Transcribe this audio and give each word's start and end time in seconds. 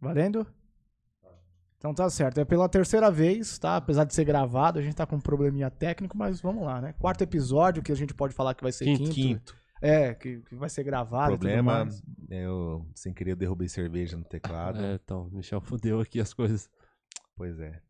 Valendo? 0.00 0.46
Então 1.76 1.94
tá 1.94 2.10
certo. 2.10 2.40
É 2.40 2.44
pela 2.44 2.68
terceira 2.68 3.10
vez, 3.10 3.58
tá? 3.58 3.76
Apesar 3.76 4.04
de 4.04 4.12
ser 4.12 4.24
gravado, 4.24 4.78
a 4.78 4.82
gente 4.82 4.96
tá 4.96 5.06
com 5.06 5.16
um 5.16 5.20
probleminha 5.20 5.70
técnico, 5.70 6.18
mas 6.18 6.40
vamos 6.40 6.64
lá, 6.64 6.80
né? 6.80 6.92
Quarto 6.98 7.22
episódio, 7.22 7.82
que 7.82 7.92
a 7.92 7.96
gente 7.96 8.12
pode 8.12 8.34
falar 8.34 8.54
que 8.54 8.62
vai 8.62 8.72
ser 8.72 8.84
Quinto, 8.84 9.04
quinto. 9.04 9.14
quinto. 9.14 9.58
É, 9.80 10.12
que, 10.12 10.40
que 10.40 10.56
vai 10.56 10.68
ser 10.68 10.82
gravado. 10.82 11.32
tudo 11.32 11.40
problema, 11.40 11.86
eu, 12.28 12.84
sem 12.96 13.14
querer, 13.14 13.30
eu 13.32 13.36
derrubei 13.36 13.68
cerveja 13.68 14.16
no 14.16 14.24
teclado. 14.24 14.84
É, 14.84 14.94
então, 14.94 15.28
o 15.28 15.36
Michel 15.36 15.60
fudeu 15.60 16.00
aqui 16.00 16.20
as 16.20 16.34
coisas. 16.34 16.68
Pois 17.36 17.60
é. 17.60 17.80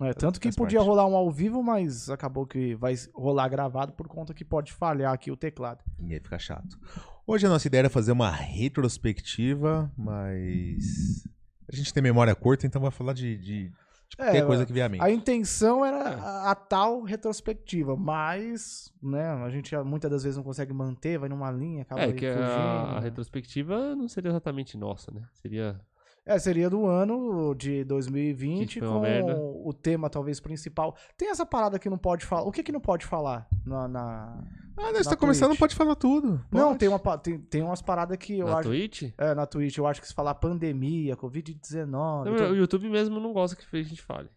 É, 0.00 0.12
tanto 0.12 0.40
que 0.40 0.50
podia 0.52 0.78
parte. 0.78 0.88
rolar 0.88 1.06
um 1.06 1.14
ao 1.14 1.30
vivo, 1.30 1.62
mas 1.62 2.08
acabou 2.10 2.46
que 2.46 2.74
vai 2.74 2.94
rolar 3.14 3.48
gravado 3.48 3.92
por 3.92 4.08
conta 4.08 4.34
que 4.34 4.44
pode 4.44 4.72
falhar 4.72 5.12
aqui 5.12 5.30
o 5.30 5.36
teclado. 5.36 5.84
E 6.00 6.14
aí 6.14 6.20
fica 6.20 6.38
chato. 6.38 6.78
Hoje 7.26 7.46
a 7.46 7.48
nossa 7.48 7.66
ideia 7.68 7.82
era 7.82 7.90
fazer 7.90 8.12
uma 8.12 8.30
retrospectiva, 8.30 9.92
mas. 9.96 11.28
A 11.72 11.74
gente 11.76 11.92
tem 11.92 12.02
memória 12.02 12.34
curta, 12.34 12.66
então 12.66 12.80
vai 12.82 12.90
falar 12.90 13.12
de, 13.12 13.36
de, 13.38 13.68
de 14.08 14.16
qualquer 14.16 14.42
É, 14.42 14.46
coisa 14.46 14.66
que 14.66 14.72
vier 14.72 14.86
à 14.86 14.88
mente. 14.88 15.02
A 15.02 15.10
intenção 15.10 15.84
era 15.84 15.96
É. 16.10 16.14
a, 16.20 16.50
a 16.50 16.54
tal 16.54 17.02
retrospectiva, 17.02 17.96
mas, 17.96 18.92
né, 19.02 19.26
a 19.44 19.48
gente 19.50 19.74
muitas 19.78 20.10
das 20.10 20.22
vezes 20.22 20.36
não 20.36 20.44
consegue 20.44 20.72
manter, 20.72 21.18
vai 21.18 21.28
numa 21.28 21.50
linha, 21.50 21.82
acaba 21.82 22.02
é, 22.02 22.04
aí 22.06 22.12
que 22.12 22.26
fugindo. 22.26 22.42
a, 22.44 22.96
a 22.96 23.00
retrospectiva 23.00 23.94
não 23.96 24.08
seria 24.08 24.30
exatamente 24.30 24.76
nossa, 24.76 25.10
né? 25.10 25.22
Seria. 25.32 25.80
É, 26.26 26.38
seria 26.38 26.70
do 26.70 26.86
ano 26.86 27.54
de 27.54 27.84
2020 27.84 28.74
Que 28.74 28.78
foi 28.80 28.88
uma 28.88 28.96
com 28.96 29.02
merda. 29.02 29.36
o 29.38 29.72
tema 29.74 30.08
talvez 30.08 30.40
principal. 30.40 30.96
Tem 31.18 31.28
essa 31.28 31.44
parada 31.44 31.78
que 31.78 31.90
não 31.90 31.98
pode 31.98 32.24
falar. 32.24 32.44
O 32.48 32.50
que 32.50 32.62
que 32.62 32.72
não 32.72 32.80
pode 32.80 33.04
falar 33.04 33.46
na... 33.64 33.86
na- 33.86 34.42
Ah, 34.76 34.92
nós 34.92 35.06
na 35.06 35.10
tá 35.12 35.16
começando, 35.16 35.50
Twitch? 35.50 35.60
pode 35.60 35.74
falar 35.74 35.94
tudo. 35.94 36.44
Não, 36.50 36.68
Pode. 36.68 36.78
tem, 36.78 36.88
uma, 36.88 37.18
tem, 37.18 37.38
tem 37.38 37.62
umas 37.62 37.80
paradas 37.80 38.16
que 38.18 38.38
eu 38.38 38.46
na 38.46 38.58
acho... 38.58 38.68
Twitch? 38.68 39.02
É, 39.16 39.34
na 39.34 39.46
Twitch, 39.46 39.78
eu 39.78 39.86
acho 39.86 40.00
que 40.00 40.08
se 40.08 40.14
falar 40.14 40.34
pandemia, 40.34 41.16
Covid-19... 41.16 41.86
Não, 41.86 42.26
então- 42.26 42.50
O 42.50 42.56
YouTube 42.56 42.88
mesmo 42.88 43.20
não 43.20 43.32
gosta 43.32 43.56
que 43.56 43.76
a 43.76 43.82
gente 43.82 44.02
fale. 44.02 44.28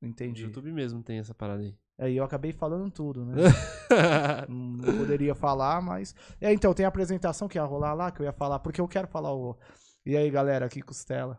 O 0.00 0.06
Entendi. 0.06 0.44
YouTube 0.44 0.72
mesmo 0.72 1.02
tem 1.02 1.18
essa 1.18 1.34
parada 1.34 1.62
aí. 1.62 1.74
É, 1.96 2.10
e 2.10 2.16
eu 2.16 2.24
acabei 2.24 2.52
falando 2.52 2.90
tudo, 2.90 3.24
né? 3.24 3.36
Não 4.48 4.98
poderia 4.98 5.32
falar, 5.32 5.80
mas. 5.80 6.12
É, 6.40 6.52
então, 6.52 6.74
tem 6.74 6.84
a 6.84 6.88
apresentação 6.88 7.46
que 7.46 7.56
ia 7.56 7.62
rolar 7.62 7.94
lá, 7.94 8.10
que 8.10 8.20
eu 8.20 8.26
ia 8.26 8.32
falar, 8.32 8.58
porque 8.58 8.80
eu 8.80 8.88
quero 8.88 9.06
falar 9.06 9.32
o. 9.32 9.56
E 10.04 10.16
aí, 10.16 10.28
galera, 10.28 10.66
aqui 10.66 10.82
costela. 10.82 11.38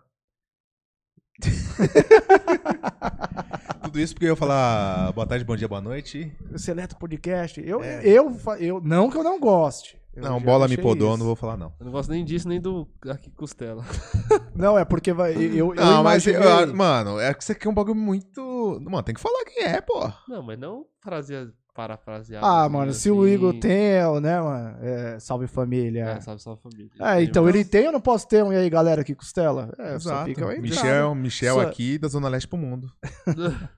Tudo 3.96 4.04
isso 4.04 4.14
porque 4.14 4.26
eu 4.26 4.32
ia 4.32 4.36
falar 4.36 5.14
boa 5.14 5.26
tarde, 5.26 5.46
bom 5.46 5.56
dia, 5.56 5.70
boa 5.70 5.80
noite. 5.80 6.30
Seleto 6.58 6.98
Podcast. 6.98 7.64
Eu, 7.66 7.82
É. 7.82 8.02
eu, 8.06 8.30
fa- 8.32 8.58
eu. 8.60 8.82
Não 8.84 9.10
que 9.10 9.16
eu 9.18 9.24
não 9.24 9.40
goste. 9.40 9.98
Eu 10.14 10.22
não, 10.22 10.38
bola 10.42 10.68
me 10.68 10.76
podou, 10.76 11.12
isso. 11.12 11.18
não 11.20 11.26
vou 11.26 11.36
falar 11.38 11.56
não. 11.56 11.72
Eu 11.80 11.86
não 11.86 11.94
gosto 11.94 12.10
nem 12.10 12.26
disso, 12.26 12.46
nem 12.50 12.60
do 12.60 12.86
aqui 13.10 13.32
costela. 13.32 13.86
Não, 14.54 14.78
é 14.78 14.84
porque 14.84 15.14
vai. 15.14 15.34
Eu, 15.36 15.74
eu 15.74 15.76
Não, 15.76 16.04
mas, 16.04 16.26
imaginei- 16.26 16.64
eu- 16.64 16.76
mano, 16.76 17.20
é 17.22 17.34
que 17.34 17.42
isso 17.44 17.54
aqui 17.54 17.68
é 17.68 17.72
um 17.72 17.74
bagulho 17.74 17.96
muito. 17.96 18.82
Mano, 18.84 19.02
tem 19.04 19.16
que 19.16 19.22
falar 19.22 19.44
quem 19.46 19.64
é, 19.64 19.80
pô. 19.80 20.12
Não, 20.28 20.42
mas 20.44 20.58
não 20.60 20.86
frase, 21.02 21.34
parafrasear. 21.74 22.42
Ah, 22.44 22.64
assim, 22.66 22.74
mano, 22.74 22.94
se 22.94 23.10
assim. 23.10 23.18
o 23.18 23.28
Igor 23.28 23.54
tem, 23.60 24.00
né, 24.22 24.40
mano? 24.42 24.78
É, 24.82 25.20
salve 25.20 25.48
família. 25.48 26.04
É, 26.06 26.22
salve, 26.22 26.42
salve 26.42 26.62
família. 26.62 26.90
É, 27.00 27.16
Tem 27.16 27.26
então 27.26 27.48
ele 27.50 27.64
tem, 27.66 27.84
eu 27.86 27.92
não 27.92 28.00
posso 28.02 28.26
ter 28.28 28.42
um. 28.44 28.52
E 28.54 28.56
aí, 28.56 28.70
galera, 28.70 29.02
aqui 29.02 29.14
costela? 29.16 29.74
É, 29.78 30.00
só 30.00 30.12
Exato. 30.12 30.26
fica 30.26 30.48
aí. 30.50 30.62
Michel, 30.62 31.14
Michel 31.16 31.56
Só- 31.56 31.62
aqui 31.62 31.98
da 31.98 32.08
Zona 32.08 32.30
Leste 32.30 32.48
pro 32.48 32.58
mundo. 32.58 32.90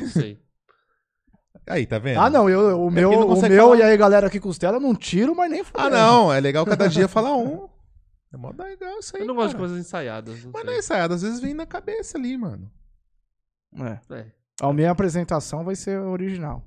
Não 0.00 0.08
sei. 0.08 0.38
Aí, 1.68 1.86
tá 1.86 1.98
vendo? 1.98 2.18
Ah, 2.20 2.30
não, 2.30 2.48
eu, 2.48 2.80
o 2.80 2.88
É 2.88 2.90
meu, 2.90 3.10
não 3.10 3.28
o 3.28 3.42
meu 3.42 3.64
falar. 3.68 3.76
e 3.76 3.82
aí, 3.82 3.96
galera, 3.96 4.26
aqui 4.26 4.40
costela, 4.40 4.76
eu 4.78 4.80
não 4.80 4.94
tiro, 4.94 5.34
mas 5.36 5.50
nem 5.50 5.60
Ah, 5.60 5.64
fudendo. 5.64 5.90
não, 5.90 6.32
é 6.32 6.40
legal 6.40 6.64
cada 6.64 6.88
dia 6.88 7.06
falar 7.06 7.36
um. 7.36 7.68
É 8.32 8.36
mó 8.38 8.50
legal 8.56 8.98
isso 8.98 9.14
aí. 9.16 9.22
Eu 9.22 9.28
não 9.28 9.34
gosto 9.34 9.48
de 9.50 9.54
cara. 9.56 9.68
coisas 9.68 9.78
ensaiadas. 9.86 10.44
Não 10.44 10.50
Mas 10.52 10.62
não 10.62 10.68
sei. 10.70 10.76
é 10.76 10.78
ensaiado, 10.78 11.14
às 11.14 11.22
vezes 11.22 11.40
vem 11.40 11.52
na 11.52 11.66
cabeça 11.66 12.16
ali, 12.16 12.38
mano. 12.38 12.70
É. 13.76 14.14
É. 14.14 14.26
A 14.62 14.72
minha 14.72 14.90
apresentação 14.90 15.62
vai 15.62 15.76
ser 15.76 15.98
original. 16.00 16.64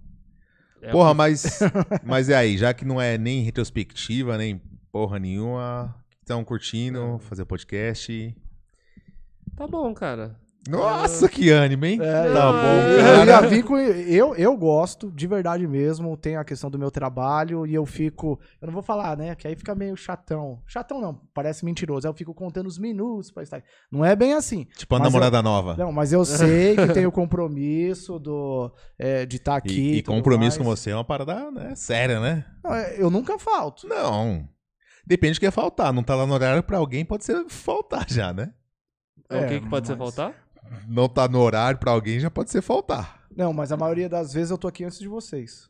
É 0.83 0.91
Porra, 0.91 1.13
mas. 1.15 1.59
mas 2.05 2.29
é 2.29 2.35
aí, 2.35 2.55
já 2.57 2.71
que 2.73 2.85
não 2.85 3.01
é 3.01 3.17
nem 3.17 3.41
retrospectiva, 3.43 4.37
nem 4.37 4.61
porra 4.91 5.17
nenhuma. 5.19 5.95
Estão 6.21 6.43
curtindo 6.43 7.17
fazer 7.23 7.45
podcast. 7.45 8.35
Tá 9.55 9.67
bom, 9.67 9.91
cara. 9.93 10.39
Nossa, 10.69 11.27
que 11.27 11.49
ânimo, 11.49 11.85
hein? 11.85 11.97
É, 11.99 12.31
tá 12.33 12.51
bom, 12.51 12.57
é- 12.59 12.99
Eu 13.21 13.25
cara. 13.25 13.31
ia 13.31 13.41
vir 13.49 13.63
com. 13.63 13.75
Eu, 13.77 14.35
eu 14.35 14.55
gosto, 14.55 15.11
de 15.11 15.25
verdade 15.25 15.65
mesmo. 15.67 16.15
Tem 16.15 16.35
a 16.37 16.43
questão 16.43 16.69
do 16.69 16.77
meu 16.77 16.91
trabalho 16.91 17.65
e 17.65 17.73
eu 17.73 17.83
fico. 17.83 18.39
Eu 18.61 18.67
não 18.67 18.73
vou 18.73 18.83
falar, 18.83 19.17
né? 19.17 19.33
Que 19.33 19.47
aí 19.47 19.55
fica 19.55 19.73
meio 19.73 19.95
chatão. 19.97 20.61
Chatão 20.67 21.01
não, 21.01 21.19
parece 21.33 21.65
mentiroso. 21.65 22.05
Aí 22.05 22.11
eu 22.11 22.15
fico 22.15 22.31
contando 22.33 22.67
os 22.67 22.77
minutos 22.77 23.31
pra 23.31 23.41
estar. 23.41 23.63
Não 23.91 24.05
é 24.05 24.15
bem 24.15 24.33
assim. 24.33 24.67
Tipo 24.77 24.95
a 24.95 24.99
namorada 24.99 25.41
nova. 25.41 25.75
Não, 25.75 25.91
mas 25.91 26.13
eu 26.13 26.23
sei 26.23 26.75
que 26.77 26.93
tem 26.93 27.07
o 27.07 27.11
compromisso 27.11 28.19
do, 28.19 28.71
é, 28.99 29.25
de 29.25 29.37
estar 29.37 29.55
aqui. 29.55 29.93
E, 29.93 29.97
e 29.97 30.03
compromisso 30.03 30.59
com 30.59 30.65
mais. 30.65 30.79
você 30.79 30.91
é 30.91 30.95
uma 30.95 31.03
parada 31.03 31.49
né, 31.49 31.73
séria, 31.75 32.19
né? 32.19 32.45
Não, 32.63 32.73
é, 32.75 33.01
Eu 33.01 33.09
nunca 33.09 33.39
falto. 33.39 33.87
Não. 33.87 34.47
Depende 35.07 35.33
do 35.33 35.39
que 35.39 35.47
é 35.47 35.51
faltar. 35.51 35.91
Não 35.91 36.03
tá 36.03 36.13
lá 36.13 36.27
no 36.27 36.33
horário 36.35 36.61
pra 36.61 36.77
alguém, 36.77 37.03
pode 37.03 37.25
ser 37.25 37.43
faltar 37.49 38.05
já, 38.13 38.31
né? 38.31 38.53
o 39.25 39.47
que, 39.47 39.53
É, 39.55 39.59
que 39.59 39.69
pode 39.69 39.87
ser 39.87 39.95
mas- 39.95 40.13
faltar? 40.13 40.35
Não 40.87 41.07
tá 41.09 41.27
no 41.27 41.39
horário 41.39 41.79
pra 41.79 41.91
alguém, 41.91 42.19
já 42.19 42.29
pode 42.31 42.49
ser 42.51 42.61
faltar. 42.61 43.21
Não, 43.35 43.53
mas 43.53 43.71
a 43.71 43.77
maioria 43.77 44.07
das 44.09 44.33
vezes 44.33 44.51
eu 44.51 44.57
tô 44.57 44.67
aqui 44.67 44.83
antes 44.83 44.99
de 44.99 45.07
vocês. 45.07 45.69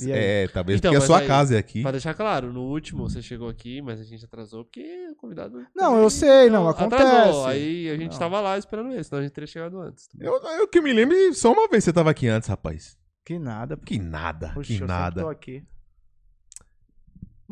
E? 0.00 0.10
É, 0.10 0.48
talvez 0.48 0.78
Então, 0.78 0.90
porque 0.90 1.04
a 1.04 1.06
sua 1.06 1.18
aí- 1.18 1.26
casa 1.26 1.54
é 1.54 1.58
aqui. 1.58 1.82
Pra 1.82 1.90
deixar 1.90 2.14
claro, 2.14 2.50
no 2.50 2.62
último 2.62 3.08
você 3.10 3.20
chegou 3.20 3.48
aqui, 3.48 3.82
mas 3.82 4.00
a 4.00 4.04
gente 4.04 4.24
atrasou 4.24 4.64
porque 4.64 5.08
o 5.10 5.14
convidado. 5.16 5.66
Não, 5.76 5.98
eu 6.00 6.08
sei, 6.08 6.48
não, 6.48 6.66
acontece. 6.68 7.02
Atrasou. 7.02 7.46
Aí 7.46 7.90
a 7.90 7.96
gente 7.98 8.12
Não. 8.12 8.18
tava 8.18 8.40
lá 8.40 8.56
esperando 8.56 8.90
ele, 8.90 9.04
senão 9.04 9.20
a 9.20 9.22
gente 9.22 9.32
teria 9.32 9.46
chegado 9.46 9.78
antes. 9.80 10.08
Eu, 10.18 10.34
eu 10.58 10.66
que 10.66 10.80
me 10.80 10.92
lembro, 10.94 11.14
só 11.34 11.52
uma 11.52 11.68
vez 11.68 11.84
você 11.84 11.92
tava 11.92 12.10
aqui 12.10 12.26
antes, 12.26 12.48
rapaz. 12.48 12.96
Que 13.24 13.38
nada. 13.38 13.76
Que 13.76 13.98
nada, 13.98 14.50
Puxa, 14.54 14.74
que 14.74 14.82
eu 14.82 14.86
nada. 14.86 15.22
tô 15.22 15.28
aqui. 15.28 15.62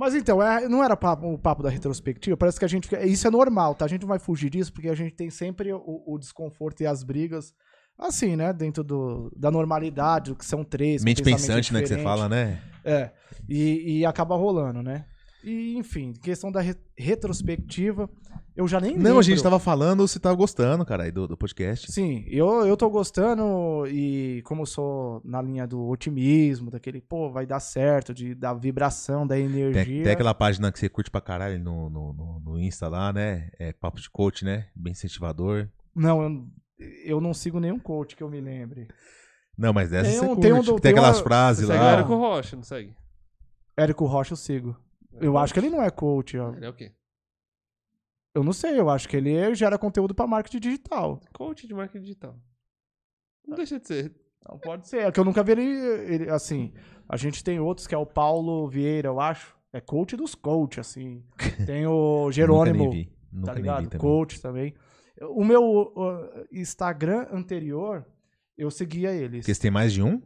Mas 0.00 0.14
então, 0.14 0.42
é- 0.42 0.66
não 0.66 0.82
era 0.82 0.96
papo- 0.96 1.26
o 1.30 1.38
papo 1.38 1.62
da 1.62 1.68
retrospectiva, 1.68 2.34
parece 2.34 2.58
que 2.58 2.64
a 2.64 2.68
gente. 2.68 2.88
fica- 2.88 3.04
Isso 3.04 3.26
é 3.26 3.30
normal, 3.30 3.74
tá? 3.74 3.84
A 3.84 3.88
gente 3.88 4.00
não 4.00 4.08
vai 4.08 4.18
fugir 4.18 4.48
disso, 4.48 4.72
porque 4.72 4.88
a 4.88 4.94
gente 4.94 5.14
tem 5.14 5.28
sempre 5.28 5.70
o, 5.74 6.02
o 6.06 6.18
desconforto 6.18 6.80
e 6.80 6.86
as 6.86 7.04
brigas, 7.04 7.52
assim, 7.98 8.34
né? 8.34 8.50
Dentro 8.50 8.82
do, 8.82 9.30
da 9.36 9.50
normalidade, 9.50 10.32
o 10.32 10.34
que 10.36 10.44
são 10.46 10.64
três. 10.64 11.04
Mente 11.04 11.22
pensante, 11.22 11.70
né, 11.74 11.82
que 11.82 11.88
você 11.88 12.02
fala, 12.02 12.30
né? 12.30 12.62
É. 12.82 13.10
E, 13.46 13.98
e 13.98 14.06
acaba 14.06 14.34
rolando, 14.36 14.82
né? 14.82 15.04
E, 15.44 15.76
enfim, 15.76 16.14
questão 16.14 16.50
da 16.50 16.62
re- 16.62 16.76
retrospectiva, 16.96 18.08
eu 18.60 18.68
já 18.68 18.80
nem 18.80 18.96
Não, 18.96 19.18
a 19.18 19.22
gente 19.22 19.36
lembro. 19.36 19.42
tava 19.44 19.58
falando, 19.58 20.06
você 20.06 20.18
tava 20.20 20.34
gostando, 20.36 20.84
cara, 20.84 21.04
aí 21.04 21.10
do, 21.10 21.26
do 21.26 21.36
podcast. 21.36 21.90
Sim, 21.90 22.24
eu, 22.28 22.66
eu 22.66 22.76
tô 22.76 22.88
gostando 22.90 23.86
e 23.88 24.42
como 24.44 24.62
eu 24.62 24.66
sou 24.66 25.20
na 25.24 25.40
linha 25.42 25.66
do 25.66 25.88
otimismo, 25.88 26.70
daquele, 26.70 27.00
pô, 27.00 27.30
vai 27.30 27.46
dar 27.46 27.58
certo, 27.60 28.12
de, 28.14 28.34
da 28.34 28.52
vibração, 28.54 29.26
da 29.26 29.38
energia. 29.38 29.84
Tem, 29.84 30.02
tem 30.02 30.12
aquela 30.12 30.34
página 30.34 30.70
que 30.70 30.78
você 30.78 30.88
curte 30.88 31.10
pra 31.10 31.20
caralho 31.20 31.58
no, 31.58 31.88
no, 31.90 32.12
no, 32.12 32.40
no 32.40 32.58
Insta 32.60 32.86
lá, 32.88 33.12
né? 33.12 33.50
É 33.58 33.72
Papo 33.72 34.00
de 34.00 34.10
Coach, 34.10 34.44
né? 34.44 34.68
Bem 34.76 34.92
incentivador. 34.92 35.68
Não, 35.94 36.22
eu, 36.22 36.46
eu 37.04 37.20
não 37.20 37.32
sigo 37.34 37.58
nenhum 37.58 37.78
coach 37.78 38.14
que 38.14 38.22
eu 38.22 38.28
me 38.30 38.40
lembre. 38.40 38.86
Não, 39.58 39.72
mas 39.72 39.90
dessa 39.90 40.08
Tem 40.10 40.18
você 40.18 40.24
um- 40.24 40.28
curte. 40.28 40.42
tem 40.42 40.50
Tem, 40.52 40.60
um 40.60 40.62
do- 40.64 40.80
tem 40.80 40.90
aquelas 40.92 41.16
uma- 41.18 41.22
frases 41.24 41.66
Segue 41.66 41.78
o 41.78 41.82
lá. 41.82 41.92
Érico 41.92 42.14
Rocha, 42.16 42.56
não 42.56 42.62
segue? 42.62 42.94
Érico 43.76 44.04
Rocha 44.06 44.32
eu 44.32 44.36
sigo. 44.36 44.76
Eu 45.20 45.36
acho 45.36 45.52
que 45.52 45.60
ele 45.60 45.70
não 45.70 45.82
é 45.82 45.90
coach. 45.90 46.38
ó. 46.38 46.52
Ele 46.54 46.64
é 46.64 46.68
o 46.68 46.72
quê? 46.72 46.92
Eu 48.34 48.44
não 48.44 48.52
sei, 48.52 48.78
eu 48.78 48.88
acho 48.88 49.08
que 49.08 49.16
ele 49.16 49.54
gera 49.54 49.78
conteúdo 49.78 50.14
pra 50.14 50.26
marketing 50.26 50.60
digital. 50.60 51.20
Coach 51.32 51.66
de 51.66 51.74
marketing 51.74 52.02
digital. 52.02 52.36
Não 53.46 53.56
deixa 53.56 53.78
de 53.80 53.86
ser. 53.86 54.14
Não 54.48 54.58
pode 54.58 54.88
ser, 54.88 54.98
é 55.02 55.12
que 55.12 55.18
eu 55.20 55.24
nunca 55.24 55.42
vi 55.42 55.52
ele, 55.52 55.62
ele, 55.62 56.30
assim. 56.30 56.72
A 57.08 57.16
gente 57.16 57.42
tem 57.44 57.58
outros 57.60 57.86
que 57.86 57.94
é 57.94 57.98
o 57.98 58.06
Paulo 58.06 58.68
Vieira, 58.68 59.08
eu 59.08 59.20
acho. 59.20 59.54
É 59.72 59.80
coach 59.80 60.16
dos 60.16 60.34
coach, 60.34 60.80
assim. 60.80 61.24
Tem 61.66 61.86
o 61.86 62.22
Nunca 62.22 62.32
Jerônimo. 62.32 62.78
nem 62.78 62.90
vi. 62.90 63.12
Nunca 63.30 63.46
tá 63.46 63.54
nem 63.54 63.62
ligado? 63.62 63.82
vi 63.82 63.86
também. 63.88 64.00
Coach 64.00 64.40
também. 64.40 64.74
O 65.22 65.44
meu 65.44 65.92
Instagram 66.50 67.28
anterior, 67.30 68.04
eu 68.56 68.70
seguia 68.70 69.12
eles. 69.12 69.40
Porque 69.40 69.54
você 69.54 69.60
tem 69.60 69.70
mais 69.70 69.92
de 69.92 70.02
um? 70.02 70.20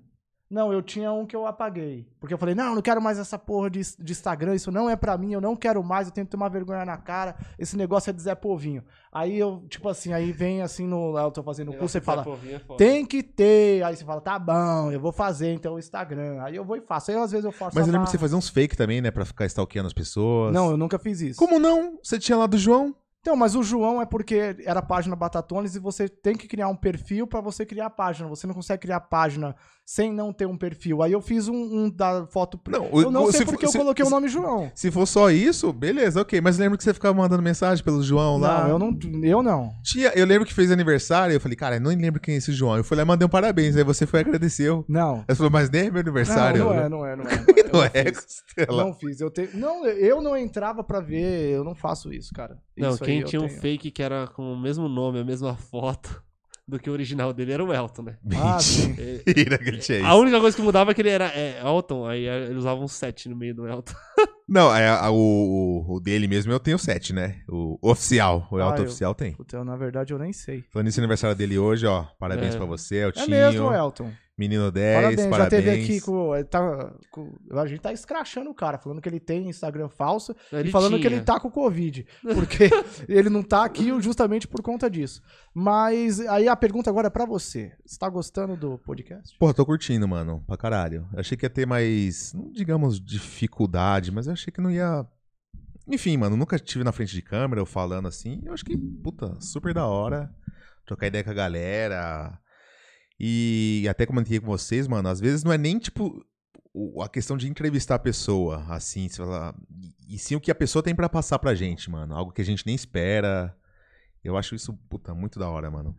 Não, 0.55 0.73
eu 0.73 0.81
tinha 0.81 1.13
um 1.13 1.27
que 1.27 1.35
eu 1.35 1.49
apaguei. 1.49 2.07
Porque 2.21 2.33
eu 2.33 2.39
falei, 2.39 2.55
não, 2.55 2.67
eu 2.67 2.75
não 2.77 2.81
quero 2.81 3.03
mais 3.03 3.19
essa 3.19 3.37
porra 3.37 3.69
de, 3.69 3.81
de 3.99 4.13
Instagram, 4.13 4.55
isso 4.55 4.71
não 4.71 4.89
é 4.89 4.95
pra 4.95 5.19
mim, 5.19 5.33
eu 5.33 5.41
não 5.41 5.57
quero 5.57 5.83
mais, 5.83 6.07
eu 6.07 6.15
tenho 6.15 6.25
que 6.25 6.31
tomar 6.31 6.49
vergonha 6.49 6.85
na 6.85 6.97
cara, 6.97 7.35
esse 7.59 7.77
negócio 7.77 8.11
é 8.11 8.13
de 8.13 8.23
Zé 8.23 8.37
Povinho. 8.37 8.85
Aí 9.13 9.37
eu, 9.37 9.65
tipo 9.69 9.89
assim, 9.89 10.13
aí 10.13 10.31
vem 10.31 10.63
assim 10.63 10.87
no. 10.87 11.19
Eu 11.19 11.33
tô 11.33 11.43
fazendo 11.43 11.73
o 11.73 11.77
curso, 11.77 11.95
você 11.95 12.01
fala, 12.01 12.25
é 12.47 12.77
tem 12.77 13.05
que 13.05 13.21
ter. 13.21 13.83
Aí 13.83 13.97
você 13.97 14.05
fala, 14.05 14.21
tá 14.21 14.39
bom, 14.39 14.93
eu 14.93 15.01
vou 15.01 15.11
fazer 15.11 15.53
então 15.53 15.75
o 15.75 15.79
Instagram. 15.79 16.41
Aí 16.41 16.55
eu 16.55 16.65
vou 16.65 16.77
e 16.77 16.81
faço. 16.81 17.11
Aí 17.11 17.17
às 17.17 17.33
vezes 17.33 17.45
eu 17.45 17.53
faço. 17.53 17.75
Mas 17.75 17.85
a 17.85 17.89
eu 17.89 17.93
lembro 17.93 18.07
que 18.07 18.13
você 18.13 18.19
fazia 18.19 18.39
uns 18.39 18.49
fake 18.49 18.77
também, 18.77 19.01
né? 19.01 19.11
Pra 19.11 19.25
ficar 19.25 19.47
stalkeando 19.47 19.89
as 19.89 19.93
pessoas. 19.93 20.53
Não, 20.53 20.71
eu 20.71 20.77
nunca 20.77 21.01
fiz 21.01 21.21
isso. 21.21 21.39
Como 21.39 21.59
não? 21.59 21.99
Você 22.01 22.17
tinha 22.17 22.39
lá 22.39 22.47
do 22.47 22.57
João? 22.57 22.95
Então, 23.25 23.37
mas 23.37 23.57
o 23.57 23.63
João 23.63 24.03
é 24.03 24.05
porque 24.05 24.55
era 24.67 24.81
a 24.81 24.83
página 24.83 25.17
Batatones 25.17 25.75
e 25.75 25.79
você 25.79 26.11
tem 26.11 26.37
que 26.37 26.47
criar 26.47 26.69
um 26.69 26.77
perfil 26.77 27.27
pra 27.27 27.41
você 27.41 27.65
criar 27.65 27.87
a 27.87 27.91
página. 27.91 28.29
Você 28.29 28.47
não 28.47 28.53
consegue 28.53 28.83
criar 28.83 29.01
página 29.01 29.57
sem 29.85 30.13
não 30.13 30.33
ter 30.33 30.47
um 30.47 30.57
perfil. 30.57 31.03
Aí 31.03 31.13
eu 31.13 31.21
fiz 31.21 31.47
um, 31.49 31.55
um 31.55 31.91
da 31.91 32.27
foto. 32.27 32.59
Não, 32.69 32.89
o- 32.93 33.03
eu 33.03 33.11
não 33.11 33.25
o- 33.25 33.31
sei 33.31 33.41
se 33.41 33.47
porque 33.47 33.67
se- 33.67 33.77
eu 33.77 33.81
coloquei 33.83 34.03
o 34.03 34.07
se- 34.09 34.13
nome 34.15 34.29
João. 34.29 34.71
Se 34.75 34.91
for 34.91 35.07
só 35.07 35.31
isso, 35.31 35.73
beleza, 35.73 36.21
ok. 36.23 36.41
Mas 36.41 36.59
lembra 36.59 36.79
que 36.79 36.85
você 36.85 36.95
ficava 36.95 37.15
mandando 37.17 37.43
mensagem 37.43 37.85
pelo 37.85 38.03
João 38.03 38.39
lá? 38.39 38.63
Não, 38.65 38.69
eu 38.71 38.79
não. 38.79 38.99
Eu 39.23 39.43
não. 39.43 39.71
Tinha, 39.83 40.09
eu 40.15 40.25
lembro 40.25 40.47
que 40.47 40.55
fez 40.55 40.71
aniversário, 40.71 41.35
eu 41.35 41.41
falei, 41.41 41.57
cara, 41.57 41.77
eu 41.77 41.81
não 41.81 41.91
lembro 41.91 42.21
quem 42.21 42.35
é 42.35 42.39
esse 42.39 42.53
João. 42.53 42.77
Eu 42.77 42.85
fui 42.85 42.97
lá 42.97 43.03
e 43.03 43.07
mandei 43.07 43.27
um 43.27 43.31
parabéns, 43.31 43.77
aí 43.77 43.85
você 43.85 44.07
foi 44.07 44.21
e 44.21 44.23
agradeceu. 44.23 44.85
Não. 44.89 45.17
Aí 45.19 45.25
você 45.29 45.37
falou, 45.37 45.51
mas 45.53 45.69
nem 45.71 45.87
é 45.87 45.91
meu 45.91 46.01
aniversário. 46.01 46.65
Não, 46.65 46.73
não 46.75 46.81
é, 46.81 46.89
não 46.89 47.07
é, 47.07 47.17
não 47.17 47.25
é. 47.25 47.45
Não 47.75 47.81
Eu 47.81 47.91
é, 47.93 48.05
fiz. 48.05 48.21
Costela. 48.55 48.85
Não 48.85 48.95
fiz. 48.95 49.21
Eu 49.21 49.31
te... 49.31 49.51
Não, 49.53 49.85
eu 49.85 50.23
não 50.23 50.37
entrava 50.37 50.85
pra 50.85 51.01
ver. 51.01 51.51
Eu 51.51 51.65
não 51.65 51.75
faço 51.75 52.13
isso, 52.13 52.33
cara. 52.33 52.57
Não, 52.77 52.91
Isso 52.95 53.03
aí 53.03 53.11
quem 53.11 53.21
eu 53.23 53.27
tinha 53.27 53.43
um 53.43 53.49
tenho. 53.49 53.61
fake 53.61 53.91
que 53.91 54.01
era 54.01 54.29
com 54.29 54.53
o 54.53 54.57
mesmo 54.61 54.89
nome, 54.89 55.19
a 55.19 55.25
mesma 55.25 55.57
foto 55.57 56.23
do 56.67 56.79
que 56.79 56.89
o 56.89 56.93
original 56.93 57.33
dele 57.33 57.53
era 57.53 57.63
o 57.65 57.73
Elton, 57.73 58.03
né? 58.03 58.17
Ah, 58.37 58.59
sim. 58.59 58.95
Mentira 59.27 59.59
que 59.59 59.69
ele 59.69 59.79
tinha 59.79 59.99
isso. 59.99 60.07
A 60.07 60.15
única 60.17 60.41
coisa 60.41 60.57
que 60.57 60.63
mudava 60.63 60.91
é 60.91 60.95
que 60.95 61.03
ele 61.03 61.11
era 61.11 61.27
é, 61.27 61.61
Elton, 61.65 62.07
aí 62.07 62.27
é, 62.27 62.45
ele 62.45 62.55
usava 62.57 62.81
um 62.81 62.89
7 62.89 63.29
no 63.29 63.37
meio 63.37 63.55
do 63.55 63.67
Elton. 63.69 63.93
Não, 64.47 64.75
é, 64.77 64.89
a- 64.91 65.11
o, 65.11 65.87
o- 65.89 66.01
dele 66.01 66.29
mesmo 66.29 66.53
eu 66.53 66.61
tenho 66.61 66.79
sete, 66.79 67.15
né? 67.15 67.37
O 67.49 67.79
oficial, 67.81 68.47
o 68.51 68.57
Ah, 68.59 68.65
Elton 68.67 68.77
eu- 68.83 68.85
oficial 68.85 69.15
tem. 69.15 69.33
Puta, 69.33 69.57
eu, 69.57 69.65
na 69.65 69.75
verdade, 69.75 70.13
eu 70.13 70.19
nem 70.19 70.35
sei. 70.35 70.63
Falando 70.71 70.85
nisso, 70.87 71.01
aniversário 71.01 71.35
dele 71.35 71.59
hoje, 71.59 71.87
ó. 71.87 72.05
Parabéns 72.19 72.55
É. 72.55 72.59
pra 72.59 72.67
você, 72.67 72.97
é 72.99 73.07
o 73.07 73.09
É 73.09 73.13
Tinho. 73.13 73.31
mesmo, 73.31 73.73
Elton. 73.73 74.11
Menino 74.37 74.69
10, 74.73 74.95
Parabéns. 74.97 75.27
parabéns. 75.29 75.39
Já 75.39 75.49
teve 75.51 75.71
aqui 75.71 76.01
com, 76.01 76.35
ele 76.35 76.45
tá, 76.45 76.93
com- 77.13 77.33
A 77.53 77.67
gente 77.69 77.81
tá 77.81 77.93
escrachando 77.93 78.51
o 78.51 78.55
cara, 78.55 78.79
falando 78.79 79.01
que 79.01 79.09
ele 79.09 79.21
tem 79.21 79.49
Instagram 79.49 79.89
falso 79.89 80.35
Ele 80.53 80.69
e 80.71 80.73
falando 80.73 80.95
que 80.97 81.03
tinha. 81.03 81.13
ele 81.19 81.25
tá 81.25 81.39
com 81.39 81.49
Covid. 81.49 82.05
Porque 82.35 82.65
ele 83.09 83.31
não 83.31 83.45
tá 83.45 83.65
aqui 83.65 83.93
justamente 84.03 84.49
por 84.49 84.61
conta 84.61 84.91
disso. 84.91 85.23
Mas 85.55 86.19
aí 86.21 86.49
a 86.49 86.57
pergunta 86.57 86.91
agora 86.91 87.07
é 87.07 87.11
pra 87.11 87.25
você. 87.25 87.73
Você 87.87 87.97
tá 87.97 88.09
gostando 88.09 88.57
do 88.57 88.77
podcast? 88.79 89.39
Porra, 89.39 89.55
tô 89.55 89.65
curtindo, 89.65 90.09
mano, 90.09 90.43
pra 90.49 90.57
caralho. 90.57 91.07
Eu 91.13 91.21
achei 91.21 91.37
que 91.39 91.47
ia 91.47 91.51
ter 91.51 91.65
mais, 91.65 92.33
não 92.35 92.51
digamos, 92.51 92.99
dificuldade, 93.01 94.11
mas 94.11 94.27
eu 94.27 94.33
achei 94.33 94.53
que 94.53 94.61
não 94.61 94.71
ia. 94.71 95.07
Enfim, 95.87 96.17
mano, 96.17 96.37
nunca 96.37 96.57
estive 96.57 96.83
na 96.83 96.91
frente 96.91 97.15
de 97.15 97.23
câmera 97.23 97.61
ou 97.63 97.67
falando 97.67 98.09
assim. 98.09 98.43
Eu 98.45 98.53
acho 98.53 98.65
que, 98.65 98.77
puta, 98.77 99.41
super 99.41 99.73
da 99.73 99.87
hora. 99.87 100.29
Trocar 100.85 101.07
ideia 101.07 101.23
com 101.23 101.31
a 101.31 101.35
galera. 101.35 102.37
E 103.19 103.87
até 103.89 104.07
comentei 104.07 104.41
com 104.41 104.47
vocês, 104.47 104.89
mano, 104.89 105.09
às 105.09 105.21
vezes 105.21 105.45
não 105.45 105.53
é 105.53 105.59
nem 105.59 105.79
tipo 105.79 106.25
a 107.01 107.09
questão 107.09 107.37
de 107.37 107.49
entrevistar 107.49 107.95
a 107.95 108.01
pessoa, 108.01 108.65
assim, 108.69 109.09
você 109.09 109.19
fala, 109.19 109.55
e, 110.09 110.19
sim 110.19 110.35
o 110.35 110.41
que 110.41 110.51
a 110.51 110.55
pessoa 110.55 110.83
tem 110.83 110.95
pra 110.95 111.09
passar 111.09 111.39
pra 111.39 111.55
gente, 111.55 111.89
mano. 111.89 112.15
Algo 112.15 112.33
que 112.33 112.43
a 112.43 112.45
gente 112.45 112.67
nem 112.67 112.75
espera. 112.75 113.57
Eu 114.23 114.37
acho 114.37 114.55
isso, 114.55 114.73
puta, 114.89 115.15
muito 115.15 115.39
da 115.39 115.49
hora, 115.49 115.71
mano. 115.71 115.97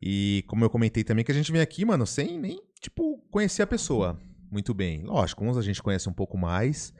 E 0.00 0.44
como 0.46 0.64
eu 0.64 0.70
comentei 0.70 1.02
também, 1.02 1.24
que 1.24 1.32
a 1.32 1.34
gente 1.34 1.50
vem 1.50 1.60
aqui, 1.60 1.84
mano, 1.84 2.06
sem 2.06 2.38
nem, 2.38 2.60
tipo, 2.80 3.18
conhecer 3.30 3.62
a 3.62 3.66
pessoa 3.66 4.20
muito 4.50 4.72
bem. 4.72 5.02
Lógico, 5.02 5.44
uns 5.44 5.56
a 5.56 5.62
gente 5.62 5.82
conhece 5.82 6.08
um 6.08 6.12
pouco 6.12 6.38
mais, 6.38 6.94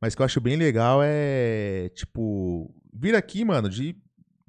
mas 0.00 0.14
que 0.14 0.22
eu 0.22 0.26
acho 0.26 0.40
bem 0.40 0.56
legal 0.56 1.00
é, 1.02 1.90
tipo, 1.90 2.74
vir 2.92 3.14
aqui, 3.14 3.44
mano, 3.44 3.68
de, 3.68 3.96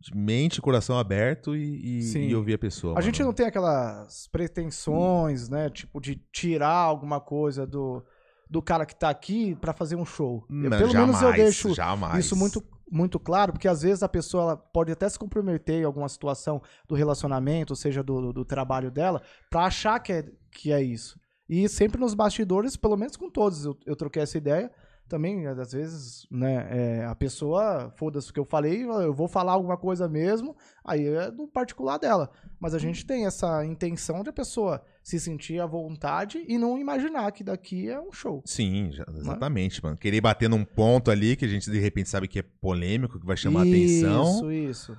de 0.02 0.18
mente 0.18 0.58
e 0.58 0.62
coração 0.62 0.98
aberto 0.98 1.56
e, 1.56 2.02
e, 2.02 2.30
e 2.30 2.36
ouvir 2.36 2.56
a 2.56 2.58
pessoa. 2.58 2.98
A 2.98 3.02
gente 3.02 3.20
mano. 3.20 3.30
não 3.30 3.34
tem 3.36 3.46
aquelas 3.46 4.28
pretensões, 4.28 5.48
né? 5.48 5.70
Tipo, 5.70 6.02
de 6.02 6.16
tirar 6.32 6.74
alguma 6.74 7.20
coisa 7.22 7.68
do, 7.68 8.04
do 8.50 8.62
cara 8.62 8.86
que 8.86 8.96
tá 8.96 9.10
aqui 9.10 9.56
pra 9.56 9.74
fazer 9.74 9.96
um 9.96 10.06
show. 10.06 10.44
Eu, 10.50 10.70
Não, 10.70 10.78
pelo 10.78 10.94
menos 10.94 11.16
eu 11.16 11.22
jamais, 11.22 11.36
deixo 11.36 11.74
jamais. 11.76 12.26
isso 12.26 12.36
muito, 12.36 12.64
muito 12.92 13.20
claro, 13.20 13.54
porque 13.54 13.68
às 13.68 13.84
vezes 13.84 14.02
a 14.02 14.10
pessoa 14.10 14.44
ela 14.44 14.58
pode 14.58 14.92
até 14.92 15.08
se 15.08 15.20
comprometer 15.20 15.82
em 15.82 15.86
alguma 15.86 16.10
situação 16.10 16.62
do 16.88 16.96
relacionamento, 16.96 17.74
ou 17.74 17.78
seja, 17.78 18.02
do, 18.02 18.34
do, 18.34 18.44
trabalho 18.44 18.90
dela, 18.90 19.22
pra 19.52 19.66
achar 19.66 20.00
que 20.00 20.12
é, 20.12 20.26
que 20.50 20.72
é 20.72 20.82
isso. 20.82 21.20
E 21.48 21.70
sempre 21.70 22.00
nos 22.00 22.16
bastidores, 22.16 22.76
pelo 22.76 22.98
menos 22.98 23.16
com 23.16 23.30
todos, 23.30 23.66
eu, 23.66 23.78
eu 23.86 23.96
troquei 23.96 24.24
essa 24.24 24.38
ideia. 24.38 24.72
Também, 25.12 25.46
às 25.46 25.74
vezes, 25.74 26.26
né, 26.32 26.68
é, 26.72 27.06
a 27.06 27.14
pessoa, 27.14 27.92
foda-se 27.98 28.30
o 28.30 28.34
que 28.34 28.40
eu 28.40 28.46
falei, 28.46 28.84
eu 28.86 29.14
vou 29.14 29.28
falar 29.28 29.52
alguma 29.52 29.76
coisa 29.76 30.08
mesmo, 30.08 30.56
aí 30.86 31.06
é 31.06 31.30
do 31.30 31.50
particular 31.50 31.98
dela. 31.98 32.32
Mas 32.58 32.74
a 32.74 32.80
gente 32.80 33.06
tem 33.06 33.26
essa 33.26 33.66
intenção 33.66 34.24
de 34.24 34.30
a 34.30 34.34
pessoa 34.34 34.82
se 35.04 35.20
sentir 35.20 35.60
à 35.60 35.66
vontade 35.66 36.46
e 36.48 36.58
não 36.58 36.78
imaginar 36.78 37.30
que 37.34 37.44
daqui 37.44 37.90
é 37.90 38.00
um 38.00 38.14
show. 38.14 38.42
Sim, 38.46 38.90
já- 38.94 39.04
exatamente, 39.18 39.84
mano. 39.84 39.98
Querer 39.98 40.22
bater 40.22 40.50
num 40.50 40.64
ponto 40.64 41.12
ali 41.12 41.36
que 41.36 41.44
a 41.44 41.50
gente 41.50 41.70
de 41.70 41.80
repente 41.80 42.08
sabe 42.08 42.26
que 42.30 42.40
é 42.40 42.44
polêmico, 42.62 43.20
que 43.20 43.26
vai 43.26 43.36
chamar 43.36 43.64
atenção, 43.64 44.24
Isso, 44.24 44.52
isso. 44.52 44.98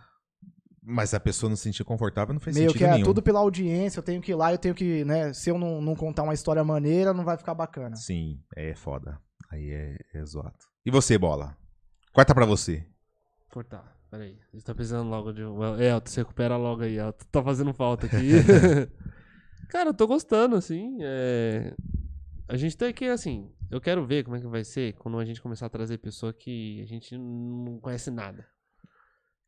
mas 0.83 1.15
a 1.15 1.21
pessoa 1.21 1.49
não 1.49 1.57
se 1.57 1.63
sentir 1.63 1.85
confortável, 1.85 2.35
não 2.35 2.41
faz 2.41 2.55
Meio 2.57 2.69
sentido 2.71 2.79
que 2.79 2.85
é 2.85 2.93
nenhum. 2.93 3.05
tudo 3.07 3.23
pela 3.23 3.39
audiência, 3.41 4.01
eu 4.01 4.03
tenho 4.03 4.21
que 4.21 4.33
ir 4.33 4.35
lá, 4.35 4.53
eu 4.53 4.59
tenho 4.59 4.75
que, 4.75 5.05
né, 5.05 5.33
se 5.33 5.49
eu 5.49 5.57
não, 5.57 5.81
não 5.81 5.95
contar 5.95 6.25
uma 6.25 6.35
história 6.35 6.63
maneira, 6.65 7.15
não 7.15 7.25
vai 7.25 7.37
ficar 7.39 7.55
bacana. 7.55 7.95
Sim, 7.97 8.41
é 8.57 8.75
foda. 8.75 9.19
Aí 9.53 9.71
é, 9.71 9.99
é 10.15 10.25
zoado. 10.25 10.57
E 10.85 10.91
você, 10.91 11.19
Bola? 11.19 11.57
Corta 12.13 12.35
pra 12.35 12.47
você. 12.47 12.87
Cortar, 13.51 13.97
peraí. 14.11 14.39
A 14.51 14.57
gente 14.57 14.65
tá 14.65 14.75
precisando 14.75 15.09
logo 15.11 15.31
de. 15.33 15.43
Elton, 15.43 16.11
se 16.11 16.17
recupera 16.21 16.57
logo 16.57 16.83
aí, 16.83 16.97
Elton. 16.99 17.27
Tá 17.31 17.43
fazendo 17.43 17.73
falta 17.75 18.07
aqui. 18.07 18.31
Cara, 19.69 19.91
eu 19.91 19.95
tô 19.95 20.07
gostando, 20.07 20.57
assim. 20.57 20.97
é, 21.03 21.75
A 22.49 22.57
gente 22.57 22.77
tem 22.77 22.93
que, 22.93 23.05
assim. 23.07 23.53
Eu 23.71 23.81
quero 23.81 24.07
ver 24.07 24.25
como 24.25 24.37
é 24.37 24.41
que 24.41 24.47
vai 24.47 24.65
ser 24.65 24.95
quando 24.95 25.19
a 25.19 25.25
gente 25.25 25.41
começar 25.41 25.67
a 25.67 25.71
trazer 25.71 25.99
pessoa 25.99 26.33
que 26.33 26.81
a 26.83 26.87
gente 26.87 27.17
não 27.17 27.79
conhece 27.81 28.11
nada. 28.11 28.47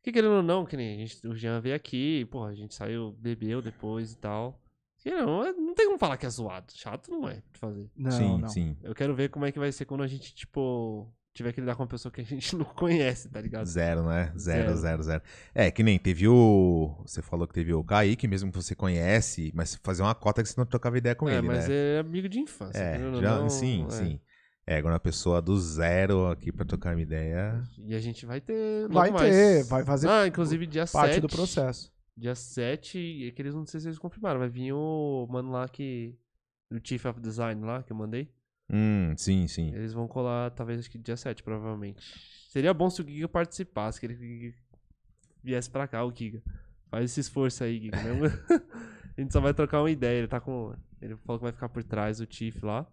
Que 0.03 0.11
querendo 0.11 0.35
ou 0.35 0.43
não, 0.43 0.65
que 0.65 0.77
nem 0.77 0.95
a 0.95 0.97
gente, 1.05 1.27
o 1.27 1.35
Jean 1.35 1.59
veio 1.59 1.75
aqui, 1.75 2.25
porra, 2.25 2.49
a 2.49 2.55
gente 2.55 2.75
saiu, 2.75 3.11
bebeu 3.13 3.59
depois 3.61 4.13
e 4.13 4.17
tal. 4.17 4.61
Não, 5.05 5.45
é- 5.45 5.53
não 5.53 5.73
tem 5.73 5.85
como 5.85 5.97
falar 5.99 6.17
que 6.17 6.25
é 6.25 6.29
zoado. 6.29 6.73
Chato 6.73 7.11
não 7.11 7.27
é 7.29 7.35
de 7.51 7.59
fazer. 7.59 7.89
Não, 7.95 8.11
sim, 8.11 8.37
não. 8.39 8.47
sim. 8.49 8.77
Eu 8.83 8.95
quero 8.95 9.13
ver 9.15 9.29
como 9.29 9.45
é 9.45 9.51
que 9.51 9.59
vai 9.59 9.71
ser 9.71 9.85
quando 9.85 10.01
a 10.03 10.07
gente, 10.07 10.33
tipo, 10.33 11.07
tiver 11.33 11.51
que 11.51 11.59
lidar 11.59 11.75
com 11.75 11.83
uma 11.83 11.89
pessoa 11.89 12.11
que 12.11 12.21
a 12.21 12.23
gente 12.23 12.55
não 12.57 12.65
conhece, 12.65 13.29
tá 13.29 13.39
ligado? 13.39 13.65
Zero, 13.65 14.03
né? 14.07 14.33
Zero, 14.37 14.63
Zero. 14.69 14.77
zero, 14.77 15.03
zero. 15.03 15.21
É, 15.53 15.69
que 15.69 15.83
nem 15.83 15.99
teve 15.99 16.27
o. 16.27 16.95
Você 17.05 17.21
falou 17.21 17.47
que 17.47 17.53
teve 17.53 17.73
o 17.73 17.83
Kaique, 17.83 18.27
mesmo 18.27 18.51
que 18.51 18.57
você 18.57 18.73
conhece, 18.73 19.51
mas 19.53 19.75
fazer 19.83 20.01
uma 20.01 20.15
cota 20.15 20.41
que 20.41 20.49
você 20.49 20.55
não 20.59 20.65
trocava 20.65 20.97
ideia 20.97 21.13
com 21.13 21.29
é, 21.29 21.37
ele, 21.37 21.47
mas 21.47 21.67
né? 21.67 21.75
é 21.75 21.99
amigo 21.99 22.27
de 22.27 22.39
infância. 22.39 22.79
É, 22.79 23.05
ou 23.07 23.21
já, 23.21 23.39
não, 23.39 23.49
sim, 23.49 23.85
é. 23.87 23.89
sim. 23.91 24.19
É, 24.67 24.77
agora 24.77 24.95
uma 24.95 24.99
pessoa 24.99 25.39
do 25.39 25.59
zero 25.59 26.27
aqui 26.27 26.51
pra 26.51 26.65
trocar 26.65 26.95
uma 26.95 27.01
ideia. 27.01 27.61
E 27.77 27.93
a 27.93 27.99
gente 27.99 28.25
vai 28.25 28.41
ter. 28.41 28.87
Vai 28.89 29.11
logo 29.11 29.19
ter, 29.23 29.53
mais. 29.57 29.69
vai 29.69 29.83
fazer 29.83 30.09
Ah, 30.09 30.25
inclusive 30.25 30.65
dia 30.65 30.85
parte 30.87 31.15
7. 31.15 31.21
do 31.21 31.27
processo. 31.27 31.93
Dia 32.17 32.33
7, 32.35 33.27
é 33.27 33.31
que 33.31 33.41
eles 33.41 33.53
não 33.53 33.65
sei 33.65 33.79
se 33.79 33.87
eles 33.87 33.99
confirmaram. 33.99 34.39
Vai 34.39 34.49
vir 34.49 34.71
o 34.73 35.27
mano 35.29 35.51
lá 35.51 35.67
que. 35.67 36.17
O 36.71 36.79
Chief 36.83 37.05
of 37.05 37.19
Design 37.19 37.63
lá 37.63 37.83
que 37.83 37.91
eu 37.91 37.95
mandei. 37.95 38.31
Hum, 38.71 39.13
sim, 39.17 39.47
sim. 39.47 39.67
Eles 39.73 39.93
vão 39.93 40.07
colar, 40.07 40.49
talvez, 40.51 40.79
acho 40.79 40.89
que 40.89 40.97
dia 40.97 41.15
7, 41.15 41.43
provavelmente. 41.43 42.01
Seria 42.49 42.73
bom 42.73 42.89
se 42.89 43.01
o 43.01 43.07
Giga 43.07 43.27
participasse, 43.27 43.99
que 43.99 44.07
ele 44.07 44.55
viesse 45.43 45.69
pra 45.69 45.87
cá, 45.87 46.03
o 46.03 46.11
Giga. 46.11 46.41
Faz 46.89 47.05
esse 47.05 47.19
esforço 47.19 47.63
aí, 47.63 47.79
Giga. 47.79 48.01
Mesmo... 48.01 48.25
a 49.15 49.21
gente 49.21 49.31
só 49.31 49.39
vai 49.39 49.53
trocar 49.53 49.81
uma 49.81 49.91
ideia. 49.91 50.17
Ele 50.19 50.27
tá 50.27 50.39
com. 50.39 50.73
Ele 51.01 51.15
falou 51.17 51.37
que 51.39 51.43
vai 51.43 51.51
ficar 51.51 51.69
por 51.69 51.83
trás, 51.83 52.19
o 52.19 52.25
Chief 52.27 52.63
lá. 52.63 52.87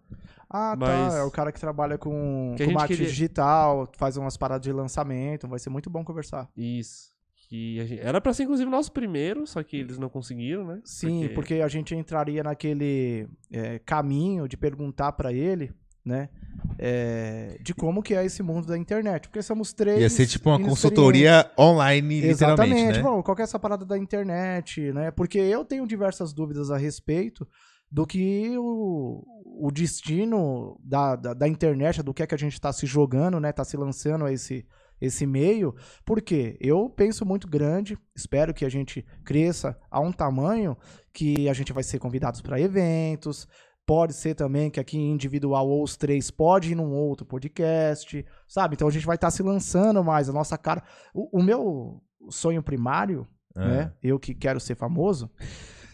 Ah, 0.51 0.77
Mas- 0.77 1.15
tá. 1.15 1.19
É 1.21 1.23
o 1.23 1.31
cara 1.31 1.51
que 1.51 1.61
trabalha 1.61 1.97
com, 1.97 2.55
Que 2.59 2.67
com 2.67 2.73
marketing 2.73 2.99
queria- 2.99 3.11
digital, 3.11 3.91
faz 3.97 4.19
umas 4.19 4.37
paradas 4.37 4.65
de 4.65 4.73
lançamento. 4.73 5.49
Vai 5.49 5.59
ser 5.59 5.71
muito 5.71 5.89
bom 5.89 6.05
conversar. 6.05 6.51
Isso. 6.55 7.12
Que 7.53 7.81
a 7.81 7.85
gente... 7.85 8.01
Era 8.01 8.19
pra 8.19 8.33
ser, 8.33 8.45
inclusive, 8.45 8.67
o 8.67 8.71
nosso 8.71 8.91
primeiro, 8.91 9.47
só 9.47 9.63
que 9.63 9.77
eles 9.77 9.99
não 9.99 10.09
conseguiram, 10.09 10.67
né? 10.67 10.81
Sim, 10.85 11.29
porque, 11.35 11.57
a 11.57 11.69
gente 11.69 11.95
entraria 11.95 12.43
naquele 12.43 13.29
é, 13.51 13.79
caminho 13.81 14.49
de 14.49 14.57
perguntar 14.57 15.13
pra 15.13 15.33
ele, 15.33 15.71
né? 16.03 16.31
é, 16.79 17.59
de 17.61 17.75
como 17.75 18.03
que 18.03 18.15
é 18.15 18.25
esse 18.25 18.43
mundo 18.43 18.67
da 18.67 18.79
internet. 18.79 19.29
Porque 19.29 19.43
somos 19.43 19.73
três. 19.73 20.01
Ia 20.01 20.09
ser 20.09 20.27
tipo 20.27 20.49
uma 20.49 20.59
consultoria 20.59 21.51
online, 21.59 22.21
literalmente, 22.23 22.73
Exatamente. 22.73 22.97
né? 22.97 23.03
Bom, 23.03 23.23
qual 23.23 23.37
que 23.37 23.43
é 23.43 23.45
essa 23.45 23.59
parada 23.59 23.85
da 23.85 23.99
internet, 23.99 24.93
né? 24.93 25.11
Porque 25.11 25.39
eu 25.39 25.65
tenho 25.65 25.87
diversas 25.87 26.33
dúvidas 26.33 26.71
a 26.71 26.77
respeito 26.77 27.47
do 27.91 28.07
que 28.07 28.57
o, 28.57 29.23
o 29.45 29.71
destino 29.71 30.81
da, 30.83 31.15
da, 31.15 31.35
da 31.35 31.49
internet, 31.49 32.03
do 32.03 32.15
que 32.15 32.23
é 32.23 32.27
que 32.27 32.35
a 32.35 32.39
gente 32.39 32.55
está 32.55 32.73
se 32.73 32.87
jogando, 32.87 33.39
né? 33.39 33.53
Tá 33.53 33.65
se 33.65 33.77
lançando 33.77 34.25
a 34.25 34.33
esse, 34.33 34.67
esse 35.05 35.27
meio. 35.27 35.75
Porque 36.05 36.57
eu 36.61 36.89
penso 36.89 37.27
muito 37.27 37.49
grande, 37.49 37.99
espero 38.17 38.55
que 38.55 38.65
a 38.65 38.69
gente 38.69 39.05
cresça 39.25 39.77
a 39.91 40.01
um 40.01 40.13
tamanho 40.13 40.77
que 41.13 41.49
a 41.49 41.53
gente 41.53 41.73
vai 41.73 41.83
ser 41.83 41.99
convidados 41.99 42.41
para 42.41 42.61
eventos. 42.61 43.47
Pode 43.85 44.15
ser 44.15 44.35
também 44.37 44.71
que 44.71 44.79
aqui 44.79 44.97
individual 44.97 45.69
ou 45.69 45.83
os 45.83 45.97
três 45.97 46.31
pode 46.31 46.71
ir 46.71 46.75
num 46.77 46.93
outro 46.93 47.27
podcast, 47.27 48.25
sabe? 48.47 48.75
Então 48.75 48.87
a 48.87 48.91
gente 48.93 49.05
vai 49.05 49.17
estar 49.17 49.31
se 49.31 49.43
lançando 49.43 50.05
mais, 50.05 50.29
a 50.29 50.33
nossa 50.33 50.57
cara. 50.57 50.83
O, 51.13 51.41
o 51.41 51.43
meu 51.43 52.01
sonho 52.31 52.63
primário, 52.63 53.27
Ah. 53.57 53.67
né? 53.67 53.93
Eu 54.01 54.21
que 54.21 54.35
quero 54.35 54.61
ser 54.61 54.77
famoso, 54.77 55.29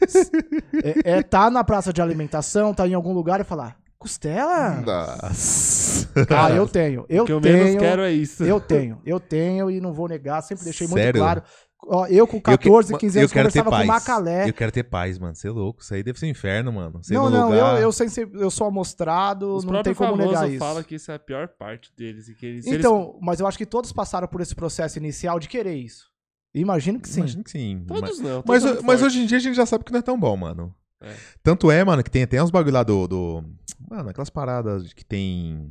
é, 0.85 1.19
é 1.19 1.23
tá 1.23 1.51
na 1.51 1.65
praça 1.65 1.93
de 1.93 2.01
alimentação, 2.03 2.75
tá 2.75 2.87
em 2.87 2.95
algum 2.95 3.13
lugar 3.13 3.41
e 3.41 3.45
falar, 3.45 3.77
costela? 3.99 4.81
Nossa. 4.81 6.09
Ah, 6.31 6.51
eu 6.51 6.67
tenho. 6.69 7.05
Eu 7.09 7.23
o 7.25 7.27
que 7.27 7.33
eu 7.33 7.41
tenho. 7.41 7.57
menos 7.65 7.77
quero 7.81 8.03
é 8.03 8.13
isso. 8.13 8.43
Eu 8.45 8.61
tenho, 8.61 9.01
eu 9.05 9.21
tenho 9.21 9.71
e 9.71 9.81
não 9.81 9.93
vou 9.93 10.09
negar, 10.09 10.41
sempre 10.43 10.65
deixei 10.65 10.87
muito 10.87 11.01
Sério? 11.03 11.21
claro. 11.21 11.43
Ó, 11.91 12.07
eu 12.07 12.27
com 12.27 12.37
Eu 12.39 12.41
que- 12.43 12.49
14, 12.69 12.93
ma- 12.93 12.99
15 12.99 13.19
eu 13.19 13.21
anos 13.23 13.33
quero 13.33 13.53
ter 13.53 13.63
conversava 13.63 13.83
com 13.85 13.89
paz. 13.89 14.03
Macalé. 14.09 14.49
Eu 14.49 14.53
quero 14.53 14.73
ter 14.73 14.83
paz, 14.83 15.17
mano. 15.19 15.35
Você 15.35 15.47
é 15.47 15.51
louco. 15.51 15.81
Isso 15.81 15.95
aí 15.95 16.03
deve 16.03 16.19
ser 16.19 16.27
um 16.27 16.31
inferno, 16.31 16.73
mano. 16.73 17.01
Ir 17.09 17.15
Não, 17.15 17.31
não, 17.31 17.51
lugar... 17.51 17.77
eu, 17.77 17.83
eu, 17.83 17.93
sem 17.93 18.09
ser- 18.09 18.29
eu 18.35 18.51
sou 18.51 18.67
amostrado, 18.67 19.55
Os 19.55 19.65
não 19.65 19.83
tem 19.83 19.95
como 19.95 20.17
negar 20.17 20.49
isso. 20.51 20.59
falam 20.59 20.83
que 20.83 20.97
isso 20.97 21.11
é 21.11 21.15
a 21.15 21.19
pior 21.19 21.47
parte 21.49 21.91
deles. 21.97 22.29
E 22.29 22.35
que 22.35 22.45
eles, 22.45 22.65
se 22.65 22.71
eles- 22.71 22.81
Então, 22.85 23.17
mas 23.23 23.39
eu 23.41 23.47
acho 23.47 23.57
que 23.57 23.65
todos 23.65 23.93
passaram 23.93 24.27
por 24.27 24.41
esse 24.41 24.55
processo 24.55 24.99
inicial 24.99 25.39
de 25.39 25.49
querer 25.49 25.77
isso. 25.77 26.09
Imagino 26.53 26.99
que 26.99 27.09
sim. 27.09 27.21
Imagino 27.21 27.45
que 27.45 27.51
sim. 27.51 27.85
Todos 27.87 28.03
mas 28.03 28.19
não. 28.21 28.43
mas, 28.45 28.83
mas 28.83 29.03
hoje 29.03 29.21
em 29.21 29.27
dia 29.27 29.37
a 29.39 29.41
gente 29.41 29.55
já 29.55 29.65
sabe 29.67 29.85
que 29.85 29.93
não 29.93 30.01
é 30.01 30.03
tão 30.03 30.19
bom, 30.19 30.37
mano. 30.37 30.75
É. 31.01 31.15
Tanto 31.43 31.71
é, 31.71 31.85
mano, 31.85 32.03
que 32.03 32.11
tem 32.11 32.23
até 32.25 32.43
uns 32.43 32.51
bagulho 32.51 32.75
lá 32.75 32.83
do, 32.83 33.07
do... 33.07 33.45
Mano, 33.91 34.09
aquelas 34.11 34.31
paradas 34.31 34.93
que 34.93 35.05
tem... 35.05 35.71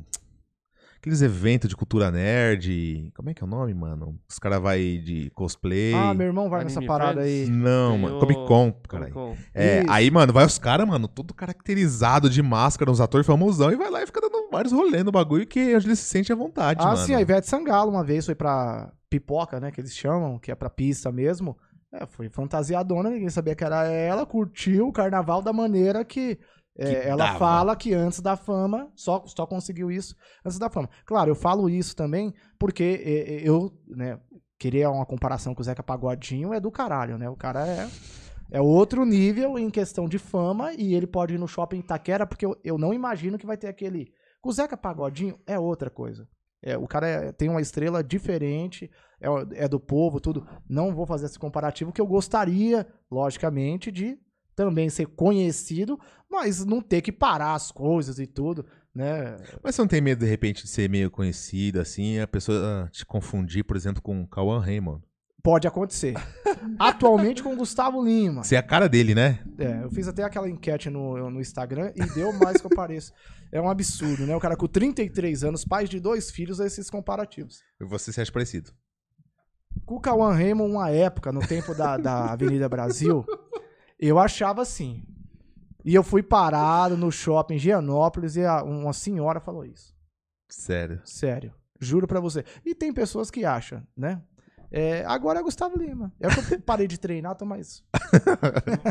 Aqueles 0.96 1.22
eventos 1.22 1.68
de 1.68 1.76
cultura 1.76 2.10
nerd. 2.10 3.12
Como 3.14 3.30
é 3.30 3.34
que 3.34 3.40
é 3.40 3.46
o 3.46 3.48
nome, 3.48 3.72
mano? 3.72 4.18
Os 4.28 4.36
caras 4.40 4.60
vai 4.60 4.98
de 4.98 5.30
cosplay. 5.30 5.94
Ah, 5.94 6.12
meu 6.12 6.26
irmão 6.26 6.50
vai 6.50 6.64
nessa 6.64 6.80
Anime 6.80 6.88
parada 6.88 7.20
Friends? 7.20 7.48
aí. 7.48 7.54
Não, 7.54 7.92
Tem 7.92 8.00
mano. 8.00 8.16
o- 8.16 8.20
Comic 8.20 8.46
Con. 8.48 8.72
Con. 9.12 9.36
É, 9.54 9.78
Isso. 9.82 9.90
aí, 9.92 10.10
mano, 10.10 10.32
vai 10.32 10.44
os 10.44 10.58
caras, 10.58 10.88
mano, 10.88 11.06
tudo 11.06 11.32
caracterizado 11.32 12.28
de 12.28 12.42
máscara, 12.42 12.90
uns 12.90 13.00
atores 13.00 13.24
famosão, 13.24 13.70
e 13.70 13.76
vai 13.76 13.88
lá 13.90 14.02
e 14.02 14.06
fica 14.06 14.20
dando 14.20 14.50
vários 14.50 14.72
rolês 14.72 15.04
no 15.04 15.12
bagulho 15.12 15.46
que 15.46 15.76
onde 15.76 15.86
ele 15.86 15.94
se 15.94 16.02
sente 16.02 16.32
à 16.32 16.36
vontade, 16.36 16.80
Ah, 16.82 16.86
mano. 16.86 16.96
sim, 17.06 17.14
a 17.14 17.20
Ivete 17.20 17.46
Sangalo 17.48 17.92
uma 17.92 18.02
vez 18.02 18.26
foi 18.26 18.34
pra 18.34 18.90
pipoca, 19.08 19.60
né, 19.60 19.70
que 19.70 19.80
eles 19.80 19.94
chamam, 19.94 20.36
que 20.36 20.50
é 20.50 20.54
pra 20.56 20.68
pista 20.68 21.12
mesmo. 21.12 21.56
É, 21.92 22.06
foi 22.06 22.28
fantasiadona, 22.28 23.10
ninguém 23.10 23.30
sabia 23.30 23.54
que 23.54 23.64
era 23.64 23.86
ela, 23.86 24.26
curtiu 24.26 24.88
o 24.88 24.92
carnaval 24.92 25.40
da 25.40 25.52
maneira 25.52 26.04
que, 26.04 26.38
é, 26.76 27.08
ela 27.08 27.26
dava. 27.26 27.38
fala 27.38 27.76
que 27.76 27.94
antes 27.94 28.20
da 28.20 28.36
fama, 28.36 28.92
só, 28.94 29.24
só 29.26 29.46
conseguiu 29.46 29.90
isso 29.90 30.14
antes 30.44 30.58
da 30.58 30.68
fama. 30.68 30.88
Claro, 31.06 31.30
eu 31.30 31.34
falo 31.34 31.68
isso 31.70 31.96
também 31.96 32.34
porque 32.58 33.02
é, 33.04 33.36
é, 33.36 33.48
eu, 33.48 33.72
né, 33.86 34.20
querer 34.58 34.86
uma 34.86 35.06
comparação 35.06 35.54
com 35.54 35.62
o 35.62 35.64
Zeca 35.64 35.82
Pagodinho 35.82 36.52
é 36.52 36.60
do 36.60 36.70
caralho, 36.70 37.16
né, 37.16 37.28
o 37.28 37.36
cara 37.36 37.66
é... 37.66 37.88
É 38.50 38.62
outro 38.62 39.04
nível 39.04 39.58
em 39.58 39.68
questão 39.68 40.08
de 40.08 40.18
fama 40.18 40.72
e 40.72 40.94
ele 40.94 41.06
pode 41.06 41.34
ir 41.34 41.38
no 41.38 41.46
shopping 41.46 41.80
Itaquera, 41.80 42.26
porque 42.26 42.46
eu, 42.46 42.56
eu 42.64 42.78
não 42.78 42.94
imagino 42.94 43.36
que 43.36 43.44
vai 43.44 43.58
ter 43.58 43.68
aquele. 43.68 44.10
Com 44.40 44.48
o 44.48 44.52
Zeca 44.52 44.74
Pagodinho 44.74 45.38
é 45.46 45.58
outra 45.58 45.90
coisa. 45.90 46.26
É, 46.62 46.76
o 46.76 46.86
cara 46.86 47.06
é- 47.06 47.32
tem 47.32 47.48
uma 47.48 47.60
estrela 47.60 48.02
diferente, 48.02 48.90
é, 49.20 49.64
é 49.64 49.68
do 49.68 49.78
povo, 49.78 50.20
tudo. 50.20 50.46
Não 50.68 50.94
vou 50.94 51.06
fazer 51.06 51.26
esse 51.26 51.38
comparativo, 51.38 51.92
que 51.92 52.00
eu 52.00 52.06
gostaria, 52.06 52.86
logicamente, 53.10 53.90
de 53.92 54.18
também 54.56 54.90
ser 54.90 55.06
conhecido, 55.06 55.98
mas 56.28 56.64
não 56.64 56.80
ter 56.80 57.00
que 57.00 57.12
parar 57.12 57.54
as 57.54 57.70
coisas 57.70 58.18
e 58.18 58.26
tudo, 58.26 58.66
né? 58.92 59.36
Mas 59.62 59.76
você 59.76 59.82
não 59.82 59.88
tem 59.88 60.00
medo, 60.00 60.24
de 60.24 60.26
repente, 60.30 60.64
de 60.64 60.68
ser 60.68 60.90
meio 60.90 61.10
conhecido, 61.12 61.80
assim, 61.80 62.18
a 62.18 62.26
pessoa 62.26 62.58
ah, 62.86 62.90
te 62.90 63.06
confundir, 63.06 63.62
por 63.62 63.76
exemplo, 63.76 64.02
com 64.02 64.20
o 64.20 64.26
Cauã 64.26 64.58
Raymond? 64.58 65.00
Pode 65.48 65.66
acontecer. 65.66 66.12
Atualmente 66.78 67.42
com 67.42 67.54
o 67.54 67.56
Gustavo 67.56 68.04
Lima. 68.04 68.44
Você 68.44 68.54
é 68.54 68.58
a 68.58 68.62
cara 68.62 68.86
dele, 68.86 69.14
né? 69.14 69.42
É, 69.58 69.82
eu 69.82 69.90
fiz 69.90 70.06
até 70.06 70.22
aquela 70.22 70.46
enquete 70.46 70.90
no, 70.90 71.30
no 71.30 71.40
Instagram 71.40 71.90
e 71.96 72.04
deu 72.12 72.34
mais 72.34 72.60
que 72.60 72.66
eu 72.66 72.70
pareço. 72.76 73.14
É 73.50 73.58
um 73.58 73.66
absurdo, 73.70 74.26
né? 74.26 74.36
O 74.36 74.40
cara 74.40 74.54
com 74.58 74.66
33 74.66 75.44
anos, 75.44 75.64
pais 75.64 75.88
de 75.88 75.98
dois 76.00 76.30
filhos, 76.30 76.60
esses 76.60 76.90
comparativos. 76.90 77.62
E 77.80 77.84
você 77.86 78.12
se 78.12 78.20
acha 78.20 78.30
parecido. 78.30 78.72
Com 79.86 79.94
o 79.94 80.00
Cauã 80.00 80.34
Raymond, 80.34 80.70
uma 80.70 80.90
época, 80.90 81.32
no 81.32 81.40
tempo 81.40 81.74
da, 81.74 81.96
da 81.96 82.30
Avenida 82.30 82.68
Brasil, 82.68 83.24
eu 83.98 84.18
achava 84.18 84.60
assim. 84.60 85.02
E 85.82 85.94
eu 85.94 86.02
fui 86.02 86.22
parado 86.22 86.94
no 86.94 87.10
shopping 87.10 87.54
em 87.54 87.58
Gianópolis 87.58 88.36
e 88.36 88.44
a- 88.44 88.62
uma 88.62 88.92
senhora 88.92 89.40
falou 89.40 89.64
isso. 89.64 89.94
Sério. 90.46 91.00
Sério. 91.06 91.54
Juro 91.80 92.06
pra 92.06 92.20
você. 92.20 92.44
E 92.66 92.74
tem 92.74 92.92
pessoas 92.92 93.30
que 93.30 93.46
acham, 93.46 93.82
né? 93.96 94.20
É, 94.70 95.04
agora 95.06 95.40
é 95.40 95.42
Gustavo 95.42 95.78
Lima. 95.78 96.12
É 96.20 96.28
que 96.28 96.54
eu 96.54 96.60
parei 96.66 96.86
de 96.86 96.98
treinar, 96.98 97.34
tô 97.34 97.44
mais. 97.44 97.82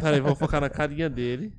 Peraí, 0.02 0.20
vou 0.20 0.36
focar 0.36 0.60
na 0.62 0.70
carinha 0.70 1.10
dele. 1.10 1.54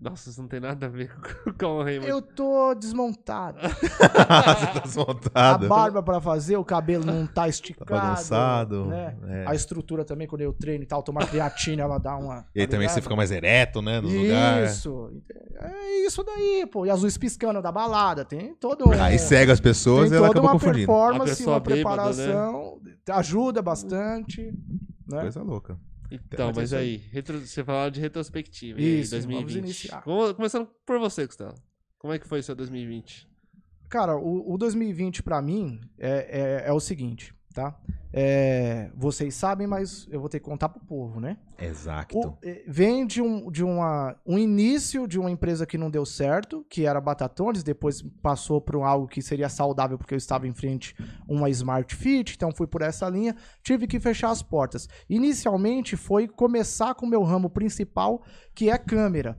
Nossa, 0.00 0.30
isso 0.30 0.40
não 0.40 0.48
tem 0.48 0.60
nada 0.60 0.86
a 0.86 0.88
ver 0.88 1.10
com 1.58 1.66
o 1.66 1.82
Raymond. 1.82 2.08
Eu 2.08 2.22
tô 2.22 2.72
desmontado. 2.74 3.58
você 3.66 3.98
tá 4.08 4.76
A 4.76 4.80
desmontado. 4.80 5.68
barba 5.68 6.02
pra 6.02 6.20
fazer, 6.20 6.56
o 6.56 6.64
cabelo 6.64 7.04
não 7.04 7.26
tá 7.26 7.48
esticado. 7.48 7.90
bagunçado. 7.90 8.84
Né? 8.86 9.16
é. 9.26 9.44
A 9.48 9.54
estrutura 9.56 10.04
também, 10.04 10.28
quando 10.28 10.42
eu 10.42 10.52
treino 10.52 10.84
e 10.84 10.86
tal, 10.86 11.02
tomar 11.02 11.26
creatina, 11.28 11.82
ela 11.82 11.98
dá 11.98 12.16
uma. 12.16 12.46
E 12.54 12.60
aí 12.60 12.66
tá 12.66 12.70
também 12.72 12.86
ligado? 12.86 12.94
você 12.94 13.02
fica 13.02 13.16
mais 13.16 13.30
ereto, 13.32 13.82
né, 13.82 14.00
no 14.00 14.08
lugar. 14.08 14.64
Isso. 14.64 15.10
É 15.56 16.06
isso 16.06 16.22
daí, 16.22 16.64
pô. 16.70 16.86
E 16.86 16.90
as 16.90 17.02
luzes 17.02 17.18
piscando 17.18 17.60
da 17.60 17.72
balada. 17.72 18.24
Tem 18.24 18.54
todo. 18.54 18.92
Aí 18.92 19.18
cega 19.18 19.52
as 19.52 19.60
pessoas 19.60 20.12
e 20.12 20.14
ela 20.14 20.28
toda 20.28 20.38
acaba 20.38 20.46
uma 20.46 20.60
confundindo. 20.60 20.92
A 20.92 20.94
performance, 20.94 21.36
pessoa 21.36 21.54
uma 21.56 21.60
bêbada, 21.60 22.02
né? 22.04 22.12
preparação. 22.12 22.80
Ajuda 23.10 23.60
bastante. 23.60 24.52
Né? 25.08 25.22
Coisa 25.22 25.42
louca. 25.42 25.76
Então, 26.10 26.48
Mas 26.54 26.58
é 26.58 26.62
isso 26.62 26.74
aí, 26.76 26.96
retro- 27.12 27.38
você 27.40 27.62
falava 27.62 27.90
de 27.90 28.00
retrospectiva. 28.00 28.80
E 28.80 28.84
aí, 28.84 29.00
Isso, 29.00 29.10
vamos 29.10 29.26
2020. 29.26 29.58
iniciar. 29.64 30.02
Come- 30.02 30.34
Começando 30.34 30.68
por 30.86 30.98
você, 30.98 31.26
Gustavo. 31.26 31.54
Como 31.98 32.12
é 32.12 32.18
que 32.18 32.26
foi 32.26 32.40
o 32.40 32.42
seu 32.42 32.54
2020? 32.54 33.28
Cara, 33.88 34.16
o, 34.16 34.52
o 34.54 34.58
2020 34.58 35.22
pra 35.22 35.40
mim 35.42 35.80
é, 35.98 36.62
é, 36.64 36.68
é 36.68 36.72
o 36.72 36.80
seguinte, 36.80 37.34
tá? 37.54 37.78
É, 38.12 38.90
vocês 38.96 39.34
sabem, 39.34 39.66
mas 39.66 40.08
eu 40.10 40.18
vou 40.18 40.28
ter 40.28 40.38
que 40.38 40.44
contar 40.46 40.70
pro 40.70 40.80
povo, 40.80 41.20
né? 41.20 41.36
Exato. 41.60 42.18
O- 42.18 42.38
eh, 42.42 42.64
vem 42.66 43.06
de, 43.06 43.20
um, 43.20 43.50
de 43.50 43.62
uma, 43.62 44.16
um 44.26 44.38
início 44.38 45.06
de 45.06 45.18
uma 45.18 45.30
empresa 45.30 45.66
que 45.66 45.76
não 45.76 45.90
deu 45.90 46.06
certo, 46.06 46.64
que 46.70 46.86
era 46.86 47.00
Batatones, 47.00 47.62
depois 47.62 48.00
passou 48.22 48.60
para 48.60 48.78
algo 48.86 49.06
que 49.06 49.20
seria 49.20 49.48
saudável 49.50 49.98
porque 49.98 50.14
eu 50.14 50.18
estava 50.18 50.46
em 50.48 50.54
frente 50.54 50.94
a 51.00 51.04
uma 51.32 51.50
Smart 51.50 51.94
Fit, 51.94 52.34
então 52.34 52.50
fui 52.50 52.66
por 52.66 52.80
essa 52.80 53.08
linha, 53.10 53.36
tive 53.62 53.86
que 53.86 54.00
fechar 54.00 54.30
as 54.30 54.42
portas. 54.42 54.88
Inicialmente 55.08 55.96
foi 55.96 56.26
começar 56.26 56.94
com 56.94 57.04
o 57.04 57.08
meu 57.08 57.22
ramo 57.22 57.50
principal, 57.50 58.22
que 58.54 58.70
é 58.70 58.78
câmera. 58.78 59.36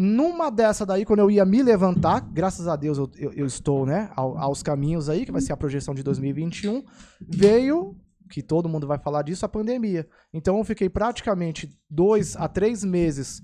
Numa 0.00 0.48
dessa 0.48 0.86
daí, 0.86 1.04
quando 1.04 1.18
eu 1.18 1.28
ia 1.28 1.44
me 1.44 1.60
levantar, 1.60 2.20
graças 2.20 2.68
a 2.68 2.76
Deus 2.76 2.98
eu, 2.98 3.10
eu- 3.16 3.32
eu 3.32 3.46
estou, 3.46 3.84
né, 3.84 4.10
ao- 4.14 4.38
aos 4.38 4.62
caminhos 4.62 5.08
aí, 5.08 5.26
que 5.26 5.32
vai 5.32 5.40
ser 5.40 5.52
a 5.52 5.56
projeção 5.56 5.92
de 5.92 6.04
2021, 6.04 6.84
veio, 7.20 7.96
que 8.30 8.40
todo 8.40 8.68
mundo 8.68 8.86
vai 8.86 8.96
falar 8.98 9.22
disso, 9.22 9.44
a 9.44 9.48
pandemia. 9.48 10.06
Então 10.32 10.56
eu 10.56 10.62
fiquei 10.62 10.88
praticamente 10.88 11.68
dois 11.90 12.36
a 12.36 12.46
três 12.46 12.84
meses, 12.84 13.42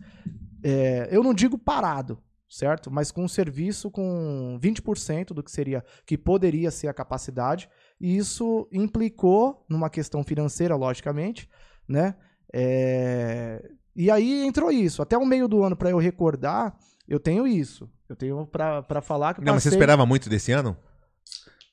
é, 0.63 1.09
eu 1.11 1.25
não 1.25 1.35
digo 1.35 1.59
parado, 1.59 2.19
certo? 2.49 2.89
Mas 2.89 3.11
com 3.11 3.25
um 3.25 3.29
serviço 3.29 3.91
com 3.91 4.57
20% 4.63 5.35
do 5.35 5.43
que 5.43 5.51
seria, 5.51 5.85
que 6.07 6.17
poderia 6.17 6.71
ser 6.71 6.87
a 6.87 6.95
capacidade. 6.95 7.69
E 8.01 8.17
isso 8.17 8.69
implicou 8.71 9.65
numa 9.69 9.91
questão 9.91 10.23
financeira, 10.23 10.77
logicamente, 10.77 11.49
né? 11.89 12.15
É, 12.53 13.61
E 13.97 14.11
aí 14.11 14.45
entrou 14.47 14.71
isso. 14.71 15.01
Até 15.03 15.17
o 15.17 15.25
meio 15.25 15.47
do 15.49 15.63
ano, 15.63 15.77
para 15.77 15.91
eu 15.91 15.99
recordar, 15.99 16.75
eu 17.09 17.19
tenho 17.21 17.47
isso. 17.47 17.89
Eu 18.09 18.17
tenho 18.17 18.47
pra 18.47 18.83
pra 18.83 19.01
falar 19.01 19.35
que 19.35 19.41
Não, 19.41 19.55
mas 19.55 19.63
você 19.63 19.69
passei- 19.71 19.79
esperava 19.79 20.05
muito 20.07 20.29
desse 20.29 20.53
ano? 20.53 20.77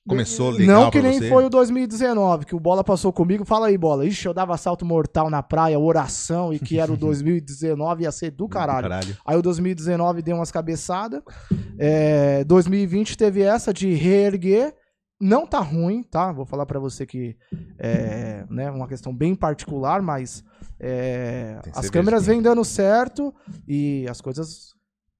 Começou 0.08 0.50
legal 0.50 0.86
não 0.86 0.90
que 0.92 1.00
nem 1.00 1.20
você? 1.20 1.30
foi 1.30 1.46
o 1.46 1.50
2019, 1.50 2.46
que 2.48 2.56
o 2.56 2.60
Bola 2.60 2.84
passou 2.84 3.14
comigo. 3.14 3.46
Fala 3.46 3.68
aí, 3.68 3.78
Bola. 3.78 4.04
Ixi, 4.04 4.26
eu 4.26 4.34
dava 4.34 4.58
salto 4.58 4.84
mortal 4.84 5.30
na 5.30 5.44
praia, 5.44 5.78
oração, 5.80 6.52
e 6.52 6.58
que 6.58 6.80
era 6.80 6.92
o 6.92 6.98
2019, 6.98 8.04
ia 8.04 8.12
ser 8.12 8.32
do 8.32 8.48
caralho. 8.50 8.82
Caralho. 8.90 9.18
Aí 9.24 9.38
o 9.38 9.44
2019 9.44 10.24
deu 10.24 10.36
umas 10.38 10.50
cabeçadas. 10.52 11.22
É, 11.78 12.44
2020 12.46 13.16
teve 13.16 13.44
essa 13.44 13.72
de 13.72 13.94
reerguer. 13.94 14.74
Não 15.22 15.46
tá 15.46 15.60
ruim, 15.60 16.02
tá? 16.02 16.32
Vou 16.32 16.46
falar 16.46 16.66
pra 16.66 16.80
você 16.80 17.06
que 17.06 17.38
é 17.78 18.46
né, 18.50 18.72
uma 18.72 18.88
questão 18.88 19.16
bem 19.16 19.36
particular, 19.36 20.02
mas 20.02 20.44
é, 20.80 21.62
as 21.76 21.90
câmeras 21.92 22.26
vêm 22.26 22.42
dando 22.42 22.66
certo 22.66 23.34
e 23.68 24.08
as 24.10 24.20
coisas 24.20 24.74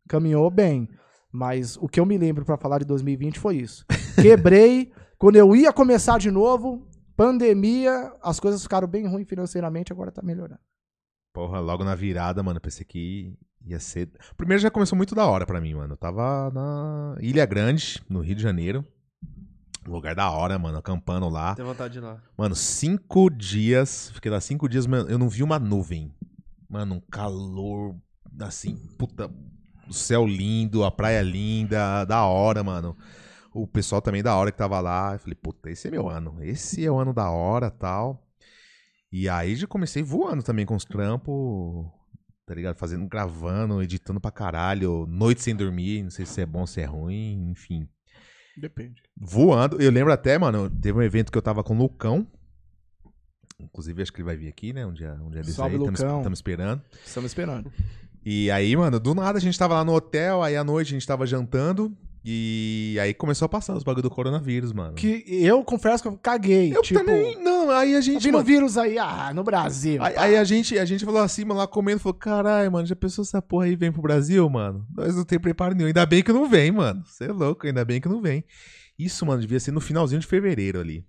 caminhou 0.08 0.50
bem. 0.50 0.90
Mas 1.32 1.78
o 1.78 1.88
que 1.88 2.00
eu 2.00 2.06
me 2.06 2.18
lembro 2.18 2.44
pra 2.44 2.58
falar 2.58 2.80
de 2.80 2.86
2020 2.86 3.40
foi 3.40 3.58
isso. 3.58 3.86
Quebrei. 4.22 4.92
quando 5.18 5.36
eu 5.36 5.56
ia 5.56 5.72
começar 5.72 6.18
de 6.18 6.32
novo, 6.32 6.86
pandemia, 7.16 8.12
as 8.22 8.40
coisas 8.40 8.64
ficaram 8.64 8.88
bem 8.88 9.08
ruins 9.08 9.28
financeiramente, 9.28 9.94
agora 9.94 10.12
tá 10.12 10.22
melhorando. 10.22 10.60
Porra, 11.32 11.60
logo 11.60 11.84
na 11.84 11.96
virada, 11.96 12.44
mano, 12.44 12.60
pensei 12.60 12.84
que 12.84 13.38
ia 13.66 13.80
ser. 13.80 14.10
Primeiro 14.36 14.62
já 14.62 14.70
começou 14.70 14.98
muito 14.98 15.16
da 15.16 15.26
hora 15.26 15.46
pra 15.46 15.62
mim, 15.62 15.76
mano. 15.76 15.94
Eu 15.94 15.98
tava 15.98 16.52
na 16.52 17.16
Ilha 17.22 17.46
Grande, 17.46 18.04
no 18.10 18.20
Rio 18.20 18.36
de 18.36 18.42
Janeiro. 18.42 18.86
Um 19.88 19.92
lugar 19.92 20.14
da 20.14 20.30
hora, 20.30 20.60
mano, 20.60 20.78
acampando 20.78 21.28
lá. 21.28 21.56
Tem 21.56 21.66
vontade 21.66 21.94
de 21.94 22.00
ir 22.00 22.02
lá. 22.02 22.22
Mano, 22.38 22.56
cinco 22.56 23.30
dias. 23.30 24.12
Fiquei 24.14 24.30
lá 24.30 24.40
cinco 24.40 24.70
dias, 24.70 24.86
mano, 24.86 25.10
eu 25.10 25.18
não 25.18 25.28
vi 25.28 25.42
uma 25.42 25.58
nuvem. 25.58 26.14
Mano, 26.70 26.96
um 26.96 27.00
calor, 27.00 27.96
assim, 28.40 28.76
puta. 28.98 29.30
O 29.90 29.94
céu 29.94 30.26
lindo, 30.26 30.84
a 30.84 30.92
praia 30.92 31.22
linda, 31.22 32.06
da 32.06 32.26
hora, 32.26 32.64
mano. 32.64 32.96
O 33.54 33.68
pessoal 33.68 34.02
também 34.02 34.24
da 34.24 34.36
hora 34.36 34.52
que 34.52 34.58
tava 34.58 34.80
lá. 34.80 35.14
Eu 35.14 35.20
falei, 35.20 35.36
puta, 35.36 35.70
esse 35.70 35.88
é 35.88 35.92
meu 35.92 36.08
ano. 36.08 36.38
Esse 36.42 36.86
é 36.86 36.92
o 36.92 37.00
ano 37.00 37.14
da 37.14 37.30
hora 37.30 37.70
tal. 37.72 38.26
E 39.12 39.28
aí 39.28 39.56
já 39.56 39.68
comecei 39.68 40.04
voando 40.04 40.44
também 40.44 40.66
com 40.66 40.76
os 40.76 40.86
trampos, 40.86 41.86
tá 42.46 42.54
ligado? 42.54 42.78
Fazendo, 42.78 43.06
gravando, 43.10 43.82
editando 43.82 44.22
pra 44.22 44.32
caralho. 44.32 45.06
Noite 45.08 45.42
sem 45.42 45.56
dormir, 45.56 46.04
não 46.04 46.12
sei 46.12 46.26
se 46.26 46.40
é 46.40 46.46
bom, 46.46 46.66
se 46.66 46.80
é 46.80 46.86
ruim, 46.86 47.50
enfim 47.50 47.90
Depende. 48.58 49.02
voando. 49.18 49.82
Eu 49.82 49.92
lembro 49.92 50.12
até, 50.12 50.38
mano, 50.38 50.70
teve 50.70 50.98
um 50.98 51.02
evento 51.02 51.32
que 51.32 51.38
eu 51.38 51.42
tava 51.42 51.64
com 51.64 51.74
o 51.76 51.78
Lucão. 51.78 52.28
Inclusive, 53.60 54.02
acho 54.02 54.12
que 54.12 54.20
ele 54.20 54.26
vai 54.26 54.36
vir 54.36 54.48
aqui, 54.48 54.74
né? 54.74 54.86
Um 54.86 54.94
dia, 54.94 55.14
um 55.22 55.30
dia 55.30 55.42
desse 55.42 55.54
Salve, 55.54 55.76
aí. 55.76 55.80
Lucão. 55.80 56.18
Estamos 56.18 56.40
esperando. 56.40 56.82
Estamos 57.06 57.30
esperando. 57.32 57.72
E 58.26 58.52
aí, 58.52 58.76
mano, 58.76 59.00
do 59.00 59.16
nada 59.16 59.38
a 59.38 59.42
gente 59.42 59.58
tava 59.58 59.76
lá 59.76 59.86
no 59.86 59.94
hotel, 59.94 60.44
aí 60.44 60.56
à 60.56 60.64
noite 60.64 60.90
a 60.90 60.92
gente 60.92 61.08
tava 61.08 61.26
jantando. 61.26 61.96
E 62.24 62.98
aí 63.02 63.16
começou 63.16 63.48
a 63.48 63.50
passar 63.50 63.76
os 63.76 63.84
bagulho 63.84 64.04
do 64.04 64.10
coronavírus, 64.10 64.72
mano. 64.72 64.94
Que 64.94 65.24
eu 65.28 65.64
confesso 65.64 66.04
que 66.04 66.08
eu 66.08 66.18
caguei. 66.18 66.76
eu 66.76 66.82
tipo, 66.84 67.00
também. 67.00 67.42
Não, 67.42 67.72
aí 67.72 67.96
a 67.96 68.02
gente. 68.02 68.22
vindo 68.22 68.34
mano, 68.34 68.46
vírus 68.46 68.78
aí, 68.78 69.00
ah, 69.00 69.34
no 69.34 69.44
Brasil. 69.44 70.02
Aí, 70.04 70.16
aí 70.16 70.38
a, 70.38 70.44
gente, 70.44 70.78
a 70.78 70.86
gente 70.86 71.04
falou 71.04 71.22
assim, 71.22 71.44
mano, 71.44 71.60
lá 71.60 71.68
comendo, 71.68 72.00
falou, 72.00 72.14
caralho, 72.14 72.72
mano, 72.72 72.86
já 72.86 72.96
pensou 72.96 73.24
essa 73.24 73.42
porra 73.42 73.66
aí 73.66 73.76
vem 73.76 73.92
pro 73.92 74.04
Brasil, 74.04 74.48
mano? 74.48 74.86
Nós 74.96 75.16
não 75.16 75.26
tem 75.26 75.40
preparo 75.40 75.74
nenhum. 75.74 75.88
Ainda 75.88 76.06
bem 76.06 76.22
que 76.22 76.32
não 76.32 76.48
vem, 76.48 76.72
mano. 76.72 77.04
Você 77.06 77.26
é 77.26 77.32
louco, 77.32 77.66
ainda 77.66 77.84
bem 77.84 78.00
que 78.00 78.08
não 78.08 78.22
vem. 78.22 78.44
Isso, 79.00 79.26
mano, 79.26 79.42
devia 79.42 79.60
ser 79.60 79.72
no 79.72 79.82
finalzinho 79.82 80.22
de 80.22 80.28
fevereiro 80.28 80.80
ali. 80.80 81.04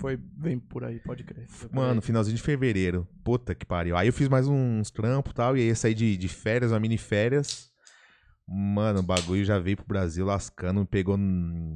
Foi 0.00 0.16
bem 0.16 0.58
por 0.58 0.84
aí, 0.84 0.98
pode 0.98 1.22
crer. 1.22 1.46
Mano, 1.72 2.02
finalzinho 2.02 2.36
de 2.36 2.42
fevereiro. 2.42 3.06
Puta 3.24 3.54
que 3.54 3.64
pariu. 3.64 3.96
Aí 3.96 4.08
eu 4.08 4.12
fiz 4.12 4.28
mais 4.28 4.48
uns 4.48 4.90
trampos 4.90 5.32
e 5.32 5.34
tal, 5.34 5.56
e 5.56 5.60
aí 5.60 5.68
eu 5.68 5.76
saí 5.76 5.94
de, 5.94 6.16
de 6.16 6.28
férias, 6.28 6.72
uma 6.72 6.80
mini 6.80 6.98
férias. 6.98 7.67
Mano, 8.50 9.00
o 9.00 9.02
bagulho 9.02 9.44
já 9.44 9.58
veio 9.58 9.76
pro 9.76 9.86
Brasil 9.86 10.24
lascando, 10.24 10.80
me 10.80 10.86
pegou. 10.86 11.18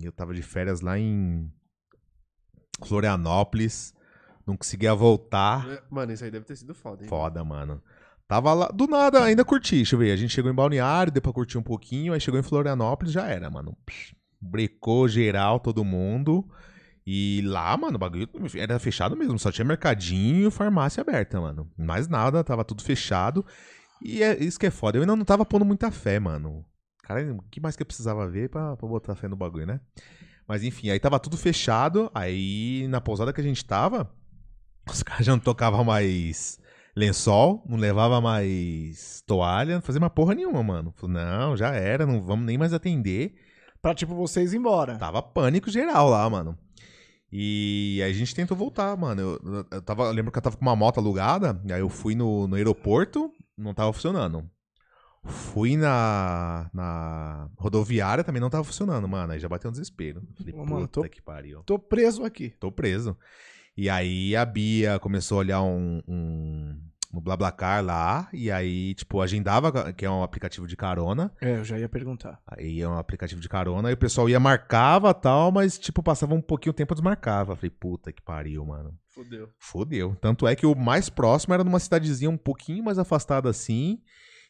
Eu 0.01 0.11
tava 0.11 0.33
de 0.33 0.43
férias 0.43 0.81
lá 0.81 0.99
em 0.99 1.53
Florianópolis. 2.83 3.93
Não 4.47 4.57
conseguia 4.57 4.95
voltar. 4.95 5.85
Mano, 5.91 6.13
isso 6.13 6.25
aí 6.25 6.31
deve 6.31 6.47
ter 6.47 6.57
sido 6.57 6.75
foda, 6.75 7.03
hein? 7.03 7.09
Foda, 7.09 7.45
mano. 7.45 7.83
Tava 8.27 8.55
lá, 8.55 8.69
do 8.69 8.87
nada, 8.87 9.23
ainda 9.23 9.45
curti, 9.45 9.77
deixa 9.77 9.95
eu 9.95 9.99
ver. 9.99 10.13
A 10.13 10.17
gente 10.17 10.33
chegou 10.33 10.51
em 10.51 10.55
Balneário, 10.55 11.13
deu 11.13 11.21
pra 11.21 11.33
curtir 11.33 11.59
um 11.59 11.63
pouquinho, 11.63 12.15
aí 12.15 12.21
chegou 12.21 12.41
em 12.41 12.43
Florianópolis, 12.43 13.13
já 13.13 13.27
era, 13.27 13.51
mano. 13.51 13.77
Brecou 14.41 15.07
geral, 15.07 15.61
todo 15.61 15.85
mundo. 15.85 16.49
E 17.07 17.43
lá, 17.45 17.77
mano, 17.77 17.97
o 17.97 17.99
bagulho 17.99 18.27
era 18.57 18.79
fechado 18.79 19.15
mesmo, 19.15 19.39
só 19.39 19.53
tinha 19.53 19.65
mercadinho 19.65 20.49
e 20.49 20.51
farmácia 20.51 21.03
aberta, 21.03 21.39
mano. 21.39 21.71
Mais 21.77 22.09
nada, 22.09 22.43
tava 22.43 22.65
tudo 22.65 22.83
fechado. 22.83 23.45
E 24.05 24.23
é 24.23 24.43
isso 24.43 24.59
que 24.59 24.67
é 24.67 24.71
foda. 24.71 24.99
Eu 24.99 25.03
ainda 25.03 25.17
não 25.17 25.25
tava 25.25 25.45
pondo 25.45 25.65
muita 25.65 25.91
fé, 25.91 26.19
mano. 26.19 26.65
Cara, 27.03 27.33
o 27.33 27.43
que 27.51 27.61
mais 27.61 27.77
que 27.77 27.83
eu 27.83 27.87
precisava 27.87 28.29
ver 28.29 28.49
pra, 28.49 28.77
pra 28.77 28.89
botar 28.89 29.15
fé 29.15 29.29
no 29.29 29.37
bagulho, 29.37 29.67
né? 29.67 29.81
Mas 30.47 30.63
enfim, 30.65 30.91
aí 30.91 30.99
tava 30.99 31.19
tudo 31.19 31.37
fechado. 31.37 32.11
Aí 32.15 32.87
na 32.89 33.01
pousada 33.01 33.33
que 33.33 33.41
a 33.41 33.45
gente 33.45 33.65
tava, 33.65 34.11
os 34.91 35.03
caras 35.03 35.27
já 35.27 35.33
não 35.33 35.41
tocavam 35.41 35.85
mais 35.85 36.59
lençol, 36.95 37.65
não 37.67 37.79
levava 37.79 38.21
mais 38.21 39.23
toalha, 39.27 39.77
não 39.77 39.83
fazia 39.83 39.99
uma 39.99 40.11
porra 40.11 40.35
nenhuma, 40.35 40.63
mano. 40.63 40.93
Falei, 40.97 41.17
não, 41.17 41.57
já 41.57 41.75
era, 41.75 42.07
não 42.07 42.23
vamos 42.23 42.47
nem 42.47 42.59
mais 42.59 42.73
atender. 42.73 43.35
Pra, 43.81 43.95
tipo, 43.95 44.15
vocês 44.15 44.53
ir 44.53 44.59
embora. 44.59 44.97
Tava 44.97 45.21
pânico 45.23 45.69
geral 45.71 46.09
lá, 46.09 46.29
mano. 46.31 46.57
E 47.33 48.01
aí 48.05 48.11
a 48.11 48.15
gente 48.15 48.35
tentou 48.35 48.57
voltar, 48.57 48.97
mano. 48.97 49.21
Eu, 49.21 49.67
eu, 49.71 49.83
tava, 49.83 50.05
eu 50.05 50.13
lembro 50.13 50.31
que 50.31 50.39
eu 50.39 50.43
tava 50.43 50.57
com 50.57 50.63
uma 50.63 50.77
moto 50.77 50.99
alugada, 50.99 51.61
aí 51.73 51.81
eu 51.81 51.89
fui 51.89 52.15
no, 52.15 52.47
no 52.47 52.55
aeroporto, 52.55 53.33
não 53.57 53.75
tava 53.75 53.93
funcionando. 53.93 54.49
Fui 55.25 55.77
na, 55.77 56.69
na 56.75 57.49
rodoviária, 57.57 58.25
também 58.25 58.41
não 58.41 58.51
tava 58.51 58.65
funcionando, 58.65 59.07
mano. 59.07 59.33
Aí 59.33 59.39
já 59.39 59.49
bateu 59.49 59.69
um 59.69 59.73
desespero. 59.73 60.23
Falei, 60.37 60.53
Ô, 60.53 60.65
mano, 60.67 60.81
puta 60.89 61.03
tô- 61.03 61.09
que 61.09 61.23
pariu. 61.23 61.63
Tô 61.63 61.79
preso 61.79 62.25
aqui. 62.25 62.51
Tô 62.59 62.73
preso. 62.73 63.17
E 63.77 63.89
aí 63.89 64.35
a 64.35 64.45
Bia 64.45 64.99
começou 64.99 65.37
a 65.37 65.41
olhar 65.41 65.63
um, 65.63 66.03
um, 66.09 66.77
no 67.13 67.21
BlaBlaCar 67.21 67.85
lá, 67.85 68.29
e 68.33 68.51
aí, 68.51 68.95
tipo, 68.95 69.21
agendava, 69.21 69.93
que 69.93 70.05
é 70.05 70.11
um 70.11 70.23
aplicativo 70.23 70.67
de 70.67 70.77
carona. 70.77 71.31
É, 71.41 71.59
eu 71.59 71.65
já 71.65 71.79
ia 71.79 71.89
perguntar. 71.89 72.41
Aí 72.47 72.81
é 72.81 72.89
um 72.89 72.97
aplicativo 72.97 73.41
de 73.41 73.49
carona, 73.49 73.91
e 73.91 73.95
o 73.95 73.99
pessoal 73.99 74.29
ia, 74.29 74.41
marcava 74.41 75.13
tal, 75.13 75.53
mas, 75.53 75.79
tipo, 75.79 76.03
passava 76.03 76.35
um 76.35 76.41
pouquinho 76.41 76.71
o 76.71 76.75
tempo, 76.75 76.95
desmarcava. 76.95 77.55
Falei, 77.55 77.71
puta 77.71 78.13
que 78.13 78.23
pariu, 78.23 78.65
mano. 78.65 78.97
Fudeu. 79.11 79.49
Fodeu. 79.59 80.17
Tanto 80.21 80.47
é 80.49 80.57
que 80.57 80.65
o 80.65 80.75
mais 80.75 81.11
próximo 81.11 81.53
era 81.53 81.63
numa 81.63 81.79
cidadezinha 81.79 82.31
um 82.31 82.37
pouquinho 82.37 82.83
mais 82.83 82.99
afastada 82.99 83.51
assim. 83.51 84.01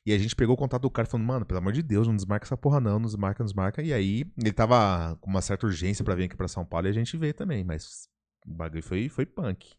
E 0.05 0.13
a 0.13 0.19
gente 0.19 0.35
pegou 0.35 0.55
o 0.55 0.59
contato 0.59 0.83
do 0.83 0.91
cara 0.91 1.07
falando, 1.07 1.27
mano, 1.27 1.47
pelo 1.47 1.59
amor 1.59 1.73
de 1.73 1.83
Deus, 1.83 2.07
não 2.07 2.17
desmarca 2.17 2.45
essa 2.45 2.57
porra 2.57 2.81
não, 2.81 2.99
não 2.99 3.07
desmarca, 3.07 3.43
não 3.43 3.47
desmarca. 3.47 3.83
E 3.83 3.93
aí, 3.93 4.25
ele 4.37 4.53
tava 4.53 5.17
com 5.21 5.31
uma 5.31 5.41
certa 5.41 5.67
urgência 5.67 6.05
pra 6.05 6.15
vir 6.15 6.25
aqui 6.25 6.37
pra 6.37 6.49
São 6.49 6.65
Paulo 6.65 6.87
e 6.87 6.91
a 6.91 6.93
gente 6.93 7.17
vê 7.17 7.33
também, 7.33 7.65
mas 7.65 8.09
o 8.47 8.53
bagulho 8.53 8.83
foi, 8.83 9.09
foi 9.09 9.27
punk. 9.27 9.75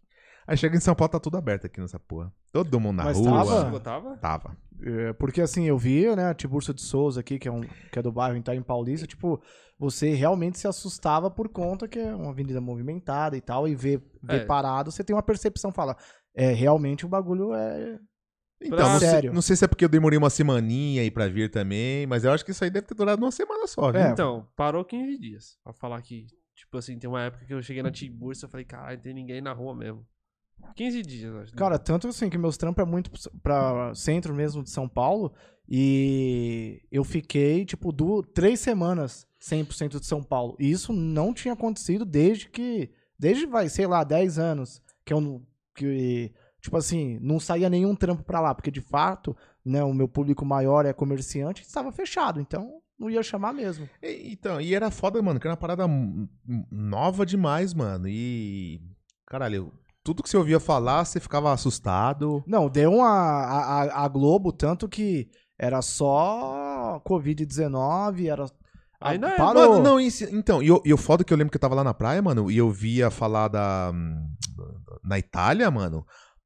Aí 0.48 0.58
chega 0.58 0.76
em 0.76 0.80
São 0.80 0.94
Paulo, 0.96 1.12
tá 1.12 1.20
tudo 1.20 1.38
aberto 1.38 1.66
aqui 1.66 1.80
nessa 1.80 2.00
porra. 2.00 2.34
Todo 2.52 2.80
mundo 2.80 2.98
na 2.98 3.06
Mas 3.06 3.18
rua. 3.18 3.32
tava? 3.46 3.80
Tava? 3.80 4.18
Tava. 4.18 4.58
É, 4.82 5.14
porque 5.14 5.42
assim, 5.42 5.66
eu 5.66 5.78
vi, 5.78 6.14
né, 6.16 6.26
a 6.30 6.34
Tiburcio 6.34 6.74
de 6.74 6.82
Souza 6.82 7.22
aqui, 7.22 7.40
que 7.40 7.48
é, 7.48 7.52
um, 7.52 7.62
que 7.62 7.98
é 7.98 8.02
do 8.02 8.12
bairro 8.12 8.36
Itaim 8.38 8.62
Paulista, 8.62 9.08
tipo, 9.08 9.42
você 9.80 10.14
realmente 10.14 10.60
se 10.60 10.68
assustava 10.68 11.32
por 11.32 11.48
conta 11.48 11.88
que 11.88 11.98
é 12.00 12.14
uma 12.14 12.32
avenida 12.32 12.60
movimentada 12.60 13.38
e 13.38 13.42
tal, 13.42 13.68
e 13.68 13.76
ver, 13.76 14.04
ver 14.22 14.42
É. 14.42 14.46
parado, 14.46 14.92
você 14.92 15.04
tem 15.04 15.16
uma 15.16 15.24
percepção, 15.24 15.72
fala, 15.72 15.96
é, 16.36 16.52
realmente 16.52 17.06
o 17.06 17.10
bagulho 17.10 17.54
é... 17.54 17.98
Então, 18.62 18.78
Pra- 18.78 18.94
não 18.94 19.00
sei, 19.00 19.10
Sério. 19.10 19.34
não 19.34 19.42
sei 19.42 19.56
se 19.56 19.66
é 19.66 19.68
porque 19.68 19.84
eu 19.86 19.90
demorei 19.90 20.18
uma 20.18 20.30
semaninha 20.30 21.02
aí 21.02 21.12
pra 21.12 21.28
vir 21.28 21.50
também, 21.52 22.06
mas 22.08 22.24
eu 22.24 22.32
acho 22.32 22.44
que 22.46 22.52
isso 22.52 22.64
aí 22.64 22.70
deve 22.70 22.88
ter 22.88 22.96
durado 22.96 23.22
uma 23.22 23.32
semana 23.32 23.68
só, 23.68 23.92
viu? 23.92 24.00
É. 24.02 24.10
Então, 24.12 24.48
parou 24.56 24.86
15 24.86 25.18
dias. 25.20 25.58
Pra 25.64 25.74
falar 25.74 26.02
que, 26.02 26.28
tipo 26.56 26.78
assim, 26.78 26.98
tem 26.98 27.10
uma 27.10 27.22
época 27.24 27.46
que 27.46 27.54
eu 27.54 27.62
cheguei 27.62 27.84
na 27.84 27.92
Tiburcia 27.92 28.48
e 28.48 28.50
falei, 28.50 28.66
caralho, 28.66 28.96
não 28.98 29.04
tem 29.04 29.14
ninguém 29.14 29.42
na 29.42 29.52
rua 29.52 29.76
mesmo. 29.76 30.06
15 30.76 31.02
dias, 31.04 31.36
acho. 31.36 31.54
Cara, 31.54 31.78
tanto 31.78 32.08
assim 32.08 32.30
que 32.30 32.38
meus 32.38 32.58
trampos 32.58 32.82
é 32.84 32.86
muito 32.90 33.12
pra 33.42 33.94
centro 33.96 34.34
mesmo 34.34 34.64
de 34.64 34.70
São 34.72 34.88
Paulo, 34.90 35.32
e 35.70 36.82
eu 36.92 37.04
fiquei, 37.04 37.66
tipo, 37.66 37.92
du 37.92 38.22
três 38.24 38.60
semanas 38.60 39.28
100% 39.40 40.00
de 40.00 40.06
São 40.06 40.24
Paulo. 40.24 40.56
E 40.60 40.70
isso 40.72 40.92
não 40.94 41.34
tinha 41.34 41.54
acontecido 41.54 42.06
desde 42.06 42.50
que, 42.50 42.92
desde, 43.18 43.46
vai, 43.46 43.70
sei 43.70 43.86
lá, 43.88 44.04
10 44.04 44.38
anos, 44.40 44.82
que 45.06 45.14
eu 45.14 45.22
não, 45.22 45.46
que, 45.76 46.32
tipo 46.62 46.76
assim, 46.78 47.18
não 47.22 47.40
saía 47.40 47.70
nenhum 47.70 47.96
trampo 47.96 48.24
pra 48.24 48.40
lá, 48.42 48.54
porque 48.56 48.72
de 48.72 48.82
fato, 48.82 49.36
né, 49.64 49.84
o 49.84 49.94
meu 49.94 50.08
público 50.08 50.44
maior 50.46 50.86
é 50.86 50.94
comerciante, 50.94 51.62
estava 51.62 51.92
fechado, 51.92 52.40
então 52.42 52.82
não 52.98 53.10
ia 53.10 53.22
chamar 53.24 53.54
mesmo. 53.54 53.88
E- 54.02 54.32
Então, 54.32 54.60
e 54.62 54.74
era 54.74 54.90
foda, 54.92 55.22
mano, 55.22 55.40
que 55.40 55.48
era 55.48 55.54
uma 55.54 55.58
parada 55.58 55.86
nova 56.72 57.26
demais, 57.26 57.74
mano. 57.74 58.08
E. 58.08 58.82
Caralho, 59.26 59.72
tudo 60.04 60.22
que 60.24 60.30
você 60.30 60.38
ouvia 60.38 60.60
falar, 60.60 61.06
você 61.06 61.20
ficava 61.20 61.52
assustado. 61.54 62.44
Não, 62.48 62.70
deu 62.70 62.92
uma. 62.94 63.08
A, 63.10 63.84
a- 63.84 64.06
a 64.06 64.08
Globo, 64.08 64.52
tanto 64.52 64.88
que 64.90 65.30
era 65.58 65.82
só 65.82 67.02
Covid-19, 67.08 68.28
era. 68.30 68.46
a- 68.46 68.50
Ainda 69.10 69.30
é, 69.30 69.38
parou. 69.38 69.70
Mano, 69.70 69.84
não, 69.84 70.00
isso- 70.00 70.24
então, 70.34 70.62
e 70.64 70.68
eu, 70.68 70.82
e 70.86 70.94
o 70.94 70.98
foda 70.98 71.24
que 71.24 71.34
eu 71.34 71.38
lembro 71.38 71.52
que 71.52 71.58
eu 71.58 71.62
tava 71.62 71.76
lá 71.76 71.84
na 71.84 71.94
praia, 71.94 72.22
mano, 72.22 72.50
e 72.50 72.58
eu 72.58 72.70
via 72.72 73.10
falar 73.12 73.48
da. 73.50 73.92
hum, 73.94 74.28
Na 75.04 75.20
Itália, 75.20 75.70
mano. 75.70 76.06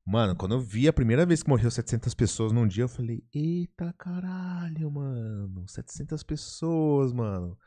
Mano, 0.10 0.36
quando 0.38 0.56
eu 0.56 0.62
vi 0.62 0.88
a 0.88 0.94
primeira 0.94 1.26
vez 1.26 1.44
que 1.44 1.50
morreu 1.50 1.70
700 1.70 2.14
pessoas 2.14 2.52
num 2.54 2.66
dia, 2.66 2.86
eu 2.86 2.88
falei: 2.90 3.22
Eita 3.34 3.94
caralho, 3.98 4.90
mano. 4.90 5.66
700 5.68 6.24
pessoas, 6.24 7.12
mano. 7.12 7.58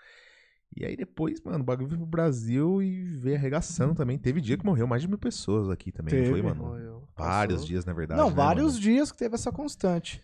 E 0.76 0.84
aí 0.84 0.96
depois, 0.96 1.40
mano, 1.42 1.60
o 1.60 1.64
bagulho 1.64 1.88
veio 1.88 2.00
pro 2.00 2.06
Brasil 2.06 2.82
e 2.82 3.02
veio 3.02 3.36
arregaçando 3.36 3.94
também. 3.94 4.18
Teve 4.18 4.40
dia 4.40 4.56
que 4.56 4.64
morreu 4.64 4.86
mais 4.86 5.02
de 5.02 5.08
mil 5.08 5.18
pessoas 5.18 5.68
aqui 5.68 5.90
também, 5.90 6.14
não 6.14 6.24
foi, 6.26 6.34
Teve. 6.34 6.48
mano? 6.48 6.64
Morreu. 6.64 7.08
Vários 7.16 7.60
Passou. 7.60 7.68
dias, 7.68 7.84
na 7.84 7.92
verdade. 7.92 8.20
Não, 8.20 8.30
né, 8.30 8.36
vários 8.36 8.74
mano? 8.74 8.82
dias 8.82 9.12
que 9.12 9.18
teve 9.18 9.34
essa 9.34 9.50
constante. 9.50 10.22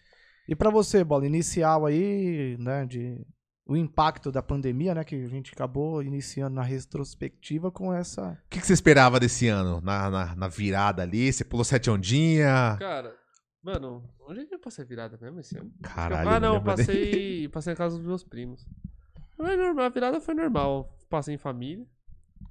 E 0.48 0.54
pra 0.54 0.70
você, 0.70 1.02
Bola, 1.02 1.26
inicial 1.26 1.85
aí, 1.87 2.56
né, 2.59 2.87
de 2.87 3.26
o 3.68 3.76
impacto 3.76 4.30
da 4.30 4.40
pandemia, 4.40 4.94
né, 4.94 5.02
que 5.02 5.16
a 5.16 5.28
gente 5.28 5.52
acabou 5.52 6.00
iniciando 6.00 6.54
na 6.54 6.62
retrospectiva 6.62 7.68
com 7.72 7.92
essa... 7.92 8.38
O 8.46 8.48
que, 8.48 8.61
que 8.61 8.66
você 8.66 8.72
esperava 8.72 9.18
desse 9.18 9.48
ano? 9.48 9.80
Na, 9.80 10.09
na, 10.09 10.37
na 10.37 10.48
virada 10.48 11.02
ali? 11.02 11.32
Você 11.32 11.44
pulou 11.44 11.64
sete 11.64 11.90
ondinha? 11.90 12.76
Cara, 12.78 13.12
mano, 13.61 14.09
onde 14.20 14.40
é 14.40 14.46
que 14.46 14.54
eu 14.54 14.61
passei 14.61 14.85
a 14.85 14.87
virada 14.87 15.18
mesmo 15.20 15.40
esse 15.40 15.59
ano? 15.59 15.72
Caralho, 15.82 16.28
ah, 16.28 16.38
não, 16.38 16.62
passei, 16.62 17.48
passei 17.48 17.72
na 17.72 17.76
casa 17.76 17.96
dos 17.96 18.06
meus 18.06 18.22
primos. 18.22 18.64
Foi 19.37 19.57
normal, 19.57 19.85
a 19.85 19.88
virada 19.88 20.20
foi 20.20 20.35
normal. 20.35 20.96
Passei 21.09 21.35
em 21.35 21.38
família. 21.38 21.87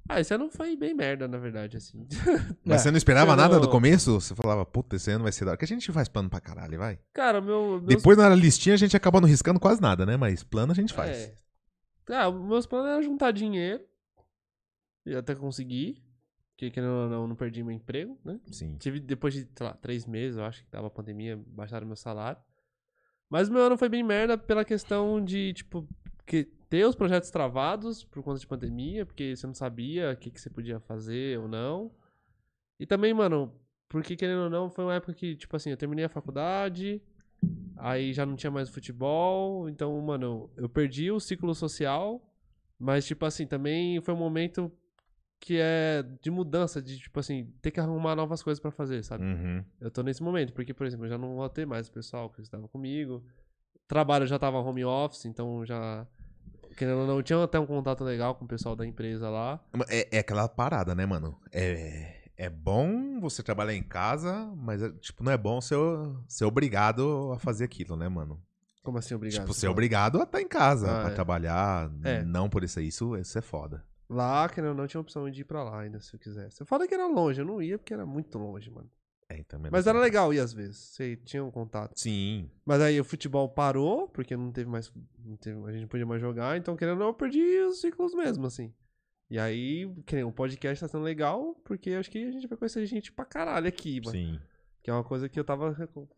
Ah, 0.08 0.20
esse 0.20 0.32
ano 0.32 0.48
foi 0.50 0.76
bem 0.76 0.94
merda, 0.94 1.26
na 1.26 1.36
verdade, 1.36 1.76
assim. 1.76 2.06
Mas 2.64 2.80
É. 2.80 2.84
você 2.84 2.90
não 2.92 2.96
esperava 2.98 3.32
Você 3.32 3.36
nada 3.36 3.54
não- 3.54 3.60
do 3.60 3.68
começo? 3.68 4.20
Você 4.20 4.34
falava, 4.34 4.64
puta, 4.64 4.94
esse 4.96 5.10
ano 5.10 5.24
vai 5.24 5.32
ser 5.32 5.44
da 5.44 5.50
hora. 5.52 5.58
Que 5.58 5.64
a 5.64 5.68
gente 5.68 5.90
faz 5.90 6.08
plano 6.08 6.30
pra 6.30 6.40
caralho, 6.40 6.78
vai. 6.78 6.98
Cara, 7.12 7.40
meu. 7.40 7.80
Meus... 7.80 7.84
Depois 7.84 8.16
na 8.16 8.28
listinha 8.34 8.74
a 8.74 8.78
gente 8.78 8.96
acaba 8.96 9.20
não 9.20 9.28
riscando 9.28 9.58
quase 9.58 9.80
nada, 9.80 10.06
né? 10.06 10.16
Mas 10.16 10.44
plano 10.44 10.70
a 10.72 10.74
gente 10.74 10.94
faz. 10.94 11.16
É. 11.16 11.34
Ah, 12.10 12.30
meus 12.30 12.66
planos 12.66 12.88
eram 12.88 13.02
juntar 13.02 13.32
dinheiro. 13.32 13.82
E 15.04 15.14
até 15.16 15.34
conseguir. 15.34 16.02
Porque 16.52 16.70
querendo 16.70 16.90
ou 16.92 17.08
não, 17.08 17.26
não 17.28 17.36
perdi 17.36 17.62
meu 17.62 17.72
emprego, 17.72 18.18
né? 18.24 18.38
Sim. 18.50 18.76
Tive, 18.78 18.98
depois 19.00 19.34
de, 19.34 19.40
sei 19.54 19.66
lá, 19.66 19.74
três 19.74 20.06
meses, 20.06 20.38
eu 20.38 20.44
acho 20.44 20.62
que 20.64 20.70
tava 20.70 20.86
a 20.86 20.90
pandemia, 20.90 21.38
baixaram 21.48 21.86
meu 21.86 21.96
salário. 21.96 22.40
Mas 23.28 23.48
meu 23.48 23.60
ano 23.62 23.76
foi 23.76 23.88
bem 23.88 24.02
merda 24.02 24.38
pela 24.38 24.64
questão 24.64 25.22
de, 25.22 25.52
tipo, 25.52 25.86
que 26.24 26.48
ter 26.68 26.84
os 26.86 26.94
projetos 26.94 27.30
travados 27.30 28.04
por 28.04 28.22
conta 28.22 28.40
de 28.40 28.46
pandemia, 28.46 29.06
porque 29.06 29.36
você 29.36 29.46
não 29.46 29.54
sabia 29.54 30.12
o 30.12 30.16
que, 30.16 30.30
que 30.30 30.40
você 30.40 30.50
podia 30.50 30.80
fazer 30.80 31.38
ou 31.38 31.48
não. 31.48 31.90
E 32.78 32.86
também, 32.86 33.14
mano, 33.14 33.52
porque 33.88 34.16
querendo 34.16 34.44
ou 34.44 34.50
não, 34.50 34.70
foi 34.70 34.84
uma 34.84 34.94
época 34.94 35.14
que, 35.14 35.36
tipo 35.36 35.54
assim, 35.56 35.70
eu 35.70 35.76
terminei 35.76 36.04
a 36.04 36.08
faculdade, 36.08 37.00
aí 37.76 38.12
já 38.12 38.26
não 38.26 38.36
tinha 38.36 38.50
mais 38.50 38.68
futebol, 38.68 39.68
então, 39.68 39.98
mano, 40.00 40.50
eu 40.56 40.68
perdi 40.68 41.10
o 41.10 41.20
ciclo 41.20 41.54
social, 41.54 42.20
mas, 42.78 43.06
tipo 43.06 43.24
assim, 43.24 43.46
também 43.46 44.00
foi 44.00 44.12
um 44.12 44.18
momento 44.18 44.70
que 45.38 45.58
é 45.58 46.04
de 46.20 46.30
mudança, 46.30 46.82
de 46.82 46.98
tipo 46.98 47.20
assim, 47.20 47.52
ter 47.60 47.70
que 47.70 47.78
arrumar 47.78 48.16
novas 48.16 48.42
coisas 48.42 48.60
pra 48.60 48.70
fazer, 48.70 49.02
sabe? 49.04 49.24
Uhum. 49.24 49.64
Eu 49.80 49.90
tô 49.90 50.02
nesse 50.02 50.22
momento, 50.22 50.52
porque, 50.52 50.74
por 50.74 50.86
exemplo, 50.86 51.06
eu 51.06 51.10
já 51.10 51.18
não 51.18 51.36
vou 51.36 51.48
ter 51.48 51.66
mais 51.66 51.88
o 51.88 51.92
pessoal 51.92 52.30
que 52.30 52.40
estava 52.40 52.66
comigo. 52.68 53.24
Trabalho 53.86 54.26
já 54.26 54.38
tava 54.38 54.58
home 54.58 54.84
office, 54.84 55.26
então 55.26 55.64
já. 55.64 56.06
Querendo 56.76 57.00
ou 57.00 57.06
não, 57.06 57.22
tinha 57.22 57.42
até 57.42 57.58
um 57.58 57.66
contato 57.66 58.04
legal 58.04 58.34
com 58.34 58.44
o 58.44 58.48
pessoal 58.48 58.76
da 58.76 58.86
empresa 58.86 59.28
lá. 59.30 59.58
É, 59.88 60.16
é 60.16 60.18
aquela 60.20 60.46
parada, 60.48 60.94
né, 60.94 61.06
mano? 61.06 61.38
É, 61.50 62.28
é 62.36 62.50
bom 62.50 63.18
você 63.18 63.42
trabalhar 63.42 63.74
em 63.74 63.82
casa, 63.82 64.52
mas, 64.56 64.82
é, 64.82 64.90
tipo, 64.92 65.24
não 65.24 65.32
é 65.32 65.38
bom 65.38 65.60
ser, 65.60 65.76
ser 66.28 66.44
obrigado 66.44 67.32
a 67.32 67.38
fazer 67.38 67.64
aquilo, 67.64 67.96
né, 67.96 68.08
mano? 68.08 68.42
Como 68.82 68.98
assim, 68.98 69.14
obrigado? 69.14 69.40
tipo, 69.42 69.54
ser 69.54 69.68
obrigado 69.68 70.20
a 70.20 70.24
estar 70.24 70.40
em 70.40 70.46
casa, 70.46 70.86
Ah, 70.88 71.00
pra 71.00 71.10
é. 71.10 71.14
trabalhar, 71.14 71.90
É. 72.04 72.22
não 72.22 72.48
por 72.48 72.62
isso 72.62 72.78
isso, 72.80 73.16
isso 73.16 73.36
é 73.38 73.42
foda. 73.42 73.82
Lá, 74.08 74.48
querendo 74.48 74.70
ou 74.70 74.76
não, 74.76 74.86
tinha 74.86 75.00
a 75.00 75.02
opção 75.02 75.28
de 75.28 75.40
ir 75.40 75.44
pra 75.44 75.64
lá 75.64 75.80
ainda, 75.80 75.98
se 76.00 76.14
eu 76.14 76.20
quisesse. 76.20 76.60
Eu 76.60 76.66
falei 76.66 76.86
que 76.86 76.94
era 76.94 77.06
longe, 77.08 77.40
eu 77.40 77.44
não 77.46 77.60
ia 77.60 77.78
porque 77.78 77.92
era 77.92 78.06
muito 78.06 78.38
longe, 78.38 78.70
mano. 78.70 78.88
É, 79.28 79.38
então, 79.38 79.60
Mas 79.72 79.86
era 79.88 79.98
legal 79.98 80.32
ir 80.32 80.38
às 80.38 80.52
vezes, 80.52 80.76
você 80.76 81.16
tinha 81.16 81.44
um 81.44 81.50
contato. 81.50 81.98
Sim, 81.98 82.48
Mas 82.64 82.80
aí 82.80 83.00
o 83.00 83.04
futebol 83.04 83.48
parou, 83.48 84.08
porque 84.08 84.36
não 84.36 84.52
teve 84.52 84.70
mais. 84.70 84.92
Não 85.24 85.36
teve, 85.36 85.58
a 85.64 85.72
gente 85.72 85.82
não 85.82 85.88
podia 85.88 86.06
mais 86.06 86.20
jogar, 86.20 86.56
então 86.56 86.76
querendo 86.76 86.94
ou 86.94 87.00
não, 87.00 87.06
eu 87.08 87.14
perdi 87.14 87.42
os 87.60 87.80
ciclos 87.80 88.14
mesmo, 88.14 88.46
assim. 88.46 88.72
E 89.28 89.38
aí, 89.38 89.92
que 90.06 90.14
nem 90.14 90.22
o 90.24 90.30
podcast 90.30 90.80
tá 90.80 90.86
sendo 90.86 91.02
legal, 91.02 91.56
porque 91.64 91.90
acho 91.90 92.08
que 92.08 92.24
a 92.24 92.30
gente 92.30 92.46
vai 92.46 92.56
conhecer 92.56 92.86
gente 92.86 93.10
pra 93.10 93.24
caralho 93.24 93.66
aqui, 93.66 94.00
mano. 94.00 94.12
sim. 94.12 94.40
Que 94.80 94.90
é 94.90 94.92
uma 94.92 95.02
coisa 95.02 95.28
que 95.28 95.38
eu 95.38 95.42
tava. 95.42 95.74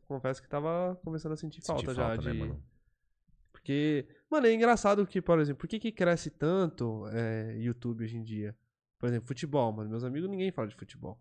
Confesso 0.06 0.42
que 0.42 0.48
tava 0.48 0.94
começando 1.02 1.32
a 1.32 1.36
sentir 1.36 1.62
Senti 1.62 1.86
falta, 1.86 1.94
já. 1.94 2.08
falta, 2.08 2.22
né, 2.24 2.32
de... 2.32 2.38
mano? 2.38 2.62
Porque, 3.50 4.06
mano, 4.30 4.46
é 4.46 4.52
engraçado 4.52 5.06
que, 5.06 5.22
por 5.22 5.38
exemplo, 5.40 5.60
por 5.60 5.68
que, 5.68 5.78
que 5.78 5.90
cresce 5.90 6.28
tanto 6.28 7.06
é, 7.08 7.56
YouTube 7.56 8.04
hoje 8.04 8.18
em 8.18 8.22
dia? 8.22 8.54
Por 8.98 9.08
exemplo, 9.08 9.26
futebol, 9.26 9.72
mano. 9.72 9.88
Meus 9.88 10.04
amigos, 10.04 10.28
ninguém 10.28 10.52
fala 10.52 10.68
de 10.68 10.76
futebol. 10.76 11.18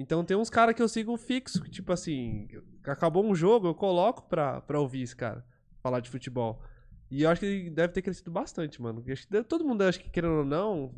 Então 0.00 0.24
tem 0.24 0.34
uns 0.34 0.48
caras 0.48 0.74
que 0.74 0.80
eu 0.80 0.88
sigo 0.88 1.14
fixo, 1.18 1.62
que, 1.62 1.70
tipo 1.70 1.92
assim, 1.92 2.48
acabou 2.84 3.22
um 3.22 3.34
jogo, 3.34 3.66
eu 3.66 3.74
coloco 3.74 4.22
pra, 4.22 4.58
pra 4.62 4.80
ouvir 4.80 5.02
esse 5.02 5.14
cara 5.14 5.44
falar 5.82 6.00
de 6.00 6.08
futebol. 6.08 6.62
E 7.10 7.24
eu 7.24 7.28
acho 7.28 7.42
que 7.42 7.68
deve 7.68 7.92
ter 7.92 8.00
crescido 8.00 8.30
bastante, 8.30 8.80
mano. 8.80 9.04
Acho 9.06 9.28
que 9.28 9.44
todo 9.44 9.62
mundo, 9.62 9.82
acho 9.82 10.00
que 10.00 10.08
querendo 10.08 10.38
ou 10.38 10.44
não, 10.44 10.94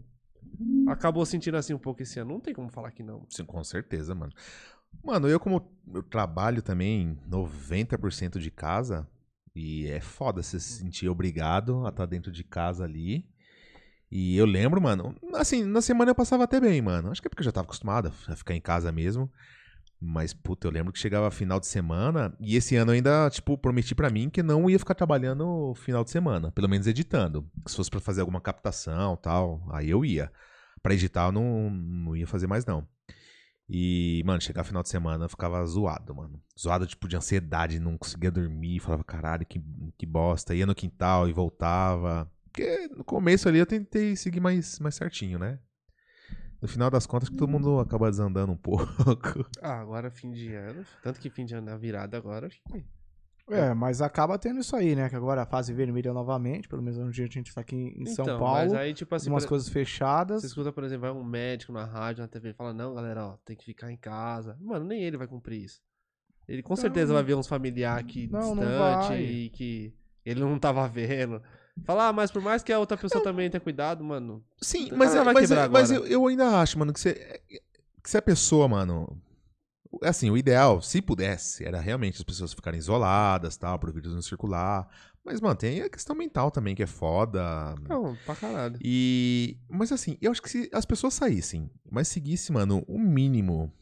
acabou 0.87 1.27
sentindo 1.27 1.57
assim 1.57 1.75
um 1.75 1.81
pouco 1.81 2.01
esse 2.01 2.21
ano. 2.21 2.35
Não 2.35 2.39
tem 2.41 2.55
como 2.55 2.69
falar 2.71 2.93
que 2.93 3.03
não. 3.03 3.27
Sim, 3.29 3.45
com 3.45 3.65
certeza, 3.65 4.15
mano. 4.15 4.33
Mano, 5.03 5.29
eu 5.29 5.41
como 5.41 5.69
eu 5.93 6.03
trabalho 6.05 6.63
também 6.63 7.19
90% 7.29 8.39
de 8.39 8.53
casa, 8.53 9.09
e 9.53 9.89
é 9.89 10.01
foda 10.01 10.45
se 10.45 10.61
sentir 10.61 11.09
obrigado 11.09 11.85
a 11.85 11.89
estar 11.89 12.07
dentro 12.07 12.31
de 12.31 12.45
casa 12.45 12.85
ali. 12.85 13.29
E 14.15 14.37
eu 14.37 14.45
lembro, 14.45 14.79
mano, 14.79 15.17
assim, 15.33 15.65
na 15.65 15.81
semana 15.81 16.11
eu 16.11 16.15
passava 16.15 16.45
até 16.45 16.61
bem, 16.61 16.83
mano. 16.83 17.11
Acho 17.11 17.23
que 17.23 17.29
é 17.29 17.31
porque 17.31 17.41
eu 17.41 17.47
já 17.47 17.51
tava 17.51 17.65
acostumado 17.65 18.13
a 18.29 18.37
ficar 18.37 18.55
em 18.55 18.61
casa 18.61 18.93
mesmo. 18.93 19.33
Mas, 19.99 20.35
puta, 20.35 20.67
eu 20.67 20.71
lembro 20.71 20.93
que 20.93 20.99
chegava 20.99 21.31
final 21.31 21.59
de 21.59 21.67
semana, 21.67 22.37
e 22.39 22.57
esse 22.57 22.77
ano 22.77 22.91
eu 22.91 22.97
ainda, 22.97 23.31
tipo, 23.31 23.57
prometi 23.57 23.95
pra 23.95 24.11
mim 24.11 24.29
que 24.29 24.43
não 24.43 24.69
ia 24.69 24.79
ficar 24.79 24.95
trabalhando 24.95 25.73
final 25.77 26.05
de 26.05 26.11
semana, 26.11 26.51
pelo 26.53 26.69
menos 26.69 26.87
editando. 26.87 27.49
Se 27.67 27.75
fosse 27.75 27.89
pra 27.89 28.01
fazer 28.01 28.21
alguma 28.21 28.41
captação 28.41 29.17
tal, 29.17 29.67
aí 29.73 29.89
eu 29.89 30.05
ia. 30.05 30.31
Pra 30.83 30.93
editar 30.93 31.29
eu 31.29 31.33
não, 31.33 31.71
não 31.71 32.15
ia 32.15 32.27
fazer 32.27 32.47
mais, 32.47 32.67
não. 32.67 32.87
E, 33.67 34.23
mano, 34.27 34.43
chegar 34.43 34.65
final 34.65 34.83
de 34.83 34.91
semana 34.91 35.25
eu 35.25 35.29
ficava 35.31 35.65
zoado, 35.65 36.15
mano. 36.15 36.39
Zoado, 36.61 36.87
tipo, 36.87 37.09
de 37.09 37.17
ansiedade, 37.17 37.81
não 37.81 37.97
conseguia 37.97 38.31
dormir. 38.31 38.81
Falava, 38.81 39.05
caralho, 39.05 39.47
que, 39.47 39.63
que 39.97 40.05
bosta. 40.05 40.55
Ia 40.55 40.67
no 40.67 40.75
quintal 40.75 41.29
e 41.31 41.33
voltava. 41.33 42.31
Porque 42.53 42.89
no 42.89 43.03
começo 43.05 43.49
ali 43.49 43.59
eu 43.59 43.67
tentei 43.67 44.15
seguir 44.15 44.41
mais, 44.41 44.79
mais 44.79 44.95
certinho, 44.95 45.39
né? 45.39 45.59
No 46.61 46.69
final 46.69 46.91
das 46.91 47.07
contas, 47.07 47.29
que 47.29 47.37
todo 47.37 47.49
mundo 47.51 47.81
acaba 47.81 48.09
desandando 48.11 48.53
um 48.53 48.57
pouco. 48.57 48.87
Ah, 49.61 49.81
agora 49.81 50.11
fim 50.11 50.31
de 50.31 50.55
ano. 50.55 50.85
Tanto 51.03 51.19
que 51.19 51.31
fim 51.31 51.45
de 51.45 51.55
ano 51.55 51.71
é 51.71 51.73
a 51.73 51.77
virada 51.77 52.17
agora, 52.17 52.47
acho 52.47 52.61
que. 52.69 52.85
É, 53.51 53.75
mas 53.75 54.01
acaba 54.01 54.39
tendo 54.39 54.61
isso 54.61 54.77
aí, 54.77 54.95
né? 54.95 55.09
Que 55.09 55.17
agora 55.17 55.43
a 55.43 55.47
fase 55.47 55.73
vermelha 55.73 56.13
novamente, 56.13 56.69
pelo 56.69 56.81
menos 56.81 56.97
no 56.99 57.11
dia 57.11 57.27
que 57.29 57.37
a 57.39 57.41
gente 57.41 57.53
tá 57.53 57.61
aqui 57.63 57.93
em 57.97 58.07
São 58.07 58.25
Então, 58.25 58.39
Paulo, 58.39 58.55
Mas 58.55 58.73
aí, 58.75 58.95
tipo 58.95 59.13
assim, 59.15 59.29
umas 59.29 59.45
por- 59.45 59.51
coisas 59.51 59.69
fechadas. 59.69 60.43
Você 60.43 60.47
escuta, 60.47 60.73
por 60.73 60.85
exemplo, 60.85 61.03
vai 61.03 61.11
um 61.11 61.25
médico 61.25 61.73
na 61.73 61.85
rádio, 61.85 62.23
na 62.23 62.29
TV 62.29 62.51
e 62.51 62.55
fala, 62.55 62.73
não, 62.73 62.95
galera, 62.95 63.27
ó, 63.27 63.37
tem 63.45 63.57
que 63.57 63.65
ficar 63.65 63.91
em 63.91 63.97
casa. 63.97 64.57
Mano, 64.61 64.85
nem 64.85 65.03
ele 65.03 65.17
vai 65.17 65.27
cumprir 65.27 65.65
isso. 65.65 65.81
Ele 66.47 66.63
com 66.63 66.77
certeza 66.77 67.13
vai 67.13 67.23
ver 67.25 67.35
uns 67.35 67.49
familiares 67.49 68.05
aqui 68.05 68.29
Não, 68.29 68.55
não 68.55 68.63
distante 68.63 69.09
vai. 69.09 69.23
e 69.23 69.51
que 69.51 69.93
ele 70.25 70.41
não 70.41 70.59
tava 70.59 70.87
vendo. 70.87 71.43
Falar, 71.85 72.09
ah, 72.09 72.13
mas 72.13 72.31
por 72.31 72.43
mais 72.43 72.63
que 72.63 72.73
a 72.73 72.79
outra 72.79 72.97
pessoa 72.97 73.25
também 73.25 73.51
tenha 73.51 73.61
cuidado, 73.61 74.05
mano. 74.05 74.45
Sim, 74.61 74.91
mas, 74.95 75.15
é- 75.15 75.25
mas, 75.25 75.51
é- 75.51 75.69
mas 75.69 75.91
eu, 75.91 76.07
eu 76.07 76.27
ainda 76.27 76.61
acho, 76.61 76.79
mano, 76.79 76.93
que 76.93 77.01
você. 77.01 77.41
Que 78.03 78.11
se 78.11 78.17
a 78.19 78.23
pessoa, 78.23 78.69
mano. 78.69 79.21
Assim, 80.03 80.31
o 80.31 80.37
ideal, 80.39 80.81
se 80.81 81.03
pudesse, 81.03 81.65
era 81.65 81.79
realmente 81.79 82.17
as 82.17 82.23
pessoas 82.23 82.53
ficarem 82.55 82.79
isoladas, 82.79 83.57
tal, 83.59 83.79
pro 83.79 83.93
vírus 83.93 84.15
não 84.15 84.23
circular. 84.23 84.89
Mas, 85.25 85.41
mano, 85.41 85.55
tem 85.55 85.83
a 85.83 85.89
questão 85.91 86.17
mental 86.17 86.51
também, 86.51 86.75
que 86.75 86.83
é 86.83 86.87
foda. 86.87 87.75
Não, 87.89 88.17
pra 88.25 88.35
caralho. 88.35 88.79
E. 88.83 89.59
Mas 89.69 89.93
assim, 89.93 90.17
eu 90.21 90.31
acho 90.31 90.41
que 90.43 90.49
se 90.51 90.71
as 90.73 90.85
pessoas 90.87 91.15
saíssem, 91.15 91.71
mas 91.91 92.09
seguissem, 92.09 92.55
mano, 92.55 92.83
o 92.89 92.99
mínimo 92.99 93.73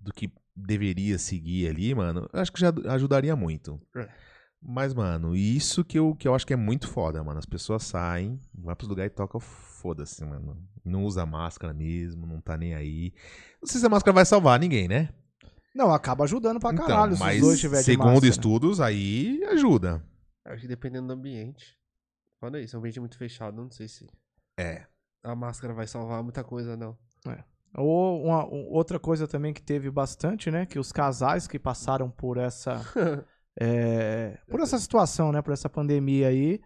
do 0.00 0.12
que 0.12 0.30
deveria 0.54 1.18
seguir 1.18 1.68
ali, 1.68 1.94
mano, 1.94 2.28
eu 2.32 2.40
acho 2.40 2.52
que 2.52 2.60
já 2.60 2.72
ajudaria 2.88 3.36
muito. 3.36 3.80
É. 3.96 4.08
Mas, 4.68 4.92
mano, 4.92 5.36
isso 5.36 5.84
que 5.84 5.96
eu, 5.98 6.14
que 6.16 6.26
eu 6.26 6.34
acho 6.34 6.44
que 6.46 6.52
é 6.52 6.56
muito 6.56 6.88
foda, 6.88 7.22
mano. 7.22 7.38
As 7.38 7.46
pessoas 7.46 7.84
saem, 7.84 8.40
vai 8.52 8.74
pros 8.74 8.88
lugares 8.88 9.12
e 9.12 9.14
tocam, 9.14 9.38
foda-se, 9.40 10.24
mano. 10.24 10.58
Não 10.84 11.04
usa 11.04 11.24
máscara 11.24 11.72
mesmo, 11.72 12.26
não 12.26 12.40
tá 12.40 12.56
nem 12.56 12.74
aí. 12.74 13.12
Não 13.62 13.68
sei 13.68 13.80
se 13.80 13.86
a 13.86 13.88
máscara 13.88 14.12
vai 14.14 14.24
salvar 14.24 14.58
ninguém, 14.58 14.88
né? 14.88 15.10
Não, 15.72 15.92
acaba 15.92 16.24
ajudando 16.24 16.58
pra 16.58 16.72
então, 16.72 16.86
caralho 16.86 17.14
se 17.14 17.20
mas 17.20 17.36
os 17.36 17.42
dois 17.42 17.60
tiverem 17.60 17.84
segundo 17.84 18.06
máscara. 18.14 18.28
estudos, 18.28 18.80
aí 18.80 19.40
ajuda. 19.44 20.02
Acho 20.44 20.62
que 20.62 20.68
dependendo 20.68 21.06
do 21.08 21.12
ambiente. 21.12 21.76
Foda 22.40 22.60
isso, 22.60 22.74
é 22.74 22.78
um 22.78 22.80
ambiente 22.80 22.98
muito 22.98 23.16
fechado, 23.16 23.56
não 23.62 23.70
sei 23.70 23.86
se 23.86 24.06
É. 24.58 24.84
a 25.22 25.34
máscara 25.36 25.74
vai 25.74 25.86
salvar 25.86 26.22
muita 26.24 26.42
coisa, 26.42 26.76
não. 26.76 26.96
Ou 27.78 28.24
uma, 28.24 28.44
um- 28.46 28.66
outra 28.72 28.98
coisa 28.98 29.28
também 29.28 29.52
que 29.52 29.62
teve 29.62 29.90
bastante, 29.90 30.50
né? 30.50 30.64
Que 30.66 30.78
os 30.78 30.90
casais 30.92 31.46
que 31.46 31.58
passaram 31.58 32.10
por 32.10 32.36
essa. 32.38 32.80
é, 33.60 34.38
por 34.48 34.60
essa 34.60 34.78
situação, 34.78 35.32
né? 35.32 35.42
Por 35.42 35.52
essa 35.52 35.68
pandemia 35.68 36.28
aí, 36.28 36.60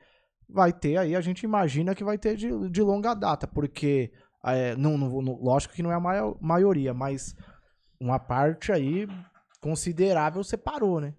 vai 0.48 0.72
ter 0.72 0.96
aí, 0.96 1.14
a 1.14 1.20
gente 1.20 1.42
imagina 1.44 1.94
que 1.94 2.04
vai 2.04 2.18
ter 2.18 2.36
de, 2.36 2.68
de 2.70 2.82
longa 2.82 3.14
data, 3.14 3.46
porque 3.46 4.12
é, 4.44 4.74
não, 4.76 4.96
não- 4.98 5.40
lógico 5.40 5.74
que 5.74 5.82
não 5.82 5.92
é 5.92 5.94
a 5.94 6.00
maio- 6.00 6.36
maioria, 6.40 6.92
mas 6.94 7.34
uma 8.00 8.18
parte 8.18 8.72
aí 8.72 9.06
considerável 9.60 10.42
separou, 10.42 11.00
né? 11.00 11.14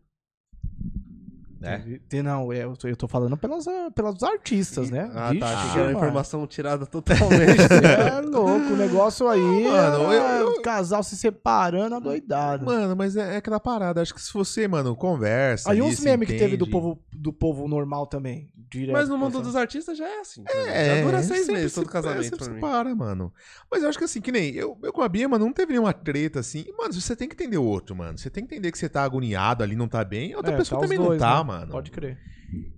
É. 1.61 1.77
Teve- 1.77 1.99
te- 2.09 2.23
Não, 2.23 2.51
é, 2.51 2.63
eu 2.63 2.75
tô, 2.75 2.87
eu 2.87 2.95
tô 2.95 3.07
falando 3.07 3.37
pelas, 3.37 3.67
ah, 3.67 3.91
pelos 3.93 4.21
artistas, 4.23 4.89
né? 4.89 5.09
Ah, 5.13 5.29
Vixe, 5.29 5.39
tá. 5.39 5.63
Achei 5.63 5.81
uma 5.83 5.91
informação 5.91 6.45
tirada 6.47 6.85
totalmente. 6.89 7.61
É 7.61 8.21
louco, 8.21 8.73
o 8.73 8.77
negócio 8.77 9.27
aí. 9.27 9.63
Mano, 9.63 10.11
é 10.11 10.41
eu- 10.41 10.47
o 10.49 10.61
casal 10.61 11.03
se 11.03 11.15
separando, 11.15 11.95
adoidado. 11.95 12.65
Mano, 12.65 12.95
mas 12.95 13.15
é, 13.15 13.35
é 13.35 13.37
aquela 13.37 13.59
parada. 13.59 14.01
Acho 14.01 14.13
que 14.13 14.21
se 14.21 14.33
você, 14.33 14.67
mano, 14.67 14.95
conversa. 14.95 15.71
Aí 15.71 15.81
uns 15.81 15.99
memes 15.99 16.27
que 16.27 16.37
teve 16.37 16.57
do 16.57 16.67
povo, 16.67 16.99
do 17.13 17.31
povo 17.33 17.67
normal 17.67 18.07
também. 18.07 18.49
Direto, 18.71 18.93
Mas 18.93 19.09
no 19.09 19.17
mundo 19.17 19.41
dos 19.41 19.53
artistas 19.55 19.97
já 19.97 20.07
é 20.07 20.19
assim. 20.21 20.45
É, 20.47 20.95
já 20.97 21.03
dura 21.03 21.21
seis 21.21 21.45
meses 21.49 21.73
se- 21.73 21.75
todo 21.81 21.89
casamento 21.89 22.37
pra 22.37 22.45
se 22.45 22.51
mim. 22.51 22.61
para, 22.61 22.95
mano. 22.95 23.33
Mas 23.69 23.83
eu 23.83 23.89
acho 23.89 23.97
que 23.97 24.05
assim, 24.05 24.21
que 24.21 24.31
nem 24.31 24.53
eu, 24.55 24.77
eu 24.81 24.93
com 24.93 25.01
a 25.01 25.09
Bia, 25.09 25.27
mano, 25.27 25.43
não 25.45 25.51
teve 25.51 25.73
nenhuma 25.73 25.91
treta 25.91 26.39
assim. 26.39 26.63
Mano, 26.77 26.93
você 26.93 27.13
tem 27.13 27.27
que 27.27 27.33
entender 27.35 27.57
o 27.57 27.65
outro, 27.65 27.93
mano. 27.93 28.17
Você 28.17 28.29
tem 28.29 28.45
que 28.45 28.53
entender 28.55 28.71
que 28.71 28.77
você 28.77 28.87
tá 28.87 29.03
agoniado 29.03 29.61
ali, 29.61 29.75
não 29.75 29.89
tá 29.89 30.05
bem. 30.05 30.33
Outra 30.35 30.53
É, 30.53 30.57
pessoa 30.57 30.79
tá 30.79 30.85
também 30.87 30.97
dois, 30.97 31.19
não 31.19 31.27
tá, 31.27 31.37
né? 31.39 31.43
mano. 31.43 31.50
Pode 31.71 31.91
crer. 31.91 32.17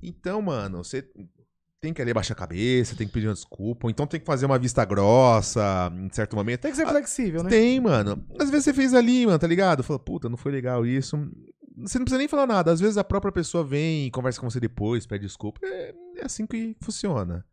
Então, 0.01 0.41
mano, 0.41 0.83
você 0.83 1.07
tem 1.81 1.93
que 1.93 2.01
ali 2.01 2.13
baixar 2.13 2.33
a 2.33 2.37
cabeça, 2.37 2.95
tem 2.95 3.05
que 3.05 3.11
pedir 3.11 3.27
uma 3.27 3.33
desculpa. 3.33 3.87
Ou 3.87 3.91
então 3.91 4.07
tem 4.07 4.19
que 4.19 4.25
fazer 4.25 4.45
uma 4.45 4.57
vista 4.57 4.85
grossa 4.85 5.91
em 5.93 6.09
certo 6.13 6.35
momento. 6.35 6.61
Tem 6.61 6.71
que 6.71 6.77
ser 6.77 6.87
flexível, 6.87 7.43
né? 7.43 7.49
Tem, 7.49 7.79
mano. 7.79 8.25
Às 8.39 8.49
vezes 8.49 8.65
você 8.65 8.73
fez 8.73 8.93
ali, 8.93 9.25
mano, 9.25 9.37
tá 9.37 9.47
ligado? 9.47 9.83
Fala, 9.83 9.99
puta, 9.99 10.29
não 10.29 10.37
foi 10.37 10.51
legal 10.51 10.85
isso. 10.85 11.17
Você 11.77 11.97
não 11.97 12.05
precisa 12.05 12.19
nem 12.19 12.27
falar 12.27 12.47
nada. 12.47 12.71
Às 12.71 12.79
vezes 12.79 12.97
a 12.97 13.03
própria 13.03 13.33
pessoa 13.33 13.65
vem 13.65 14.07
e 14.07 14.11
conversa 14.11 14.39
com 14.39 14.49
você 14.49 14.59
depois, 14.61 15.05
pede 15.05 15.25
desculpa. 15.25 15.59
É, 15.61 15.93
é 16.19 16.25
assim 16.25 16.47
que 16.47 16.77
funciona. 16.81 17.45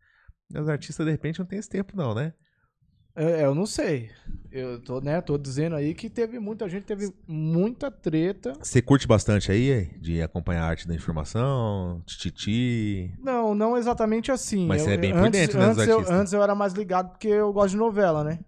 Os 0.55 0.69
artistas, 0.69 1.05
de 1.05 1.11
repente, 1.11 1.39
não 1.39 1.45
tem 1.45 1.59
esse 1.59 1.69
tempo, 1.69 1.95
não, 1.95 2.15
né? 2.15 2.33
É, 3.15 3.43
eu 3.45 3.53
não 3.53 3.65
sei. 3.65 4.09
Eu 4.51 4.81
tô, 4.81 4.99
né, 4.99 5.21
tô 5.21 5.37
dizendo 5.37 5.75
aí 5.75 5.93
que 5.93 6.09
teve 6.09 6.39
muita 6.39 6.67
gente, 6.67 6.83
teve 6.83 7.13
muita 7.27 7.89
treta. 7.89 8.53
Você 8.61 8.81
curte 8.81 9.07
bastante 9.07 9.51
aí 9.51 9.85
de 9.99 10.21
acompanhar 10.21 10.63
a 10.63 10.67
arte 10.67 10.87
da 10.87 10.93
informação, 10.95 12.01
tititi. 12.05 13.13
Não, 13.19 13.55
não 13.55 13.77
exatamente 13.77 14.31
assim. 14.31 14.67
Mas 14.67 14.79
Eu- 14.81 14.85
você 14.85 14.91
é 14.91 14.97
bem 14.97 15.13
por 15.13 15.19
antes, 15.19 15.39
dentro, 15.39 15.59
né, 15.59 15.65
antes, 15.65 15.87
eu, 15.87 15.99
antes 16.09 16.33
eu 16.33 16.43
era 16.43 16.53
mais 16.55 16.73
ligado 16.73 17.11
porque 17.11 17.27
eu 17.29 17.51
gosto 17.53 17.71
de 17.71 17.77
novela, 17.77 18.23
né? 18.23 18.39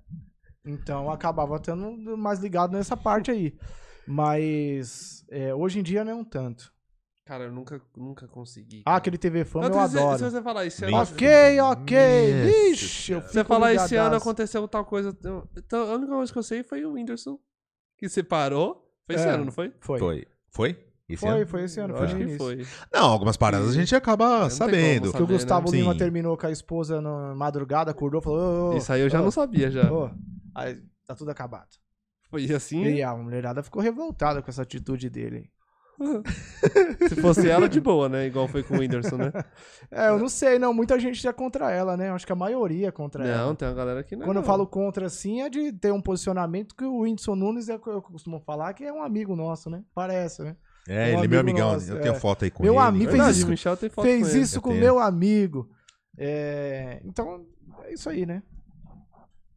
Então 0.65 1.03
eu 1.05 1.11
acabava 1.11 1.59
tendo 1.59 2.17
mais 2.17 2.39
ligado 2.39 2.71
nessa 2.73 2.95
parte 2.97 3.31
aí. 3.31 3.53
Mas 4.05 5.25
é, 5.29 5.53
hoje 5.53 5.79
em 5.79 5.83
dia 5.83 6.03
não 6.03 6.11
é 6.11 6.15
um 6.15 6.23
tanto. 6.23 6.72
Cara, 7.25 7.45
eu 7.45 7.51
nunca, 7.53 7.81
nunca 7.95 8.27
consegui. 8.27 8.83
Ah, 8.85 8.97
aquele 8.97 9.17
TV 9.17 9.45
Fama 9.45 9.67
eu 9.67 9.73
se, 9.73 9.79
adoro. 9.97 10.17
se 10.17 10.23
você 10.29 10.41
falar 10.41 10.65
esse 10.65 10.83
ano. 10.83 10.97
Ok, 10.97 11.59
ok. 11.61 11.97
Ixi, 12.71 13.13
eu. 13.13 13.21
Se 13.21 13.27
você 13.27 13.39
fico 13.39 13.47
falar 13.47 13.73
esse 13.73 13.95
ano 13.95 14.15
aconteceu 14.17 14.67
tal 14.67 14.83
coisa. 14.83 15.17
Então, 15.57 15.91
a 15.91 15.95
única 15.95 16.11
coisa 16.11 16.33
que 16.33 16.39
eu 16.39 16.43
sei 16.43 16.63
foi 16.63 16.83
o 16.83 16.93
Whindersson. 16.93 17.39
Que 17.97 18.09
separou. 18.09 18.85
Foi 19.05 19.15
esse 19.15 19.25
É. 19.25 19.29
ano, 19.31 19.45
não 19.45 19.51
foi? 19.53 19.71
Foi. 19.79 19.99
Foi. 19.99 20.27
Foi? 20.49 20.85
Esse 21.07 21.19
Foi, 21.21 21.29
ano? 21.29 21.47
foi 21.47 21.63
esse 21.63 21.79
ano. 21.79 21.95
Foi 21.95 22.05
acho 22.05 22.15
que 22.15 22.37
foi. 22.37 22.65
Não, 22.91 23.05
algumas 23.05 23.35
paradas 23.37 23.69
a 23.69 23.73
gente 23.73 23.93
acaba 23.95 24.49
sabendo. 24.49 25.11
como 25.11 25.11
Que 25.11 25.17
o 25.17 25.25
Saber, 25.25 25.33
Gustavo 25.33 25.71
né? 25.71 25.77
Lima 25.77 25.91
Sim. 25.93 25.97
terminou 25.97 26.37
com 26.37 26.47
a 26.47 26.51
esposa 26.51 27.01
na 27.01 27.35
madrugada, 27.35 27.91
acordou 27.91 28.19
e 28.19 28.23
falou: 28.23 28.39
ô, 28.39 28.73
ô, 28.73 28.77
Isso 28.77 28.91
aí 28.91 29.01
eu 29.01 29.09
já 29.09 29.19
ô, 29.21 29.23
não 29.23 29.31
sabia 29.31 29.69
já. 29.69 29.83
Aí 30.55 30.81
tá 31.05 31.13
tudo 31.13 31.29
acabado. 31.29 31.69
Foi 32.29 32.45
assim. 32.53 32.83
E 32.83 33.03
a 33.03 33.13
mulherada 33.15 33.61
ficou 33.61 33.81
revoltada 33.81 34.41
com 34.41 34.49
essa 34.49 34.61
atitude 34.63 35.09
dele. 35.09 35.51
Se 37.09 37.15
fosse 37.21 37.49
ela, 37.49 37.67
de 37.69 37.79
boa, 37.81 38.07
né? 38.09 38.27
Igual 38.27 38.47
foi 38.47 38.63
com 38.63 38.75
o 38.75 38.79
Whindersson, 38.79 39.17
né? 39.17 39.31
É, 39.91 40.09
eu 40.09 40.17
não 40.17 40.27
sei, 40.29 40.57
não. 40.57 40.73
Muita 40.73 40.97
gente 40.99 41.27
é 41.27 41.31
contra 41.33 41.69
ela, 41.69 41.95
né? 41.95 42.09
Eu 42.09 42.15
acho 42.15 42.25
que 42.25 42.31
a 42.31 42.35
maioria 42.35 42.87
é 42.87 42.91
contra 42.91 43.23
Não, 43.23 43.29
ela. 43.31 43.55
tem 43.55 43.67
uma 43.67 43.75
galera 43.75 44.03
que 44.03 44.15
não. 44.15 44.25
Quando 44.25 44.37
eu 44.37 44.43
falo 44.43 44.65
contra, 44.65 45.05
assim, 45.05 45.41
é 45.41 45.49
de 45.49 45.71
ter 45.71 45.91
um 45.93 46.01
posicionamento 46.01 46.75
que 46.75 46.83
o 46.83 47.01
Whindersson 47.01 47.35
Nunes, 47.35 47.69
é, 47.69 47.73
eu 47.75 48.01
costumo 48.01 48.39
falar, 48.39 48.73
que 48.73 48.83
é 48.83 48.91
um 48.91 49.03
amigo 49.03 49.35
nosso, 49.35 49.69
né? 49.69 49.83
Parece, 49.93 50.41
né? 50.41 50.55
É, 50.87 51.15
Um 51.15 51.17
ele 51.19 51.25
é 51.25 51.27
meu 51.27 51.39
amigo 51.39 51.39
amigão. 51.59 51.73
nosso, 51.73 51.91
eu 51.91 51.97
é. 51.97 51.99
tenho 52.01 52.15
foto 52.15 52.43
aí 52.43 52.49
com 52.51 52.63
Meu 52.63 52.73
ele. 52.73 52.81
amigo 52.81 53.03
fez 53.05 53.13
Verdade, 53.17 53.37
isso- 53.37 53.47
o 53.47 53.49
Michel 53.51 53.77
tem 53.77 53.89
foto 53.89 54.05
Fez 54.05 54.21
com 54.23 54.29
ele. 54.29 54.39
isso 54.39 54.61
com 54.61 54.73
meu 54.73 54.99
amigo. 54.99 55.69
É, 56.17 57.01
Então, 57.05 57.45
é 57.83 57.93
isso 57.93 58.09
aí, 58.09 58.25
né? 58.25 58.41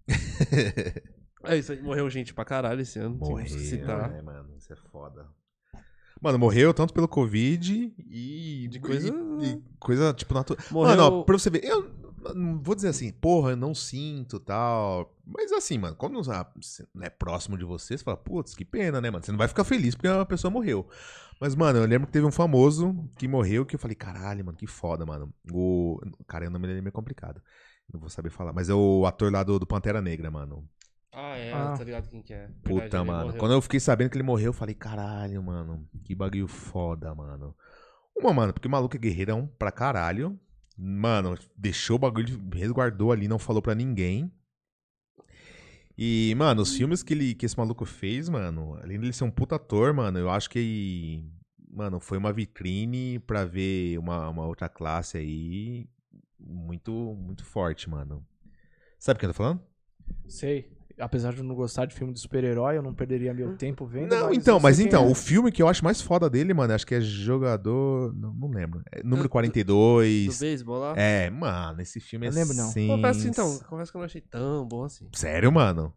É 1.44 1.56
isso 1.56 1.70
aí, 1.70 1.80
morreu 1.80 2.10
gente 2.10 2.34
pra 2.34 2.44
caralho 2.44 2.80
esse 2.80 2.98
ano. 2.98 3.14
Morreu, 3.16 3.36
Morreu. 3.36 3.46
Citar. 3.58 4.10
né, 4.10 4.20
mano? 4.20 4.48
Isso 4.56 4.72
é 4.72 4.76
foda. 4.90 5.26
Mano, 6.20 6.38
morreu 6.38 6.72
tanto 6.72 6.94
pelo 6.94 7.06
Covid 7.08 7.94
e. 8.10 8.68
De 8.68 8.80
coisa- 8.80 9.08
E, 9.08 9.46
e 9.52 9.62
coisa, 9.78 10.12
tipo, 10.14 10.32
natural. 10.34 10.64
Morreu. 10.70 10.96
Mano, 10.96 11.02
ó, 11.20 11.22
pra 11.22 11.38
você 11.38 11.50
ver, 11.50 11.64
eu 11.64 11.90
não 12.34 12.60
vou 12.60 12.74
dizer 12.74 12.88
assim, 12.88 13.12
porra, 13.12 13.50
eu 13.50 13.56
não 13.56 13.74
sinto 13.74 14.40
tal. 14.40 15.14
Mas 15.26 15.52
assim, 15.52 15.78
mano, 15.78 15.94
quando 15.94 16.18
ah, 16.30 16.50
não 16.94 17.04
é 17.04 17.10
próximo 17.10 17.56
de 17.58 17.64
você, 17.64 17.96
você 17.98 18.02
fala, 18.04 18.16
putz, 18.16 18.54
que 18.54 18.64
pena, 18.64 19.00
né, 19.00 19.10
mano? 19.10 19.24
Você 19.24 19.30
não 19.30 19.38
vai 19.38 19.48
ficar 19.48 19.64
feliz 19.64 19.94
porque 19.94 20.08
a 20.08 20.24
pessoa 20.24 20.50
morreu. 20.50 20.88
Mas, 21.40 21.54
mano, 21.54 21.78
eu 21.80 21.86
lembro 21.86 22.06
que 22.06 22.12
teve 22.14 22.26
um 22.26 22.32
famoso 22.32 22.94
que 23.18 23.28
morreu 23.28 23.66
que 23.66 23.74
eu 23.76 23.78
falei, 23.78 23.94
caralho, 23.94 24.44
mano, 24.44 24.56
que 24.56 24.66
foda, 24.66 25.04
mano. 25.04 25.32
O. 25.52 26.00
Cara, 26.26 26.46
o 26.48 26.50
nome 26.50 26.66
dele 26.66 26.78
é 26.78 26.82
meio 26.82 26.92
complicado. 26.92 27.42
Não 27.92 28.00
vou 28.00 28.08
saber 28.08 28.30
falar. 28.30 28.52
Mas 28.54 28.68
é 28.70 28.74
o 28.74 29.04
ator 29.06 29.30
lá 29.30 29.42
do, 29.42 29.58
do 29.58 29.66
Pantera 29.66 30.00
Negra, 30.00 30.30
mano. 30.30 30.66
Ah, 31.18 31.34
é, 31.38 31.50
Ah. 31.52 31.74
tá 31.76 31.82
ligado 31.82 32.08
quem 32.10 32.20
que 32.20 32.34
é. 32.34 32.46
Puta, 32.62 32.80
Verdade, 32.80 32.96
ele 32.96 33.04
mano. 33.04 33.24
morreu. 33.24 33.38
Quando 33.40 33.52
eu 33.52 33.62
fiquei 33.62 33.80
sabendo 33.80 34.10
que 34.10 34.16
ele 34.18 34.22
morreu, 34.22 34.48
eu 34.48 34.52
falei, 34.52 34.74
caralho, 34.74 35.42
mano. 35.42 35.88
Que 36.04 36.14
bagulho 36.14 36.46
foda, 36.46 37.14
mano. 37.14 37.56
Uma, 38.14 38.34
mano, 38.34 38.52
porque 38.52 38.68
o 38.68 38.70
maluco 38.70 38.96
é 38.96 38.98
guerreirão 38.98 39.46
pra 39.58 39.72
caralho. 39.72 40.38
Mano, 40.76 41.34
deixou 41.56 41.96
o 41.96 41.98
bagulho, 41.98 42.38
resguardou 42.52 43.12
ali, 43.12 43.26
não 43.28 43.38
falou 43.38 43.62
pra 43.62 43.74
ninguém. 43.74 44.30
E, 45.96 46.34
mano, 46.36 46.60
os 46.60 46.76
filmes 46.76 47.02
que, 47.02 47.14
ele, 47.14 47.34
que 47.34 47.46
esse 47.46 47.56
maluco 47.56 47.86
fez, 47.86 48.28
mano, 48.28 48.74
além 48.82 49.00
dele 49.00 49.12
ser 49.14 49.24
um 49.24 49.30
puta 49.30 49.56
ator, 49.56 49.94
mano, 49.94 50.18
eu 50.18 50.28
acho 50.28 50.50
que, 50.50 51.24
mano, 51.70 51.98
foi 51.98 52.18
uma 52.18 52.30
vitrine 52.34 53.18
pra 53.20 53.46
ver 53.46 53.98
uma, 53.98 54.28
uma 54.28 54.44
outra 54.46 54.68
classe 54.68 55.16
aí 55.16 55.88
muito, 56.38 56.92
muito 57.18 57.42
forte, 57.42 57.88
mano. 57.88 58.22
Sabe 58.98 59.16
o 59.16 59.20
que 59.20 59.24
eu 59.24 59.30
tô 59.30 59.34
falando? 59.34 59.62
Sei. 60.28 60.75
Apesar 60.98 61.32
de 61.34 61.38
eu 61.40 61.44
não 61.44 61.54
gostar 61.54 61.84
de 61.84 61.94
filme 61.94 62.10
de 62.12 62.18
super-herói, 62.20 62.78
eu 62.78 62.82
não 62.82 62.94
perderia 62.94 63.34
meu 63.34 63.54
tempo 63.56 63.84
vendo. 63.84 64.08
Não, 64.14 64.28
mas 64.28 64.36
então, 64.38 64.56
eu 64.56 64.60
mas 64.60 64.80
então, 64.80 65.04
é. 65.04 65.10
o 65.10 65.14
filme 65.14 65.52
que 65.52 65.62
eu 65.62 65.68
acho 65.68 65.84
mais 65.84 66.00
foda 66.00 66.30
dele, 66.30 66.54
mano, 66.54 66.72
acho 66.72 66.86
que 66.86 66.94
é 66.94 67.00
Jogador. 67.02 68.14
Não, 68.14 68.32
não 68.32 68.48
lembro. 68.48 68.82
É 68.90 69.02
número 69.02 69.22
Do- 69.22 69.22
Do 69.24 69.28
42. 69.28 70.38
beisebol 70.40 70.78
lá. 70.78 70.94
É, 70.96 71.28
mano, 71.28 71.82
esse 71.82 72.00
filme 72.00 72.26
é 72.26 72.30
Eu 72.30 72.34
lembro, 72.34 72.54
não. 72.54 72.68
sens- 72.70 72.88
Confesso 72.90 73.28
então, 73.28 73.58
confesso 73.68 73.90
que 73.92 73.96
eu 73.96 74.00
não 74.00 74.06
achei 74.06 74.20
tão 74.22 74.66
bom 74.66 74.84
assim. 74.84 75.06
Sério, 75.12 75.52
mano? 75.52 75.92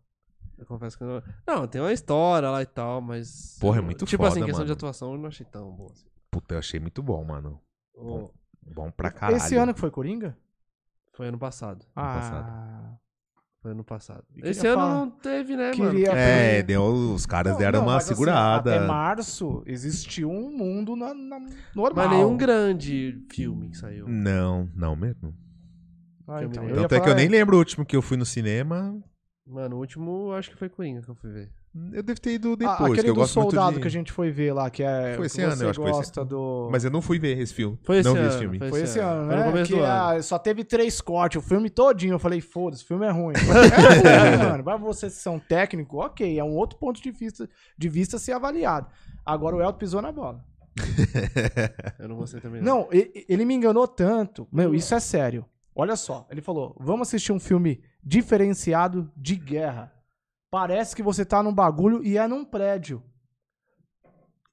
Eu 0.57 0.65
confesso 0.65 0.97
que 0.97 1.03
eu 1.05 1.07
não. 1.07 1.23
Não, 1.61 1.67
tem 1.67 1.79
uma 1.79 1.93
história 1.93 2.49
lá 2.49 2.61
e 2.61 2.65
tal, 2.65 2.99
mas. 2.99 3.57
Porra, 3.61 3.77
é 3.77 3.81
muito 3.81 4.03
Tipo 4.05 4.23
foda, 4.23 4.33
assim, 4.35 4.43
questão 4.45 4.65
de 4.65 4.69
mano. 4.69 4.77
atuação 4.77 5.13
eu 5.13 5.17
não 5.17 5.27
achei 5.29 5.45
tão 5.45 5.71
boa 5.71 5.91
assim. 5.93 6.07
Puta, 6.29 6.55
eu 6.55 6.59
achei 6.59 6.77
muito 6.79 7.01
bom, 7.01 7.23
mano. 7.23 7.61
Ô, 7.95 8.29
Bom 8.69 8.91
pra 8.91 9.09
caralho. 9.11 9.37
Esse 9.37 9.55
ano 9.55 9.73
que 9.73 9.79
foi 9.79 9.89
Coringa? 9.89 10.37
Foi 11.13 11.27
ano 11.29 11.39
passado. 11.39 11.85
Ah. 11.95 12.78
Foi 13.61 13.71
ano 13.71 13.83
passado. 13.83 14.23
Esse 14.41 14.65
ano 14.65 14.79
falar- 14.79 14.93
não 14.93 15.09
teve, 15.11 15.55
né, 15.57 15.71
Queria- 15.71 16.07
mano? 16.09 16.17
É, 16.17 16.63
deu, 16.63 16.83
os 17.13 17.25
caras 17.25 17.53
Não, 17.53 17.59
deram 17.59 17.79
não, 17.81 17.87
uma 17.89 17.97
assim, 17.97 18.07
segurada. 18.09 18.75
até 18.77 18.87
março 18.87 19.61
existiu 19.65 20.31
um 20.31 20.49
mundo 20.49 20.95
na, 20.95 21.13
na- 21.13 21.39
normal. 21.75 22.07
Mas 22.07 22.17
nenhum 22.17 22.37
grande 22.37 23.21
filme 23.29 23.69
que 23.69 23.75
saiu. 23.77 24.07
Não, 24.07 24.69
não 24.73 24.95
mesmo. 24.95 25.33
Ah, 26.25 26.41
então, 26.43 26.65
Tanto 26.67 26.95
é 26.95 26.99
que 27.01 27.09
eu 27.09 27.15
nem 27.15 27.27
lembro 27.27 27.55
o 27.57 27.59
último 27.59 27.85
que 27.85 27.95
eu 27.97 28.01
fui 28.01 28.15
no 28.15 28.25
cinema. 28.25 28.97
Mano, 29.45 29.75
o 29.75 29.79
último 29.79 30.27
eu 30.29 30.33
acho 30.35 30.51
que 30.51 30.55
foi 30.57 30.69
Coringa 30.69 31.01
que 31.01 31.09
eu 31.09 31.15
fui 31.15 31.31
ver. 31.31 31.51
Eu 31.93 32.01
devo 32.01 32.19
ter 32.19 32.31
ido 32.33 32.53
Ah, 32.53 32.55
depois, 32.55 32.81
aquele 32.91 33.03
que 33.03 33.09
eu 33.09 33.13
do 33.13 33.19
gosto 33.19 33.33
soldado 33.33 33.75
de... 33.75 33.81
que 33.81 33.87
a 33.87 33.91
gente 33.91 34.11
foi 34.11 34.31
ver 34.31 34.53
lá, 34.53 34.69
que 34.71 34.81
é. 34.81 35.13
Foi 35.15 35.27
esse 35.27 35.41
ano, 35.41 35.55
você 35.55 35.65
eu 35.65 35.69
acho 35.69 35.79
que 35.79 35.83
foi 35.83 35.91
esse 35.91 35.99
gosta 35.99 36.25
do. 36.25 36.67
Mas 36.71 36.83
eu 36.83 36.89
não 36.89 37.01
fui 37.01 37.19
ver 37.19 37.37
esse 37.37 37.53
filme. 37.53 37.77
Foi 37.83 37.97
esse 37.97 38.07
não 38.07 38.15
vi 38.15 38.19
ano, 38.21 38.29
esse 38.29 38.39
filme. 38.39 38.57
foi 38.57 38.69
Foi 38.69 38.81
esse 38.81 38.99
ano, 38.99 39.27
Foi 39.27 39.35
no 39.35 39.51
né? 39.51 39.63
Que 39.63 39.73
do 39.73 39.83
ano. 39.83 39.85
ah, 39.85 40.21
só 40.23 40.39
teve 40.39 40.63
três 40.63 40.99
cortes, 40.99 41.41
o 41.41 41.45
filme 41.45 41.69
todinho. 41.69 42.13
Eu 42.13 42.19
falei, 42.19 42.41
foda-se, 42.41 42.83
o 42.83 42.87
filme 42.87 43.05
é 43.05 43.11
ruim. 43.11 43.33
é 43.37 44.29
ruim, 44.35 44.49
mano. 44.49 44.63
Pra 44.63 44.77
vocês 44.77 45.13
são 45.13 45.37
técnicos, 45.37 45.99
ok, 45.99 46.39
é 46.39 46.43
um 46.43 46.55
outro 46.55 46.79
ponto 46.79 46.99
de 47.01 47.11
vista, 47.11 47.47
de 47.77 47.89
vista 47.89 48.17
a 48.17 48.19
ser 48.19 48.31
avaliado. 48.31 48.87
Agora 49.23 49.55
o 49.55 49.61
Elton 49.61 49.77
pisou 49.77 50.01
na 50.01 50.11
bola. 50.11 50.43
Eu 51.99 52.07
não 52.07 52.15
gostei 52.15 52.41
também. 52.41 52.61
Não, 52.61 52.87
ele 52.91 53.45
me 53.45 53.53
enganou 53.53 53.87
tanto. 53.87 54.47
Meu, 54.51 54.73
isso 54.73 54.95
é 54.95 54.99
sério. 54.99 55.45
Olha 55.75 55.95
só, 55.95 56.27
ele 56.29 56.41
falou: 56.41 56.75
vamos 56.79 57.07
assistir 57.07 57.31
um 57.31 57.39
filme 57.39 57.81
diferenciado 58.03 59.09
de 59.15 59.35
guerra. 59.35 59.93
Parece 60.51 60.95
que 60.95 61.03
você 61.03 61.23
tá 61.25 61.43
num 61.43 61.53
bagulho 61.53 62.03
e 62.03 62.17
é 62.17 62.27
num 62.27 62.43
prédio. 62.43 63.03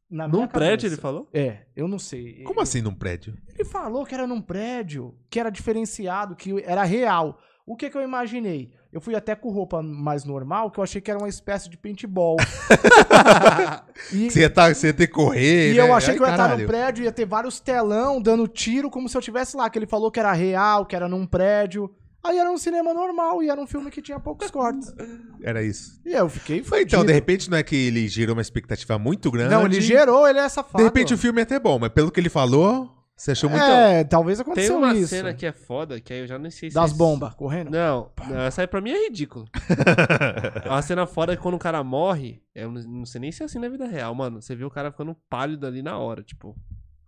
Na 0.09 0.28
Num 0.28 0.37
minha 0.37 0.48
prédio 0.48 0.76
cabeça. 0.76 0.87
ele 0.87 0.96
falou? 0.96 1.28
É, 1.32 1.62
eu 1.74 1.88
não 1.88 1.98
sei. 1.98 2.42
Como 2.44 2.61
assim 2.61 2.80
num 2.80 2.94
prédio? 2.94 3.37
Ele 3.52 3.64
falou 3.64 4.04
que 4.06 4.14
era 4.14 4.26
num 4.26 4.40
prédio, 4.40 5.18
que 5.28 5.40
era 5.40 5.50
diferenciado, 5.50 6.37
que 6.37 6.62
era 6.64 6.85
real. 6.85 7.38
O 7.66 7.74
que 7.74 7.90
que 7.90 7.96
eu 7.96 8.02
imaginei? 8.02 8.70
Eu 8.92 9.00
fui 9.00 9.16
até 9.16 9.35
com 9.35 9.50
roupa 9.50 9.82
mais 9.82 10.24
normal, 10.24 10.70
que 10.70 10.78
eu 10.78 10.85
achei 10.85 11.00
que 11.00 11.11
era 11.11 11.18
uma 11.18 11.28
espécie 11.28 11.68
de 11.68 11.76
paintball. 11.76 12.37
e 14.12 14.30
Você 14.30 14.40
ia, 14.42 14.50
tá, 14.50 14.72
você 14.72 14.88
ia 14.88 14.94
ter 14.94 15.09
que 15.09 15.12
correr, 15.12 15.72
e 15.72 15.76
né? 15.76 15.80
eu 15.80 15.92
achei 15.92 16.11
Ai, 16.12 16.16
que 16.16 16.22
eu 16.22 16.26
ia 16.26 16.32
estar 16.32 16.44
no 16.44 16.48
caralho. 16.50 16.68
prédio, 16.68 17.04
ia 17.04 17.11
ter 17.12 17.26
vários 17.26 17.59
telão 17.59 18.22
dando 18.22 18.46
tiro, 18.46 18.88
como 18.88 19.09
se 19.09 19.16
eu 19.16 19.18
estivesse 19.18 19.56
lá. 19.56 19.68
Que 19.68 19.78
ele 19.78 19.87
falou 19.87 20.11
que 20.12 20.20
era 20.20 20.32
real, 20.32 20.87
que 20.87 20.94
era 20.94 21.09
num 21.09 21.26
prédio. 21.26 21.92
Aí 22.26 22.38
era 22.38 22.50
um 22.50 22.58
cinema 22.58 22.92
normal 22.92 23.42
e 23.42 23.48
era 23.48 23.60
um 23.60 23.66
filme 23.66 23.90
que 23.90 24.02
tinha 24.02 24.18
poucos 24.18 24.50
cortes. 24.50 24.92
Era 25.42 25.62
isso. 25.62 26.00
E 26.04 26.12
eu 26.12 26.28
fiquei 26.28 26.62
Foi, 26.62 26.82
então, 26.82 27.04
de 27.04 27.12
repente 27.12 27.48
não 27.50 27.56
é 27.58 27.62
que 27.62 27.76
ele 27.76 28.08
gerou 28.08 28.34
uma 28.34 28.42
expectativa 28.42 28.98
muito 28.98 29.30
grande. 29.30 29.50
Não, 29.54 29.64
ele 29.64 29.80
gerou, 29.80 30.26
ele 30.26 30.38
é 30.40 30.48
safado. 30.48 30.78
De 30.78 30.84
repente 30.84 31.14
o 31.14 31.18
filme 31.18 31.40
é 31.40 31.42
até 31.44 31.58
bom, 31.60 31.78
mas 31.78 31.90
pelo 31.90 32.10
que 32.10 32.18
ele 32.18 32.28
falou, 32.28 32.90
você 33.16 33.30
achou 33.30 33.48
muito. 33.48 33.62
É, 33.62 34.02
talvez 34.04 34.38
Tem 34.38 34.42
aconteceu 34.42 34.76
uma 34.78 34.94
isso. 34.94 35.08
cena 35.08 35.32
que 35.32 35.46
é 35.46 35.52
foda, 35.52 36.00
que 36.00 36.12
aí 36.12 36.20
eu 36.20 36.26
já 36.26 36.38
não 36.38 36.50
sei 36.50 36.68
se 36.70 36.74
Das 36.74 36.92
é- 36.92 36.94
bombas 36.94 37.34
correndo. 37.34 37.70
Não, 37.70 38.10
não, 38.28 38.40
essa 38.40 38.60
aí 38.62 38.66
pra 38.66 38.80
mim 38.80 38.90
é 38.90 39.04
ridículo. 39.06 39.46
a 40.68 40.82
cena 40.82 41.06
foda 41.06 41.32
é 41.32 41.36
quando 41.36 41.54
o 41.54 41.58
cara 41.58 41.82
morre. 41.84 42.42
Eu 42.54 42.70
não 42.72 42.82
não 42.82 43.06
sei 43.06 43.20
nem 43.20 43.30
se 43.32 43.42
é 43.42 43.46
assim 43.46 43.58
na 43.58 43.68
vida 43.68 43.86
real, 43.86 44.14
mano. 44.14 44.40
Você 44.42 44.54
vê 44.56 44.64
o 44.64 44.70
cara 44.70 44.90
ficando 44.90 45.16
pálido 45.30 45.66
ali 45.66 45.82
na 45.82 45.96
hora, 45.98 46.22
tipo. 46.22 46.56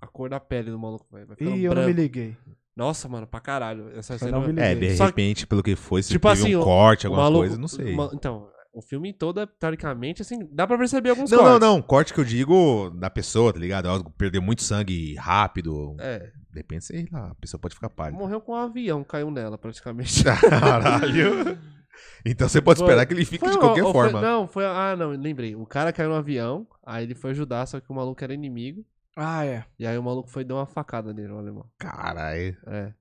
A 0.01 0.07
cor 0.07 0.31
da 0.31 0.39
pele 0.39 0.71
do 0.71 0.79
maluco 0.79 1.05
vai, 1.11 1.25
vai 1.25 1.37
Ih, 1.41 1.65
eu 1.65 1.71
não 1.71 1.83
branco. 1.83 1.89
me 1.89 1.93
liguei. 1.93 2.37
Nossa, 2.79 3.09
mano, 3.09 3.27
pra 3.27 3.41
caralho. 3.41 3.91
Essa 3.97 4.15
Eu 4.15 4.19
cena. 4.21 4.31
não 4.39 4.41
me 4.53 4.61
É, 4.63 4.73
liguei. 4.73 4.91
de 4.91 4.97
Só 4.97 5.05
que- 5.05 5.11
repente, 5.11 5.47
pelo 5.47 5.63
que 5.65 5.75
foi, 5.75 6.01
se 6.03 6.11
Tipo 6.11 6.29
teve 6.29 6.43
assim, 6.45 6.55
um 6.57 6.63
corte, 6.63 7.07
alguma 7.07 7.25
maluco- 7.25 7.41
coisa, 7.41 7.59
não 7.59 7.67
sei. 7.67 7.93
uma- 7.93 8.09
então, 8.15 8.49
o 8.73 8.81
filme 8.81 9.13
todo, 9.13 9.41
é, 9.41 9.47
teoricamente, 9.47 10.23
assim, 10.23 10.49
dá 10.53 10.65
pra 10.65 10.79
perceber 10.79 11.11
alguns 11.11 11.29
Não, 11.31 11.39
não, 11.39 11.45
cortes. 11.45 11.69
não. 11.69 11.83
Corte 11.83 12.15
que 12.15 12.21
eu 12.21 12.25
digo 12.25 12.91
da 12.91 13.11
pessoa, 13.11 13.53
tá 13.53 13.59
ligado? 13.59 13.89
Algo 13.89 14.11
Perdeu 14.17 14.41
muito 14.41 14.63
sangue 14.63 15.15
rápido. 15.17 15.97
É, 15.99 16.31
De 16.51 16.61
repente, 16.61 16.85
sei 16.87 17.07
lá, 17.13 17.31
a 17.31 17.35
pessoa 17.35 17.61
pode 17.61 17.75
ficar 17.75 17.91
pálida. 17.91 18.17
morreu 18.19 18.41
com 18.41 18.53
um 18.53 18.57
avião, 18.57 19.03
caiu 19.05 19.31
nela, 19.31 19.59
praticamente. 19.59 20.23
Caralho. 20.49 21.59
Então 22.25 22.49
você 22.49 22.61
pode 22.61 22.79
Foi- 22.79 22.87
esperar 22.87 23.07
que 23.07 23.13
ele 23.15 23.25
fique 23.25 23.45
Foi 23.45 23.51
de 23.53 23.59
qualquer 23.59 23.83
ou 23.85 23.93
foi- 23.93 24.11
forma. 24.11 24.21
não, 24.21 24.47
foi. 24.47 24.65
Ah, 24.65 24.95
não, 24.97 25.11
lembrei. 25.11 25.55
O 25.57 25.67
cara 25.67 25.93
caiu 25.93 26.09
no 26.11 26.15
avião, 26.17 26.67
aí 26.87 27.05
ele 27.05 27.15
foi 27.15 27.31
ajudar, 27.33 27.67
só 27.67 27.81
que 27.81 27.91
o 27.91 27.95
maluco 27.95 28.23
era 28.23 28.33
inimigo. 28.35 28.85
Ah, 29.21 29.45
é. 29.45 29.65
E 29.77 29.85
aí 29.85 29.99
o 29.99 30.03
maluco 30.03 30.31
foi 30.31 30.45
dar 30.45 30.55
uma 30.55 30.67
facada 30.67 31.13
nele, 31.13 31.33
o 31.33 31.39
alemão. 31.39 31.69
Caralho. 31.77 32.57
É. 32.69 32.95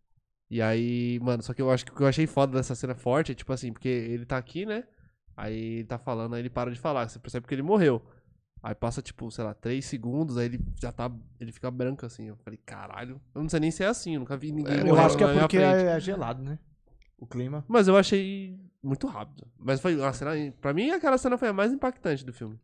E 0.49 0.59
aí, 0.63 1.19
mano, 1.21 1.43
só 1.43 1.53
que 1.53 1.61
eu 1.61 1.69
acho 1.69 1.85
que 1.85 1.91
o 1.91 1.95
que 1.95 2.01
eu 2.01 2.07
achei 2.07 2.25
foda 2.25 2.57
dessa 2.57 2.73
cena 2.73 2.95
forte 2.95 3.31
é, 3.33 3.35
tipo 3.35 3.53
assim, 3.53 3.71
porque 3.71 3.87
ele 3.87 4.25
tá 4.25 4.35
aqui, 4.35 4.65
né? 4.65 4.83
Aí 5.35 5.75
ele 5.79 5.83
tá 5.83 5.99
falando, 5.99 6.33
aí 6.33 6.41
ele 6.41 6.49
para 6.49 6.71
de 6.71 6.79
falar. 6.79 7.07
Você 7.07 7.19
percebe 7.19 7.45
que 7.45 7.53
ele 7.53 7.61
morreu. 7.61 8.01
Aí 8.63 8.73
passa, 8.73 8.99
tipo, 8.99 9.29
sei 9.29 9.43
lá, 9.43 9.53
três 9.53 9.85
segundos, 9.85 10.37
aí 10.39 10.45
ele 10.45 10.59
já 10.81 10.91
tá. 10.91 11.11
Ele 11.39 11.51
fica 11.51 11.69
branco 11.69 12.03
assim. 12.03 12.29
Eu 12.29 12.37
falei, 12.37 12.59
caralho. 12.65 13.21
Eu 13.35 13.43
não 13.43 13.49
sei 13.49 13.59
nem 13.59 13.69
se 13.69 13.83
é 13.83 13.87
assim, 13.87 14.15
eu 14.15 14.21
nunca 14.21 14.35
vi 14.35 14.51
ninguém 14.51 14.79
Eu 14.79 14.87
morrer 14.87 15.01
acho 15.01 15.17
que 15.17 15.23
é 15.23 15.39
porque 15.39 15.57
é, 15.59 15.83
é 15.83 15.99
gelado, 15.99 16.41
né? 16.41 16.57
O 17.19 17.27
clima. 17.27 17.63
Mas 17.67 17.87
eu 17.87 17.95
achei 17.95 18.59
muito 18.81 19.05
rápido. 19.05 19.47
Mas 19.59 19.79
foi 19.79 19.95
uma 19.95 20.13
cena. 20.13 20.31
Pra 20.59 20.73
mim, 20.73 20.89
aquela 20.89 21.19
cena 21.19 21.37
foi 21.37 21.49
a 21.49 21.53
mais 21.53 21.71
impactante 21.71 22.25
do 22.25 22.33
filme. 22.33 22.59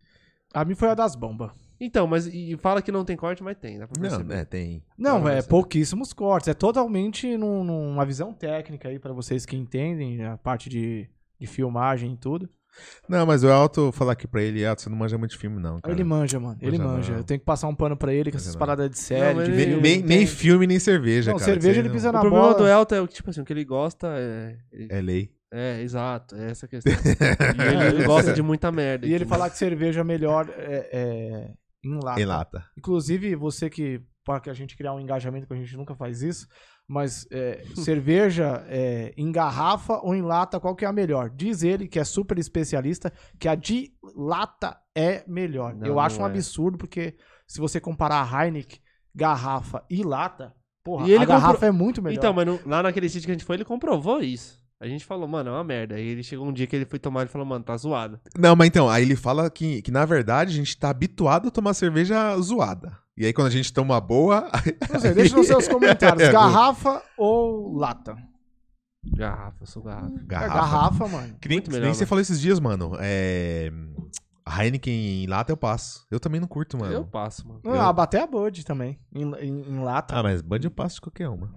A 0.54 0.66
mim 0.66 0.74
foi 0.74 0.90
a 0.90 0.96
das 0.96 1.16
bombas. 1.16 1.52
Então, 1.86 2.08
mas 2.08 2.28
e 2.28 2.56
fala 2.62 2.82
que 2.82 2.92
não 2.92 3.04
tem 3.04 3.18
corte, 3.18 3.44
mas 3.44 3.58
tem, 3.58 3.78
dá 3.80 3.88
pra 3.88 4.02
Não, 4.02 4.10
perceber. 4.10 4.34
é, 4.36 4.46
tem. 4.46 4.84
Não, 4.98 5.28
é 5.28 5.42
pouquíssimos 5.42 6.14
cortes. 6.14 6.48
É 6.48 6.54
totalmente 6.54 7.36
num- 7.38 7.64
numa 7.64 8.06
visão 8.06 8.34
técnica 8.34 8.88
aí 8.90 9.00
pra 9.00 9.12
vocês 9.14 9.46
que 9.46 9.56
entendem 9.58 10.24
a 10.24 10.38
parte 10.38 10.70
de, 10.70 11.10
de 11.40 11.48
filmagem 11.48 12.14
e 12.14 12.18
tudo. 12.18 12.50
Não, 13.08 13.24
mas 13.26 13.44
o 13.44 13.48
Elton, 13.50 13.92
falar 13.92 14.14
aqui 14.14 14.28
pra 14.28 14.42
ele, 14.42 14.64
Elton, 14.64 14.82
você 14.84 14.90
não 14.90 14.98
manja 14.98 15.16
muito 15.18 15.32
de 15.32 15.38
filme, 15.38 15.60
não, 15.62 15.80
cara. 15.80 15.94
Ele 15.94 16.04
manja, 16.04 16.40
mano. 16.40 16.58
Ele 16.60 16.78
Manja 16.80 16.90
manja. 16.92 17.12
não. 17.12 17.18
Eu 17.20 17.24
tenho 17.24 17.40
que 17.40 17.46
passar 17.46 17.68
um 17.68 17.76
pano 17.76 17.96
pra 17.96 18.12
ele 18.14 18.32
com 18.32 18.38
essas 18.38 18.54
não. 18.54 18.60
paradas 18.60 18.90
de 18.90 18.98
série, 18.98 19.36
mas 19.36 19.46
de 19.46 19.52
ele- 19.52 19.58
Nem, 19.80 19.94
filme. 19.98 20.08
nem, 20.08 20.20
não 20.22 20.28
filme, 20.28 20.68
nem 20.68 20.80
cerveja, 20.80 21.32
Não, 21.32 21.38
cara. 21.38 21.52
cerveja 21.52 21.80
ele 21.82 21.90
não- 21.90 21.94
pisa 21.96 22.10
O 22.10 22.14
na 22.14 22.20
problema 22.22 22.46
bola. 22.46 22.58
do 22.58 22.68
Elton 22.68 22.96
é 22.96 23.02
o 23.02 23.08
que, 23.08 23.14
tipo 23.14 23.30
assim, 23.30 23.42
o 23.42 23.46
que 23.46 23.54
ele 23.54 23.64
gosta 23.66 24.08
é. 24.18 24.58
É 24.90 25.02
lei. 25.02 25.32
É, 25.56 25.82
exato, 25.84 26.36
é 26.36 26.50
essa 26.50 26.66
a 26.66 26.70
questão. 26.70 26.92
e 26.92 27.62
ele, 27.62 27.96
ele 27.98 28.04
gosta 28.08 28.34
de 28.34 28.42
muita 28.42 28.72
merda. 28.72 29.06
E 29.06 29.14
ele 29.14 29.24
falar 29.24 29.52
que 29.52 29.58
cerveja 29.60 30.02
é 30.02 30.04
melhor 30.04 30.50
é, 30.58 30.90
é, 30.92 31.52
em 31.84 32.00
lata. 32.00 32.22
Em 32.22 32.26
lata. 32.26 32.66
Inclusive, 32.78 33.36
você 33.36 33.70
que. 33.70 34.02
Para 34.26 34.40
que 34.40 34.50
a 34.50 34.54
gente 34.54 34.78
criar 34.78 34.94
um 34.94 35.02
engajamento, 35.02 35.46
que 35.46 35.54
a 35.54 35.58
gente 35.58 35.76
nunca 35.76 35.94
faz 35.96 36.22
isso. 36.22 36.48
Mas 36.88 37.28
é, 37.30 37.62
cerveja 37.76 38.64
é, 38.68 39.14
em 39.18 39.30
garrafa 39.32 40.00
ou 40.02 40.16
em 40.16 40.22
lata, 40.22 40.62
qual 40.62 40.76
que 40.76 40.86
é 40.86 40.88
a 40.88 40.94
melhor? 40.94 41.30
Diz 41.30 41.62
ele, 41.62 41.90
que 41.90 42.00
é 42.00 42.06
super 42.06 42.40
especialista, 42.40 43.12
que 43.38 43.50
a 43.50 43.56
de 43.56 43.94
lata 44.16 44.78
é 44.96 45.26
melhor. 45.28 45.76
Não, 45.76 45.86
Eu 45.86 46.00
acho 46.00 46.22
um 46.22 46.26
é. 46.26 46.30
absurdo, 46.30 46.78
porque 46.78 47.18
se 47.46 47.60
você 47.60 47.82
comparar 47.82 48.22
a 48.22 48.46
Heineken, 48.46 48.80
garrafa 49.14 49.84
e 49.90 50.04
lata, 50.04 50.56
porra, 50.84 51.08
E 51.08 51.18
a 51.18 51.26
garrafa 51.26 51.66
é 51.66 51.72
muito 51.72 52.02
melhor. 52.02 52.18
Então, 52.18 52.34
mas 52.34 52.66
lá 52.66 52.82
naquele 52.82 53.10
sítio 53.10 53.26
que 53.26 53.32
a 53.32 53.36
gente 53.36 53.46
foi, 53.46 53.58
ele 53.58 53.66
comprovou 53.66 54.22
isso. 54.22 54.63
A 54.84 54.88
gente 54.88 55.06
falou, 55.06 55.28
mano, 55.28 55.50
é 55.50 55.54
uma 55.54 55.64
merda. 55.64 55.96
Aí 55.96 56.06
ele 56.06 56.22
chegou 56.24 56.46
um 56.46 56.52
dia 56.54 56.68
que 56.68 56.76
ele 56.76 56.86
foi 56.86 57.00
tomar 57.00 57.24
e 57.26 57.28
falou, 57.30 57.48
mano, 57.48 57.64
tá 57.64 57.76
zoado. 57.78 58.20
Não, 58.38 58.56
mas 58.56 58.68
então, 58.68 58.90
aí 58.90 59.04
ele 59.04 59.16
fala 59.16 59.50
que, 59.50 59.82
que 59.82 59.90
na 59.92 60.04
verdade 60.06 60.52
a 60.52 60.56
gente 60.56 60.78
tá 60.78 60.90
habituado 60.90 61.48
a 61.48 61.52
tomar 61.52 61.74
cerveja 61.74 62.38
zoada. 62.40 62.98
E 63.16 63.26
aí 63.26 63.32
quando 63.34 63.48
a 63.48 63.52
gente 63.52 63.72
toma 63.72 64.00
boa. 64.02 64.50
Não 64.92 65.00
sei, 65.00 65.14
deixa 65.14 65.36
nos 65.36 65.48
seus 65.48 65.68
comentários, 65.70 66.22
É, 66.28 66.32
garrafa 66.32 67.02
ou 67.18 67.76
lata? 67.78 68.16
Garrafa, 69.06 69.58
eu 69.62 69.68
sou 69.68 69.84
garrafa. 69.84 70.16
É 70.16 70.26
Garrafa. 70.26 70.54
garrafa, 70.54 71.08
mano. 71.08 71.36
Que 71.40 71.48
nem, 71.50 71.58
Muito 71.58 71.70
que 71.70 71.80
nem 71.80 71.94
você 71.94 72.00
mano. 72.02 72.08
falou 72.08 72.22
esses 72.22 72.40
dias, 72.42 72.60
mano. 72.60 72.94
É. 73.00 73.72
A 74.46 74.66
Heineken 74.66 75.24
em 75.24 75.28
lata 75.28 75.52
eu 75.54 75.58
passo. 75.58 76.06
Eu 76.12 76.20
também 76.20 76.42
não 76.42 76.48
curto, 76.50 76.78
mano. 76.78 76.94
Eu 76.94 77.06
passo, 77.06 77.48
mano. 77.48 77.62
Não, 77.64 77.80
a 77.80 77.94
bater 77.94 78.22
a 78.22 78.28
Bud 78.28 78.66
também, 78.66 79.00
em, 79.16 79.24
em- 79.36 79.62
em 79.72 79.80
lata. 79.84 80.18
Ah, 80.18 80.24
mas 80.24 80.42
Bud 80.42 80.66
eu 80.66 80.72
passo 80.72 80.96
de 80.96 81.02
qualquer 81.02 81.30
uma. 81.30 81.50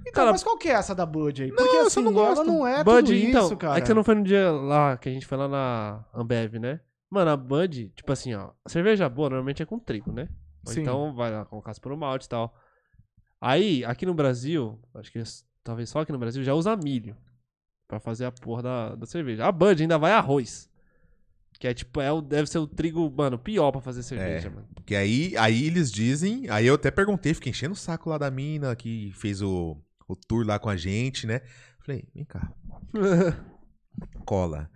Então, 0.00 0.12
Cara, 0.12 0.32
mas 0.32 0.42
qual 0.42 0.56
que 0.58 0.68
é 0.68 0.72
essa 0.72 0.94
da 0.94 1.06
Bud 1.06 1.42
aí? 1.42 1.48
Não, 1.50 1.56
Porque 1.56 1.76
eu 1.76 1.80
assim, 1.82 1.90
só 1.90 2.00
não 2.02 2.12
gosto. 2.12 2.42
ela 2.42 2.44
não 2.44 2.66
é 2.66 2.84
Bud, 2.84 3.02
tudo 3.12 3.14
então, 3.14 3.46
isso, 3.46 3.56
cara. 3.56 3.78
é 3.78 3.80
que 3.80 3.86
você 3.86 3.94
não 3.94 4.04
foi 4.04 4.14
no 4.14 4.22
dia 4.24 4.50
lá, 4.50 4.96
que 4.96 5.08
a 5.08 5.12
gente 5.12 5.26
foi 5.26 5.38
lá 5.38 5.48
na 5.48 6.04
Ambev, 6.14 6.54
né? 6.58 6.80
Mano, 7.10 7.30
a 7.30 7.36
Bud, 7.36 7.92
tipo 7.96 8.12
assim, 8.12 8.34
ó, 8.34 8.50
cerveja 8.66 9.08
boa 9.08 9.30
normalmente 9.30 9.62
é 9.62 9.66
com 9.66 9.78
trigo, 9.78 10.12
né? 10.12 10.28
Ou 10.66 10.72
Sim. 10.72 10.82
então 10.82 11.14
vai 11.14 11.30
lá 11.30 11.44
com 11.44 11.60
caspa 11.60 11.88
no 11.88 11.96
malte 11.96 12.26
e 12.26 12.28
tal. 12.28 12.54
Aí, 13.40 13.84
aqui 13.84 14.04
no 14.06 14.14
Brasil, 14.14 14.78
acho 14.94 15.10
que 15.10 15.22
talvez 15.64 15.88
só 15.88 16.00
aqui 16.00 16.12
no 16.12 16.18
Brasil, 16.18 16.44
já 16.44 16.54
usa 16.54 16.76
milho 16.76 17.16
pra 17.88 17.98
fazer 17.98 18.26
a 18.26 18.32
porra 18.32 18.62
da, 18.62 18.94
da 18.94 19.06
cerveja. 19.06 19.44
A 19.46 19.50
Bud 19.50 19.82
ainda 19.82 19.98
vai 19.98 20.12
arroz. 20.12 20.69
Que 21.60 21.68
é 21.68 21.74
tipo, 21.74 22.00
é 22.00 22.10
o, 22.10 22.20
deve 22.22 22.48
ser 22.48 22.58
o 22.58 22.66
trigo, 22.66 23.12
mano, 23.14 23.38
pior 23.38 23.70
pra 23.70 23.82
fazer 23.82 24.02
cerveja, 24.02 24.48
É. 24.48 24.50
mano. 24.50 24.66
Porque 24.74 24.96
aí, 24.96 25.36
aí 25.36 25.66
eles 25.66 25.92
dizem. 25.92 26.48
Aí 26.48 26.66
eu 26.66 26.74
até 26.74 26.90
perguntei, 26.90 27.34
fiquei 27.34 27.50
enchendo 27.50 27.74
o 27.74 27.76
saco 27.76 28.08
lá 28.08 28.16
da 28.16 28.30
mina 28.30 28.74
que 28.74 29.12
fez 29.14 29.42
o, 29.42 29.76
o 30.08 30.16
tour 30.16 30.46
lá 30.46 30.58
com 30.58 30.70
a 30.70 30.76
gente, 30.76 31.26
né? 31.26 31.42
Falei, 31.84 32.08
vem 32.14 32.24
cá, 32.24 32.50
cola. 34.24 34.70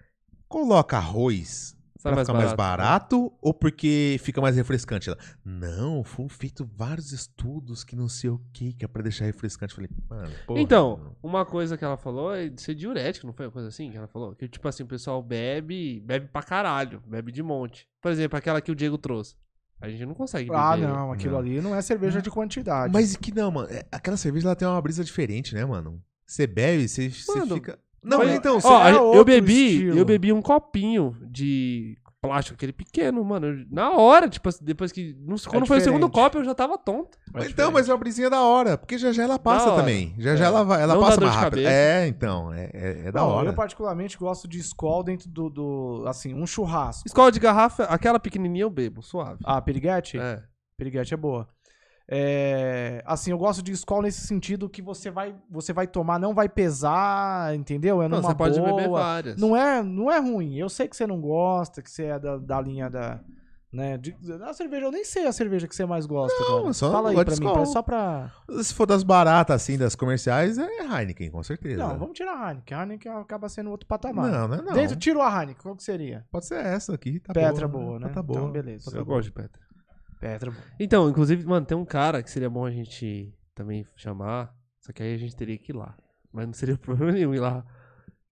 Coloca 0.49 0.97
arroz 0.99 1.75
Sai 2.05 2.12
pra 2.12 2.17
mais 2.17 2.29
ficar 2.29 2.38
mais 2.38 2.53
barato, 2.53 3.17
né? 3.17 3.23
barato 3.23 3.33
ou 3.40 3.55
porque 3.55 4.17
fica 4.21 4.40
mais 4.40 4.57
refrescante? 4.57 5.09
Ela, 5.09 5.19
não, 5.45 6.05
foram 6.05 6.29
feitos 6.29 6.67
vários 6.77 7.12
estudos 7.12 7.83
que 7.83 7.97
não 7.97 8.09
sei 8.09 8.29
o 8.31 8.38
que, 8.53 8.75
que 8.75 8.85
é 8.85 8.88
pra 8.88 9.03
deixar 9.03 9.25
refrescante. 9.25 9.75
Falei, 9.75 9.88
mano, 10.09 10.31
porra. 10.47 10.61
Então, 10.61 11.17
uma 11.23 11.47
coisa 11.47 11.79
que 11.79 11.85
ela 11.85 11.97
falou 11.97 12.35
é 12.35 12.49
de 12.49 12.61
ser 12.61 12.75
diurético, 12.75 13.27
não 13.27 13.33
foi 13.33 13.47
uma 13.47 13.53
coisa 13.53 13.69
assim 13.69 13.90
que 13.90 13.97
ela 13.97 14.07
falou? 14.07 14.35
Que 14.35 14.47
tipo 14.47 14.69
assim, 14.69 14.83
o 14.83 14.87
pessoal 14.87 15.23
bebe, 15.23 16.01
bebe 16.01 16.29
pra 16.29 16.43
caralho, 16.43 17.03
bebe 17.07 17.33
de 17.33 17.43
monte. 17.43 17.88
Por 18.03 18.12
exemplo, 18.12 18.37
aquela 18.38 18.61
que 18.61 18.71
o 18.71 18.75
Diego 18.75 18.99
trouxe. 18.99 19.35
A 19.81 19.88
gente 19.88 20.05
não 20.07 20.14
consegue 20.14 20.49
beber. 20.51 20.62
Ah, 20.62 20.77
não, 20.77 21.12
aquilo 21.12 21.33
Não. 21.33 21.38
ali 21.40 21.61
não 21.61 21.75
é 21.75 21.81
cerveja 21.83 22.21
de 22.23 22.31
quantidade. 22.31 22.93
Mas 22.93 23.17
que 23.17 23.35
não, 23.35 23.51
mano. 23.51 23.69
é- 23.71 23.85
Aquela 23.90 24.17
cerveja 24.17 24.47
ela 24.49 24.57
tem 24.57 24.67
uma 24.69 24.81
brisa 24.81 25.03
diferente, 25.05 25.55
né, 25.55 25.64
mano? 25.64 26.03
Você 26.27 26.47
bebe, 26.47 26.88
você, 26.88 27.11
você 27.11 27.38
Mano, 27.38 27.55
fica. 27.57 27.79
Não, 28.05 28.19
Mas, 28.19 28.35
então, 28.35 28.59
ó, 28.62 28.87
é 28.87 28.93
eu 29.19 29.25
bebi, 29.25 29.67
estilo. 29.73 29.99
eu 29.99 30.05
bebi 30.05 30.33
um 30.33 30.43
copinho 30.43 31.17
de 31.23 31.97
plástico, 32.21 32.55
aquele 32.55 32.73
pequeno, 32.73 33.23
mano. 33.23 33.67
Na 33.71 33.90
hora, 33.93 34.29
tipo, 34.29 34.49
assim, 34.49 34.64
depois 34.64 34.90
que. 34.93 35.14
não- 35.21 35.37
Quando 35.47 35.67
foi 35.67 35.77
o 35.79 35.81
segundo 35.81 36.07
É 36.07 36.11
copo, 36.11 36.38
eu 36.38 36.45
já 36.45 36.55
tava 36.55 36.79
tonto. 36.79 37.19
É 37.35 37.47
então, 37.47 37.71
mas 37.71 37.87
é 37.88 37.93
uma 37.93 37.99
brisinha 37.99 38.31
da 38.31 38.40
hora, 38.43 38.79
porque 38.79 38.97
já 38.97 39.12
já 39.12 39.25
ela 39.25 39.38
passa 39.38 39.75
também. 39.77 40.14
Já 40.19 40.35
já 40.37 40.45
É. 40.45 40.49
ela, 40.49 40.64
vai, 40.64 40.83
ela 40.83 40.95
Não 40.95 41.03
passa 41.03 41.21
mais 41.21 41.35
rápido. 41.35 41.51
cabeça. 41.62 41.71
É, 41.71 42.07
então, 42.07 42.53
é, 42.53 42.71
é, 42.73 43.03
é 43.09 43.12
da 43.12 43.21
Não, 43.21 43.29
hora. 43.29 43.49
Eu 43.51 43.55
particularmente 43.55 44.17
gosto 44.17 44.49
de 44.49 44.59
Skol 44.59 45.03
dentro 45.03 45.29
do, 45.29 45.51
do, 45.51 46.05
assim, 46.07 46.33
um 46.35 46.47
churrasco. 46.47 47.03
Escola 47.07 47.31
de 47.31 47.38
garrafa, 47.40 47.85
aquela 47.85 48.19
pequenininha 48.19 48.64
eu 48.64 48.71
bebo, 48.71 49.03
suave. 49.03 49.40
Ah, 49.45 49.61
piriguete? 49.61 50.19
É. 50.19 50.43
Piriguete 50.79 51.12
é 51.14 51.17
boa. 51.17 51.47
É, 52.07 53.03
assim, 53.07 53.31
eu 53.31 53.38
gosto 53.38 53.62
de 53.62 53.73
Skol 53.73 54.03
nesse 54.03 54.27
sentido 54.27 54.69
que 54.69 54.83
você 54.83 55.11
vai, 55.11 55.35
você 55.51 55.73
vai 55.73 55.87
tomar, 55.87 56.19
não 56.19 56.35
vai 56.35 56.49
pesar, 56.49 57.55
entendeu? 57.57 58.03
É 58.03 58.09
Não, 58.09 58.21
você 58.23 58.35
pode 58.35 58.59
boa. 58.61 58.75
beber 58.75 58.88
várias. 58.90 59.37
Não 59.40 59.57
é, 59.57 59.83
não 59.83 60.11
é 60.11 60.19
ruim. 60.19 60.57
Eu 60.57 60.69
sei 60.69 60.87
que 60.87 60.97
você 60.97 61.07
não 61.07 61.21
gosta, 61.21 61.81
que 61.83 61.90
você 61.90 62.05
é 62.05 62.19
da, 62.19 62.37
da 62.37 62.61
linha 62.61 62.90
da. 62.90 63.21
Né, 63.73 63.99
de, 63.99 64.14
a 64.45 64.53
cerveja, 64.53 64.87
eu 64.87 64.93
nem 64.93 65.05
sei 65.05 65.27
a 65.27 65.33
cerveja 65.33 65.67
que 65.67 65.75
você 65.75 65.85
mais 65.85 66.07
gosta. 66.07 66.38
Não, 66.45 66.61
cara. 66.61 66.73
só 66.73 66.93
Fala 66.93 67.11
aí 67.11 67.17
pra 67.25 67.35
mim, 67.35 67.53
pra- 67.53 67.67
só 67.67 67.83
pra. 67.83 68.31
Se 68.62 68.73
for 68.73 68.87
das 68.87 69.03
baratas, 69.03 69.57
assim, 69.57 69.77
das 69.77 69.97
comerciais, 69.97 70.59
é 70.59 70.69
Heineken, 70.85 71.29
com 71.29 71.43
certeza. 71.43 71.79
Não, 71.85 71.99
vamos 71.99 72.17
tirar 72.17 72.35
a 72.38 72.51
Heineken. 72.51 72.77
A 72.79 72.83
Heineken 72.83 73.11
acaba 73.14 73.49
sendo 73.49 73.71
outro 73.71 73.85
patamar. 73.88 74.31
Não, 74.31 74.47
não 74.47 74.55
é 74.59 74.62
não. 74.62 74.73
Dentro, 74.75 74.95
tira 74.95 75.25
a 75.27 75.40
Heineken, 75.40 75.61
qual 75.61 75.75
que 75.75 75.83
seria? 75.83 76.25
Pode 76.31 76.47
ser 76.47 76.64
essa 76.64 76.95
aqui, 76.95 77.19
tá 77.19 77.33
Petra 77.33 77.67
boa. 77.67 77.85
boa, 77.85 77.99
né? 77.99 78.09
Tá 78.11 78.23
boa. 78.23 78.38
Então, 78.38 78.53
beleza. 78.53 78.93
Tá 78.93 78.97
Eu 78.97 79.05
boa. 79.05 79.17
gosto 79.17 79.27
de 79.27 79.33
Petra. 79.33 79.61
Boa. 80.51 80.65
Então, 80.79 81.09
inclusive, 81.09 81.45
mano, 81.47 81.67
tem 81.67 81.77
um 81.77 81.85
cara 81.85 82.23
que 82.23 82.31
seria 82.31 82.51
bom 82.51 82.65
a 82.65 82.71
gente 82.71 83.33
também 83.55 83.87
chamar, 83.97 84.55
só 84.81 84.93
que 84.93 85.03
aí 85.03 85.15
a 85.15 85.19
gente 85.19 85.37
teria 85.37 85.57
que 85.59 85.73
ir 85.73 85.77
lá. 85.77 85.97
Mas 86.33 86.47
não 86.47 86.53
seria 86.53 86.77
problema 86.79 87.13
nenhum 87.13 87.35
ir 87.35 87.41
lá. 87.41 87.65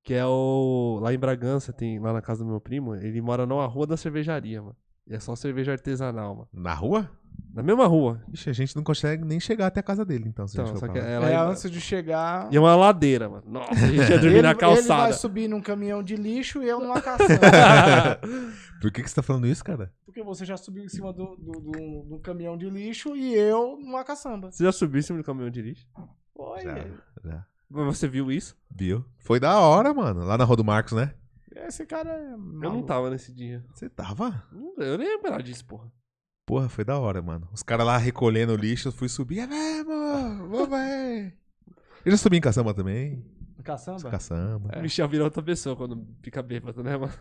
Que 0.02 0.14
é 0.14 0.26
o. 0.26 0.98
Lá 1.00 1.14
em 1.14 1.18
Bragança, 1.18 1.72
tem 1.72 1.98
lá 2.00 2.12
na 2.12 2.20
casa 2.20 2.42
do 2.42 2.50
meu 2.50 2.60
primo, 2.60 2.94
ele 2.96 3.20
mora 3.20 3.46
numa 3.46 3.66
rua 3.66 3.86
da 3.86 3.96
cervejaria, 3.96 4.60
mano. 4.60 4.76
E 5.06 5.14
é 5.14 5.20
só 5.20 5.36
cerveja 5.36 5.72
artesanal, 5.72 6.34
mano. 6.34 6.48
Na 6.52 6.74
rua? 6.74 7.10
Na 7.54 7.62
mesma 7.62 7.86
rua. 7.86 8.22
Ixi, 8.32 8.48
a 8.48 8.52
gente 8.52 8.74
não 8.74 8.82
consegue 8.82 9.24
nem 9.24 9.38
chegar 9.38 9.66
até 9.66 9.80
a 9.80 9.82
casa 9.82 10.04
dele, 10.04 10.24
então. 10.26 10.46
Se 10.48 10.58
a 10.58 10.64
Então, 10.64 10.76
só 10.76 10.88
que 10.88 10.98
lá. 10.98 11.04
é 11.06 11.32
É, 11.32 11.36
antes 11.36 11.70
de 11.70 11.80
chegar. 11.80 12.50
E 12.52 12.56
é 12.56 12.60
uma 12.60 12.74
ladeira, 12.74 13.28
mano. 13.28 13.42
Nossa, 13.46 13.72
a 13.72 13.76
gente 13.88 13.98
ia 14.10 14.18
dormir 14.18 14.34
ele, 14.36 14.42
na 14.42 14.50
ele 14.50 14.58
calçada. 14.58 15.02
vai 15.02 15.12
subir 15.12 15.48
num 15.48 15.60
caminhão 15.60 16.02
de 16.02 16.16
lixo 16.16 16.62
e 16.62 16.68
eu 16.68 16.80
numa 16.80 17.00
caçamba. 17.02 18.18
Por 18.80 18.90
que, 18.90 19.02
que 19.02 19.08
você 19.08 19.14
tá 19.14 19.22
falando 19.22 19.46
isso, 19.46 19.62
cara? 19.64 19.92
Porque 20.04 20.22
você 20.22 20.44
já 20.44 20.56
subiu 20.56 20.84
em 20.84 20.88
cima 20.88 21.12
do, 21.12 21.36
do, 21.36 21.52
do- 21.60 22.02
do 22.08 22.18
caminhão 22.20 22.56
de 22.56 22.68
lixo 22.70 23.14
e 23.14 23.34
eu 23.34 23.76
numa 23.78 24.02
caçamba. 24.02 24.50
Você 24.50 24.64
já 24.64 24.72
subiu 24.72 24.98
em 24.98 25.02
cima 25.02 25.18
do 25.18 25.24
caminhão 25.24 25.50
de 25.50 25.60
lixo? 25.62 25.86
Foi. 26.34 26.62
Já, 26.62 26.78
já. 27.24 27.46
Mas 27.70 27.84
Você 27.98 28.08
viu 28.08 28.30
isso? 28.32 28.56
Viu? 28.70 29.04
Foi 29.18 29.38
da 29.38 29.58
hora, 29.60 29.92
mano. 29.94 30.24
Lá 30.24 30.36
na 30.36 30.44
Rua 30.44 30.56
do 30.56 30.64
Marcos, 30.64 30.92
né? 30.94 31.14
Esse 31.54 31.84
cara 31.86 32.10
é. 32.10 32.32
Eu 32.32 32.38
não 32.38 32.38
maluco. 32.70 32.86
tava 32.86 33.10
nesse 33.10 33.32
dia. 33.32 33.62
Você 33.74 33.88
tava? 33.88 34.42
Eu 34.78 34.96
nem 34.98 35.06
lembro 35.08 35.42
disso, 35.42 35.64
porra. 35.66 35.90
Porra, 36.46 36.68
foi 36.68 36.84
da 36.84 36.98
hora, 36.98 37.22
mano. 37.22 37.48
Os 37.52 37.62
caras 37.62 37.86
lá 37.86 37.96
recolhendo 37.96 38.52
o 38.52 38.56
lixo, 38.56 38.88
eu 38.88 38.92
fui 38.92 39.08
subir. 39.08 39.38
É 39.40 39.46
mesmo? 39.46 40.48
Vamos 40.48 40.72
aí. 40.72 41.32
Eu 42.04 42.10
já 42.12 42.16
subi 42.18 42.36
em 42.36 42.40
caçamba 42.40 42.74
também. 42.74 43.24
Caçamba? 43.62 44.10
Caçamba. 44.10 44.76
O 44.76 44.82
Michel 44.82 45.08
vira 45.08 45.22
outra 45.22 45.40
pessoa 45.40 45.76
quando 45.76 46.04
fica 46.20 46.42
bêbado, 46.42 46.82
né, 46.82 46.96
mano? 46.96 47.12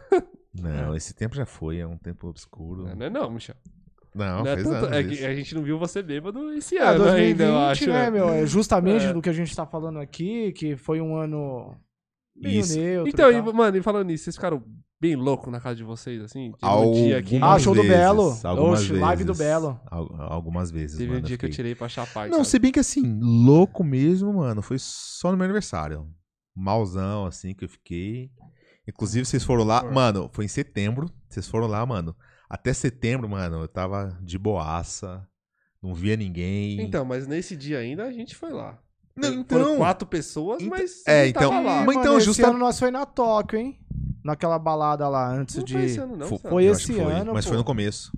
Não, 0.59 0.95
esse 0.95 1.13
tempo 1.13 1.35
já 1.35 1.45
foi, 1.45 1.77
é 1.77 1.85
um 1.85 1.97
tempo 1.97 2.27
obscuro. 2.27 2.83
Não 2.95 3.05
é 3.05 3.09
não, 3.11 3.29
Michel. 3.29 3.55
Não, 4.13 4.43
Não 4.43 4.47
é, 4.51 4.55
fez 4.55 4.67
tanto- 4.67 4.85
anos 4.87 4.97
é 4.97 5.03
que 5.03 5.25
a 5.25 5.35
gente 5.35 5.53
não 5.55 5.61
viu 5.61 5.77
você 5.77 6.01
bêbado 6.01 6.51
esse 6.53 6.77
É, 6.77 6.81
ano 6.83 7.03
2020, 7.05 7.27
ainda, 7.31 7.43
eu 7.45 7.57
acho. 7.59 7.87
né, 7.87 8.09
meu? 8.09 8.27
É 8.29 8.45
justamente 8.45 9.05
É. 9.05 9.13
do 9.13 9.21
que 9.21 9.29
a 9.29 9.33
gente 9.33 9.55
tá 9.55 9.65
falando 9.67 9.99
aqui, 9.99 10.51
que 10.53 10.75
foi 10.75 10.99
um 10.99 11.15
ano 11.15 11.77
meio 12.35 12.59
Isso. 12.59 12.77
neutro. 12.77 13.07
Então, 13.07 13.31
e 13.31 13.53
mano, 13.53 13.77
e 13.77 13.81
falando 13.83 14.07
nisso, 14.07 14.23
vocês 14.25 14.35
ficaram 14.35 14.61
bem 15.01 15.15
loucos 15.15 15.51
na 15.51 15.59
casa 15.59 15.75
de 15.75 15.83
vocês, 15.83 16.21
assim? 16.21 16.51
Teve 16.51 16.71
um 16.73 16.91
dia 16.93 17.21
que... 17.23 17.37
Ah, 17.41 17.57
show 17.57 17.73
do 17.73 17.81
vezes, 17.81 17.97
Belo. 17.97 18.39
Algumas 18.43 18.81
Oxe, 18.81 18.93
live 18.93 19.23
do. 19.23 19.33
Belo. 19.33 19.81
Al- 19.87 20.21
algumas 20.21 20.69
vezes, 20.69 20.97
Teve 20.99 21.09
um 21.09 21.13
mano. 21.15 21.25
dia 21.27 21.37
que 21.37 21.45
eu 21.45 21.49
fiquei- 21.49 21.55
tirei 21.63 21.75
pra 21.75 21.89
chapar. 21.89 22.29
Não, 22.29 22.37
sabe? 22.37 22.47
se 22.47 22.59
bem 22.59 22.71
que 22.71 22.79
assim, 22.79 23.19
louco 23.19 23.83
mesmo, 23.83 24.31
mano, 24.31 24.61
foi 24.61 24.77
só 24.79 25.31
no 25.31 25.37
meu 25.37 25.45
aniversário. 25.45 26.07
Malzão, 26.55 27.25
assim, 27.25 27.53
que 27.55 27.65
eu 27.65 27.69
fiquei. 27.69 28.29
Inclusive, 28.87 29.25
vocês 29.25 29.43
foram 29.43 29.63
lá, 29.63 29.83
mano, 29.83 30.29
foi 30.33 30.45
em 30.45 30.49
setembro. 30.49 31.09
Vocês 31.29 31.47
foram 31.47 31.65
lá, 31.67 31.83
mano. 31.85 32.15
Até 32.49 32.71
setembro, 32.73 33.27
mano, 33.27 33.61
eu 33.61 33.67
tava 33.67 34.17
de 34.21 34.37
boaça. 34.37 35.25
Não 35.81 35.93
via 35.95 36.15
ninguém. 36.15 36.79
Então, 36.81 37.03
mas 37.05 37.25
nesse 37.27 37.55
dia 37.55 37.79
ainda 37.79 38.03
a 38.05 38.11
gente 38.11 38.35
foi 38.35 38.51
lá. 38.51 38.77
Não, 39.21 39.45
Foram 39.45 39.61
então- 39.65 39.77
quatro 39.77 40.07
pessoas, 40.07 40.63
mas 40.63 41.03
é, 41.07 41.27
então- 41.27 41.49
tava 41.49 41.61
lá. 41.61 41.75
Mas 41.77 41.85
Mano, 41.87 41.99
então, 41.99 42.17
esse 42.17 42.25
justa- 42.25 42.47
ano 42.49 42.57
nós 42.59 42.79
foi 42.79 42.91
na 42.91 43.05
Tóquio, 43.05 43.59
hein? 43.59 43.79
Naquela 44.23 44.59
balada 44.59 45.07
lá, 45.09 45.31
antes 45.31 45.55
Não 45.55 45.63
de... 45.63 45.73
foi 45.73 45.83
esse 45.85 45.99
ano, 45.99 46.15
não? 46.15 46.27
Foi 46.37 46.63
eu 46.65 46.71
esse 46.73 46.93
foi, 46.93 47.11
ano, 47.11 47.33
Mas 47.33 47.45
pô. 47.45 47.49
foi 47.49 47.57
no 47.57 47.63
começo. 47.63 48.11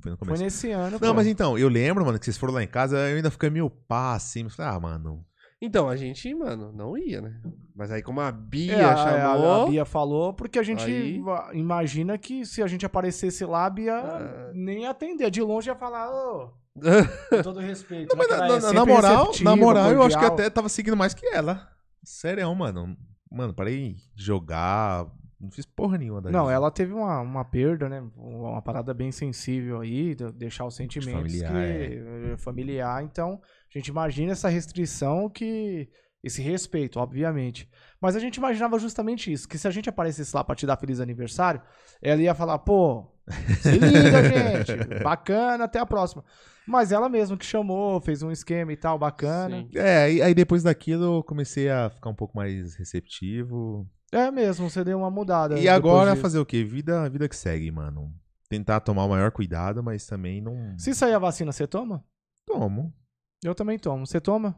Foi 0.00 0.10
no 0.12 0.16
Foi 0.16 0.26
começo. 0.26 0.42
nesse 0.44 0.70
ano. 0.70 0.92
Não, 0.92 1.08
pô. 1.08 1.14
mas 1.14 1.26
então, 1.26 1.58
eu 1.58 1.68
lembro, 1.68 2.04
mano, 2.04 2.18
que 2.18 2.24
vocês 2.24 2.36
foram 2.38 2.54
lá 2.54 2.62
em 2.62 2.66
casa, 2.66 2.96
eu 2.96 3.16
ainda 3.16 3.30
fiquei 3.30 3.50
meio 3.50 3.68
pá, 3.70 4.14
assim. 4.14 4.44
mas 4.44 4.54
falei, 4.54 4.72
ah, 4.76 4.80
mano. 4.80 5.24
Então, 5.64 5.88
a 5.88 5.94
gente, 5.94 6.34
mano, 6.34 6.72
não 6.72 6.98
ia, 6.98 7.20
né? 7.20 7.40
Mas 7.76 7.92
aí 7.92 8.02
como 8.02 8.20
a 8.20 8.32
Bia 8.32 8.72
É, 8.74 8.84
a- 8.84 8.96
chamou... 8.96 9.52
a, 9.52 9.62
a 9.62 9.66
Bia 9.66 9.84
falou, 9.84 10.32
porque 10.34 10.58
a 10.58 10.62
gente 10.62 10.82
Aí- 10.84 11.22
imagina 11.54 12.18
que 12.18 12.44
se 12.44 12.62
a 12.62 12.66
gente 12.66 12.84
aparecesse 12.84 13.44
lá, 13.44 13.66
a 13.66 13.70
Bia 13.70 13.94
Ah. 13.94 14.50
nem 14.54 14.82
ia 14.82 14.90
atender. 14.90 15.30
De 15.30 15.40
longe 15.40 15.68
ia 15.70 15.74
falar, 15.76 16.10
ô, 16.10 16.50
com 16.74 16.80
todo 17.42 17.60
respeito. 17.60 18.14
Não, 18.16 18.22
né, 18.26 18.36
na, 18.36 18.46
é 18.46 18.60
na- 18.60 18.72
na 18.72 18.86
moral, 18.86 19.32
na 19.42 19.56
moral, 19.56 19.90
eu 19.92 20.02
acho 20.02 20.18
que 20.18 20.24
até 20.24 20.48
tava 20.50 20.68
seguindo 20.68 20.96
mais 20.96 21.14
que 21.14 21.26
ela. 21.26 21.68
Sério, 22.02 22.52
mano. 22.54 22.96
Mano, 23.30 23.54
parei 23.54 23.94
de 24.14 24.24
jogar. 24.24 25.06
Não 25.40 25.50
fiz 25.50 25.66
porra 25.66 25.98
nenhuma 25.98 26.20
daí. 26.20 26.32
Não, 26.32 26.48
ela 26.50 26.70
teve 26.70 26.92
uma, 26.92 27.20
uma 27.20 27.44
perda, 27.44 27.88
né? 27.88 28.02
Uma 28.16 28.62
parada 28.62 28.94
bem 28.94 29.10
sensível 29.10 29.80
aí, 29.80 30.14
de- 30.14 30.30
deixar 30.32 30.64
os 30.66 30.74
sentimentos 30.76 31.20
Familiar, 31.32 31.52
que, 31.52 32.28
eh, 32.32 32.36
familiar. 32.38 33.02
Então, 33.02 33.40
a 33.42 33.78
gente 33.78 33.88
imagina 33.88 34.32
essa 34.32 34.48
restrição 34.48 35.28
que. 35.28 35.88
Esse 36.22 36.40
respeito, 36.40 37.00
obviamente. 37.00 37.68
Mas 38.00 38.14
a 38.14 38.20
gente 38.20 38.36
imaginava 38.36 38.78
justamente 38.78 39.32
isso: 39.32 39.48
que 39.48 39.58
se 39.58 39.66
a 39.66 39.70
gente 39.70 39.88
aparecesse 39.88 40.34
lá 40.34 40.44
pra 40.44 40.54
te 40.54 40.66
dar 40.66 40.76
feliz 40.76 41.00
aniversário, 41.00 41.60
ela 42.00 42.22
ia 42.22 42.34
falar, 42.34 42.58
pô, 42.60 43.10
se 43.60 43.72
liga, 43.72 44.22
gente, 44.64 45.02
bacana, 45.02 45.64
até 45.64 45.80
a 45.80 45.86
próxima. 45.86 46.24
Mas 46.66 46.92
ela 46.92 47.08
mesma 47.08 47.36
que 47.36 47.44
chamou, 47.44 48.00
fez 48.00 48.22
um 48.22 48.30
esquema 48.30 48.72
e 48.72 48.76
tal, 48.76 48.96
bacana. 48.98 49.62
Sim. 49.62 49.70
É, 49.74 50.04
aí, 50.04 50.22
aí 50.22 50.34
depois 50.34 50.62
daquilo 50.62 51.16
eu 51.18 51.22
comecei 51.24 51.68
a 51.68 51.90
ficar 51.90 52.10
um 52.10 52.14
pouco 52.14 52.36
mais 52.36 52.76
receptivo. 52.76 53.84
É 54.12 54.30
mesmo, 54.30 54.70
você 54.70 54.84
deu 54.84 54.98
uma 54.98 55.10
mudada. 55.10 55.58
E 55.58 55.68
agora 55.68 56.10
disso. 56.10 56.22
fazer 56.22 56.38
o 56.38 56.46
quê? 56.46 56.62
Vida, 56.62 57.08
vida 57.08 57.28
que 57.28 57.34
segue, 57.34 57.70
mano. 57.70 58.12
Tentar 58.48 58.80
tomar 58.80 59.04
o 59.06 59.08
maior 59.08 59.32
cuidado, 59.32 59.82
mas 59.82 60.06
também 60.06 60.40
não. 60.40 60.78
Se 60.78 60.94
sair 60.94 61.14
a 61.14 61.18
vacina, 61.18 61.50
você 61.50 61.66
toma? 61.66 62.04
Tomo. 62.46 62.92
Eu 63.42 63.54
também 63.54 63.78
tomo. 63.78 64.06
Você 64.06 64.20
toma? 64.20 64.54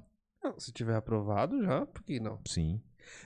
Se 0.58 0.72
tiver 0.72 0.96
aprovado 0.96 1.62
já, 1.62 1.86
por 1.86 2.02
que 2.02 2.20
não? 2.20 2.38
Sim. 2.46 2.80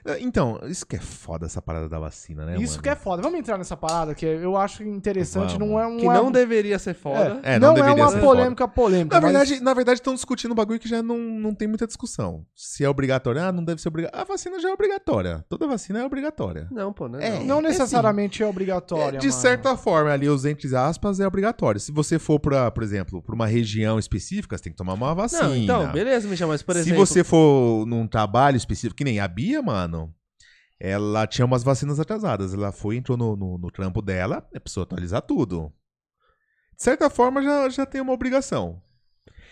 É, 0.05 0.21
Então, 0.21 0.61
isso 0.65 0.87
que 0.87 0.97
é 0.97 1.01
foda 1.01 1.47
essa 1.47 1.61
parada 1.61 1.89
da 1.89 1.99
vacina, 1.99 2.45
né? 2.47 2.57
Isso 2.57 2.73
mano? 2.73 2.83
que 2.83 2.89
é 2.89 2.97
foda. 2.97 3.23
Vamos 3.23 3.39
entrar 3.39 3.59
nessa 3.59 3.77
parada 3.77 4.15
que 4.15 4.25
eu 4.25 4.57
acho 4.57 4.83
interessante. 4.83 5.59
Vamos. 5.59 5.69
Não 5.69 5.81
é 5.81 5.87
um. 5.87 5.97
Que 5.99 6.07
não 6.07 6.31
deveria 6.31 6.79
ser 6.79 6.95
foda. 6.95 7.41
É, 7.43 7.59
não, 7.59 7.75
não 7.75 7.87
é 7.87 7.93
uma 7.93 8.11
ser 8.11 8.21
polêmica 8.21 8.69
polêmica. 8.69 9.15
Na 9.17 9.21
mas- 9.21 9.33
verdade, 9.33 9.63
na 9.63 9.75
verdade, 9.75 9.99
estão 10.01 10.15
discutindo 10.15 10.53
um 10.53 10.55
bagulho 10.55 10.79
que 10.79 10.89
já 10.89 11.03
não, 11.03 11.19
não 11.19 11.55
tem 11.55 11.69
muita 11.69 11.87
discussão. 11.87 12.45
Se 12.55 12.85
é 12.85 12.89
obrigatório, 12.89 13.43
ah, 13.43 13.53
não 13.53 13.65
deve 13.65 13.81
ser 13.81 13.89
obrigatório. 13.89 14.23
A 14.23 14.25
vacina 14.25 14.61
já 14.61 14.71
é 14.71 14.73
obrigatória. 14.73 15.45
Toda 15.49 15.67
vacina 15.67 16.01
é 16.01 16.05
obrigatória. 16.05 16.69
Não, 16.71 16.93
pô, 16.93 17.09
né? 17.09 17.19
É, 17.27 17.39
não. 17.39 17.47
não 17.47 17.63
necessariamente 17.63 18.43
é, 18.43 18.47
obrigatória. 18.47 19.19
É, 19.19 19.21
de 19.21 19.29
mano. 19.29 19.41
certa 19.41 19.77
forma, 19.77 20.11
ali, 20.11 20.29
os 20.29 20.45
entre 20.45 20.75
aspas, 20.75 21.21
é 21.21 21.27
obrigatório. 21.27 21.81
Se 21.81 21.93
você 21.93 22.19
for 22.19 22.39
pra, 22.39 22.71
por 22.71 22.83
exemplo, 22.83 23.23
pra 23.23 23.35
uma 23.35 23.47
região 23.47 23.99
específica, 23.99 24.57
você 24.57 24.65
tem 24.65 24.73
que 24.73 24.79
tomar 24.79 24.95
uma 24.95 25.15
vacina. 25.15 25.49
Não, 25.49 25.57
então, 25.57 25.93
beleza, 25.93 26.29
Michel, 26.29 26.49
mas 26.49 26.63
por 26.63 26.75
Se 26.75 26.81
exemplo... 26.81 27.07
você 27.07 27.25
for 27.25 27.87
num 27.87 28.07
trabalho 28.07 28.57
específico, 28.57 28.97
que 28.97 29.05
nem 29.05 29.21
a 29.21 29.29
Bia, 29.29 29.63
mano, 29.69 30.15
ela 30.81 31.27
tinha 31.27 31.45
umas 31.45 31.63
vacinas 31.63 32.01
atrasadas. 32.01 32.55
Ela 32.55 32.73
foi, 32.73 32.97
entrou 32.97 33.17
no, 33.17 33.37
no, 33.37 33.59
no 33.59 33.71
trampo 33.71 34.01
dela, 34.03 34.49
é 34.53 34.59
precisou 34.59 34.83
atualizar 34.83 35.23
tudo. 35.23 35.73
De 36.77 36.83
certa 36.83 37.11
forma, 37.11 37.43
já, 37.43 37.69
já 37.69 37.85
tem 37.87 38.01
uma 38.01 38.13
obrigação. 38.13 38.81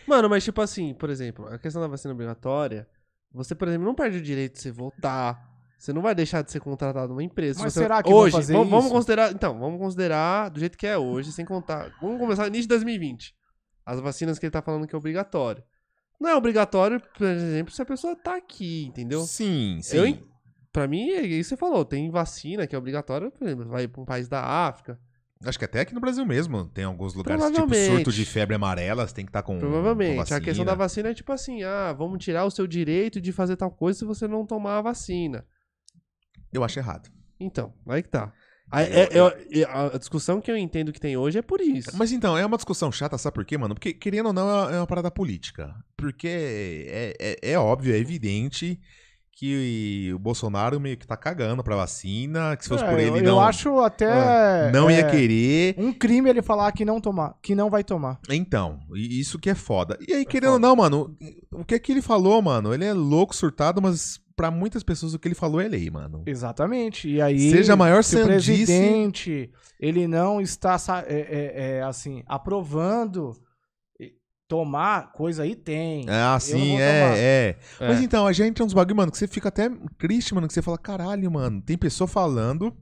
Mano, 0.07 0.29
mas 0.29 0.45
tipo 0.45 0.61
assim, 0.61 0.95
por 0.95 1.11
exemplo, 1.11 1.47
a 1.49 1.59
questão 1.59 1.83
da 1.83 1.89
vacina 1.89 2.15
obrigatória, 2.15 2.89
você, 3.33 3.55
por 3.55 3.67
exemplo, 3.69 3.85
não 3.87 3.95
perde 3.95 4.19
o 4.19 4.23
direito 4.23 4.55
de 4.55 4.61
você 4.63 4.71
voltar. 4.71 5.45
Você 5.79 5.93
não 5.93 6.01
vai 6.01 6.15
deixar 6.15 6.43
de 6.43 6.51
ser 6.51 6.61
contratado 6.61 7.09
numa 7.09 7.23
empresa. 7.23 7.59
Se 7.59 7.65
Mas 7.65 7.75
você- 7.75 7.81
será 7.81 8.03
que 8.03 8.11
hoje, 8.13 8.37
fazer 8.37 8.55
vamos, 8.55 8.71
vamos 8.71 8.85
isso? 8.87 8.95
considerar, 8.95 9.33
então, 9.33 9.59
vamos 9.59 9.79
considerar 9.79 10.49
do 10.49 10.59
jeito 10.59 10.79
que 10.79 10.87
é 10.87 10.97
hoje, 10.97 11.33
sem 11.33 11.45
contar. 11.45 11.93
Vamos 12.01 12.19
começar 12.19 12.47
início 12.47 12.63
de 12.63 12.69
2020. 12.69 13.35
As 13.85 14.01
vacinas 14.01 14.39
que 14.39 14.47
ele 14.47 14.51
tá 14.51 14.63
falando 14.63 14.87
que 14.87 14.95
é 14.95 14.99
obrigatório. 14.99 15.63
Não 16.21 16.31
é 16.31 16.37
obrigatório, 16.37 17.01
por 17.17 17.27
exemplo, 17.27 17.73
se 17.73 17.83
a 17.83 17.85
pessoa 17.85 18.17
tá 18.17 18.37
aqui, 18.37 18.87
entendeu? 18.87 19.21
Sim, 19.23 19.81
sim. 19.83 19.97
Eu, 19.97 20.29
pra 20.73 20.89
mim, 20.89 21.11
é 21.11 21.21
isso 21.23 21.51
que 21.51 21.57
você 21.57 21.57
falou. 21.57 21.85
Tem 21.85 22.11
vacina 22.11 22.67
que 22.67 22.75
é 22.75 22.79
obrigatória, 22.79 23.31
por 23.31 23.47
exemplo, 23.47 23.67
vai 23.67 23.87
pra 23.87 24.01
um 24.01 24.05
país 24.05 24.29
da 24.29 24.43
África. 24.43 24.99
Acho 25.45 25.59
que 25.59 25.65
até 25.67 25.81
aqui 25.81 25.95
no 25.95 26.01
Brasil 26.01 26.25
mesmo. 26.25 26.65
Tem 26.67 26.85
alguns 26.85 27.15
lugares, 27.15 27.45
tipo 27.45 27.75
surto 27.75 28.11
de 28.11 28.25
febre 28.25 28.57
amarela, 28.57 29.07
você 29.07 29.15
tem 29.15 29.25
que 29.25 29.29
estar 29.29 29.43
com. 29.43 29.59
Provavelmente. 29.59 30.29
com 30.29 30.35
A 30.35 30.41
questão 30.41 30.65
da 30.65 30.75
vacina 30.75 31.11
é 31.11 31.15
tipo 31.15 31.31
assim: 31.33 31.63
ah, 31.63 31.93
vamos 31.93 32.25
tirar 32.25 32.45
o 32.45 32.51
seu 32.51 32.67
direito 32.67 33.21
de 33.21 33.33
fazer 33.33 33.57
tal 33.57 33.71
coisa 33.71 33.99
se 33.99 34.05
você 34.05 34.27
não 34.27 34.47
tomar 34.47 34.79
a 34.79 34.83
vacina. 34.83 35.47
Eu 36.53 36.65
acho 36.65 36.79
errado. 36.79 37.11
Então, 37.39 37.75
aí 37.87 38.03
que 38.03 38.09
tá. 38.09 38.33
É- 38.73 39.03
é- 39.19 39.61
é- 39.61 39.65
a 39.65 39.97
discussão 39.99 40.41
que 40.41 40.51
eu 40.51 40.57
entendo 40.57 40.93
que 40.93 41.01
tem 41.01 41.17
hoje 41.17 41.39
é 41.39 41.43
por 41.43 41.61
isso. 41.61 41.91
Mas 41.97 42.11
então, 42.13 42.37
é 42.37 42.45
uma 42.45 42.57
discussão 42.57 42.91
chata, 42.91 43.17
sabe 43.17 43.35
por 43.35 43.45
quê, 43.45 43.57
mano? 43.57 43.75
Porque, 43.75 43.93
querendo 43.93 44.27
ou 44.27 44.33
não, 44.33 44.49
é 44.51 44.73
uma- 44.77 44.83
é 44.83 44.87
parada 44.87 45.11
política. 45.11 45.75
Porque 45.97 46.27
é, 46.29 47.15
é, 47.21 47.53
é 47.53 47.59
óbvio, 47.59 47.95
é 47.95 47.99
evidente 47.99 48.79
que 49.39 50.11
o 50.15 50.19
Bolsonaro 50.19 50.81
meio 50.81 50.97
que 50.97 51.07
tá 51.07 51.15
cagando 51.15 51.63
pra 51.63 51.77
vacina, 51.77 52.57
que 52.57 52.63
se 52.65 52.71
fosse 52.71 52.83
É, 52.85 52.89
por 52.91 52.99
eu, 52.99 53.15
ele 53.17 53.29
eu 53.29 53.33
não, 53.33 53.41
acho 53.41 53.79
até. 53.81 54.73
não 54.73 54.91
ia 54.91 55.01
é, 55.01 55.11
querer. 55.11 55.75
Um 55.77 55.93
crime 55.93 56.31
ele 56.31 56.41
falar 56.41 56.73
que 56.73 56.87
não 56.87 57.03
tomar, 57.03 57.35
que 57.43 57.55
não 57.55 57.69
vai 57.69 57.85
tomar. 57.85 58.19
Então, 58.31 58.81
isso 58.95 59.39
que 59.39 59.51
é 59.51 59.55
foda. 59.55 59.99
E 60.09 60.13
aí, 60.15 60.25
querendo 60.25 60.55
ou 60.55 60.59
não, 60.59 60.75
mano, 60.75 61.15
o 61.53 61.65
que 61.67 61.75
é 61.75 61.79
que 61.79 61.93
ele 61.93 62.01
falou, 62.01 62.41
mano? 62.41 62.73
Ele 62.73 62.87
é 62.87 62.95
louco, 62.95 63.37
surtado, 63.37 63.83
mas 63.83 64.19
pra 64.37 64.51
muitas 64.51 64.83
pessoas 64.83 65.15
o 65.15 65.19
que 65.19 65.27
ele 65.27 65.35
falou 65.35 65.61
é 65.61 65.67
lei, 65.67 65.91
mano. 65.91 66.23
Exatamente. 66.27 67.09
E 67.09 67.21
aí, 67.23 67.51
Seja 67.51 67.73
a 67.73 67.77
maior 67.77 68.05
se 68.05 68.17
o 68.17 68.19
sandice- 68.25 68.53
presidente 68.53 69.51
ele 69.81 70.07
não 70.07 70.41
está 70.41 70.77
é, 71.07 71.15
é, 71.15 71.77
é, 71.79 71.83
assim 71.83 72.23
aprovando 72.27 73.33
tomar 74.49 75.13
coisa 75.13 75.43
aí 75.43 75.57
tem. 75.57 76.07
Ah, 76.09 76.39
sim, 76.39 76.79
é, 76.81 77.13
é. 77.17 77.57
É. 77.81 77.89
Mas 77.89 78.01
então, 78.01 78.27
a 78.27 78.33
gente 78.33 78.47
entra 78.49 78.65
uns 78.65 78.73
bagulho, 78.73 78.95
mano, 78.97 79.11
que 79.11 79.19
você 79.19 79.27
fica 79.27 79.49
até 79.49 79.69
triste, 79.99 80.35
mano, 80.35 80.47
que 80.47 80.55
você 80.55 80.63
fala, 80.63 80.79
caralho, 80.79 81.29
mano, 81.31 81.61
tem 81.61 81.77
pessoa 81.77 82.07
falando 82.07 82.73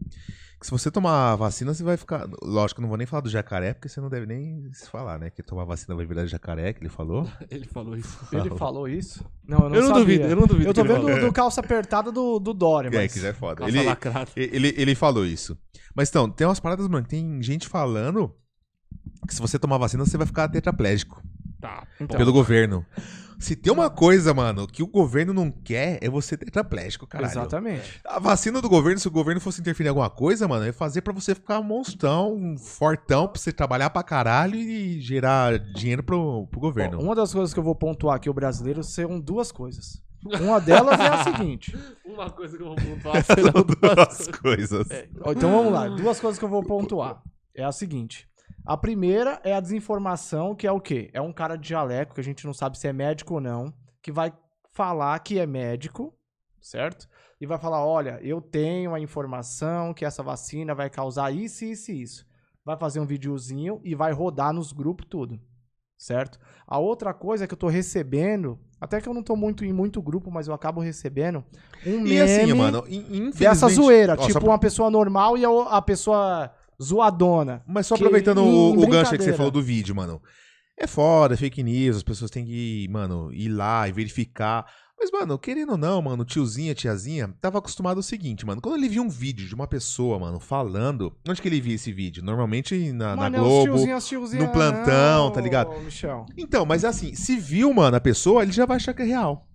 se 0.64 0.70
você 0.70 0.90
tomar 0.90 1.36
vacina, 1.36 1.74
você 1.74 1.84
vai 1.84 1.94
ficar. 1.98 2.26
Lógico, 2.42 2.80
não 2.80 2.88
vou 2.88 2.96
nem 2.96 3.06
falar 3.06 3.20
do 3.20 3.28
jacaré, 3.28 3.74
porque 3.74 3.86
você 3.86 4.00
não 4.00 4.08
deve 4.08 4.24
nem 4.24 4.72
se 4.72 4.88
falar, 4.88 5.18
né? 5.18 5.28
Que 5.28 5.42
tomar 5.42 5.64
vacina 5.64 5.94
vai 5.94 6.06
virar 6.06 6.24
jacaré, 6.24 6.72
que 6.72 6.80
ele 6.80 6.88
falou. 6.88 7.28
Ele 7.50 7.66
falou 7.66 7.94
isso. 7.94 8.18
Ele 8.32 8.50
falou 8.56 8.88
isso? 8.88 9.22
Não, 9.46 9.58
eu 9.58 9.68
não, 9.68 9.76
Eu 9.76 9.82
não 9.82 9.88
sabia. 9.88 10.04
duvido, 10.04 10.24
eu 10.24 10.36
não 10.36 10.46
duvido. 10.46 10.70
Eu 10.70 10.72
tô 10.72 10.82
vendo 10.82 11.02
falou. 11.02 11.20
do, 11.20 11.26
do 11.26 11.32
calça 11.34 11.60
apertada 11.60 12.10
do, 12.10 12.38
do 12.38 12.54
Dória, 12.54 12.88
É, 12.88 12.92
mas... 12.92 13.12
que 13.12 13.20
já 13.20 13.28
é 13.28 13.32
foda. 13.34 13.56
Calça 13.56 13.76
Ele, 13.76 13.84
lacrada. 13.86 14.30
ele, 14.34 14.74
ele 14.74 14.94
falou 14.94 15.26
isso. 15.26 15.54
Mas 15.94 16.08
então, 16.08 16.30
tem 16.30 16.46
umas 16.46 16.60
paradas, 16.60 16.88
mano, 16.88 17.04
que 17.04 17.10
tem 17.10 17.42
gente 17.42 17.68
falando 17.68 18.34
que 19.28 19.34
se 19.34 19.42
você 19.42 19.58
tomar 19.58 19.76
vacina, 19.76 20.06
você 20.06 20.16
vai 20.16 20.26
ficar 20.26 20.48
tetraplégico. 20.48 21.22
Tá. 21.60 21.86
Então, 22.00 22.16
pelo 22.16 22.32
governo. 22.32 22.86
Se 23.44 23.54
tem 23.54 23.70
uma 23.70 23.90
coisa, 23.90 24.32
mano, 24.32 24.66
que 24.66 24.82
o 24.82 24.86
governo 24.86 25.34
não 25.34 25.50
quer, 25.50 25.98
é 26.00 26.08
você 26.08 26.34
tetraplégico, 26.34 27.06
caralho. 27.06 27.30
Exatamente. 27.30 28.00
A 28.06 28.18
vacina 28.18 28.58
do 28.58 28.70
governo, 28.70 28.98
se 28.98 29.06
o 29.06 29.10
governo 29.10 29.38
fosse 29.38 29.60
interferir 29.60 29.88
em 29.88 29.90
alguma 29.90 30.08
coisa, 30.08 30.48
mano, 30.48 30.64
é 30.64 30.72
fazer 30.72 31.02
pra 31.02 31.12
você 31.12 31.34
ficar 31.34 31.60
monstrão, 31.60 32.56
fortão, 32.56 33.28
pra 33.28 33.38
você 33.38 33.52
trabalhar 33.52 33.90
pra 33.90 34.02
caralho 34.02 34.56
e 34.56 34.98
gerar 34.98 35.58
dinheiro 35.58 36.02
pro, 36.02 36.46
pro 36.46 36.58
governo. 36.58 36.96
Ó, 36.98 37.02
uma 37.02 37.14
das 37.14 37.34
coisas 37.34 37.52
que 37.52 37.60
eu 37.60 37.62
vou 37.62 37.74
pontuar 37.74 38.16
aqui, 38.16 38.30
o 38.30 38.34
brasileiro, 38.34 38.82
são 38.82 39.20
duas 39.20 39.52
coisas. 39.52 40.02
Uma 40.40 40.58
delas 40.58 40.98
é 40.98 41.06
a 41.06 41.24
seguinte. 41.24 41.76
Uma 42.06 42.30
coisa 42.30 42.56
que 42.56 42.62
eu 42.62 42.68
vou 42.68 42.76
pontuar 42.76 43.22
serão 43.26 43.62
duas 43.62 44.28
coisas. 44.40 44.88
Ó, 45.20 45.32
Então 45.32 45.50
vamos 45.52 45.70
lá. 45.70 45.86
Duas 45.88 46.18
coisas 46.18 46.38
que 46.38 46.44
eu 46.46 46.48
vou 46.48 46.62
pontuar. 46.62 47.22
É 47.54 47.62
a 47.62 47.72
seguinte. 47.72 48.26
A 48.64 48.76
primeira 48.76 49.40
é 49.44 49.52
a 49.54 49.60
desinformação, 49.60 50.54
que 50.54 50.66
é 50.66 50.72
o 50.72 50.80
quê? 50.80 51.10
É 51.12 51.20
um 51.20 51.32
cara 51.32 51.56
de 51.56 51.68
jaleco, 51.68 52.14
que 52.14 52.20
a 52.20 52.24
gente 52.24 52.46
não 52.46 52.54
sabe 52.54 52.78
se 52.78 52.88
é 52.88 52.92
médico 52.92 53.34
ou 53.34 53.40
não, 53.40 53.72
que 54.02 54.10
vai 54.10 54.32
falar 54.72 55.18
que 55.18 55.38
é 55.38 55.46
médico, 55.46 56.14
certo? 56.60 57.06
E 57.40 57.46
vai 57.46 57.58
falar: 57.58 57.84
olha, 57.84 58.18
eu 58.22 58.40
tenho 58.40 58.94
a 58.94 59.00
informação 59.00 59.92
que 59.92 60.04
essa 60.04 60.22
vacina 60.22 60.74
vai 60.74 60.88
causar 60.88 61.30
isso, 61.32 61.64
isso 61.64 61.92
e 61.92 62.02
isso. 62.02 62.26
Vai 62.64 62.76
fazer 62.78 63.00
um 63.00 63.06
videozinho 63.06 63.80
e 63.84 63.94
vai 63.94 64.12
rodar 64.12 64.50
nos 64.54 64.72
grupos 64.72 65.06
tudo, 65.10 65.38
certo? 65.98 66.38
A 66.66 66.78
outra 66.78 67.12
coisa 67.12 67.44
é 67.44 67.46
que 67.46 67.52
eu 67.52 67.58
tô 67.58 67.68
recebendo, 67.68 68.58
até 68.80 68.98
que 68.98 69.06
eu 69.06 69.12
não 69.12 69.22
tô 69.22 69.36
muito 69.36 69.62
em 69.66 69.72
muito 69.74 70.00
grupo, 70.00 70.30
mas 70.30 70.48
eu 70.48 70.54
acabo 70.54 70.80
recebendo 70.80 71.44
um 71.86 72.00
meme 72.00 72.14
E 72.14 72.20
assim, 72.22 72.54
mano, 72.54 72.82
in- 72.88 73.00
infelizmente... 73.00 73.38
dessa 73.38 73.68
zoeira, 73.68 74.14
Ó, 74.14 74.26
tipo 74.26 74.40
pra- 74.40 74.48
uma 74.48 74.58
pessoa 74.58 74.90
normal 74.90 75.36
e 75.36 75.44
a, 75.44 75.50
a 75.76 75.82
pessoa 75.82 76.50
zoadona. 76.82 77.62
Mas 77.66 77.86
só 77.86 77.94
aproveitando 77.94 78.38
o, 78.38 78.72
o 78.72 78.86
gancho 78.86 79.12
que 79.12 79.22
você 79.22 79.32
falou 79.32 79.50
do 79.50 79.62
vídeo, 79.62 79.94
mano. 79.94 80.20
É 80.76 80.86
foda, 80.86 81.34
é 81.34 81.36
fake 81.36 81.62
news, 81.62 81.98
as 81.98 82.02
pessoas 82.02 82.30
têm 82.30 82.44
que, 82.44 82.88
mano, 82.90 83.32
ir 83.32 83.48
lá 83.48 83.88
e 83.88 83.92
verificar. 83.92 84.66
Mas, 84.98 85.10
mano, 85.10 85.38
querendo 85.38 85.72
ou 85.72 85.78
não, 85.78 86.00
mano, 86.00 86.22
o 86.22 86.24
tiozinho, 86.24 86.72
a 86.72 86.74
tiazinha, 86.74 87.28
tava 87.40 87.58
acostumado 87.58 87.98
ao 87.98 88.02
seguinte, 88.02 88.46
mano. 88.46 88.60
Quando 88.60 88.76
ele 88.76 88.88
via 88.88 89.02
um 89.02 89.08
vídeo 89.08 89.46
de 89.46 89.54
uma 89.54 89.66
pessoa, 89.66 90.18
mano, 90.18 90.40
falando. 90.40 91.16
Onde 91.28 91.42
que 91.42 91.48
ele 91.48 91.60
via 91.60 91.74
esse 91.74 91.92
vídeo? 91.92 92.24
Normalmente 92.24 92.92
na, 92.92 93.14
na 93.14 93.16
Mano, 93.16 93.36
é 93.36 93.40
os 93.40 93.46
Globo. 93.46 93.64
tiozinhos, 93.64 93.96
as 93.96 94.06
tiozinhas, 94.08 94.46
no 94.46 94.52
plantão, 94.52 95.30
tá 95.30 95.40
ô, 95.40 95.42
ligado? 95.42 95.80
Michel. 95.80 96.26
Então, 96.36 96.64
mas 96.64 96.84
assim, 96.84 97.14
se 97.14 97.36
viu, 97.36 97.72
mano, 97.72 97.96
a 97.96 98.00
pessoa, 98.00 98.42
ele 98.42 98.52
já 98.52 98.66
vai 98.66 98.76
achar 98.76 98.94
que 98.94 99.02
é 99.02 99.06
real. 99.06 99.46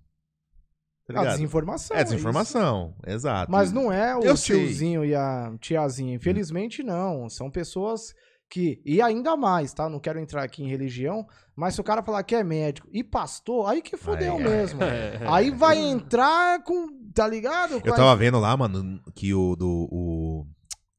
Tá 1.12 1.18
A 1.18 1.22
ligado? 1.22 1.36
desinformação. 1.36 1.96
É 1.96 2.02
isso. 2.02 2.10
desinformação, 2.12 2.94
exato. 3.06 3.50
Mas 3.50 3.72
não 3.72 3.92
é 3.92 4.16
o 4.16 4.20
Eu 4.22 4.36
sei. 4.36 4.66
tiozinho 4.66 5.04
e 5.04 5.14
a 5.14 5.52
tiazinha. 5.60 6.14
Infelizmente, 6.14 6.82
não. 6.82 7.28
São 7.28 7.50
pessoas 7.50 8.14
que, 8.48 8.80
e 8.84 9.00
ainda 9.00 9.36
mais, 9.36 9.72
tá? 9.72 9.88
Não 9.88 10.00
quero 10.00 10.18
entrar 10.18 10.42
aqui 10.42 10.62
em 10.62 10.68
religião, 10.68 11.26
mas 11.54 11.74
se 11.74 11.80
o 11.80 11.84
cara 11.84 12.02
falar 12.02 12.22
que 12.24 12.34
é 12.34 12.42
médico 12.42 12.88
e 12.92 13.04
pastor, 13.04 13.68
aí 13.70 13.80
que 13.80 13.96
fodeu 13.96 14.38
mesmo. 14.38 14.82
É. 14.82 15.20
Aí 15.30 15.50
vai 15.50 15.78
entrar 15.78 16.62
com, 16.64 16.88
tá 17.14 17.28
ligado? 17.28 17.74
Eu 17.84 17.94
tava 17.94 18.16
vendo 18.16 18.40
lá, 18.40 18.56
mano, 18.56 19.00
que 19.14 19.32
o 19.32 19.54
do. 19.54 19.88
O, 19.90 20.46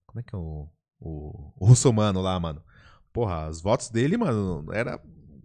como 0.05 0.20
é 0.20 0.24
que 0.24 0.36
é 0.36 0.38
o. 0.38 0.68
O, 1.03 1.51
o 1.59 1.66
russomano 1.66 2.22
lá, 2.22 2.39
mano. 2.39 2.62
Porra, 3.12 3.49
os 3.49 3.59
votos 3.62 3.89
dele, 3.89 4.16
mano, 4.18 4.66
era. 4.72 5.01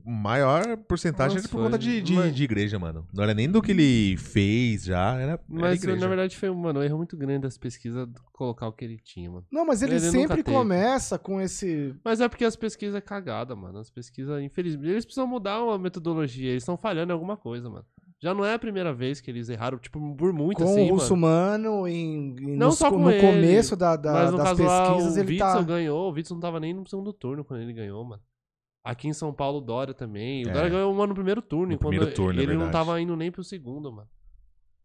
Maior 0.06 0.76
porcentagem 0.76 1.36
Nossa, 1.36 1.48
era 1.48 1.52
por 1.52 1.62
conta 1.64 1.70
foi- 1.70 1.78
de, 1.78 2.00
de, 2.02 2.12
mas- 2.14 2.34
de 2.34 2.44
igreja, 2.44 2.78
mano. 2.78 3.06
Não 3.12 3.24
era 3.24 3.34
nem 3.34 3.50
do 3.50 3.60
que 3.60 3.72
ele 3.72 4.16
fez 4.16 4.84
já, 4.84 5.14
era. 5.14 5.32
era 5.32 5.40
Mas 5.48 5.82
igreja. 5.82 6.00
na 6.00 6.06
verdade 6.06 6.36
foi, 6.36 6.50
mano, 6.50 6.78
um 6.78 6.82
erro 6.82 6.96
muito 6.96 7.16
grande 7.16 7.40
das 7.42 7.58
pesquisas 7.58 8.08
colocar 8.32 8.68
o 8.68 8.72
que 8.72 8.84
ele 8.84 8.98
tinha, 9.02 9.30
mano. 9.30 9.44
Não, 9.50 9.66
mas 9.66 9.82
ele, 9.82 9.92
Ele 9.96 10.00
sempre 10.10 10.42
começa 10.42 11.18
com 11.18 11.40
esse. 11.40 11.94
Mas 12.04 12.20
é 12.20 12.28
porque 12.28 12.44
as 12.44 12.54
pesquisas 12.54 12.94
é 12.94 13.00
cagada, 13.00 13.56
mano. 13.56 13.78
As 13.78 13.90
pesquisas, 13.90 14.40
infelizmente, 14.42 14.90
eles 14.90 15.04
precisam 15.04 15.26
mudar 15.26 15.62
uma 15.62 15.78
metodologia. 15.78 16.50
Eles 16.50 16.62
estão 16.62 16.76
falhando 16.76 17.10
em 17.10 17.14
alguma 17.14 17.36
coisa, 17.36 17.68
mano. 17.68 17.84
Já 18.22 18.32
não 18.32 18.44
é 18.44 18.54
a 18.54 18.58
primeira 18.58 18.94
vez 18.94 19.20
que 19.20 19.30
eles 19.30 19.48
erraram, 19.50 19.76
tipo, 19.78 19.98
por 20.16 20.32
muito 20.32 20.56
com 20.58 20.64
assim, 20.64 20.82
o 20.82 20.84
mano. 20.84 20.94
russomano 20.94 21.86
em, 21.88 22.34
em- 22.40 22.56
Não 22.56 22.68
nos- 22.68 22.78
só 22.78 22.90
com 22.90 22.98
no 22.98 23.10
ele, 23.10 23.20
começo 23.20 23.76
da, 23.76 23.94
da- 23.94 24.12
Mas 24.12 24.30
no 24.30 24.38
das 24.38 24.48
caso 24.48 24.62
lá, 24.64 24.86
pesquisas 24.86 25.16
o 25.16 25.20
ele 25.20 25.32
Witzel 25.32 25.46
tá. 25.46 25.62
ganhou. 25.62 26.10
O 26.10 26.14
Witzel 26.14 26.34
não 26.34 26.40
tava 26.40 26.58
nem 26.60 26.72
no 26.72 26.86
segundo 26.88 27.12
turno 27.12 27.44
quando 27.44 27.60
ele 27.60 27.72
ganhou, 27.74 28.02
mano. 28.04 28.22
Aqui 28.88 29.08
em 29.08 29.12
São 29.12 29.32
Paulo, 29.32 29.58
o 29.58 29.60
Dória 29.60 29.92
também. 29.92 30.44
O 30.44 30.48
É. 30.48 30.52
Dória 30.52 30.68
ganhou 30.70 30.92
uma 30.92 31.06
no 31.06 31.14
primeiro 31.14 31.42
turno. 31.42 31.72
No 31.72 31.78
primeiro 31.78 32.12
turno, 32.14 32.38
é 32.40 32.42
ele 32.44 32.52
não 32.54 32.66
verdade. 32.66 32.84
tava 32.86 33.00
indo 33.00 33.16
nem 33.16 33.30
pro 33.32 33.42
segundo, 33.42 33.90
mano. 33.90 34.08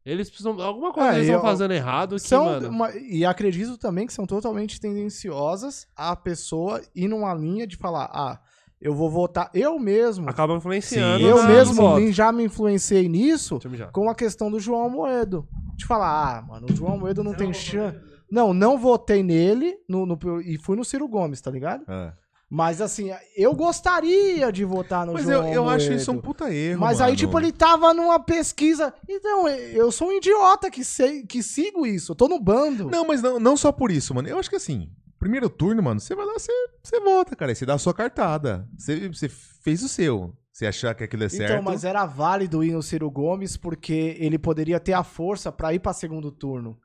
Eles 0.03 0.27
precisam. 0.29 0.59
Alguma 0.59 0.91
coisa 0.91 1.09
É, 1.11 1.15
eles 1.17 1.27
estão 1.27 1.41
fazendo 1.41 1.71
errado 1.73 2.15
que, 2.15 2.21
São 2.21 2.45
mano. 2.45 2.69
uma- 2.69 2.91
e 2.97 3.23
acredito 3.23 3.77
também 3.77 4.07
que 4.07 4.13
são 4.13 4.25
totalmente 4.25 4.79
tendenciosas 4.81 5.87
a 5.95 6.15
pessoa 6.15 6.81
ir 6.95 7.07
numa 7.07 7.31
linha 7.35 7.67
de 7.67 7.77
falar, 7.77 8.09
ah, 8.11 8.39
eu 8.81 8.95
vou 8.95 9.11
votar 9.11 9.51
eu 9.53 9.77
mesmo. 9.77 10.27
Acabam 10.27 10.57
influenciando. 10.57 11.23
Sim, 11.23 11.29
eu 11.29 11.43
mesmo 11.45 11.95
me- 11.97 12.11
já 12.11 12.31
me 12.31 12.43
influenciei 12.45 13.07
nisso 13.07 13.59
com 13.93 14.09
a 14.09 14.15
questão 14.15 14.49
do 14.49 14.59
João 14.59 14.89
Moedo. 14.89 15.47
De 15.75 15.85
falar, 15.85 16.37
ah, 16.37 16.41
mano, 16.41 16.65
o 16.71 16.75
João 16.75 16.97
Moedo 16.97 17.23
não 17.23 17.35
tem 17.35 17.53
chance. 17.53 17.99
Não, 18.31 18.53
não 18.53 18.79
votei 18.79 19.21
nele 19.21 19.75
no, 19.87 20.05
no- 20.07 20.17
e 20.41 20.57
fui 20.57 20.75
no 20.75 20.83
Ciro 20.85 21.07
Gomes, 21.07 21.41
tá 21.41 21.51
ligado? 21.51 21.83
É. 21.87 22.13
Mas 22.53 22.81
assim, 22.81 23.09
eu 23.33 23.55
gostaria 23.55 24.51
de 24.51 24.65
votar 24.65 25.05
no 25.05 25.13
Mas 25.13 25.23
eu, 25.29 25.41
João 25.41 25.53
eu 25.53 25.69
acho 25.69 25.85
Moedo. 25.85 26.01
isso 26.01 26.11
um 26.11 26.19
puta 26.19 26.53
erro. 26.53 26.81
Mas 26.81 26.99
aí, 26.99 27.11
mano. 27.11 27.15
tipo, 27.15 27.39
ele 27.39 27.49
tava 27.49 27.93
numa 27.93 28.19
pesquisa. 28.19 28.93
Então, 29.07 29.47
eu 29.47 29.89
sou 29.89 30.09
um 30.09 30.11
idiota 30.11 30.69
que, 30.69 30.83
sei, 30.83 31.25
que 31.25 31.41
sigo 31.41 31.87
isso. 31.87 32.11
Eu 32.11 32.15
tô 32.17 32.27
no 32.27 32.37
bando. 32.37 32.89
Não, 32.89 33.07
mas 33.07 33.21
não, 33.21 33.39
não 33.39 33.55
só 33.55 33.71
por 33.71 33.89
isso, 33.89 34.13
mano. 34.13 34.27
Eu 34.27 34.37
acho 34.37 34.49
que 34.49 34.57
assim, 34.57 34.89
primeiro 35.17 35.49
turno, 35.49 35.81
mano, 35.81 36.01
você 36.01 36.13
vai 36.13 36.25
lá, 36.25 36.33
você, 36.33 36.51
você 36.83 36.99
vota, 36.99 37.37
cara. 37.37 37.53
Aí 37.53 37.55
Você 37.55 37.65
dá 37.65 37.75
a 37.75 37.79
sua 37.79 37.93
cartada. 37.93 38.67
Você, 38.77 39.07
você 39.07 39.29
fez 39.29 39.81
o 39.81 39.87
seu. 39.87 40.35
Você 40.51 40.65
achar 40.65 40.93
que 40.93 41.05
aquilo 41.05 41.23
é 41.23 41.29
certo. 41.29 41.53
Então, 41.53 41.63
mas 41.63 41.85
era 41.85 42.05
válido 42.05 42.65
ir 42.65 42.73
no 42.73 42.83
Ciro 42.83 43.09
Gomes 43.09 43.55
porque 43.55 44.17
ele 44.19 44.37
poderia 44.37 44.77
ter 44.77 44.91
a 44.91 45.05
força 45.05 45.53
pra 45.53 45.73
ir 45.73 45.79
pra 45.79 45.93
segundo 45.93 46.29
turno. 46.33 46.77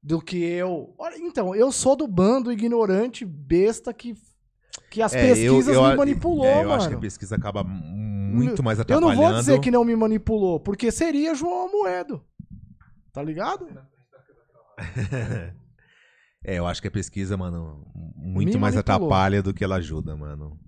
Do 0.00 0.20
que 0.20 0.40
eu. 0.40 0.94
Então, 1.18 1.52
eu 1.52 1.72
sou 1.72 1.96
do 1.96 2.06
bando 2.06 2.52
ignorante, 2.52 3.24
besta 3.24 3.92
que, 3.92 4.14
que 4.90 5.00
as 5.00 5.14
É, 5.14 5.24
eu- 5.24 5.28
pesquisas 5.54 5.74
eu, 5.76 5.82
me 5.88 5.96
manipulou, 5.96 6.44
é, 6.44 6.54
eu 6.62 6.68
mano. 6.68 6.72
acho 6.74 6.88
que 6.88 6.94
a 6.94 6.98
pesquisa 6.98 7.36
acaba 7.36 7.62
muito 7.64 8.62
mais 8.62 8.78
eu 8.78 8.82
atrapalhando. 8.82 9.16
não 9.16 9.28
vou 9.30 9.38
dizer 9.38 9.60
que 9.60 9.70
não 9.70 9.84
me 9.84 9.94
manipulou, 9.96 10.58
porque 10.60 10.90
seria 10.90 11.34
João 11.34 11.70
Moedo. 11.70 12.22
Tá 13.12 13.22
ligado? 13.22 13.66
É, 16.42 16.54
eu 16.58 16.66
acho 16.66 16.80
que 16.80 16.88
a 16.88 16.90
pesquisa, 16.90 17.36
mano, 17.36 17.86
muito 18.16 18.54
Me 18.54 18.58
mais 18.58 18.74
manipulou. 18.74 18.96
atrapalha 19.08 19.42
do 19.42 19.52
que 19.52 19.62
ela 19.62 19.76
ajuda, 19.76 20.16
mano. 20.16 20.58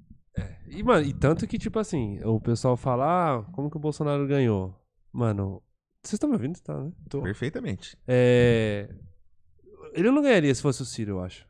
E, 0.68 0.82
mano, 0.82 1.02
e 1.06 1.14
tanto 1.14 1.46
que, 1.46 1.58
tipo 1.58 1.78
assim, 1.78 2.22
o 2.24 2.38
pessoal 2.38 2.76
fala, 2.76 3.06
ah, 3.38 3.42
como 3.52 3.70
que 3.70 3.76
o 3.78 3.80
Bolsonaro 3.80 4.26
ganhou? 4.26 4.74
Mano, 5.10 5.62
vocês 6.02 6.14
estão 6.14 6.28
me 6.28 6.36
ouvindo? 6.36 6.60
Tá, 6.60 6.78
né? 6.78 6.92
Tô. 7.08 7.22
Perfeitamente. 7.22 7.96
É. 8.06 8.86
Ele 9.94 10.10
não 10.10 10.20
ganharia 10.20 10.54
se 10.54 10.60
fosse 10.60 10.82
o 10.82 10.84
Ciro, 10.84 11.12
eu 11.12 11.22
acho. 11.24 11.46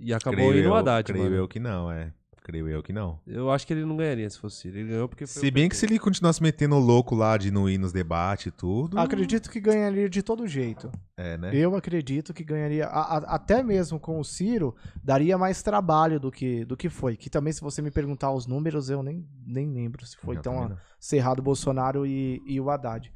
E 0.00 0.12
acabou 0.14 0.48
creio 0.50 0.60
indo 0.64 0.70
o 0.70 0.74
Haddad, 0.74 1.04
creio 1.12 1.24
mano. 1.24 1.36
eu 1.36 1.48
que 1.48 1.58
não, 1.60 1.90
é. 1.90 2.12
Creio 2.44 2.66
eu 2.66 2.82
que 2.82 2.94
não. 2.94 3.20
Eu 3.26 3.50
acho 3.50 3.66
que 3.66 3.74
ele 3.74 3.84
não 3.84 3.94
ganharia 3.94 4.28
se 4.30 4.38
fosse 4.38 4.56
Ciro. 4.62 4.78
Ele 4.78 4.88
ganhou 4.88 5.06
porque 5.06 5.26
foi. 5.26 5.38
Se 5.42 5.50
bem 5.50 5.68
que 5.68 5.76
se 5.76 5.84
ele 5.84 5.98
continuasse 5.98 6.42
metendo 6.42 6.76
louco 6.78 7.14
lá 7.14 7.36
de 7.36 7.50
não 7.50 7.68
ir 7.68 7.76
nos 7.76 7.92
debates 7.92 8.46
e 8.46 8.50
tudo. 8.50 8.98
Acredito 8.98 9.50
que 9.50 9.60
ganharia 9.60 10.08
de 10.08 10.22
todo 10.22 10.46
jeito. 10.46 10.90
É, 11.14 11.36
né? 11.36 11.50
Eu 11.52 11.76
acredito 11.76 12.32
que 12.32 12.42
ganharia, 12.42 12.86
a- 12.86 13.18
a- 13.18 13.34
até 13.34 13.62
mesmo 13.62 14.00
com 14.00 14.18
o 14.18 14.24
Ciro, 14.24 14.74
daria 15.04 15.36
mais 15.36 15.62
trabalho 15.62 16.18
do 16.18 16.30
que, 16.30 16.64
do 16.64 16.74
que 16.74 16.88
foi. 16.88 17.18
Que 17.18 17.28
também, 17.28 17.52
se 17.52 17.60
você 17.60 17.82
me 17.82 17.90
perguntar 17.90 18.32
os 18.32 18.46
números, 18.46 18.88
eu 18.88 19.02
nem, 19.02 19.26
nem 19.46 19.70
lembro 19.70 20.06
se 20.06 20.16
foi 20.16 20.38
Eu 20.38 20.40
tão 20.40 20.54
também 20.54 20.68
não. 20.70 20.76
cerrado 20.98 21.40
o 21.40 21.42
Bolsonaro 21.42 22.06
e, 22.06 22.40
e 22.46 22.58
o 22.58 22.70
Haddad. 22.70 23.12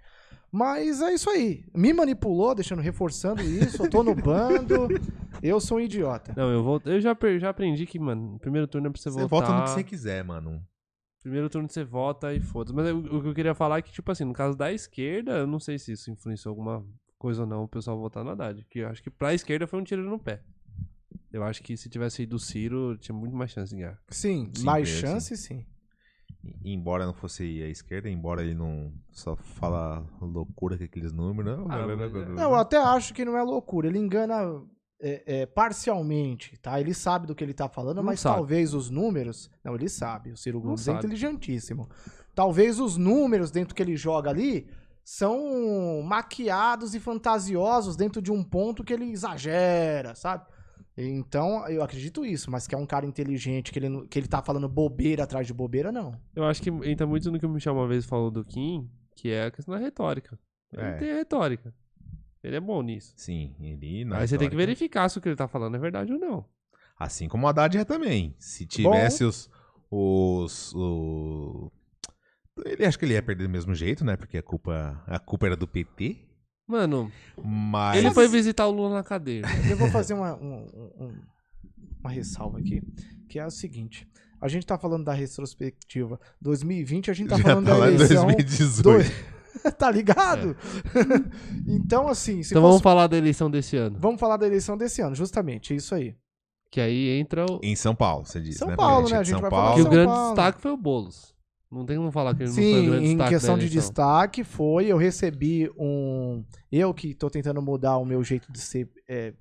Mas 0.53 1.01
é 1.01 1.15
isso 1.15 1.31
aí. 1.31 1.65
Me 1.75 1.93
manipulou, 1.95 2.55
deixando, 2.55 2.83
reforçando 2.83 3.43
isso. 3.43 3.83
Eu 3.85 3.91
tô 3.91 4.03
no 4.03 4.15
bando. 4.15 4.87
Eu 5.43 5.59
sou 5.59 5.79
um 5.79 5.81
idiota. 5.81 6.33
Não, 6.37 6.53
eu 6.53 6.63
vou. 6.63 6.81
Eu 6.85 7.01
já, 7.01 7.17
já 7.41 7.49
aprendi 7.49 7.85
que, 7.87 7.99
mano, 7.99 8.35
no 8.35 8.39
primeiro 8.39 8.69
turno 8.69 8.87
é 8.87 8.91
pra 8.91 9.01
você, 9.01 9.11
Você 9.11 9.23
votar. 9.23 9.49
vota 9.49 9.53
no 9.59 9.65
que 9.65 9.71
você 9.71 9.83
quiser, 9.83 10.23
mano. 10.23 10.63
Primeiro 11.21 11.49
turno 11.51 11.69
você 11.69 11.83
vota 11.83 12.33
e 12.33 12.39
foda-se. 12.39 12.73
Mas 12.77 12.87
eu- 12.87 12.99
o 12.99 13.23
que 13.23 13.29
eu 13.29 13.35
queria 13.35 13.55
falar 13.55 13.79
é 13.79 13.83
que, 13.83 13.91
tipo 13.91 14.13
assim, 14.13 14.25
no 14.25 14.33
caso 14.35 14.57
da 14.57 14.73
esquerda, 14.73 15.33
eu 15.39 15.47
não 15.47 15.59
sei 15.59 15.79
se 15.81 15.93
isso 15.93 16.11
influenciou 16.13 16.53
alguma 16.53 16.87
coisa 17.19 17.41
ou 17.41 17.47
não 17.47 17.65
o 17.65 17.69
pessoal 17.69 17.99
votar 17.99 18.23
no 18.23 18.31
Haddad. 18.31 18.65
Que 18.71 18.81
eu 18.81 18.89
acho 18.89 19.03
que 19.03 19.11
pra 19.11 19.35
esquerda 19.35 19.67
foi 19.67 19.81
um 19.81 19.85
tiro 19.85 20.03
no 20.05 20.19
pé. 20.19 20.43
Eu 21.33 21.43
acho 21.43 21.61
que 21.63 21.77
se 21.77 21.89
tivesse 21.89 22.23
ido 22.23 22.37
o 22.37 22.39
Ciro, 22.39 22.97
tinha 22.99 23.15
muito 23.17 23.35
mais 23.35 23.51
chance 23.51 23.75
de 23.75 23.81
ganhar. 23.81 23.99
Sim, 24.11 24.51
Sim, 24.55 24.65
mais 24.65 24.87
chance, 24.89 25.37
sim. 25.37 25.65
Embora 26.65 27.07
não 27.07 27.15
fosse 27.15 27.63
a 27.63 27.69
esquerda, 27.69 28.09
embora 28.09 28.43
ele 28.43 28.55
não 28.55 28.93
só 29.11 29.37
fala 29.37 30.05
loucura 30.21 30.77
com 30.77 30.85
aqueles 30.85 31.13
números. 31.13 31.57
Não, 31.59 31.67
Ah, 31.71 31.87
mas 31.97 32.15
é- 32.15 32.25
Não, 32.27 32.43
eu 32.51 32.55
até 32.57 32.79
acho 32.79 33.15
que 33.15 33.25
não 33.25 33.37
é 33.37 33.43
loucura. 33.43 33.87
Ele 33.87 33.99
engana 33.99 34.61
é, 35.01 35.41
é, 35.43 35.47
parcialmente, 35.47 36.57
tá? 36.59 36.81
Ele 36.81 36.95
sabe 36.95 37.27
do 37.27 37.35
que 37.35 37.43
ele 37.43 37.55
tá 37.55 37.69
falando, 37.69 37.97
Não 37.97 38.05
mas 38.05 38.21
sabe. 38.21 38.37
talvez 38.37 38.73
os 38.75 38.89
números. 38.91 39.51
Não, 39.65 39.75
ele 39.75 39.89
sabe. 39.89 40.31
O 40.33 40.37
Ciro 40.37 40.59
Não 40.59 40.67
Gomes 40.67 40.87
é 40.87 40.93
inteligentíssimo. 40.93 41.89
Talvez 42.35 42.79
os 42.81 42.97
números 42.97 43.51
dentro 43.51 43.75
que 43.75 43.83
ele 43.83 43.97
joga 43.97 44.31
ali 44.31 44.69
são 45.05 46.03
maquiados 46.05 46.95
e 46.95 47.01
fantasiosos 47.01 47.97
dentro 47.97 48.23
de 48.23 48.31
um 48.31 48.43
ponto 48.43 48.85
que 48.85 48.93
ele 48.93 49.11
exagera, 49.11 50.15
sabe? 50.15 50.45
Então, 50.97 51.67
eu 51.69 51.83
acredito 51.83 52.25
isso, 52.25 52.51
mas 52.51 52.67
que 52.67 52.75
é 52.75 52.79
um 52.79 52.85
cara 52.87 53.07
inteligente, 53.07 53.73
que 53.73 53.79
ele, 53.79 54.07
que 54.09 54.19
ele 54.19 54.29
tá 54.29 54.43
falando 54.43 54.69
bobeira 54.69 55.25
atrás 55.25 55.47
de 55.47 55.55
bobeira, 55.55 55.91
não. 55.91 56.21
Eu 56.37 56.45
acho 56.45 56.61
que 56.61 56.69
entra 56.69 57.07
muito 57.07 57.31
no 57.31 57.39
que 57.39 57.47
o 57.47 57.49
Michel 57.49 57.73
uma 57.75 57.89
vez 57.89 58.05
falou 58.05 58.31
do 58.31 58.45
Kim, 58.45 58.91
que 59.17 59.31
é 59.31 59.47
a 59.47 59.51
questão 59.51 59.75
da 59.75 59.81
retórica. 59.81 60.39
Ele 60.73 60.83
É. 60.83 60.93
tem 60.95 61.13
a 61.13 61.15
retórica. 61.17 61.75
Ele 62.43 62.57
é 62.57 62.61
bom 62.61 62.83
nisso. 62.83 63.15
Sim, 63.17 63.55
ele. 63.61 64.05
na 64.05 64.19
Aí 64.19 64.29
você 64.29 64.37
tem 64.37 64.51
que 64.51 64.57
verificar 64.57 65.09
se 65.09 65.17
o 65.17 65.21
que 65.21 65.29
ele 65.29 65.37
tá 65.37 65.47
falando 65.47 65.77
é 65.77 65.79
verdade 65.79 66.13
ou 66.13 66.19
não. 66.19 66.45
Assim 66.99 67.29
como 67.29 67.47
o 67.47 67.49
Haddad 67.49 67.79
é 67.79 67.85
também. 67.85 68.35
Se 68.39 68.67
tivesse 68.67 69.25
os. 69.25 69.49
os 69.91 70.75
o... 70.75 71.71
Ele 72.67 72.85
acho 72.85 72.99
que 72.99 73.05
ele 73.05 73.15
ia 73.15 73.23
perder 73.23 73.45
do 73.45 73.51
mesmo 73.51 73.75
jeito, 73.75 74.05
né? 74.05 74.17
Porque 74.17 74.37
a 74.39 74.43
culpa, 74.43 75.03
a 75.07 75.19
culpa 75.19 75.47
era 75.47 75.57
do 75.57 75.67
PT. 75.67 76.29
Mano, 76.73 77.13
Mas. 77.45 77.99
ele 77.99 78.11
foi 78.13 78.27
visitar 78.29 78.67
o 78.67 78.71
Lula 78.71 78.95
na 78.97 79.03
cadeira. 79.03 79.47
Eu 79.71 79.77
vou 79.77 79.89
fazer 79.91 80.15
uma, 80.15 80.35
um- 80.37 80.67
um- 80.75 81.05
um- 81.07 81.15
uma 82.01 82.11
ressalva 82.11 82.59
aqui, 82.59 82.83
que 83.29 83.39
é 83.39 83.47
o 83.47 83.51
seguinte. 83.51 84.09
A 84.41 84.49
gente 84.49 84.67
tá 84.67 84.77
falando 84.77 85.05
da 85.05 85.13
retrospectiva 85.13 86.19
2020, 86.41 87.11
a 87.11 87.15
gente 87.15 87.29
tá 87.29 87.37
Já 87.37 87.43
falando 87.45 87.67
tá 87.67 87.79
da 87.79 87.87
eleição... 87.93 88.25
2018. 88.27 88.83
dois- 88.83 89.13
tá 89.79 89.91
ligado? 89.91 90.57
então, 91.69 92.09
assim, 92.09 92.43
se 92.43 92.53
então 92.53 92.63
fosse- 92.63 92.71
vamos 92.71 92.83
falar 92.83 93.07
da 93.07 93.17
eleição 93.17 93.51
desse 93.51 93.77
ano. 93.77 93.97
vamos 94.01 94.19
falar 94.19 94.37
da 94.37 94.47
eleição 94.47 94.77
desse 94.77 95.01
ano, 95.01 95.15
justamente, 95.15 95.73
é 95.73 95.77
isso 95.77 95.95
aí. 95.95 96.15
Que 96.71 96.81
aí 96.81 97.11
entra 97.21 97.45
o. 97.45 97.61
Em 97.63 97.77
São 97.77 97.95
Paulo, 97.95 98.25
você 98.25 98.41
disse, 98.41 98.59
São 98.61 98.69
né? 98.69 98.77
Paulo, 98.77 99.07
né? 99.09 99.19
A 99.19 99.23
gente 99.23 99.33
São 99.35 99.41
vai 99.43 99.51
falar 99.51 99.63
Paulo. 99.63 99.77
Que 99.83 99.87
o 99.87 99.91
grande 99.91 100.09
Paulo. 100.11 100.35
destaque 100.35 100.61
foi 100.63 100.71
o 100.71 100.77
Boulos. 100.77 101.35
Não 101.73 101.87
tem 101.87 101.97
como 101.97 102.13
falar 102.13 102.35
que 102.35 102.43
ele 102.43 102.51
não 102.51 102.55
foi 102.55 102.65
Sim, 102.65 102.87
grande 102.87 103.05
em 103.07 103.09
destaque. 103.09 103.31
questão 103.31 103.55
da 103.55 103.61
de 103.61 103.67
eleição. 103.67 103.81
destaque, 103.81 104.45
foi. 104.45 104.87
Eu 104.87 104.99
recebi 104.99 105.71
um. 105.79 106.45
Eu 106.71 106.93
que 106.93 107.15
tô 107.15 107.31
tentando 107.31 107.63
mudar 107.63 107.97
o 107.97 108.05
meu 108.05 108.23
jeito 108.23 108.53
de 108.53 108.61
ser 108.61 108.91
é, 109.09 109.33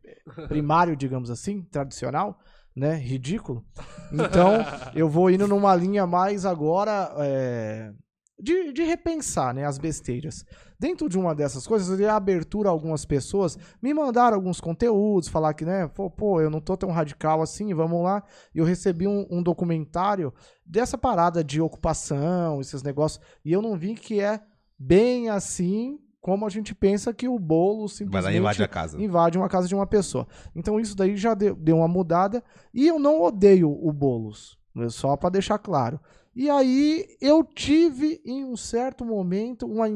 primário, 0.48 0.96
digamos 0.96 1.30
assim, 1.30 1.62
tradicional, 1.64 2.40
né? 2.74 2.96
Ridículo. 2.96 3.66
Então, 4.14 4.54
eu 4.96 5.10
vou 5.10 5.30
indo 5.30 5.46
numa 5.46 5.76
linha 5.76 6.08
mais 6.08 6.46
agora 6.46 7.14
é, 7.18 7.92
de, 8.40 8.72
de 8.72 8.84
repensar, 8.84 9.54
né? 9.54 9.66
As 9.66 9.78
besteiras. 9.78 10.46
Dentro 10.82 11.08
de 11.08 11.16
uma 11.16 11.36
dessas 11.36 11.68
coisas, 11.68 11.88
eu 11.90 11.96
dei 11.96 12.08
abertura 12.08 12.68
a 12.68 12.72
algumas 12.72 13.06
pessoas, 13.06 13.56
me 13.80 13.94
mandaram 13.94 14.36
alguns 14.36 14.60
conteúdos, 14.60 15.30
falar 15.30 15.54
que, 15.54 15.64
né, 15.64 15.88
pô, 15.88 16.10
pô, 16.10 16.42
eu 16.42 16.50
não 16.50 16.60
tô 16.60 16.76
tão 16.76 16.90
radical 16.90 17.40
assim, 17.40 17.72
vamos 17.72 18.02
lá. 18.02 18.24
E 18.52 18.58
eu 18.58 18.66
recebi 18.66 19.08
um, 19.08 19.28
um 19.30 19.44
documentário 19.44 20.34
dessa 20.66 20.98
parada 20.98 21.44
de 21.44 21.62
ocupação, 21.62 22.60
esses 22.60 22.82
negócios, 22.82 23.24
e 23.46 23.54
eu 23.54 23.62
não 23.62 23.78
vi 23.78 23.94
que 23.94 24.20
é 24.20 24.42
bem 24.76 25.30
assim 25.30 26.00
como 26.20 26.48
a 26.48 26.50
gente 26.50 26.74
pensa 26.74 27.14
que 27.14 27.28
o 27.28 27.38
bolo 27.38 27.82
Vai 27.82 27.90
simplesmente 27.90 28.24
lá 28.24 28.34
e 28.34 28.38
invade 28.40 28.64
a 28.64 28.68
casa. 28.68 29.00
invade 29.00 29.38
uma 29.38 29.50
casa 29.50 29.68
de 29.68 29.76
uma 29.76 29.86
pessoa. 29.86 30.28
Então 30.56 30.80
isso 30.80 30.96
daí 30.96 31.16
já 31.16 31.36
deu, 31.36 31.56
deu 31.56 31.78
uma 31.78 31.88
mudada. 31.88 32.44
E 32.74 32.88
eu 32.88 32.98
não 32.98 33.22
odeio 33.22 33.70
o 33.70 33.94
Boulos, 33.94 34.58
né, 34.74 34.90
só 34.90 35.16
para 35.16 35.30
deixar 35.30 35.60
claro. 35.60 36.00
E 36.34 36.50
aí 36.50 37.06
eu 37.20 37.44
tive, 37.44 38.22
em 38.26 38.46
um 38.46 38.56
certo 38.56 39.04
momento, 39.06 39.68
uma. 39.68 39.88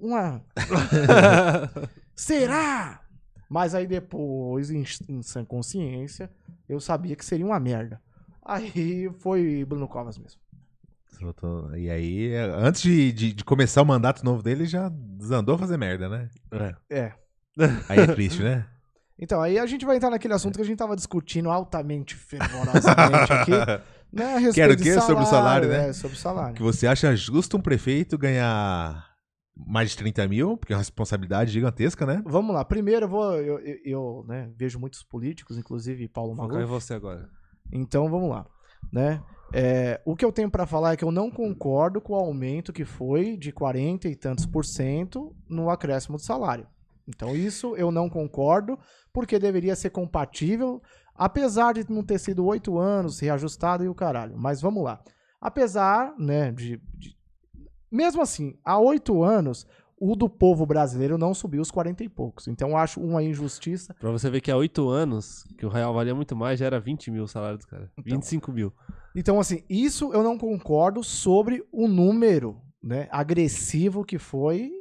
Uma 0.00 0.42
Será? 2.14 3.00
Mas 3.48 3.74
aí 3.74 3.86
depois, 3.86 4.70
em, 4.70 4.84
em 5.08 5.22
sã 5.22 5.44
consciência, 5.44 6.30
eu 6.68 6.80
sabia 6.80 7.16
que 7.16 7.24
seria 7.24 7.44
uma 7.44 7.58
merda. 7.58 8.00
Aí 8.44 9.10
foi 9.18 9.64
Bruno 9.64 9.88
Covas 9.88 10.16
mesmo. 10.18 10.40
E 11.76 11.90
aí, 11.90 12.34
antes 12.34 12.82
de, 12.82 13.12
de, 13.12 13.32
de 13.32 13.44
começar 13.44 13.82
o 13.82 13.86
mandato 13.86 14.24
novo 14.24 14.42
dele, 14.42 14.66
já 14.66 14.88
desandou 14.90 15.56
a 15.56 15.58
fazer 15.58 15.76
merda, 15.76 16.08
né? 16.08 16.30
É. 16.88 17.12
Aí 17.88 17.98
é 17.98 18.06
triste, 18.06 18.42
né? 18.42 18.66
Então, 19.22 19.42
aí 19.42 19.58
a 19.58 19.66
gente 19.66 19.84
vai 19.84 19.96
entrar 19.96 20.08
naquele 20.08 20.32
assunto 20.32 20.56
que 20.56 20.62
a 20.62 20.64
gente 20.64 20.78
tava 20.78 20.96
discutindo 20.96 21.50
altamente, 21.50 22.14
fervorosamente 22.14 23.30
aqui. 23.30 23.52
Né, 24.10 24.24
a 24.24 24.38
respeito 24.38 24.54
Que 24.54 24.60
era 24.60 24.72
o 24.72 24.76
quê? 24.76 25.00
Sobre 25.00 25.22
o 25.22 25.26
salário, 25.26 25.68
né? 25.68 25.90
É, 25.90 25.92
sobre 25.92 26.16
o 26.16 26.18
salário. 26.18 26.54
Que 26.56 26.62
você 26.62 26.88
acha 26.88 27.14
justo 27.14 27.56
um 27.56 27.60
prefeito 27.60 28.18
ganhar 28.18 29.09
mais 29.56 29.90
de 29.90 29.96
30 29.98 30.26
mil, 30.28 30.56
porque 30.56 30.72
é 30.72 30.76
uma 30.76 30.80
responsabilidade 30.80 31.50
gigantesca, 31.52 32.06
né? 32.06 32.22
Vamos 32.26 32.54
lá. 32.54 32.64
Primeiro, 32.64 33.04
eu 33.06 33.08
vou. 33.08 33.34
Eu, 33.36 33.58
eu, 33.60 33.76
eu, 33.84 34.24
né, 34.26 34.50
vejo 34.56 34.78
muitos 34.78 35.02
políticos, 35.02 35.58
inclusive 35.58 36.08
Paulo 36.08 36.34
Focar 36.34 36.50
em 36.62 36.64
Maluf. 36.64 36.70
você 36.72 36.94
agora. 36.94 37.28
Então, 37.72 38.08
vamos 38.10 38.30
lá. 38.30 38.46
Né? 38.92 39.22
É, 39.52 40.00
o 40.06 40.16
que 40.16 40.24
eu 40.24 40.32
tenho 40.32 40.50
pra 40.50 40.66
falar 40.66 40.92
é 40.92 40.96
que 40.96 41.04
eu 41.04 41.10
não 41.10 41.30
concordo 41.30 42.00
com 42.00 42.14
o 42.14 42.16
aumento 42.16 42.72
que 42.72 42.84
foi 42.84 43.36
de 43.36 43.52
40 43.52 44.08
e 44.08 44.16
tantos 44.16 44.46
por 44.46 44.64
cento 44.64 45.34
no 45.48 45.68
acréscimo 45.70 46.16
do 46.16 46.22
salário. 46.22 46.66
Então, 47.06 47.34
isso 47.36 47.74
eu 47.76 47.90
não 47.90 48.08
concordo, 48.08 48.78
porque 49.12 49.38
deveria 49.38 49.74
ser 49.76 49.90
compatível, 49.90 50.80
apesar 51.14 51.74
de 51.74 51.90
não 51.90 52.02
ter 52.04 52.18
sido 52.18 52.46
oito 52.46 52.78
anos, 52.78 53.18
reajustado 53.20 53.84
e 53.84 53.88
o 53.88 53.94
caralho. 53.94 54.36
Mas 54.38 54.60
vamos 54.60 54.82
lá. 54.84 55.00
Apesar, 55.40 56.14
né, 56.18 56.52
de. 56.52 56.80
de- 56.94 57.19
mesmo 57.90 58.22
assim, 58.22 58.56
há 58.64 58.78
oito 58.78 59.22
anos, 59.22 59.66
o 59.98 60.16
do 60.16 60.28
povo 60.28 60.64
brasileiro 60.64 61.18
não 61.18 61.34
subiu 61.34 61.60
os 61.60 61.70
40 61.70 62.02
e 62.04 62.08
poucos. 62.08 62.48
Então, 62.48 62.70
eu 62.70 62.76
acho 62.76 63.00
uma 63.00 63.22
injustiça. 63.22 63.94
Pra 63.94 64.10
você 64.10 64.30
ver 64.30 64.40
que 64.40 64.50
há 64.50 64.56
oito 64.56 64.88
anos, 64.88 65.44
que 65.58 65.66
o 65.66 65.68
real 65.68 65.92
valia 65.92 66.14
muito 66.14 66.34
mais, 66.34 66.58
já 66.58 66.66
era 66.66 66.80
20 66.80 67.10
mil 67.10 67.24
o 67.24 67.28
salário 67.28 67.58
dos 67.58 67.66
caras. 67.66 67.90
Então. 67.98 68.04
25 68.16 68.50
mil. 68.52 68.72
Então, 69.14 69.38
assim, 69.38 69.62
isso 69.68 70.12
eu 70.14 70.22
não 70.22 70.38
concordo 70.38 71.04
sobre 71.04 71.62
o 71.70 71.86
número 71.86 72.60
né, 72.82 73.08
agressivo 73.10 74.04
que 74.04 74.18
foi 74.18 74.72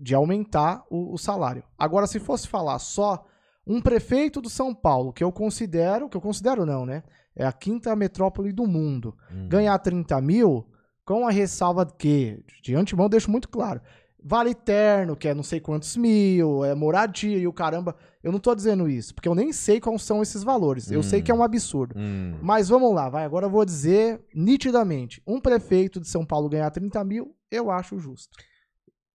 de 0.00 0.14
aumentar 0.14 0.82
o, 0.90 1.12
o 1.12 1.18
salário. 1.18 1.62
Agora, 1.76 2.06
se 2.06 2.18
fosse 2.18 2.48
falar 2.48 2.78
só 2.78 3.26
um 3.66 3.82
prefeito 3.82 4.40
do 4.40 4.48
São 4.48 4.74
Paulo, 4.74 5.12
que 5.12 5.22
eu 5.22 5.30
considero, 5.30 6.08
que 6.08 6.16
eu 6.16 6.22
considero 6.22 6.64
não, 6.64 6.86
né? 6.86 7.02
É 7.36 7.44
a 7.44 7.52
quinta 7.52 7.94
metrópole 7.94 8.50
do 8.50 8.66
mundo, 8.66 9.14
Hum. 9.30 9.46
ganhar 9.46 9.78
30 9.78 10.18
mil, 10.22 10.66
com 11.08 11.26
a 11.26 11.30
ressalva 11.30 11.86
de 11.86 11.94
que, 11.94 12.38
de 12.62 12.74
antemão, 12.74 13.06
eu 13.06 13.08
deixo 13.08 13.30
muito 13.30 13.48
claro. 13.48 13.80
Vale 14.22 14.54
terno, 14.54 15.16
que 15.16 15.26
é 15.26 15.32
não 15.32 15.42
sei 15.42 15.58
quantos 15.58 15.96
mil, 15.96 16.62
é 16.66 16.74
moradia 16.74 17.38
e 17.38 17.46
o 17.46 17.52
caramba. 17.52 17.96
Eu 18.22 18.30
não 18.30 18.38
tô 18.38 18.54
dizendo 18.54 18.86
isso, 18.90 19.14
porque 19.14 19.26
eu 19.26 19.34
nem 19.34 19.50
sei 19.50 19.80
quais 19.80 20.02
são 20.02 20.20
esses 20.20 20.42
valores. 20.42 20.90
Eu 20.90 21.00
Hum. 21.00 21.02
sei 21.02 21.22
que 21.22 21.30
é 21.30 21.34
um 21.34 21.42
absurdo. 21.42 21.94
Hum. 21.96 22.34
Mas 22.42 22.68
vamos 22.68 22.94
lá, 22.94 23.08
vai. 23.08 23.24
Agora 23.24 23.46
eu 23.46 23.50
vou 23.50 23.64
dizer 23.64 24.20
nitidamente: 24.34 25.22
um 25.26 25.40
prefeito 25.40 25.98
de 25.98 26.06
São 26.08 26.26
Paulo 26.26 26.46
ganhar 26.50 26.70
30 26.70 27.02
mil, 27.04 27.34
eu 27.50 27.70
acho 27.70 27.98
justo. 27.98 28.36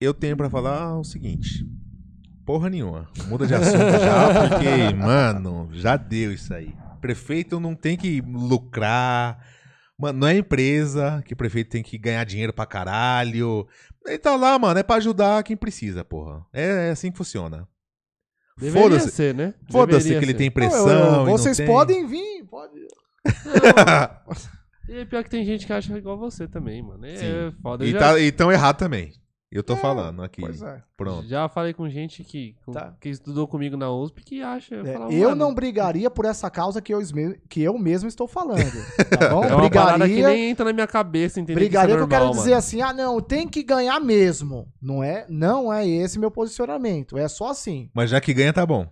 Eu 0.00 0.12
tenho 0.12 0.36
pra 0.36 0.50
falar 0.50 0.98
o 0.98 1.04
seguinte. 1.04 1.64
Porra 2.44 2.68
nenhuma. 2.68 3.08
Muda 3.28 3.46
de 3.46 3.54
assunto 3.54 3.76
já, 3.78 4.48
porque, 4.48 4.94
mano, 4.96 5.68
já 5.72 5.96
deu 5.96 6.32
isso 6.32 6.52
aí. 6.52 6.74
Prefeito 7.00 7.60
não 7.60 7.76
tem 7.76 7.96
que 7.96 8.20
lucrar. 8.20 9.38
Mano, 9.98 10.18
não 10.18 10.26
é 10.28 10.36
empresa 10.36 11.22
que 11.24 11.36
prefeito 11.36 11.70
tem 11.70 11.82
que 11.82 11.96
ganhar 11.96 12.24
dinheiro 12.24 12.52
pra 12.52 12.66
caralho. 12.66 13.66
Ele 14.06 14.18
tá 14.18 14.34
lá, 14.36 14.58
mano, 14.58 14.78
é 14.78 14.82
pra 14.82 14.96
ajudar 14.96 15.42
quem 15.44 15.56
precisa, 15.56 16.04
porra. 16.04 16.44
É, 16.52 16.88
é 16.88 16.90
assim 16.90 17.10
que 17.12 17.16
funciona. 17.18 17.68
Foda-se. 18.72 19.10
ser, 19.10 19.34
né? 19.34 19.54
Foda-se 19.70 20.08
que 20.08 20.24
ele 20.24 20.34
tem 20.34 20.46
Não, 20.48 20.52
pressão. 20.54 20.86
e 20.88 21.26
não 21.26 21.26
vocês 21.26 21.56
tem. 21.56 21.66
podem 21.66 22.06
vir, 22.06 22.44
pode. 22.44 22.74
E 24.86 24.98
é 24.98 25.04
pior 25.06 25.24
que 25.24 25.30
tem 25.30 25.42
gente 25.46 25.66
que 25.66 25.72
acha 25.72 25.96
igual 25.96 26.18
você 26.18 26.46
também, 26.46 26.82
mano. 26.82 27.06
É 27.06 27.16
Sim. 27.16 27.56
foda. 27.62 27.86
E 27.86 27.90
já, 27.92 27.98
tá, 27.98 28.18
e 28.20 28.30
tão 28.30 28.52
errado 28.52 28.76
também. 28.76 29.12
Eu 29.54 29.62
tô 29.62 29.74
É, 29.74 29.76
falando 29.76 30.20
aqui. 30.22 30.40
Pois 30.40 30.60
é. 30.60 30.82
Pronto. 30.96 31.26
já 31.28 31.48
falei 31.48 31.72
com 31.72 31.88
gente 31.88 32.24
que, 32.24 32.56
com- 32.66 32.72
Tá. 32.72 32.92
que 33.00 33.08
estudou 33.08 33.46
comigo 33.46 33.76
na 33.76 33.88
USP 33.90 34.22
que 34.24 34.42
acha. 34.42 34.74
É, 34.74 34.92
falava, 34.92 35.12
eu 35.12 35.28
"Mano, 35.30 35.44
não 35.44 35.54
brigaria 35.54 36.10
por 36.10 36.24
essa 36.24 36.50
causa 36.50 36.82
que 36.82 36.92
eu, 36.92 36.98
que 37.48 37.62
eu 37.62 37.78
mesmo 37.78 38.08
estou 38.08 38.26
falando. 38.26 38.58
Tá 39.18 39.28
bom? 39.30 39.44
É 39.44 39.54
uma 39.54 39.70
parada 39.70 40.06
que 40.08 40.12
brigaria. 40.14 40.28
nem 40.36 40.50
entra 40.50 40.64
na 40.64 40.72
minha 40.72 40.86
cabeça, 40.88 41.38
entendeu? 41.38 41.54
Brigaria 41.60 41.94
que, 41.94 42.02
eu 42.02 42.08
quero 42.08 42.24
normal, 42.24 42.42
dizer 42.42 42.50
mano. 42.50 42.58
assim, 42.58 42.80
ah, 42.82 42.92
não, 42.92 43.20
tem 43.20 43.46
que 43.46 43.62
ganhar 43.62 44.00
mesmo. 44.00 44.66
Não 44.82 45.04
é, 45.04 45.24
não 45.28 45.72
é 45.72 45.86
esse 45.86 46.18
meu 46.18 46.30
posicionamento. 46.32 47.16
É 47.16 47.28
só 47.28 47.48
assim. 47.50 47.88
Mas 47.94 48.10
já 48.10 48.20
que 48.20 48.34
ganha, 48.34 48.52
tá 48.52 48.66
bom. 48.66 48.86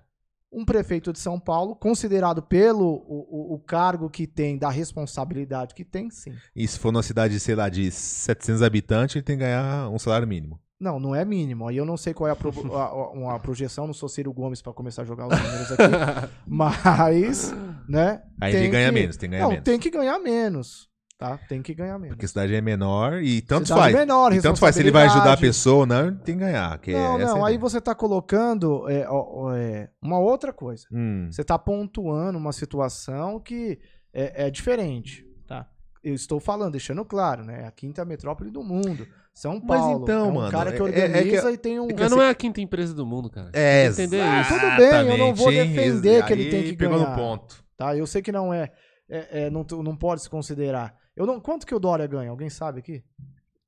Um 0.53 0.65
prefeito 0.67 1.13
de 1.13 1.19
São 1.19 1.41
Paulo, 1.41 1.75
considerado 1.75 2.43
pelo 2.43 2.85
o, 2.87 3.27
o- 3.53 3.55
o 3.55 3.59
cargo 3.59 4.11
que 4.11 4.27
tem, 4.27 4.59
da 4.59 4.69
responsabilidade 4.69 5.75
que 5.75 5.85
tem, 5.85 6.11
sim. 6.11 6.35
E 6.55 6.69
se 6.69 6.79
for 6.79 6.93
numa 6.93 7.03
cidade, 7.03 7.41
sei 7.41 7.55
lá, 7.55 7.69
de 7.71 7.91
700 7.91 8.63
habitantes, 8.63 9.17
ele 9.17 9.23
tem 9.25 9.37
que 9.39 9.45
ganhar 9.45 9.89
um 9.89 9.99
salário 9.99 10.29
mínimo. 10.29 10.61
Não, 10.79 10.99
não 11.01 11.15
é 11.15 11.25
mínimo. 11.25 11.69
Aí 11.69 11.77
eu 11.77 11.85
não 11.85 11.97
sei 11.97 12.13
qual 12.13 12.29
é 12.29 12.33
a, 12.33 12.37
pro- 12.37 12.77
a- 12.77 12.85
a- 12.87 13.11
uma 13.13 13.39
projeção, 13.39 13.87
não 13.87 13.95
sou 13.95 14.09
Ciro 14.09 14.33
Gomes 14.33 14.61
pra 14.61 14.73
começar 14.73 15.03
a 15.03 15.05
jogar 15.05 15.29
os 15.29 15.39
números 15.41 15.73
aqui. 15.73 16.33
mas, 16.47 17.55
né? 17.89 18.23
Aí 18.41 18.55
ele 18.55 18.69
ganha 18.69 18.89
que- 18.89 18.95
menos, 18.95 19.17
tem 19.17 19.29
que 19.31 19.33
ganhar 19.37 19.43
Não, 19.45 19.51
menos. 19.51 19.65
tem 19.65 19.79
que 19.79 19.91
ganhar 19.91 20.19
menos. 20.19 20.89
Tá? 21.23 21.39
Tem 21.49 21.63
que 21.63 21.73
ganhar 21.73 21.97
menos. 22.01 22.17
Porque 22.17 22.25
a 22.25 22.29
cidade 22.29 22.53
é 22.53 22.61
menor 22.61 23.23
e 23.23 23.41
tanto 23.41 23.69
Cidade 23.69 23.81
faz. 23.83 23.95
menor, 23.95 24.33
e 24.33 24.43
tanto 24.43 24.59
faz. 24.59 24.75
Se 24.75 24.83
ele 24.83 24.91
vai 24.91 25.07
ajudar 25.07 25.35
a 25.35 25.37
pessoa 25.37 25.81
ou 25.83 25.87
não, 25.87 26.13
tem 26.17 26.35
que 26.37 26.41
ganhar. 26.41 26.77
Que 26.81 26.93
Não, 26.93 27.21
é 27.21 27.25
não, 27.25 27.45
aí 27.45 27.57
você 27.57 27.81
tá 27.81 27.95
colocando 27.95 28.89
é, 28.91 29.03
é, 29.03 29.89
uma 30.03 30.19
outra 30.19 30.53
coisa. 30.53 30.85
Hum. 30.91 31.29
Você 31.31 31.45
tá 31.45 31.57
pontuando 31.57 32.37
uma 32.37 32.53
situação 32.53 33.39
que 33.39 33.79
é, 34.13 34.47
é 34.47 34.51
diferente, 34.51 35.25
tá? 35.47 35.69
Eu 36.03 36.13
estou 36.13 36.41
falando, 36.41 36.73
deixando 36.73 37.05
claro, 37.05 37.45
né? 37.45 37.67
A 37.69 37.71
quinta 37.71 38.05
metrópole 38.05 38.51
do 38.51 38.65
mundo. 38.65 39.07
São 39.33 39.63
Mas 39.65 39.81
Paulo. 39.81 40.03
então, 40.03 40.27
é 40.27 40.29
um 40.29 40.35
mano, 40.35 40.51
cara 40.51 40.73
que 40.73 40.83
é- 40.83 40.87
é- 40.87 41.05
é 41.05 41.13
que- 41.13 41.19
organiza 41.19 41.53
e 41.53 41.57
tem 41.57 41.79
um... 41.79 41.87
Mas 41.97 42.11
não 42.11 42.21
é 42.21 42.31
a 42.31 42.35
quinta 42.35 42.61
empresa 42.61 42.93
do 42.93 43.07
mundo, 43.07 43.31
cara. 43.31 43.51
É, 43.53 43.87
entender 43.87 44.23
isso. 44.41 44.53
tudo 44.55 44.77
bem, 44.77 45.09
eu 45.09 45.19
não 45.19 45.33
vou 45.35 45.53
defender 45.53 46.25
que 46.27 46.33
ele 46.33 46.51
tem 46.51 46.63
que 46.65 46.73
pegou 46.77 46.99
ganhar. 46.99 47.11
no 47.11 47.17
ponto. 47.17 47.63
Tá? 47.77 47.97
Eu 47.97 48.09
sei 48.09 48.21
que 48.21 48.33
não 48.33 48.53
é, 48.53 48.73
é, 49.09 49.45
é, 49.45 49.51
não, 49.51 49.65
não 49.85 49.95
pode 49.97 50.23
se 50.23 50.29
considerar. 50.29 51.01
Eu 51.17 51.27
não, 51.27 51.41
quanto 51.41 51.67
que 51.67 51.75
o 51.75 51.79
Dória 51.79 52.07
ganha? 52.07 52.31
Alguém 52.31 52.49
sabe 52.51 52.79
aqui? 52.81 53.03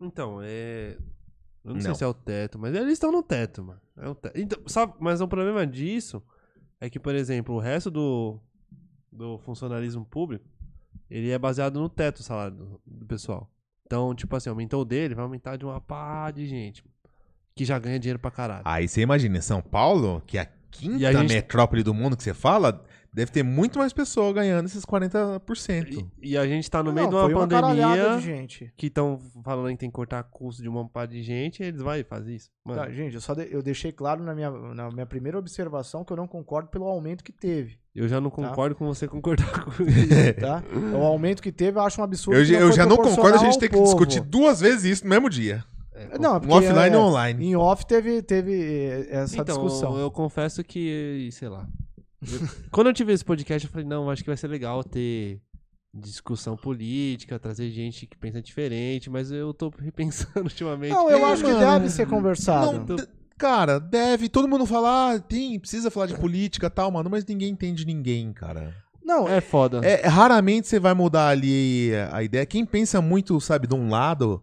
Então, 0.00 0.40
é. 0.42 0.96
Eu 1.64 1.70
não, 1.70 1.74
Não. 1.74 1.80
sei 1.80 1.94
se 1.94 2.04
é 2.04 2.06
o 2.06 2.12
teto, 2.14 2.58
mas 2.58 2.74
eles 2.74 2.92
estão 2.92 3.10
no 3.10 3.22
teto, 3.22 3.62
mano. 3.64 3.80
É 3.96 4.08
o 4.08 4.14
teto. 4.14 4.38
Então, 4.38 4.58
sabe, 4.66 4.92
mas 5.00 5.20
o 5.20 5.28
problema 5.28 5.66
disso 5.66 6.22
é 6.80 6.90
que, 6.90 6.98
por 7.00 7.14
exemplo, 7.14 7.54
o 7.54 7.58
resto 7.58 7.90
do, 7.90 8.38
do 9.10 9.38
funcionalismo 9.38 10.04
público, 10.04 10.44
ele 11.10 11.30
é 11.30 11.38
baseado 11.38 11.80
no 11.80 11.88
teto 11.88 12.18
o 12.18 12.22
salário 12.22 12.56
do, 12.56 12.80
do 12.86 13.06
pessoal. 13.06 13.50
Então, 13.86 14.14
tipo 14.14 14.34
assim, 14.36 14.50
aumentou 14.50 14.82
o 14.82 14.84
dele, 14.84 15.14
vai 15.14 15.24
aumentar 15.24 15.56
de 15.56 15.64
uma 15.64 15.80
pá 15.80 16.30
de 16.30 16.46
gente 16.46 16.84
que 17.54 17.64
já 17.64 17.78
ganha 17.78 17.98
dinheiro 17.98 18.18
pra 18.18 18.30
caralho. 18.30 18.62
Aí 18.66 18.86
você 18.88 19.00
imagina, 19.00 19.38
em 19.38 19.42
São 19.42 19.62
Paulo, 19.62 20.22
que 20.26 20.36
é 20.36 20.42
a 20.42 20.46
quinta 20.70 21.08
a 21.08 21.12
gente- 21.12 21.32
metrópole 21.32 21.82
do 21.82 21.94
mundo 21.94 22.16
que 22.16 22.22
você 22.22 22.34
fala, 22.34 22.84
deve 23.14 23.30
ter 23.30 23.42
muito 23.44 23.78
mais 23.78 23.92
pessoas 23.92 24.34
ganhando 24.34 24.66
esses 24.66 24.84
40%. 24.84 26.04
E, 26.20 26.30
e 26.32 26.36
a 26.36 26.46
gente 26.46 26.68
tá 26.70 26.82
no 26.82 26.92
meio 26.92 27.04
não, 27.08 27.10
de 27.10 27.16
uma 27.16 27.24
foi 27.24 27.34
uma 27.34 27.48
pandemia 27.48 28.16
de 28.16 28.22
gente. 28.24 28.72
que 28.76 28.88
estão 28.88 29.18
falando 29.44 29.70
que 29.70 29.76
tem 29.78 29.88
que 29.88 29.94
cortar 29.94 30.22
custo 30.24 30.60
de 30.62 30.68
uma 30.68 30.88
pá 30.88 31.06
de 31.06 31.22
gente, 31.22 31.62
eles 31.62 31.80
vão 31.80 31.92
fazer 32.08 32.34
isso. 32.34 32.50
Mano, 32.64 32.80
Tá, 32.80 32.90
gente, 32.90 33.14
eu 33.14 33.20
só 33.20 33.32
de- 33.34 33.48
eu 33.50 33.62
deixei 33.62 33.92
claro 33.92 34.22
na 34.22 34.34
minha, 34.34 34.50
na 34.50 34.90
minha 34.90 35.06
primeira 35.06 35.38
observação 35.38 36.04
que 36.04 36.12
eu 36.12 36.16
não 36.16 36.26
concordo 36.26 36.68
pelo 36.68 36.86
aumento 36.86 37.22
que 37.22 37.32
teve, 37.32 37.78
eu 37.94 38.08
já 38.08 38.20
não 38.20 38.30
Tá. 38.30 38.36
concordo 38.36 38.74
com 38.74 38.84
você 38.86 39.06
concordar 39.06 39.64
com 39.64 39.82
isso. 39.84 39.84
tá? 40.40 40.62
o 40.92 41.02
aumento 41.04 41.40
que 41.42 41.52
teve 41.52 41.78
eu 41.78 41.82
acho 41.82 42.00
um 42.00 42.04
absurdo. 42.04 42.38
Eu, 42.40 42.60
eu 42.60 42.72
já 42.72 42.84
não 42.84 42.96
concordo 42.96 43.36
a 43.36 43.40
gente 43.40 43.58
ter 43.58 43.68
que 43.68 43.74
povo. 43.76 43.84
discutir 43.84 44.20
duas 44.20 44.60
vezes 44.60 44.84
isso 44.84 45.04
no 45.04 45.10
mesmo 45.10 45.30
dia. 45.30 45.64
É, 45.96 46.18
Não, 46.18 46.36
Um 46.36 46.40
porque 46.40 46.52
offline 46.54 46.80
é- 46.90 46.92
e 46.92 46.96
online. 46.96 47.44
Em 47.46 47.54
off 47.54 47.86
teve, 47.86 48.20
teve 48.20 48.52
eh, 48.52 49.06
essa 49.10 49.34
então, 49.40 49.44
discussão. 49.44 49.96
eu 49.96 50.10
confesso 50.10 50.64
que, 50.64 51.28
sei 51.30 51.48
lá. 51.48 51.68
Quando 52.70 52.88
eu 52.88 52.92
tive 52.92 53.12
esse 53.12 53.24
podcast, 53.24 53.66
eu 53.66 53.72
falei, 53.72 53.86
não, 53.86 54.10
acho 54.10 54.22
que 54.22 54.30
vai 54.30 54.36
ser 54.36 54.48
legal 54.48 54.82
ter 54.84 55.40
discussão 55.92 56.56
política, 56.56 57.38
trazer 57.38 57.70
gente 57.70 58.06
que 58.06 58.16
pensa 58.16 58.42
diferente, 58.42 59.08
mas 59.08 59.30
eu 59.30 59.54
tô 59.54 59.72
repensando 59.78 60.42
ultimamente. 60.44 60.92
Não, 60.92 61.08
eu 61.10 61.18
É, 61.18 61.32
acho 61.32 61.44
que 61.44 61.52
mano. 61.52 61.60
deve 61.64 61.90
ser 61.90 62.06
conversado. 62.06 62.96
Não, 62.96 63.06
cara, 63.38 63.78
deve. 63.78 64.28
Todo 64.28 64.48
mundo 64.48 64.66
fala, 64.66 65.12
ah, 65.14 65.20
tem, 65.20 65.58
precisa 65.60 65.90
falar 65.90 66.06
de 66.06 66.16
política 66.16 66.66
e 66.66 66.70
tal, 66.70 66.90
mano, 66.90 67.08
mas 67.10 67.24
ninguém 67.24 67.50
entende 67.50 67.84
ninguém, 67.84 68.32
cara. 68.32 68.74
Não, 69.04 69.28
É 69.28 69.40
foda. 69.40 69.80
É, 69.86 70.06
raramente 70.08 70.66
você 70.66 70.80
vai 70.80 70.94
mudar 70.94 71.28
ali 71.28 71.90
a 72.10 72.22
ideia. 72.22 72.46
Quem 72.46 72.64
pensa 72.64 73.02
muito, 73.02 73.38
sabe, 73.38 73.66
de 73.66 73.74
um 73.74 73.90
lado, 73.90 74.42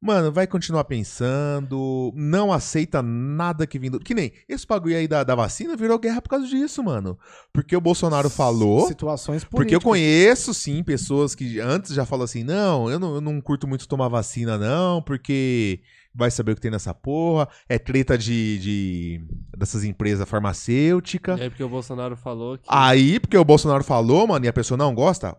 Mano, 0.00 0.30
vai 0.30 0.46
continuar 0.46 0.84
pensando, 0.84 2.12
não 2.14 2.52
aceita 2.52 3.02
nada 3.02 3.66
que 3.66 3.78
vindo. 3.78 3.98
Que 3.98 4.14
nem 4.14 4.32
esse 4.48 4.66
bagulho 4.66 4.96
aí 4.96 5.08
da, 5.08 5.24
da 5.24 5.34
vacina 5.34 5.76
virou 5.76 5.98
guerra 5.98 6.20
por 6.20 6.28
causa 6.28 6.46
disso, 6.46 6.82
mano. 6.82 7.18
Porque 7.52 7.74
o 7.74 7.80
Bolsonaro 7.80 8.28
falou. 8.28 8.86
Situações 8.86 9.42
políticas. 9.42 9.50
Porque 9.50 9.74
eu 9.74 9.80
conheço, 9.80 10.52
sim, 10.52 10.82
pessoas 10.82 11.34
que 11.34 11.60
antes 11.60 11.94
já 11.94 12.04
falam 12.04 12.24
assim: 12.24 12.44
não 12.44 12.90
eu, 12.90 12.98
não, 12.98 13.14
eu 13.16 13.20
não 13.20 13.40
curto 13.40 13.66
muito 13.66 13.88
tomar 13.88 14.08
vacina, 14.08 14.58
não, 14.58 15.00
porque 15.00 15.80
vai 16.14 16.30
saber 16.30 16.52
o 16.52 16.54
que 16.54 16.60
tem 16.60 16.70
nessa 16.70 16.94
porra. 16.94 17.48
É 17.68 17.78
treta 17.78 18.16
de, 18.16 18.58
de 18.58 19.26
dessas 19.56 19.84
empresas 19.84 20.28
farmacêuticas. 20.28 21.40
É 21.40 21.48
porque 21.48 21.64
o 21.64 21.68
Bolsonaro 21.68 22.16
falou 22.16 22.58
que. 22.58 22.64
Aí, 22.68 23.20
porque 23.20 23.36
o 23.36 23.44
Bolsonaro 23.44 23.84
falou, 23.84 24.26
mano, 24.26 24.44
e 24.44 24.48
a 24.48 24.52
pessoa 24.52 24.76
não 24.76 24.94
gosta, 24.94 25.36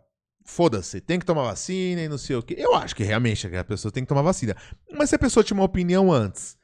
foda-se, 0.47 1.01
tem 1.01 1.19
que 1.19 1.25
tomar 1.25 1.43
vacina 1.43 2.01
e 2.01 2.07
não 2.07 2.17
sei 2.17 2.37
o 2.37 2.41
quê. 2.41 2.55
Eu 2.57 2.73
acho 2.73 2.95
que 2.95 3.03
realmente 3.03 3.45
a 3.55 3.63
pessoa 3.63 3.91
tem 3.91 4.03
que 4.03 4.07
tomar 4.07 4.21
vacina. 4.21 4.55
Mas 4.91 5.09
se 5.09 5.15
a 5.15 5.19
pessoa 5.19 5.43
tinha 5.43 5.55
uma 5.55 5.65
opinião 5.65 6.11
antes, 6.11 6.57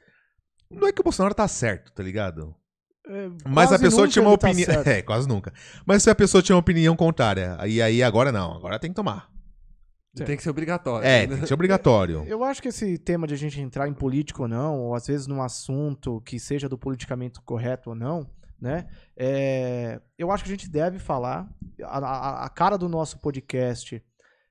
não 0.70 0.88
é 0.88 0.92
que 0.92 1.00
o 1.00 1.04
Bolsonaro 1.04 1.34
tá 1.34 1.46
certo, 1.46 1.92
tá 1.92 2.02
ligado? 2.02 2.54
É, 3.06 3.28
Mas 3.46 3.70
a 3.70 3.78
pessoa 3.78 4.08
tinha 4.08 4.22
uma 4.22 4.36
tá 4.36 4.48
opinião. 4.48 4.72
certo. 4.72 4.88
é, 4.88 5.02
quase 5.02 5.28
nunca. 5.28 5.52
Mas 5.86 6.02
se 6.02 6.08
a 6.08 6.14
pessoa 6.14 6.42
tinha 6.42 6.56
uma 6.56 6.60
opinião 6.60 6.96
contrária, 6.96 7.58
e 7.66 7.82
aí 7.82 8.02
agora 8.02 8.32
não, 8.32 8.54
agora 8.54 8.78
tem 8.78 8.90
que 8.90 8.96
tomar. 8.96 9.30
Tem 10.16 10.36
que 10.36 10.42
ser 10.42 10.50
obrigatório. 10.50 11.06
É, 11.06 11.22
né? 11.22 11.26
tem 11.26 11.40
que 11.40 11.48
ser 11.48 11.54
obrigatório. 11.54 12.24
Eu 12.26 12.42
acho 12.42 12.62
que 12.62 12.68
esse 12.68 12.96
tema 12.96 13.26
de 13.26 13.34
a 13.34 13.36
gente 13.36 13.60
entrar 13.60 13.88
em 13.88 13.92
político 13.92 14.42
ou 14.42 14.48
não, 14.48 14.80
ou 14.80 14.94
às 14.94 15.06
vezes 15.06 15.26
num 15.26 15.42
assunto 15.42 16.22
que 16.22 16.38
seja 16.38 16.68
do 16.68 16.78
politicamente 16.78 17.40
correto 17.42 17.90
ou 17.90 17.96
não, 17.96 18.26
né? 18.60 18.88
é, 19.16 20.00
eu 20.18 20.30
acho 20.30 20.44
que 20.44 20.50
a 20.50 20.54
gente 20.54 20.68
deve 20.70 20.98
falar. 20.98 21.48
A, 21.82 21.98
a- 21.98 22.44
a 22.46 22.48
cara 22.48 22.76
do 22.78 22.88
nosso 22.88 23.18
podcast 23.18 24.02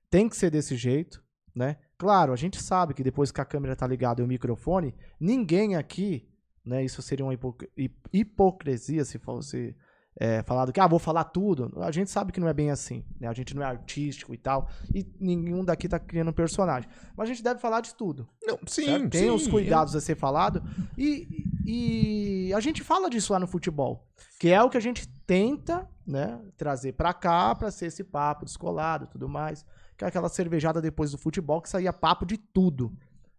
tem 0.10 0.28
que 0.30 0.36
ser 0.38 0.50
desse 0.52 0.76
jeito, 0.76 1.24
né? 1.56 1.78
Claro, 1.98 2.34
a 2.34 2.36
gente 2.36 2.62
sabe 2.62 2.94
que 2.94 3.04
depois 3.04 3.32
que 3.32 3.40
a 3.42 3.46
câmera 3.46 3.76
tá 3.76 3.88
ligada 3.88 4.22
e 4.22 4.26
o 4.26 4.28
microfone, 4.28 4.94
ninguém 5.20 5.76
aqui, 5.76 6.28
né? 6.66 6.84
Isso 6.84 7.02
seria 7.02 7.26
uma 7.26 7.34
hipo- 7.34 7.58
hi- 7.78 7.96
hipocrisia 8.12 9.06
se 9.06 9.18
fosse 9.18 9.76
é, 10.20 10.44
falado 10.44 10.72
que, 10.72 10.80
ah, 10.80 10.88
vou 10.88 11.00
falar 11.00 11.24
tudo. 11.26 11.72
A 11.82 11.92
gente 11.92 12.12
sabe 12.12 12.32
que 12.32 12.40
não 12.40 12.48
é 12.48 12.54
bem 12.54 12.70
assim, 12.70 13.04
né? 13.20 13.28
A 13.28 13.34
gente 13.34 13.56
não 13.56 13.64
é 13.64 13.66
artístico 13.66 14.34
e 14.34 14.38
tal, 14.38 14.70
e 14.94 15.06
nenhum 15.20 15.66
daqui 15.66 15.88
tá 15.88 16.00
criando 16.00 16.30
um 16.30 16.34
personagem. 16.34 16.90
Mas 17.16 17.30
a 17.30 17.34
gente 17.34 17.44
deve 17.44 17.60
falar 17.60 17.82
de 17.82 17.96
tudo. 17.96 18.28
Não, 18.44 18.58
sim, 18.68 18.86
certo? 18.86 19.10
Tem 19.10 19.24
sim, 19.24 19.30
os 19.30 19.48
cuidados 19.48 19.96
a 19.96 20.02
ser 20.02 20.16
falado. 20.16 20.64
E, 20.98 21.46
e 21.66 22.54
a 22.54 22.60
gente 22.60 22.84
fala 22.84 23.10
disso 23.10 23.34
lá 23.34 23.40
no 23.40 23.48
futebol. 23.48 24.08
Que 24.40 24.50
é 24.50 24.62
o 24.62 24.70
que 24.70 24.78
a 24.78 24.82
gente 24.82 25.08
tenta 25.26 25.90
né, 26.06 26.40
trazer 26.58 26.94
pra 26.94 27.14
cá 27.14 27.56
pra 27.56 27.72
ser 27.72 27.88
esse 27.88 28.04
papo 28.04 28.46
descolado 28.46 29.06
e 29.06 29.08
tudo 29.08 29.28
mais. 29.28 29.66
Que 29.98 30.06
é 30.06 30.08
aquela 30.08 30.30
cervejada 30.30 30.82
depois 30.82 31.12
do 31.12 31.18
futebol 31.18 31.62
que 31.62 31.70
saía 31.70 31.94
papo 31.94 32.26
de 32.26 32.38
tudo. 32.38 32.92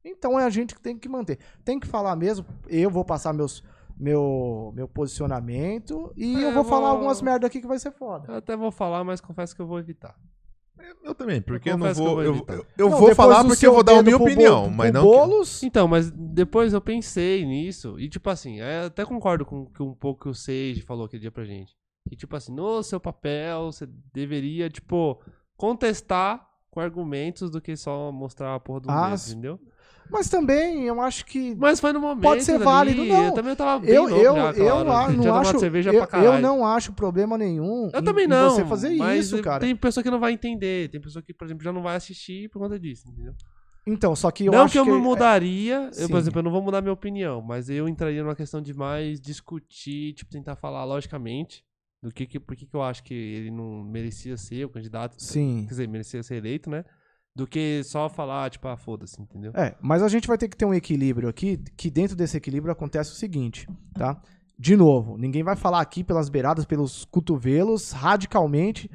Então 0.05 0.39
é 0.39 0.45
a 0.45 0.51
gente 0.51 0.75
que 0.75 0.81
tem 0.81 0.99
que 0.99 1.09
manter. 1.09 1.39
Tem 1.64 1.81
que 1.81 1.87
falar 1.87 2.14
mesmo. 2.14 2.45
Eu 2.68 2.91
vou 2.91 3.05
passar 3.05 3.33
meus, 3.33 3.64
meu, 3.97 4.72
meu 4.74 4.88
posicionamento 4.88 6.12
e 6.16 6.36
É, 6.36 6.45
eu 6.49 6.53
vou 6.53 6.64
falar 6.64 6.88
vou- 6.88 6.97
algumas 6.97 7.20
merda 7.22 7.47
aqui 7.47 7.61
que 7.61 7.66
vai 7.66 7.78
ser 7.78 7.92
foda. 7.92 8.32
Eu 8.32 8.36
até 8.36 8.57
vou 8.57 8.70
falar, 8.70 9.05
mas 9.05 9.20
confesso 9.20 9.55
que 9.55 9.62
eu 9.62 9.66
vou 9.66 9.78
evitar. 9.78 10.14
Eu 11.03 11.14
também, 11.14 11.40
porque 11.40 11.68
Eu 11.68 11.74
eu, 11.74 11.78
não 11.78 11.95
vou. 11.95 12.22
eu 12.22 12.34
Eu, 12.36 12.45
eu- 12.49 12.66
eu 12.76 12.90
Não, 12.90 12.99
vou 12.99 13.14
falar 13.14 13.45
porque 13.45 13.66
eu 13.66 13.72
vou 13.72 13.82
dar 13.82 13.99
a 13.99 14.03
minha 14.03 14.16
opinião, 14.16 14.68
mas 14.68 14.92
não. 14.92 15.03
que- 15.03 15.07
Boulos, 15.07 15.62
Então, 15.62 15.86
mas 15.88 16.11
depois 16.11 16.72
eu 16.72 16.80
pensei 16.80 17.45
nisso, 17.47 17.99
e 17.99 18.09
tipo 18.09 18.28
assim, 18.28 18.59
eu 18.61 18.86
até 18.86 19.05
concordo 19.05 19.47
com 19.47 19.66
que 19.66 19.82
um 19.82 19.95
pouco 19.95 20.24
que 20.24 20.28
o 20.28 20.34
Sage 20.34 20.82
falou 20.82 21.07
aquele 21.07 21.20
dia 21.22 21.30
pra 21.30 21.45
gente. 21.45 21.72
Que 22.09 22.16
tipo 22.16 22.36
assim, 22.36 22.53
no 22.55 22.82
seu 22.82 23.01
papel, 23.01 23.72
você 23.72 23.86
deveria, 24.12 24.68
tipo, 24.68 25.18
contestar 25.57 26.47
com 26.70 26.80
argumentos 26.80 27.51
do 27.51 27.61
que 27.61 27.76
só 27.76 28.11
mostrar 28.12 28.55
a 28.55 28.61
porra 28.61 28.80
do 28.80 28.90
Ah, 28.90 29.14
entendeu? 29.14 29.59
Mas 30.11 30.28
também 30.28 30.84
eu 30.84 31.00
acho 31.00 31.24
que 31.26 31.55
Mas 31.57 31.80
foi 31.80 31.92
no 31.92 32.00
momento. 32.00 32.22
Pode 32.22 32.42
ser 32.44 32.57
ali, 32.57 32.64
válido, 32.64 33.05
não. 33.05 33.24
Eu 33.26 33.32
também 33.34 33.57
tava 33.57 33.84
eu, 33.86 34.09
eu, 34.09 34.11
já 34.11 34.16
eu, 34.16 34.34
hora. 34.76 34.90
a- 34.90 35.12
não 35.12 35.34
acho, 35.36 35.57
eu, 35.64 36.22
eu 36.22 36.40
não 36.40 36.66
acho 36.66 36.92
problema 36.92 37.36
nenhum 37.38 37.90
Eu 37.92 38.00
em- 38.00 38.05
também 38.05 38.26
não. 38.26 38.50
você 38.50 38.64
fazer 38.64 38.92
isso, 38.92 39.40
cara. 39.42 39.61
Tem 39.61 39.74
pessoa 39.74 40.02
que 40.05 40.11
não 40.11 40.20
vai 40.20 40.32
entender. 40.32 40.88
Tem 40.90 41.00
pessoa 41.00 41.22
que, 41.22 41.32
por 41.34 41.44
exemplo, 41.46 41.64
já 41.64 41.72
não 41.72 41.82
vai 41.82 41.96
assistir 41.96 42.48
por 42.50 42.59
conta 42.61 42.78
disso, 42.78 43.09
entendeu? 43.09 43.34
Então, 43.86 44.14
só 44.16 44.30
que 44.30 44.46
eu 44.46 44.52
não 44.52 44.62
acho 44.62 44.72
que 44.72 44.78
eu 44.78 44.84
que 44.84 44.90
me 44.90 44.96
mudaria, 44.96 45.88
eu, 45.88 45.92
Sim. 45.92 46.09
por 46.09 46.18
exemplo, 46.18 46.38
eu 46.38 46.42
não 46.44 46.50
vou 46.50 46.62
mudar 46.62 46.80
minha 46.80 46.92
opinião, 46.92 47.42
mas 47.42 47.68
eu 47.68 47.86
entraria 47.86 48.22
numa 48.22 48.34
questão 48.34 48.62
de 48.62 48.72
mais 48.72 49.20
discutir, 49.20 50.14
tipo, 50.14 50.30
tentar 50.30 50.57
falar 50.57 50.84
logicamente 50.84 51.62
do 52.02 52.11
que, 52.11 52.26
que 52.26 52.40
por 52.40 52.57
que, 52.57 52.64
que 52.66 52.74
eu 52.74 52.82
acho 52.82 53.02
que 53.05 53.12
ele 53.12 53.50
não 53.50 53.82
merecia 53.84 54.36
ser 54.38 54.64
o 54.64 54.70
candidato, 54.70 55.16
Sim. 55.18 55.62
quer 55.64 55.68
dizer, 55.70 55.88
merecia 55.88 56.22
ser 56.22 56.36
eleito, 56.36 56.70
né? 56.70 56.82
Do 57.37 57.49
que 57.49 57.82
só 57.82 58.09
falar, 58.09 58.49
tipo, 58.49 58.68
ah, 58.68 58.76
foda-se, 58.76 59.20
entendeu? 59.20 59.51
É, 59.57 59.74
mas 59.80 60.03
a 60.03 60.09
gente 60.09 60.28
vai 60.28 60.39
ter 60.39 60.49
que 60.49 60.57
ter 60.57 60.64
um 60.64 60.72
equilíbrio 60.72 61.28
aqui, 61.28 61.61
que 61.76 61.91
dentro 61.91 62.14
desse 62.14 62.37
equilíbrio 62.37 62.70
acontece 62.72 63.11
o 63.11 63.14
seguinte, 63.14 63.68
tá? 63.93 64.20
De 64.57 64.76
novo, 64.76 65.18
ninguém 65.18 65.43
vai 65.43 65.57
falar 65.57 65.80
aqui 65.80 66.05
pelas 66.05 66.28
beiradas, 66.28 66.64
pelos 66.64 67.05
cotovelos, 67.05 67.91
radicalmente, 67.91 68.89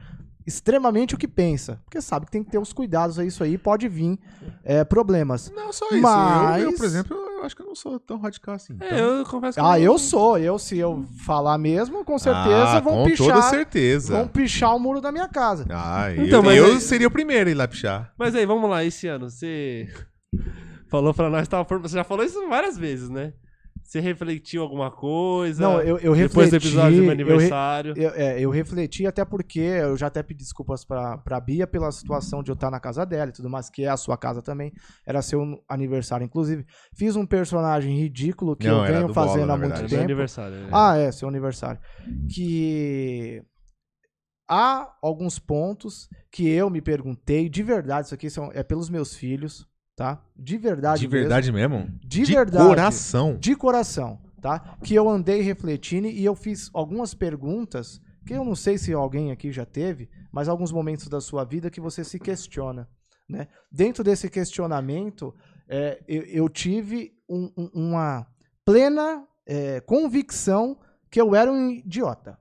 extremamente 0.45 1.13
o 1.13 1.17
que 1.17 1.27
pensa. 1.27 1.79
Porque 1.85 2.01
sabe 2.01 2.25
que 2.25 2.31
tem 2.31 2.43
que 2.43 2.49
ter 2.49 2.57
os 2.57 2.73
cuidados 2.73 3.19
a 3.19 3.25
isso 3.25 3.43
aí, 3.43 3.57
pode 3.57 3.87
vir 3.87 4.17
é, 4.63 4.83
problemas. 4.83 5.51
Não, 5.55 5.71
só 5.71 5.85
isso. 5.87 5.95
Eu- 5.97 6.01
Mas- 6.01 6.63
Eu, 6.63 6.73
por 6.75 6.85
exemplo, 6.85 7.15
eu 7.17 7.43
acho 7.43 7.55
que 7.55 7.61
eu 7.61 7.65
não 7.67 7.75
sou 7.75 7.99
tão 7.99 8.17
radical 8.19 8.55
assim. 8.55 8.73
É, 8.79 8.85
então- 8.87 8.97
eu 8.97 9.25
confesso 9.25 9.55
que 9.55 9.59
Ah, 9.59 9.69
não- 9.71 9.77
eu 9.77 9.97
sou, 9.99 10.37
eu 10.37 10.57
se 10.57 10.77
eu 10.77 11.05
falar 11.25 11.57
mesmo, 11.57 12.03
com 12.03 12.17
certeza 12.17 12.77
Ah, 12.77 12.79
vão 12.79 12.93
com 12.95 13.03
pichar, 13.05 13.27
toda 13.27 13.41
certeza. 13.43 14.13
vão 14.17 14.27
pichar 14.27 14.75
o 14.75 14.79
muro 14.79 14.99
da 15.01 15.11
minha 15.11 15.27
casa. 15.27 15.65
Ah, 15.69 16.11
Então, 16.13 16.39
eu, 16.39 16.43
mas 16.43 16.57
eu 16.57 16.65
aí- 16.65 16.81
seria 16.81 17.07
o 17.07 17.11
primeiro 17.11 17.49
a 17.49 17.51
ir 17.51 17.55
lá 17.55 17.67
pichar. 17.67 18.11
Mas 18.17 18.33
aí, 18.35 18.45
vamos 18.45 18.69
lá, 18.69 18.83
esse 18.83 19.07
ano, 19.07 19.29
você 19.29 19.87
falou 20.89 21.13
pra 21.13 21.29
nós, 21.29 21.47
tava, 21.47 21.63
você 21.79 21.95
já 21.95 22.03
falou 22.03 22.25
isso 22.25 22.47
várias 22.49 22.77
vezes, 22.77 23.09
né? 23.09 23.33
Você 23.89 23.99
refletiu 23.99 24.61
alguma 24.61 24.91
coisa? 24.91 25.63
Não, 25.63 25.81
eu, 25.81 25.97
eu 25.97 26.13
Depois 26.13 26.51
do 26.51 26.53
refleti, 26.53 26.67
episódio 26.67 26.97
do 26.97 27.01
meu 27.01 27.11
eu 27.11 27.15
re- 27.17 27.23
aniversário. 27.23 27.93
Eu, 27.97 28.09
é, 28.11 28.39
eu 28.39 28.51
refleti 28.51 29.07
até 29.07 29.25
porque 29.25 29.59
eu 29.59 29.97
já 29.97 30.05
até 30.05 30.21
pedi 30.21 30.43
desculpas 30.43 30.85
pra, 30.85 31.17
pra 31.17 31.39
Bia 31.39 31.65
pela 31.65 31.91
situação 31.91 32.43
de 32.43 32.51
eu 32.51 32.53
estar 32.53 32.69
na 32.69 32.79
casa 32.79 33.03
dela 33.03 33.31
e 33.31 33.33
tudo 33.33 33.49
mais, 33.49 33.67
que 33.67 33.83
é 33.85 33.89
a 33.89 33.97
sua 33.97 34.15
casa 34.15 34.43
também. 34.43 34.71
Era 35.07 35.23
seu 35.23 35.41
aniversário, 35.67 36.23
inclusive. 36.23 36.67
Fiz 36.93 37.15
um 37.15 37.25
personagem 37.25 37.97
ridículo 37.97 38.55
que 38.55 38.67
Não, 38.67 38.85
eu 38.85 38.93
venho 38.93 39.07
do 39.07 39.13
Bola, 39.15 39.27
fazendo 39.27 39.47
na 39.47 39.53
há 39.55 39.57
muito 39.57 39.69
verdade. 39.71 39.85
É 39.85 39.87
meu 39.87 39.89
tempo. 39.97 40.03
aniversário. 40.03 40.55
né? 40.57 40.69
Ah, 40.71 40.95
é, 40.95 41.11
seu 41.11 41.27
aniversário. 41.27 41.81
Que 42.31 43.41
há 44.47 44.93
alguns 45.01 45.39
pontos 45.39 46.07
que 46.31 46.47
eu 46.47 46.69
me 46.69 46.79
perguntei, 46.79 47.49
de 47.49 47.63
verdade, 47.63 48.05
isso 48.05 48.13
aqui 48.13 48.29
são, 48.29 48.51
é 48.53 48.61
pelos 48.61 48.87
meus 48.87 49.15
filhos, 49.15 49.67
tá? 49.99 50.23
De 50.33 50.57
verdade 50.57 51.01
De 51.01 51.07
mesmo. 51.09 51.19
verdade 51.19 51.51
mesmo? 51.51 51.99
De 52.05 52.23
verdade. 52.23 52.65
coração. 52.65 53.35
de 53.37 53.53
coração, 53.53 54.17
tá? 54.41 54.77
Que 54.81 54.95
eu 54.95 55.09
andei 55.09 55.41
refletindo 55.41 56.07
e 56.07 56.23
eu 56.23 56.33
fiz 56.35 56.69
algumas 56.73 57.13
perguntas 57.13 57.99
que 58.25 58.33
eu 58.33 58.45
não 58.45 58.55
sei 58.55 58.77
se 58.77 58.93
alguém 58.93 59.29
aqui 59.29 59.51
já 59.51 59.65
teve, 59.65 60.09
mas 60.31 60.47
alguns 60.47 60.71
momentos 60.71 61.09
da 61.09 61.19
sua 61.19 61.43
vida 61.43 61.69
que 61.69 61.81
você 61.81 62.05
se 62.05 62.17
questiona, 62.17 62.87
né? 63.27 63.49
Dentro 63.69 64.01
desse 64.01 64.29
questionamento, 64.29 65.35
é, 65.67 66.01
eu, 66.07 66.21
eu 66.23 66.47
tive 66.49 67.11
um- 67.27 67.51
um- 67.57 67.69
uma 67.73 68.25
plena 68.63 69.25
é, 69.45 69.81
convicção 69.81 70.77
que 71.11 71.19
eu 71.19 71.35
era 71.35 71.51
um 71.51 71.71
idiota. 71.71 72.39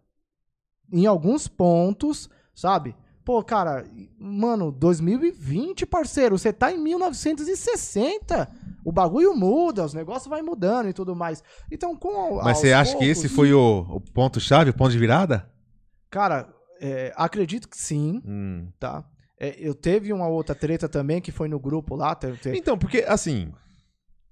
Em 0.93 1.07
alguns 1.07 1.49
pontos, 1.49 2.31
sabe? 2.55 2.95
Pô, 3.29 3.45
cara, 3.45 3.85
mano, 4.19 4.73
2020, 4.73 5.85
parceiro, 5.85 6.39
você 6.39 6.51
tá 6.51 6.73
em 6.73 6.79
1960. 6.83 8.49
O 8.83 8.91
bagulho 8.91 9.35
muda, 9.37 9.85
os 9.85 9.93
negócios 9.93 10.29
vai 10.31 10.41
mudando 10.41 10.89
e 10.89 10.95
tudo 10.95 11.15
mais. 11.15 11.43
Então, 11.71 11.95
com 11.95 12.37
Mas 12.43 12.57
você 12.57 12.73
acha 12.73 12.93
que 12.93 13.05
poucos- 13.05 13.19
esse 13.19 13.29
foi 13.29 13.53
o, 13.53 13.81
o 13.91 14.01
ponto-chave, 14.01 14.71
o 14.71 14.75
ponto 14.75 14.93
de 14.93 14.99
virada? 14.99 15.47
Cara, 16.11 16.49
é, 16.81 17.13
acredito 17.17 17.69
que 17.69 17.77
sim, 17.77 18.23
Hum. 18.25 18.69
tá? 18.81 19.05
É, 19.39 19.55
eu 19.59 19.75
teve 19.75 20.11
uma 20.11 20.27
outra 20.27 20.55
treta 20.55 20.89
também 20.89 21.21
que 21.21 21.31
foi 21.31 21.49
no 21.49 21.61
grupo 21.61 21.95
lá. 21.97 22.15
te- 22.15 22.33
te- 22.39 22.57
Então, 22.57 22.79
porque, 22.79 23.05
assim, 23.07 23.53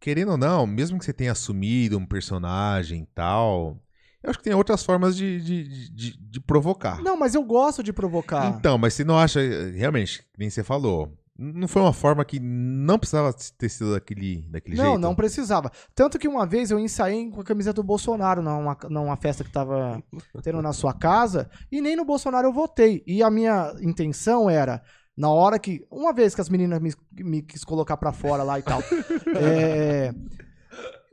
querendo 0.01 0.31
ou 0.33 0.39
não, 0.39 0.67
mesmo 0.67 0.99
que 0.99 1.05
você 1.05 1.13
tenha 1.13 1.33
assumido 1.33 1.99
um 1.99 2.07
personagem 2.07 3.03
e 3.03 3.07
tal, 3.15 3.77
eu 4.27 4.31
acho 4.31 4.39
que 4.39 4.45
tem 4.45 4.55
outras 4.55 4.83
formas 4.83 5.17
de, 5.17 5.41
de, 5.41 5.91
de, 5.91 6.17
de 6.19 6.41
provocar. 6.41 7.01
Não, 7.01 7.17
mas 7.17 7.35
eu 7.35 7.45
gosto 7.45 7.83
de 7.83 7.93
provocar. 7.93 8.49
Então, 8.59 8.77
mas 8.77 8.95
você 8.95 9.05
não 9.05 9.17
acha, 9.19 9.41
realmente, 9.75 10.27
nem 10.37 10.51
você 10.51 10.65
falou, 10.65 11.17
não 11.39 11.69
foi 11.69 11.81
uma 11.83 11.93
forma 11.93 12.25
que 12.25 12.41
não 12.41 12.99
precisava 12.99 13.33
ter 13.57 13.69
sido 13.69 13.93
daquele, 13.93 14.43
daquele 14.49 14.77
não, 14.77 14.85
jeito? 14.85 14.99
não 14.99 15.15
precisava. 15.15 15.71
Tanto 15.95 16.19
que 16.19 16.27
uma 16.27 16.45
vez 16.45 16.71
eu 16.71 16.79
ensaiei 16.81 17.31
com 17.31 17.41
a 17.41 17.45
camisa 17.45 17.73
do 17.73 17.85
Bolsonaro 17.85 18.43
numa, 18.43 18.77
numa 18.89 19.17
festa 19.17 19.45
que 19.45 19.53
tava 19.53 20.03
tendo 20.43 20.61
na 20.61 20.73
sua 20.73 20.93
casa, 20.93 21.49
e 21.71 21.81
nem 21.81 21.95
no 21.95 22.05
Bolsonaro 22.05 22.49
eu 22.49 22.53
votei. 22.53 23.05
E 23.07 23.23
a 23.23 23.31
minha 23.31 23.73
intenção 23.81 24.51
era, 24.51 24.83
na 25.17 25.31
hora 25.31 25.59
que. 25.59 25.87
Uma 25.91 26.13
vez 26.13 26.35
que 26.35 26.41
as 26.41 26.49
meninas 26.49 26.81
me, 26.81 26.93
me 27.13 27.43
quis 27.43 27.63
colocar 27.65 27.97
pra 27.97 28.13
fora 28.13 28.43
lá 28.43 28.59
e 28.59 28.63
tal. 28.63 28.81
é, 29.39 30.13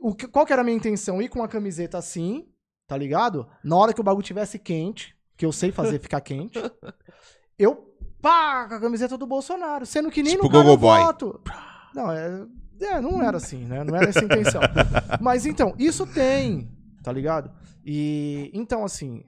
o 0.00 0.14
que- 0.14 0.28
qual 0.28 0.44
que 0.46 0.52
era 0.52 0.62
a 0.62 0.64
minha 0.64 0.76
intenção? 0.76 1.20
Ir 1.20 1.28
com 1.28 1.42
a 1.42 1.48
camiseta 1.48 1.98
assim, 1.98 2.46
tá 2.86 2.96
ligado? 2.96 3.46
Na 3.62 3.76
hora 3.76 3.92
que 3.92 4.00
o 4.00 4.04
bagulho 4.04 4.24
tivesse 4.24 4.58
quente, 4.58 5.14
que 5.36 5.44
eu 5.44 5.52
sei 5.52 5.70
fazer 5.72 5.98
ficar 5.98 6.20
quente, 6.20 6.58
eu 7.58 7.90
pá, 8.20 8.66
com 8.68 8.74
a 8.74 8.80
camiseta 8.80 9.18
do 9.18 9.26
Bolsonaro. 9.26 9.84
Sendo 9.86 10.10
que 10.10 10.22
nem 10.22 10.32
Tipo 10.34 10.44
no 10.44 10.50
cara 10.50 10.68
eu 10.68 10.78
voto. 10.78 11.40
Não, 11.94 12.10
é, 12.10 12.46
É, 12.80 13.00
não 13.00 13.22
era 13.22 13.36
assim, 13.36 13.64
né? 13.64 13.84
Não 13.84 13.94
era 13.94 14.08
essa 14.08 14.20
a 14.20 14.24
intenção. 14.24 14.60
Mas 15.20 15.46
então, 15.46 15.74
isso 15.78 16.06
tem, 16.06 16.70
tá 17.02 17.12
ligado? 17.12 17.50
E 17.84 18.50
então, 18.54 18.84
assim, 18.84 19.22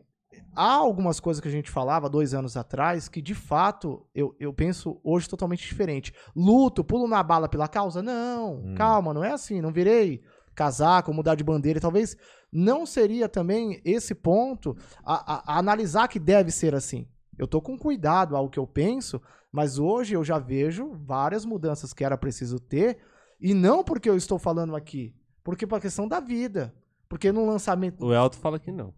há 0.55 0.73
algumas 0.73 1.21
coisas 1.21 1.41
que 1.41 1.49
a 1.49 1.51
gente 1.51 1.71
falava 1.71 2.09
dois 2.09 2.33
anos 2.35 2.57
atrás 2.57 3.09
que, 3.09 3.21
de 3.23 3.35
fato, 3.35 4.07
eu, 4.15 4.35
eu 4.41 4.53
penso 4.53 4.99
hoje 5.05 5.29
totalmente 5.29 5.67
diferente. 5.67 6.13
Luto, 6.35 6.83
pulo 6.83 7.07
na 7.07 7.23
bala 7.23 7.49
pela 7.49 7.69
causa? 7.69 8.03
Não, 8.03 8.57
Hum. 8.57 8.75
calma, 8.77 9.13
não 9.15 9.23
é 9.23 9.33
assim. 9.33 9.61
Não 9.61 9.71
virei 9.73 10.23
casaco, 10.55 11.13
mudar 11.13 11.35
de 11.35 11.45
bandeira. 11.45 11.79
Talvez 11.79 12.17
não 12.53 12.86
seria 12.86 13.28
também 13.28 13.80
esse 13.84 14.14
ponto 14.14 14.76
a, 15.05 15.34
a- 15.34 15.42
a 15.55 15.59
analisar 15.59 16.09
que 16.09 16.18
deve 16.18 16.51
ser 16.51 16.74
assim. 16.74 17.07
Eu 17.38 17.47
tô 17.47 17.61
com 17.61 17.76
cuidado 17.78 18.34
ao 18.36 18.49
que 18.49 18.59
eu 18.59 18.66
penso, 18.66 19.20
mas 19.53 19.78
hoje 19.78 20.14
eu 20.14 20.24
já 20.24 20.38
vejo 20.38 20.92
várias 21.05 21.44
mudanças 21.44 21.92
que 21.92 22.05
era 22.05 22.16
preciso 22.16 22.59
ter, 22.59 22.99
e 23.40 23.53
não 23.53 23.84
porque 23.84 24.09
eu 24.09 24.16
estou 24.16 24.38
falando 24.38 24.74
aqui, 24.74 25.14
porque 25.44 25.66
por 25.66 25.80
questão 25.80 26.09
da 26.09 26.20
vida. 26.20 26.74
Porque 27.09 27.30
no 27.30 27.47
lançamento. 27.47 28.05
O 28.05 28.12
Elton 28.12 28.38
fala 28.38 28.59
que 28.59 28.72
não. 28.72 28.92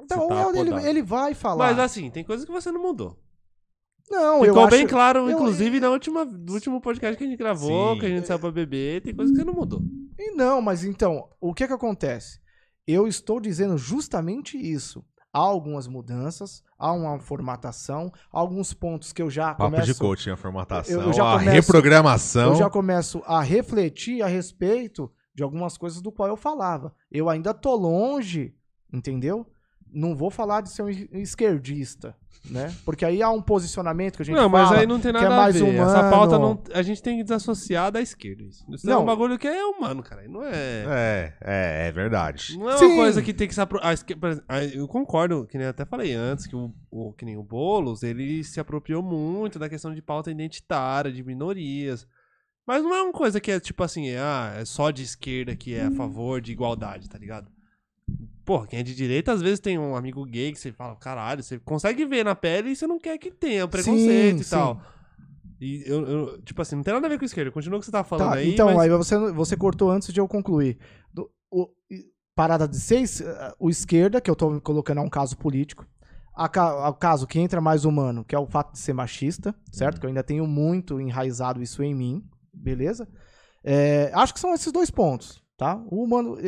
Então, 0.00 0.28
Você 0.28 0.52
tá 0.52 0.58
ele, 0.60 0.70
podado. 0.70 0.86
ele 0.86 1.02
vai 1.02 1.34
falar. 1.34 1.66
Mas 1.66 1.78
assim, 1.80 2.08
tem 2.10 2.22
coisas 2.22 2.46
que 2.46 2.52
você 2.52 2.70
não 2.70 2.80
mudou. 2.80 3.18
não, 4.10 4.38
eu 4.44 4.44
Ficou 4.52 4.62
acho... 4.62 4.70
bem 4.70 4.86
claro, 4.86 5.20
eu- 5.28 5.30
inclusive, 5.32 5.80
na 5.80 5.90
última, 5.90 6.24
no 6.24 6.52
último 6.54 6.80
podcast 6.80 7.16
que 7.18 7.24
a 7.24 7.26
gente 7.26 7.36
gravou, 7.38 7.94
Sim. 7.94 8.00
que 8.00 8.06
a 8.06 8.08
gente 8.10 8.26
saiu 8.26 8.38
pra 8.38 8.50
beber, 8.52 9.02
tem 9.02 9.14
coisas 9.14 9.32
que 9.34 9.40
você 9.40 9.44
não 9.44 9.52
mudou. 9.54 9.82
E 10.18 10.30
Não, 10.36 10.62
mas 10.62 10.84
então, 10.84 11.28
o 11.40 11.52
que 11.52 11.66
que 11.66 11.72
acontece? 11.72 12.38
Eu 12.88 13.06
estou 13.06 13.38
dizendo 13.38 13.76
justamente 13.76 14.56
isso. 14.56 15.04
Há 15.30 15.40
algumas 15.40 15.86
mudanças, 15.86 16.62
há 16.78 16.90
uma 16.90 17.18
formatação, 17.20 18.10
há 18.32 18.38
alguns 18.40 18.72
pontos 18.72 19.12
que 19.12 19.20
eu 19.20 19.28
já 19.28 19.54
Papo 19.54 19.70
começo... 19.72 19.92
de 19.92 19.94
coaching, 19.98 20.30
a 20.30 20.36
formatação, 20.38 21.02
eu- 21.02 21.08
eu 21.08 21.12
já 21.12 21.34
a 21.34 21.38
começo- 21.38 21.50
reprogramação. 21.54 22.48
eu 22.52 22.54
já 22.54 22.70
começo 22.70 23.22
a 23.26 23.42
refletir 23.42 24.22
a 24.22 24.26
respeito 24.26 25.12
de 25.34 25.42
algumas 25.42 25.76
coisas 25.76 26.00
do 26.00 26.10
qual 26.10 26.28
eu 26.30 26.36
falava. 26.36 26.94
Eu 27.12 27.28
ainda 27.28 27.52
tô 27.52 27.76
longe, 27.76 28.54
entendeu? 28.90 29.46
Não 29.92 30.14
vou 30.14 30.30
falar 30.30 30.60
de 30.60 30.70
ser 30.70 30.82
um 30.82 30.88
es- 30.88 31.08
esquerdista, 31.12 32.14
né? 32.50 32.74
Porque 32.84 33.04
aí 33.04 33.22
há 33.22 33.30
um 33.30 33.40
posicionamento 33.42 34.16
que 34.16 34.22
a 34.22 34.24
gente 34.24 34.34
Não, 34.36 34.48
mas 34.48 34.68
fala 34.68 34.80
aí 34.80 34.86
não 34.86 35.00
tem 35.00 35.12
que 35.12 35.18
nada 35.18 35.26
é 35.26 35.32
a 35.32 35.36
mais 35.36 35.54
ver. 35.56 35.62
humano. 35.62 35.90
Essa 35.90 36.10
pauta 36.10 36.38
não. 36.38 36.62
A 36.74 36.82
gente 36.82 37.02
tem 37.02 37.16
que 37.16 37.22
desassociar 37.24 37.90
da 37.90 38.00
esquerda. 38.00 38.42
Isso, 38.44 38.64
isso 38.72 38.86
é 38.88 38.92
Não. 38.92 39.02
um 39.02 39.06
bagulho 39.06 39.38
que 39.38 39.48
é 39.48 39.64
humano, 39.64 40.02
cara. 40.02 40.26
Não 40.28 40.44
é. 40.44 40.52
É, 40.52 41.34
é, 41.40 41.88
é 41.88 41.92
verdade. 41.92 42.56
Não 42.58 42.68
é 42.68 42.72
uma 42.72 42.78
Sim. 42.78 42.96
coisa 42.96 43.22
que 43.22 43.32
tem 43.34 43.48
que 43.48 43.54
se 43.54 43.60
apro... 43.60 43.80
a 43.82 43.92
esque- 43.92 44.14
por 44.16 44.28
exemplo, 44.30 44.46
a- 44.48 44.64
Eu 44.64 44.86
concordo, 44.86 45.46
que 45.46 45.56
nem 45.56 45.64
eu 45.64 45.70
até 45.70 45.84
falei 45.84 46.12
antes, 46.14 46.46
que 46.46 46.54
o, 46.56 46.72
o- 46.90 47.12
que 47.12 47.24
nem 47.24 47.36
o 47.36 47.42
Boulos, 47.42 48.02
ele 48.02 48.44
se 48.44 48.60
apropriou 48.60 49.02
muito 49.02 49.58
da 49.58 49.68
questão 49.68 49.94
de 49.94 50.02
pauta 50.02 50.30
identitária, 50.30 51.10
de 51.12 51.24
minorias. 51.24 52.06
Mas 52.66 52.82
não 52.82 52.94
é 52.94 53.02
uma 53.02 53.12
coisa 53.12 53.40
que 53.40 53.50
é 53.50 53.58
tipo 53.58 53.82
assim, 53.82 54.08
é, 54.08 54.18
ah, 54.18 54.52
é 54.60 54.64
só 54.66 54.90
de 54.90 55.02
esquerda 55.02 55.56
que 55.56 55.74
é 55.74 55.86
a 55.86 55.90
favor 55.90 56.38
de 56.40 56.52
igualdade, 56.52 57.08
tá 57.08 57.16
ligado? 57.18 57.50
Porra, 58.48 58.66
quem 58.66 58.78
é 58.78 58.82
de 58.82 58.94
direita 58.94 59.30
às 59.30 59.42
vezes 59.42 59.60
tem 59.60 59.78
um 59.78 59.94
amigo 59.94 60.24
gay 60.24 60.50
que 60.52 60.58
você 60.58 60.72
fala, 60.72 60.96
caralho, 60.96 61.42
você 61.42 61.58
consegue 61.58 62.06
ver 62.06 62.24
na 62.24 62.34
pele 62.34 62.70
e 62.70 62.76
você 62.76 62.86
não 62.86 62.98
quer 62.98 63.18
que 63.18 63.30
tenha 63.30 63.68
preconceito 63.68 64.36
Sim, 64.38 64.40
e 64.40 64.44
sim. 64.44 64.50
tal. 64.50 64.80
E 65.60 65.82
eu, 65.84 66.06
eu- 66.08 66.40
tipo 66.40 66.62
assim, 66.62 66.76
não 66.76 66.82
tem 66.82 66.94
nada 66.94 67.06
a 67.06 67.10
ver 67.10 67.18
com 67.18 67.26
esquerda. 67.26 67.50
Continua 67.50 67.76
o 67.76 67.80
que 67.80 67.84
você 67.84 67.92
tá 67.92 68.02
falando 68.02 68.30
Tá, 68.30 68.36
aí. 68.36 68.48
então, 68.54 68.68
mas... 68.68 68.78
aí 68.78 68.88
você, 68.88 69.18
você 69.32 69.54
cortou 69.54 69.90
antes 69.90 70.10
de 70.14 70.18
eu 70.18 70.26
concluir. 70.26 70.78
Do- 71.12 71.30
o- 71.50 71.68
parada 72.34 72.66
de 72.66 72.80
seis, 72.80 73.20
eh, 73.20 73.54
o 73.58 73.68
esquerda, 73.68 74.18
que 74.18 74.30
eu 74.30 74.34
tô 74.36 74.58
colocando 74.62 74.96
é 74.98 75.02
um 75.02 75.10
caso 75.10 75.36
político. 75.36 75.86
A, 76.34 76.88
o 76.88 76.94
caso 76.94 77.26
que 77.26 77.38
entra 77.38 77.60
mais 77.60 77.84
humano, 77.84 78.24
que 78.24 78.34
é 78.34 78.38
o 78.38 78.46
fato 78.46 78.72
de 78.72 78.78
ser 78.78 78.94
machista, 78.94 79.54
certo? 79.70 80.00
Que 80.00 80.06
eu 80.06 80.08
ainda 80.08 80.22
tenho 80.22 80.46
muito 80.46 80.98
enraizado 81.02 81.60
isso 81.62 81.82
em 81.82 81.94
mim, 81.94 82.24
beleza? 82.50 83.06
É, 83.62 84.10
acho 84.14 84.32
que 84.32 84.40
são 84.40 84.54
esses 84.54 84.72
dois 84.72 84.88
pontos, 84.90 85.42
tá? 85.54 85.74
O 85.90 86.02
humano, 86.02 86.38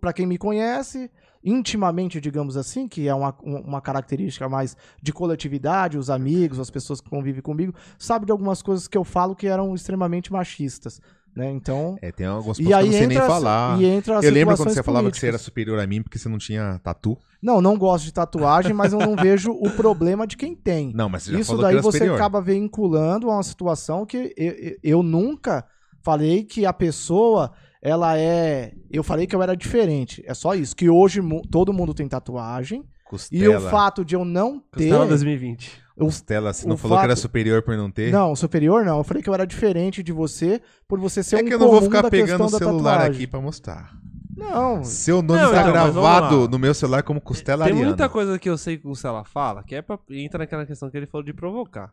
pra 0.00 0.12
quem 0.12 0.26
me 0.26 0.38
conhece, 0.38 1.10
intimamente, 1.44 2.20
digamos 2.20 2.56
assim, 2.56 2.88
que 2.88 3.08
é 3.08 3.14
uma, 3.14 3.34
um- 3.44 3.60
uma 3.60 3.80
característica 3.80 4.48
mais 4.48 4.76
de 5.02 5.12
coletividade, 5.12 5.98
os 5.98 6.10
amigos, 6.10 6.58
as 6.58 6.70
pessoas 6.70 7.00
que 7.00 7.08
convivem 7.08 7.42
comigo, 7.42 7.74
sabe 7.98 8.26
de 8.26 8.32
algumas 8.32 8.62
coisas 8.62 8.88
que 8.88 8.96
eu 8.98 9.04
falo 9.04 9.34
que 9.34 9.46
eram 9.46 9.74
extremamente 9.74 10.32
machistas, 10.32 11.00
né? 11.34 11.50
Então, 11.50 11.96
É, 12.00 12.10
tem 12.10 12.26
pontos 12.26 12.58
e 12.58 12.64
que 12.64 12.72
eu 12.72 12.76
não 12.80 12.90
sei 12.92 13.06
nem 13.06 13.16
entra, 13.18 13.26
falar. 13.26 13.80
e 13.80 13.98
as 13.98 14.24
Eu 14.24 14.32
lembro 14.32 14.56
quando 14.56 14.70
você 14.70 14.82
falava 14.82 15.10
que 15.10 15.18
você 15.18 15.28
era 15.28 15.38
superior 15.38 15.78
a 15.78 15.86
mim 15.86 16.02
porque 16.02 16.18
você 16.18 16.28
não 16.28 16.38
tinha 16.38 16.80
tatu. 16.82 17.16
Não, 17.42 17.60
não 17.60 17.76
gosto 17.76 18.04
de 18.06 18.12
tatuagem, 18.12 18.72
mas 18.72 18.92
eu 18.92 18.98
não 18.98 19.14
vejo 19.16 19.50
o 19.52 19.70
problema 19.70 20.26
de 20.26 20.36
quem 20.36 20.54
tem. 20.56 20.92
Não, 20.94 21.08
mas 21.08 21.24
você 21.24 21.32
já 21.32 21.38
Isso 21.40 21.48
falou 21.48 21.62
daí 21.62 21.72
que 21.72 21.76
era 21.76 21.82
você 21.82 21.98
superior. 21.98 22.16
acaba 22.16 22.40
vinculando 22.40 23.30
a 23.30 23.34
uma 23.34 23.42
situação 23.42 24.04
que 24.06 24.32
eu, 24.36 24.48
eu- 24.52 24.76
eu 24.82 25.02
nunca 25.02 25.64
falei 26.02 26.42
que 26.44 26.64
a 26.64 26.72
pessoa, 26.72 27.52
ela 27.86 28.18
é... 28.18 28.72
Eu 28.90 29.02
falei 29.02 29.26
que 29.26 29.34
eu 29.36 29.42
era 29.42 29.56
diferente. 29.56 30.22
É 30.26 30.34
só 30.34 30.54
isso. 30.54 30.74
Que 30.74 30.88
hoje 30.90 31.20
todo 31.50 31.72
mundo 31.72 31.94
tem 31.94 32.08
tatuagem. 32.08 32.84
Costela. 33.04 33.44
E 33.44 33.48
o 33.48 33.60
fato 33.60 34.04
de 34.04 34.14
eu 34.16 34.24
não 34.24 34.58
ter... 34.58 34.88
Costela 34.88 35.06
2020. 35.06 35.80
o- 35.96 36.04
Costela, 36.06 36.52
você 36.52 36.66
não 36.66 36.74
o 36.74 36.78
falou 36.78 36.98
que 36.98 37.04
era 37.04 37.14
fato- 37.14 37.22
superior 37.22 37.62
por 37.62 37.76
não 37.76 37.90
ter? 37.90 38.10
Não, 38.12 38.34
superior 38.34 38.84
não. 38.84 38.98
Eu 38.98 39.04
falei 39.04 39.22
que 39.22 39.28
eu 39.30 39.34
era 39.34 39.46
diferente 39.46 40.02
de 40.02 40.12
você 40.12 40.60
por 40.88 40.98
você 40.98 41.22
ser 41.22 41.36
é 41.36 41.42
um 41.42 41.44
que 41.46 41.54
eu 41.54 41.58
não 41.58 41.70
vou 41.70 41.82
ficar 41.82 42.10
pegando 42.10 42.26
questão 42.40 42.46
o 42.46 42.50
celular 42.50 42.92
tatuagem. 42.98 43.14
aqui 43.14 43.26
pra 43.26 43.40
mostrar. 43.40 43.92
Não, 44.36 44.84
Seu 44.84 45.22
nome 45.22 45.40
Não, 45.40 45.50
tá 45.50 45.60
então, 45.62 45.72
gravado 45.72 46.46
no 46.48 46.58
meu 46.58 46.74
celular 46.74 47.02
como 47.02 47.20
Costela 47.22 47.64
Tem 47.64 47.72
Ariana. 47.72 47.88
muita 47.88 48.06
coisa 48.08 48.38
que 48.38 48.50
eu 48.50 48.58
sei 48.58 48.76
que 48.76 48.86
o 48.86 48.94
Cela 48.94 49.24
fala, 49.24 49.62
que 49.62 49.74
é 49.74 49.80
pra... 49.80 49.98
entra 50.10 50.40
naquela 50.40 50.66
questão 50.66 50.90
que 50.90 50.96
ele 50.96 51.06
falou 51.06 51.24
de 51.24 51.32
provocar. 51.32 51.90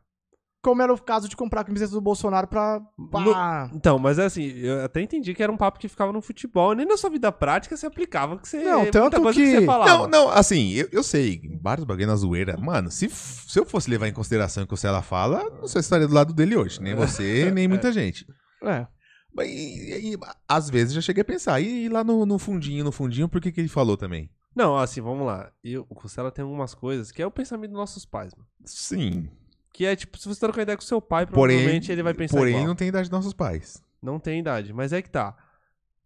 Como 0.64 0.82
era 0.82 0.94
o 0.94 1.00
caso 1.00 1.28
de 1.28 1.36
comprar 1.36 1.62
a 1.62 1.64
camiseta 1.66 1.92
do 1.92 2.00
Bolsonaro 2.00 2.48
pra... 2.48 2.80
pá. 3.12 3.70
Então, 3.74 4.00
mas 4.00 4.18
é 4.18 4.26
assim, 4.26 4.46
eu 4.60 4.86
até 4.86 5.02
entendi 5.02 5.34
que 5.34 5.44
era 5.44 5.52
um 5.52 5.58
papo 5.58 5.78
que 5.78 5.90
ficava 5.90 6.14
no 6.14 6.22
futebol, 6.22 6.72
e 6.72 6.78
nem 6.78 6.86
na 6.86 6.96
sua 6.96 7.10
vida 7.10 7.32
prática 7.34 7.76
se 7.76 7.86
aplicava 7.86 8.38
que 8.40 8.48
você. 8.48 8.64
Não, 8.64 8.84
muita 8.84 9.02
tanto 9.02 9.22
coisa 9.22 9.40
que- 9.40 9.52
você 9.60 9.66
falava. 9.66 9.92
Não, 9.92 10.08
não, 10.08 10.30
assim, 10.30 10.72
eu, 10.72 10.88
eu 10.92 11.04
sei, 11.04 11.42
vários 11.62 11.86
bagulho 11.86 12.08
na 12.08 12.16
zoeira. 12.16 12.56
Mano, 12.58 12.90
se, 12.90 13.10
se 13.10 13.60
eu 13.60 13.66
fosse 13.66 13.90
levar 13.90 14.08
em 14.08 14.14
consideração 14.14 14.64
o 14.64 14.68
que 14.68 14.74
o 14.74 14.78
Cela 14.78 15.02
fala, 15.02 15.44
não 15.60 15.68
sei 15.68 15.82
se 15.82 15.88
estaria 15.88 16.08
do 16.08 16.14
lado 16.14 16.34
dele 16.34 16.56
hoje. 16.56 16.82
Nem 16.82 16.96
você, 16.96 17.52
nem 17.54 17.68
muita 17.68 17.92
gente. 17.92 18.26
É. 18.64 18.88
Mas, 19.36 19.50
e, 19.50 20.14
e, 20.14 20.18
às 20.48 20.70
vezes 20.70 20.94
já 20.94 21.02
cheguei 21.02 21.22
a 21.22 21.26
pensar, 21.26 21.60
e, 21.60 21.90
lá 21.90 22.04
no, 22.06 22.26
no 22.26 22.40
fundinho, 22.40 22.86
no 22.86 22.92
fundinho, 22.92 23.28
por 23.28 23.42
que, 23.42 23.52
que 23.52 23.60
ele 23.60 23.68
falou 23.68 23.98
também? 23.98 24.30
Não, 24.56 24.78
assim, 24.78 25.02
vamos 25.02 25.26
lá. 25.26 25.52
Eu, 25.64 25.86
o 25.90 25.96
Costela 25.96 26.32
tem 26.32 26.44
algumas 26.44 26.74
coisas 26.74 27.12
que 27.12 27.22
é 27.22 27.28
o 27.28 27.32
pensamento 27.32 27.72
dos 27.72 27.80
nossos 27.80 28.06
pais, 28.06 28.34
mano. 28.36 28.48
Sim. 28.64 29.28
Que 29.74 29.86
é 29.86 29.96
tipo, 29.96 30.18
se 30.20 30.28
você 30.28 30.40
trocar 30.40 30.62
ideia 30.62 30.78
com 30.78 30.84
seu 30.84 31.02
pai, 31.02 31.26
Porém, 31.26 31.58
provavelmente 31.58 31.92
ele 31.92 32.04
vai 32.04 32.14
pensar 32.14 32.38
porém 32.38 32.54
igual. 32.54 32.68
não 32.68 32.76
tem 32.76 32.88
idade 32.90 33.10
dos 33.10 33.18
nossos 33.18 33.34
pais. 33.34 33.84
Não 34.02 34.20
tem 34.20 34.40
idade. 34.40 34.72
Mas 34.72 34.94
é 34.94 35.02
que 35.02 35.10
tá. 35.10 35.36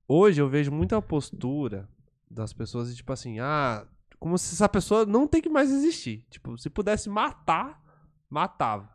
Hoje 0.07 0.41
eu 0.41 0.47
vejo 0.47 0.71
muita 0.71 1.01
postura 1.01 1.87
das 2.31 2.53
pessoas 2.53 2.89
de 2.89 2.95
tipo 2.95 3.11
assim, 3.11 3.39
ah, 3.39 3.85
como 4.19 4.37
se 4.37 4.53
essa 4.55 4.69
pessoa 4.69 5.05
não 5.05 5.27
tem 5.27 5.41
que 5.41 5.49
mais 5.49 5.69
existir. 5.69 6.25
Tipo, 6.29 6.57
se 6.57 6.69
pudesse 6.69 7.09
matar, 7.09 7.81
matava. 8.29 8.89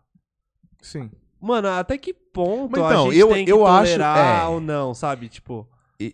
Sim. 0.81 1.11
Mano, 1.41 1.69
até 1.69 1.99
que 1.99 2.15
ponto 2.15 2.71
Mas 2.73 2.81
então, 2.81 3.03
a 3.03 3.11
gente 3.11 3.19
eu- 3.19 3.29
tem 3.29 3.45
que 3.45 3.53
eu 3.53 3.67
acho- 3.67 3.93
tolerar 3.93 4.45
é. 4.45 4.49
ou 4.49 4.61
não, 4.61 4.95
sabe? 4.95 5.29
Tipo, 5.29 5.69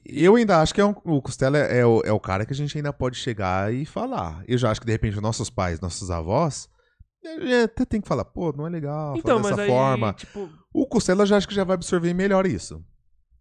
Eu 0.04 0.34
ainda 0.36 0.60
acho 0.60 0.74
que 0.74 0.80
é 0.82 0.84
um- 0.84 0.94
o 1.04 1.22
Costela 1.22 1.56
é 1.56 1.86
o, 1.86 2.02
é 2.04 2.12
o 2.12 2.20
cara 2.20 2.44
que 2.44 2.52
a 2.52 2.56
gente 2.56 2.76
ainda 2.76 2.92
pode 2.92 3.16
chegar 3.16 3.72
e 3.72 3.86
falar. 3.86 4.42
Eu 4.46 4.58
já 4.58 4.70
acho 4.70 4.80
que, 4.80 4.86
de 4.86 4.92
repente, 4.92 5.14
os 5.16 5.22
nossos 5.22 5.48
pais, 5.48 5.80
nossos 5.80 6.10
avós, 6.10 6.68
é, 6.68 6.77
até 7.64 7.84
tem 7.84 8.00
que 8.00 8.08
falar, 8.08 8.24
pô, 8.24 8.52
não 8.52 8.66
é 8.66 8.70
legal 8.70 9.16
então, 9.16 9.38
falar 9.42 9.50
dessa 9.50 9.62
aí, 9.62 9.68
forma. 9.68 10.12
tipo, 10.14 10.48
O 10.72 10.86
Costela 10.86 11.26
já 11.26 11.36
acho 11.36 11.48
que 11.48 11.54
já 11.54 11.64
vai 11.64 11.74
absorver 11.74 12.12
melhor 12.14 12.46
isso. 12.46 12.84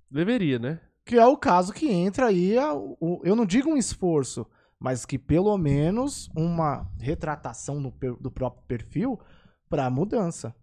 deveria, 0.10 0.58
né? 0.60 0.80
Que 1.06 1.16
é 1.18 1.26
o 1.26 1.38
caso 1.38 1.72
que 1.74 1.90
entra 1.90 2.28
aí, 2.28 2.58
a- 2.58 2.74
o- 2.74 3.22
eu 3.24 3.36
não 3.36 3.46
digo 3.46 3.70
um 3.70 3.78
esforço, 3.78 4.46
mas 4.80 5.06
que 5.06 5.18
pelo 5.18 5.58
menos 5.58 6.30
uma 6.36 6.90
retratação 7.00 7.80
no 7.80 7.92
do 8.20 8.30
próprio 8.32 8.64
perfil 8.68 9.20
pra 9.70 9.90
mudança. 9.90 10.54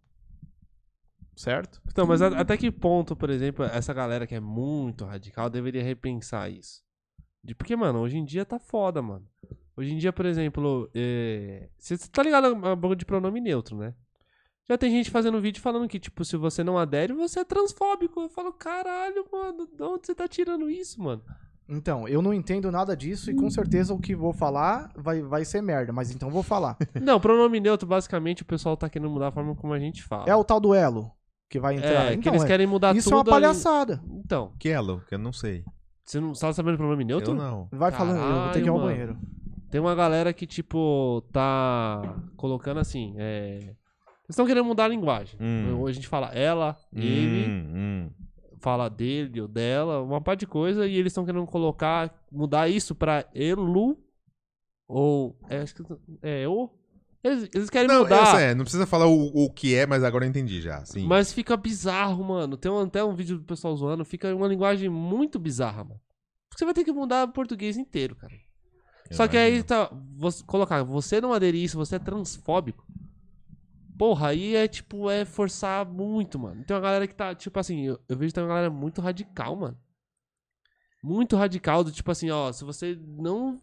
Certo? 1.36 1.80
Então, 1.90 2.06
mas 2.06 2.22
a- 2.22 2.28
até 2.38 2.56
que 2.56 2.70
ponto, 2.70 3.16
por 3.16 3.28
exemplo, 3.28 3.64
essa 3.64 3.92
galera 3.92 4.26
que 4.26 4.34
é 4.34 4.40
muito 4.40 5.04
radical 5.04 5.50
deveria 5.50 5.82
repensar 5.82 6.48
isso? 6.50 6.82
De, 7.42 7.54
porque, 7.54 7.74
mano, 7.74 7.98
hoje 8.00 8.16
em 8.16 8.24
dia 8.24 8.44
tá 8.44 8.58
foda, 8.58 9.02
mano. 9.02 9.26
Hoje 9.76 9.92
em 9.92 9.98
dia, 9.98 10.12
por 10.12 10.24
exemplo, 10.26 10.88
é, 10.94 11.68
você 11.78 11.96
tá 11.98 12.22
ligado 12.22 12.46
a 12.46 12.76
bagulho 12.76 12.96
de 12.96 13.04
pronome 13.04 13.40
neutro, 13.40 13.76
né? 13.76 13.94
Já 14.68 14.78
tem 14.78 14.90
gente 14.90 15.10
fazendo 15.10 15.40
vídeo 15.40 15.60
falando 15.60 15.88
que, 15.88 15.98
tipo, 16.00 16.24
se 16.24 16.36
você 16.36 16.64
não 16.64 16.78
adere, 16.78 17.12
você 17.12 17.40
é 17.40 17.44
transfóbico. 17.44 18.20
Eu 18.22 18.28
falo, 18.30 18.52
caralho, 18.52 19.26
mano, 19.30 19.66
de 19.66 19.82
onde 19.82 20.06
você 20.06 20.14
tá 20.14 20.26
tirando 20.26 20.70
isso, 20.70 21.02
mano? 21.02 21.22
Então, 21.68 22.06
eu 22.08 22.22
não 22.22 22.32
entendo 22.32 22.70
nada 22.70 22.96
disso 22.96 23.30
e 23.30 23.34
com 23.34 23.50
certeza 23.50 23.92
o 23.92 23.98
que 23.98 24.14
vou 24.14 24.32
falar 24.32 24.90
vai, 24.96 25.22
vai 25.22 25.44
ser 25.44 25.60
merda, 25.62 25.92
mas 25.92 26.10
então 26.10 26.30
vou 26.30 26.42
falar. 26.42 26.76
Não, 27.00 27.18
pronome 27.18 27.58
neutro, 27.58 27.86
basicamente, 27.88 28.42
o 28.42 28.44
pessoal 28.44 28.76
tá 28.76 28.86
querendo 28.88 29.10
mudar 29.10 29.28
a 29.28 29.32
forma 29.32 29.54
como 29.54 29.72
a 29.72 29.78
gente 29.78 30.02
fala. 30.02 30.24
É 30.28 30.36
o 30.36 30.44
tal 30.44 30.60
do 30.60 30.74
elo 30.74 31.10
que 31.48 31.58
vai 31.58 31.76
entrar. 31.76 31.88
É, 32.06 32.10
que 32.12 32.16
Então, 32.20 32.32
eles 32.34 32.44
é- 32.44 32.46
querem 32.46 32.66
mudar 32.66 32.94
Isso 32.94 33.08
é 33.08 33.12
tudo. 33.12 33.14
uma 33.16 33.22
ali. 33.22 33.30
palhaçada. 33.30 34.02
Então, 34.22 34.52
Que 34.58 34.68
elo, 34.68 35.02
que 35.08 35.14
eu 35.14 35.18
não 35.18 35.32
sei. 35.32 35.64
você 36.04 36.20
não 36.20 36.32
tá 36.34 36.52
sabendo 36.52 36.76
pronome 36.76 37.02
neutro? 37.04 37.32
Eu 37.32 37.34
não. 37.36 37.68
Vai 37.72 37.90
falando, 37.92 38.18
eu 38.20 38.42
vou 38.42 38.52
ter 38.52 38.60
que 38.60 38.66
ir 38.66 38.68
ao 38.68 38.76
Caralho, 38.76 38.94
banheiro. 38.94 39.18
Tem 39.74 39.80
uma 39.80 39.92
galera 39.96 40.32
que, 40.32 40.46
tipo, 40.46 41.20
tá 41.32 42.00
colocando 42.36 42.78
assim, 42.78 43.12
é... 43.18 43.56
Eles 43.56 43.74
estão 44.30 44.46
querendo 44.46 44.64
mudar 44.64 44.84
a 44.84 44.88
linguagem. 44.88 45.36
Hum. 45.40 45.80
Hoje 45.80 45.90
a 45.90 46.00
gente 46.00 46.06
fala 46.06 46.28
ela, 46.28 46.76
ele, 46.92 47.50
Hum, 47.50 47.72
hum. 47.74 48.10
fala 48.60 48.88
dele 48.88 49.40
ou 49.40 49.48
dela, 49.48 50.00
uma 50.00 50.20
parte 50.20 50.40
de 50.40 50.46
coisa, 50.46 50.86
e 50.86 50.94
eles 50.94 51.10
estão 51.10 51.24
querendo 51.24 51.44
colocar, 51.46 52.14
mudar 52.30 52.68
isso 52.68 52.94
pra 52.94 53.28
elu 53.34 53.98
ou. 54.86 55.36
É. 55.50 55.64
É, 56.22 56.46
o. 56.48 56.70
Eles, 57.24 57.50
eles 57.52 57.68
querem 57.68 57.88
Não, 57.88 58.02
mudar. 58.04 58.20
eu 58.32 58.38
sei, 58.38 58.54
não 58.54 58.62
precisa 58.62 58.86
falar 58.86 59.08
o, 59.08 59.26
o 59.44 59.50
que 59.50 59.74
é, 59.74 59.86
mas 59.88 60.04
agora 60.04 60.24
eu 60.24 60.28
entendi 60.28 60.60
já. 60.60 60.84
Sim. 60.84 61.04
Mas 61.04 61.32
fica 61.32 61.56
bizarro, 61.56 62.22
mano. 62.22 62.56
Tem 62.56 62.70
um- 62.70 62.78
até 62.82 63.02
um 63.02 63.12
vídeo 63.16 63.38
do 63.38 63.44
pessoal 63.44 63.74
zoando, 63.74 64.04
fica 64.04 64.32
uma 64.36 64.46
linguagem 64.46 64.88
muito 64.88 65.36
bizarra, 65.36 65.82
mano. 65.82 66.00
Porque 66.48 66.60
você 66.60 66.64
vai 66.64 66.74
ter 66.74 66.84
que 66.84 66.92
mudar 66.92 67.26
o 67.26 67.32
português 67.32 67.76
inteiro, 67.76 68.14
cara. 68.14 68.32
Só 69.11 69.28
que 69.28 69.36
aí 69.36 69.62
tá. 69.62 69.90
Você, 70.16 70.42
colocar, 70.44 70.82
você 70.82 71.20
não 71.20 71.32
aderir 71.32 71.62
isso, 71.62 71.76
você 71.76 71.96
é 71.96 71.98
transfóbico. 71.98 72.84
Porra, 73.96 74.28
aí 74.28 74.57
é 74.57 74.66
tipo, 74.66 75.09
é 75.09 75.24
forçar 75.24 75.86
muito, 75.86 76.38
mano. 76.38 76.64
Tem 76.64 76.74
uma 76.74 76.82
galera 76.82 77.07
que 77.07 77.14
tá, 77.14 77.34
tipo 77.34 77.59
assim, 77.59 77.86
eu, 77.86 78.00
eu 78.09 78.16
vejo 78.16 78.30
que 78.30 78.34
tem 78.34 78.42
uma 78.42 78.48
galera 78.48 78.70
muito 78.70 79.00
radical, 79.00 79.55
mano. 79.55 79.78
Muito 81.02 81.36
radical, 81.36 81.84
do 81.84 81.92
tipo 81.92 82.11
assim, 82.11 82.30
ó, 82.30 82.50
se 82.50 82.64
você 82.64 82.98
não. 83.07 83.61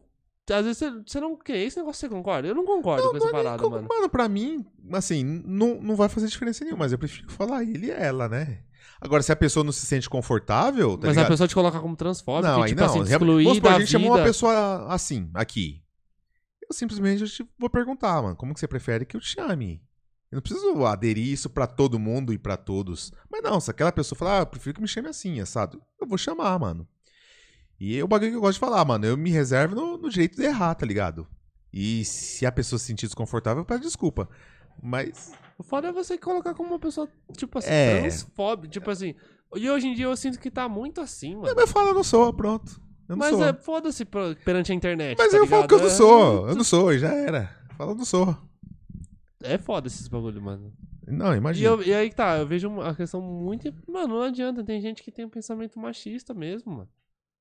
Às 0.50 0.66
vezes 0.66 0.78
você, 0.78 0.92
você 0.92 1.20
não 1.20 1.36
quer 1.36 1.58
esse 1.58 1.78
negócio, 1.78 2.00
você 2.00 2.10
concorda? 2.10 2.48
Eu 2.48 2.56
não 2.56 2.66
concordo 2.66 3.10
com 3.10 3.18
essa 3.18 3.32
parada, 3.32 3.70
mano. 3.70 3.88
Mano, 3.88 4.10
pra 4.10 4.28
mim, 4.28 4.66
assim, 4.94 5.24
não, 5.24 5.82
não 5.82 5.96
vai 5.96 6.10
fazer 6.10 6.28
diferença 6.28 6.64
nenhuma, 6.64 6.84
mas 6.84 6.92
eu 6.92 7.00
prefiro 7.00 7.30
falar 7.32 7.64
ele 7.64 7.88
e 7.88 7.92
ela, 7.92 8.28
né? 8.28 8.64
Agora, 9.00 9.24
se 9.24 9.32
a 9.32 9.36
pessoa 9.36 9.64
não 9.64 9.72
se 9.72 9.86
sente 9.86 10.10
confortável, 10.10 10.98
tá 10.98 11.08
Mas 11.08 11.18
a 11.18 11.22
ligado? 11.22 11.32
pessoa 11.32 11.48
te 11.48 11.56
colocar 11.56 11.80
como 11.80 11.96
transfóbico, 11.96 12.52
não, 12.60 12.66
tipo 12.66 12.80
não. 12.80 12.86
assim, 12.88 13.02
excluir 13.02 13.44
Vamos 13.44 13.58
supor, 13.58 13.72
a 13.74 13.80
gente 13.80 13.90
chamou 13.92 14.10
uma 14.10 14.18
vida. 14.18 14.28
pessoa 14.30 14.94
assim, 14.94 15.30
aqui. 15.34 15.82
Eu 16.70 16.74
simplesmente 16.74 17.26
te- 17.28 17.46
vou 17.60 17.70
perguntar, 17.70 18.22
mano, 18.22 18.36
como 18.36 18.54
que 18.54 18.60
você 18.60 18.68
prefere 18.68 19.06
que 19.06 19.16
eu 19.18 19.22
te 19.22 19.28
chame? 19.28 19.82
Eu 20.32 20.38
não 20.38 20.42
preciso 20.42 20.86
aderir 20.86 21.28
isso 21.28 21.50
pra 21.50 21.68
todo 21.68 22.00
mundo 22.00 22.32
e 22.32 22.38
pra 22.38 22.56
todos. 22.56 23.12
Mas 23.30 23.42
não, 23.44 23.60
se 23.60 23.70
aquela 23.70 23.92
pessoa 23.92 24.18
falar, 24.18 24.38
ah, 24.38 24.42
eu 24.44 24.46
prefiro 24.46 24.76
que 24.76 24.82
me 24.82 24.88
chame 24.88 25.10
assim, 25.10 25.40
assado, 25.42 25.82
eu 26.00 26.08
vou 26.08 26.18
chamar, 26.18 26.58
mano. 26.58 26.88
E 27.80 27.98
é 27.98 28.04
o 28.04 28.08
bagulho 28.08 28.32
que 28.32 28.38
eu 28.38 28.42
gosto 28.42 28.54
de 28.54 28.60
falar, 28.60 28.86
mano. 28.86 29.06
Eu 29.06 29.18
me 29.18 29.30
reservo 29.32 29.76
no, 29.76 29.98
no 29.98 30.10
direito 30.10 30.38
de 30.38 30.44
errar, 30.44 30.76
tá 30.76 30.86
ligado? 30.86 31.28
E 31.74 32.06
se 32.06 32.46
a 32.46 32.52
pessoa 32.52 32.78
se 32.80 32.86
sentir 32.86 33.08
desconfortável, 33.08 33.62
eu 33.62 33.66
peço 33.66 33.82
desculpa. 33.82 34.30
Mas. 34.82 35.34
O 35.58 35.64
foda 35.64 35.88
é 35.90 35.92
você 35.92 36.18
colocar 36.18 36.54
como 36.54 36.70
uma 36.70 36.80
pessoa, 36.80 37.08
tipo 37.38 37.58
assim, 37.60 37.70
É. 37.72 38.00
transfóbica. 38.02 38.68
Tipo 38.72 38.90
assim. 38.92 39.16
E 39.56 39.70
hoje 39.70 39.88
em 39.88 39.94
dia 39.94 40.06
eu 40.06 40.16
sinto 40.16 40.40
que 40.40 40.50
tá 40.52 40.68
muito 40.70 41.02
assim, 41.02 41.36
mano. 41.36 41.48
Eu 41.60 41.68
falo, 41.68 41.90
eu 41.90 41.94
não 41.94 42.04
sou, 42.04 42.32
pronto. 42.34 42.80
Eu 43.08 43.16
não 43.16 43.18
Mas 43.18 43.32
sou. 43.36 43.44
é 43.46 43.54
foda-se 43.54 44.06
perante 44.46 44.72
a 44.72 44.76
internet. 44.76 45.18
Mas 45.18 45.32
tá 45.32 45.38
eu 45.38 45.46
falo 45.46 45.64
ligado? 45.64 45.68
que 45.68 45.74
eu 45.76 45.80
não 45.80 45.88
É- 45.88 45.90
sou. 45.98 46.50
Eu 46.50 46.56
não 46.56 46.64
sou, 46.64 46.98
já 46.98 47.14
era. 47.14 47.56
Eu 47.70 47.76
falo, 47.76 47.92
eu 47.92 47.96
não 47.96 48.06
sou. 48.06 48.38
É 49.44 49.58
foda 49.58 49.88
esses 49.88 50.08
bagulho, 50.08 50.42
mano. 50.42 50.72
Não, 51.08 51.34
E, 51.34 51.38
imagina. 51.38 51.68
eu- 51.70 51.84
e 51.84 51.94
aí 51.94 52.10
que 52.10 52.16
tá, 52.16 52.38
eu 52.38 52.48
vejo 52.48 52.70
uma- 52.70 52.90
a 52.90 52.96
questão 52.96 53.20
muito. 53.22 53.74
Mano, 53.92 54.16
não 54.16 54.22
adianta, 54.22 54.64
tem 54.64 54.80
gente 54.80 55.04
que 55.04 55.12
tem 55.12 55.26
um 55.26 55.30
pensamento 55.30 55.78
machista 55.80 56.34
mesmo, 56.34 56.72
mano. 56.72 56.90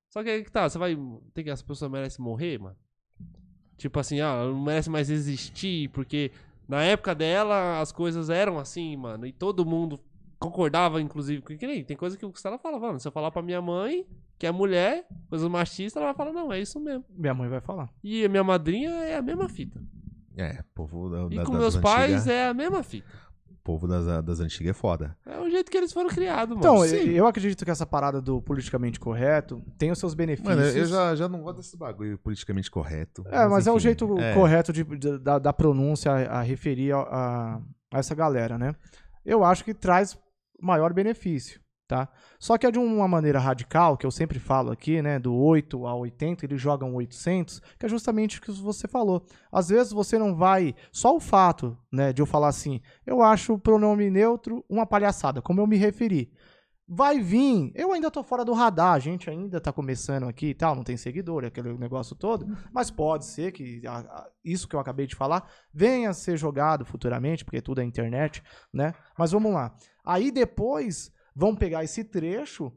Só 0.09 0.25
que 0.25 0.31
aí 0.31 0.43
que 0.43 0.51
tá, 0.51 0.69
você 0.69 0.77
vai. 0.79 0.97
Tem 1.33 1.45
que 1.45 1.51
essa 1.51 1.63
pessoa 1.63 1.89
merece 1.89 2.21
morrer, 2.21 2.59
mano? 2.59 2.77
Tipo 3.77 4.01
assim, 4.01 4.21
ah, 4.21 4.45
não 4.47 4.61
merece 4.63 4.91
mais 4.91 5.09
existir, 5.09 5.89
porque 5.91 6.33
na 6.71 6.83
época 6.83 7.15
dela 7.15 7.81
as 7.81 7.91
coisas 7.93 8.31
eram 8.31 8.59
assim, 8.59 8.97
mano, 8.97 9.27
e 9.27 9.33
todo 9.33 9.67
mundo 9.67 9.99
concordava, 10.39 11.01
inclusive, 11.03 11.43
que 11.43 11.67
nem 11.67 11.85
tem 11.85 11.97
coisa 11.97 12.17
que 12.17 12.25
o 12.25 12.31
Gustavo 12.31 12.57
fala, 12.59 12.79
mano, 12.79 12.99
se 12.99 13.07
eu 13.07 13.13
falar 13.13 13.31
pra 13.31 13.43
minha 13.43 13.61
mãe, 13.61 14.07
que 14.39 14.47
é 14.47 14.51
mulher, 14.53 15.07
coisas 15.29 15.47
machistas, 15.51 16.01
ela 16.03 16.13
vai 16.13 16.17
falar, 16.17 16.33
não, 16.33 16.51
é 16.51 16.59
isso 16.59 16.81
mesmo. 16.81 17.05
Minha 17.11 17.35
mãe 17.35 17.49
vai 17.49 17.61
falar. 17.61 17.91
E 18.03 18.25
a 18.25 18.29
minha 18.29 18.43
madrinha 18.43 18.89
é 18.91 19.17
a 19.17 19.23
mesma 19.23 19.49
fita. 19.51 19.83
É, 20.37 20.63
povo 20.75 21.11
da, 21.11 21.27
E 21.31 21.37
da- 21.37 21.45
com 21.45 21.53
das 21.53 21.61
meus 21.61 21.75
antigas- 21.77 21.83
pais 21.95 22.27
é 22.27 22.47
a 22.49 22.55
mesma 22.55 22.83
fita. 22.83 23.07
Povo 23.73 23.87
das, 23.89 24.25
das 24.25 24.41
antigas 24.41 24.71
é 24.71 24.73
foda. 24.73 25.17
É 25.27 25.39
o 25.39 25.49
jeito 25.51 25.71
que 25.71 25.77
eles 25.77 25.93
foram 25.93 26.09
criados, 26.09 26.57
mano. 26.57 26.61
Então, 26.61 26.87
Sim. 26.89 27.11
eu 27.11 27.27
acredito 27.27 27.65
que 27.65 27.71
essa 27.71 27.87
parada 27.87 28.21
do 28.21 28.41
politicamente 28.43 28.99
correto 28.99 29.63
tem 29.79 29.91
os 29.91 29.99
seus 29.99 30.15
benefícios. 30.15 30.57
Mano, 30.57 30.67
eu 30.69 30.87
já, 30.87 31.15
já 31.15 31.29
não 31.29 31.43
gosto 31.43 31.59
desse 31.59 31.77
bagulho 31.77 32.19
politicamente 32.19 32.71
correto. 32.71 33.23
É, 33.29 33.47
mas 33.47 33.67
é 33.67 33.71
o 33.71 33.75
enfim, 33.75 33.83
jeito 33.85 34.19
é. 34.19 34.35
correto 34.35 34.73
de, 34.73 34.83
de- 34.85 35.19
da, 35.19 35.39
da 35.39 35.53
pronúncia 35.53 36.11
a, 36.13 36.39
a 36.39 36.43
referir 36.43 36.93
a, 36.93 36.99
a- 37.01 37.61
a 37.93 37.99
essa 37.99 38.15
galera, 38.15 38.59
né? 38.59 38.75
Eu 39.25 39.45
acho 39.45 39.65
que 39.65 39.73
traz 39.75 40.19
maior 40.61 40.93
benefício, 40.93 41.61
tá? 41.91 42.09
Só 42.39 42.57
que 42.57 42.65
é 42.65 42.71
de 42.71 42.79
uma 42.79 43.09
maneira 43.09 43.41
radical, 43.41 43.97
que 43.97 44.07
eu 44.07 44.13
sempre 44.13 44.39
falo 44.39 44.71
aqui, 44.71 45.03
né? 45.03 45.19
Do 45.19 45.35
8 45.35 45.85
a 45.89 45.95
80, 45.97 46.47
eles 46.47 46.61
jogam 46.61 46.95
800, 46.95 47.61
que 47.77 47.85
é 47.85 47.89
justamente 47.89 48.39
o 48.39 48.43
que 48.43 48.53
você 48.53 48.87
falou. 48.87 49.25
Às 49.51 49.71
vezes 49.71 49.93
você 49.93 50.17
não 50.17 50.37
vai... 50.37 50.73
Só 50.93 51.17
o 51.17 51.19
fato, 51.19 51.77
né, 51.91 52.13
de 52.13 52.23
eu 52.23 52.27
falar 52.27 52.47
assim, 52.47 52.81
eu 53.05 53.21
acho 53.23 53.55
o 53.55 53.59
pronome 53.59 54.09
neutro 54.09 54.65
uma 54.69 54.87
palhaçada, 54.87 55.43
como 55.43 55.61
eu 55.61 55.67
me 55.67 55.77
referi. 55.77 56.33
Vai 56.93 57.21
vir, 57.21 57.73
eu 57.75 57.93
ainda 57.93 58.09
tô 58.11 58.23
fora 58.23 58.45
do 58.45 58.53
radar, 58.53 58.95
a 58.95 58.99
gente 59.01 59.29
ainda 59.29 59.61
tá 59.61 59.73
começando 59.73 60.29
aqui 60.29 60.47
e 60.47 60.55
tal, 60.55 60.75
não 60.77 60.83
tem 60.85 60.97
seguidor, 60.97 61.45
aquele 61.45 61.77
negócio 61.77 62.15
todo, 62.17 62.47
mas 62.73 62.91
pode 62.91 63.25
ser 63.27 63.51
que 63.53 63.83
a- 63.87 63.99
a- 63.99 64.29
isso 64.45 64.67
que 64.69 64.75
eu 64.75 64.81
acabei 64.81 65.07
de 65.09 65.15
falar 65.17 65.49
venha 65.75 66.11
a 66.11 66.13
ser 66.13 66.37
jogado 66.37 66.85
futuramente, 66.85 67.45
porque 67.45 67.61
tudo 67.61 67.81
é 67.81 67.85
internet, 67.85 68.43
né? 68.73 68.93
Mas 69.19 69.31
vamos 69.33 69.53
lá. 69.53 69.73
Aí 70.05 70.31
depois 70.33 71.13
vão 71.35 71.55
pegar 71.55 71.85
esse 71.85 72.03
trecho, 72.05 72.73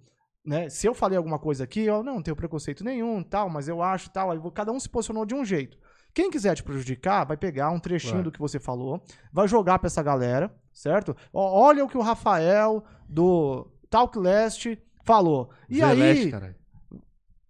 né? 0.46 0.70
Se 0.70 0.88
eu 0.88 0.94
falei 0.94 1.18
alguma 1.18 1.40
coisa 1.40 1.64
aqui, 1.64 1.82
eu 1.82 2.04
não, 2.04 2.16
não 2.16 2.22
tenho 2.22 2.36
preconceito 2.36 2.84
nenhum, 2.84 3.24
tal, 3.24 3.50
mas 3.50 3.68
eu 3.68 3.82
acho 3.82 4.10
tal, 4.10 4.32
aí 4.32 4.40
cada 4.54 4.72
um 4.72 4.80
se 4.80 4.90
posicionou 4.90 5.26
de 5.26 5.34
um 5.34 5.44
jeito. 5.46 5.78
Quem 6.14 6.30
quiser 6.30 6.54
te 6.56 6.62
prejudicar, 6.64 7.26
vai 7.26 7.36
pegar 7.38 7.72
um 7.72 7.80
trechinho 7.80 8.14
Claro. 8.14 8.26
do 8.26 8.32
que 8.32 8.40
você 8.40 8.60
falou, 8.60 9.02
vai 9.32 9.48
jogar 9.48 9.80
pra 9.80 9.88
essa 9.88 10.04
galera, 10.04 10.54
certo? 10.72 11.16
Ó, 11.34 11.60
olha 11.68 11.84
o 11.84 11.88
que 11.90 11.98
o 11.98 12.02
Rafael 12.02 12.84
do 13.10 13.68
Talklast 13.90 14.78
falou. 15.04 15.50
E 15.70 15.78
Zeleste, 15.80 16.26
aí. 16.26 16.32
caralho. 16.32 16.56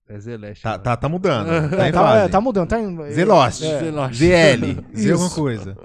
É 0.08 0.20
Zeleste. 0.20 0.64
Tá, 0.64 0.72
mano. 0.72 0.84
tá, 0.84 0.97
tá 0.97 1.10
mudando. 1.10 1.47
Tá 1.76 1.86
É, 1.86 1.89
em 1.89 1.91
tá, 1.91 2.01
fase. 2.01 2.26
é, 2.26 2.30
tá 2.30 2.41
mudando, 2.41 2.70
tá 2.70 2.80
em. 2.80 3.12
Zelost. 3.12 3.64
é. 3.66 3.80
Zelost. 3.80 4.16
ZL. 4.16 4.95
Z 4.95 5.12
alguma 5.12 5.30
coisa. 5.32 5.78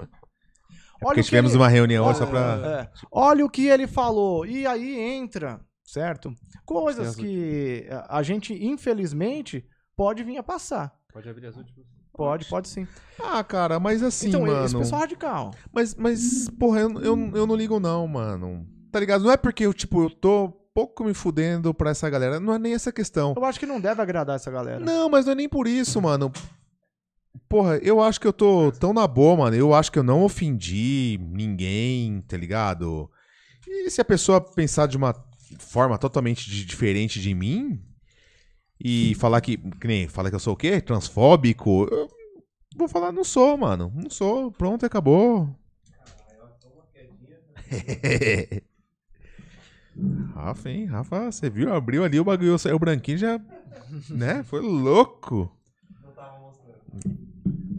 É 1.01 1.05
Olha 1.05 1.15
porque 1.15 1.23
tivemos 1.23 1.51
ele- 1.51 1.59
uma 1.61 1.67
reunião 1.69 2.05
hoje 2.07 2.17
só 2.19 2.23
Olha, 2.25 2.31
pra. 2.31 2.69
é. 2.81 2.89
Olha 3.11 3.45
o 3.45 3.49
que 3.49 3.67
ele 3.67 3.87
falou. 3.87 4.45
E 4.45 4.67
aí 4.67 4.99
entra, 4.99 5.59
certo? 5.83 6.33
Coisas 6.65 7.15
Certo. 7.15 7.21
que 7.21 7.87
a 7.89 8.17
a 8.17 8.23
gente, 8.23 8.53
infelizmente, 8.65 9.65
pode 9.95 10.23
vir 10.23 10.37
a 10.37 10.43
passar. 10.43 10.93
Pode 11.13 11.27
abrir 11.29 11.47
as 11.47 11.55
últimas. 11.57 11.85
Pode, 12.13 12.45
pode 12.47 12.67
sim. 12.67 12.85
Ah, 13.23 13.41
cara, 13.43 13.79
mas 13.79 14.03
assim, 14.03 14.27
então, 14.27 14.41
mano. 14.41 14.65
esse 14.65 14.75
pessoal 14.77 15.01
radical. 15.01 15.51
Mas, 15.71 15.95
mas, 15.95 16.49
porra, 16.59 16.81
eu, 16.81 17.01
eu, 17.01 17.31
eu 17.33 17.47
não 17.47 17.55
ligo, 17.55 17.79
não, 17.79 18.05
mano. 18.07 18.67
Tá 18.91 18.99
ligado? 18.99 19.23
Não 19.23 19.31
é 19.31 19.37
porque 19.37 19.65
eu, 19.65 19.73
tipo, 19.73 20.03
eu 20.03 20.09
tô 20.09 20.49
pouco 20.73 21.03
me 21.05 21.13
fudendo 21.13 21.73
pra 21.73 21.91
essa 21.91 22.09
galera. 22.09 22.39
Não 22.39 22.53
é 22.53 22.59
nem 22.59 22.73
essa 22.73 22.91
questão. 22.91 23.33
Eu 23.37 23.45
acho 23.45 23.57
que 23.59 23.65
não 23.65 23.79
deve 23.79 24.01
agradar 24.01 24.35
essa 24.35 24.51
galera. 24.51 24.79
Não, 24.81 25.09
mas 25.09 25.25
não 25.25 25.31
é 25.31 25.35
nem 25.35 25.47
por 25.47 25.65
isso, 25.65 26.01
mano. 26.01 26.29
Porra, 27.49 27.77
eu 27.77 27.99
acho 28.01 28.21
que 28.21 28.27
eu 28.27 28.33
tô 28.33 28.71
tão 28.71 28.93
na 28.93 29.07
boa, 29.07 29.35
mano. 29.35 29.55
Eu 29.55 29.73
acho 29.73 29.91
que 29.91 29.97
eu 29.97 30.03
não 30.03 30.23
ofendi 30.23 31.19
ninguém, 31.31 32.21
tá 32.21 32.37
ligado? 32.37 33.09
E 33.67 33.89
se 33.89 33.99
a 33.99 34.05
pessoa 34.05 34.39
pensar 34.39 34.87
de 34.87 34.95
uma 34.95 35.15
forma 35.57 35.97
totalmente 35.97 36.47
di- 36.49 36.63
diferente 36.63 37.19
de 37.19 37.33
mim 37.33 37.81
e 38.79 39.15
falar 39.15 39.41
que, 39.41 39.57
que 39.57 39.87
nem, 39.87 40.07
falar 40.07 40.29
que 40.29 40.35
eu 40.35 40.39
sou 40.39 40.53
o 40.53 40.57
quê? 40.57 40.79
Transfóbico, 40.79 41.87
eu 41.91 42.07
vou 42.77 42.87
falar, 42.87 43.11
não 43.11 43.23
sou, 43.23 43.57
mano. 43.57 43.91
Não 43.95 44.09
sou, 44.11 44.51
pronto, 44.51 44.85
acabou. 44.85 45.49
Rafa, 50.35 50.69
hein? 50.69 50.85
Rafa, 50.85 51.31
você 51.31 51.49
viu? 51.49 51.73
Abriu 51.73 52.03
ali 52.03 52.19
o 52.19 52.23
bagulho, 52.23 52.57
saiu 52.59 52.77
branquinho 52.79 53.17
já. 53.17 53.39
Né? 54.09 54.43
Foi 54.43 54.61
louco. 54.61 55.51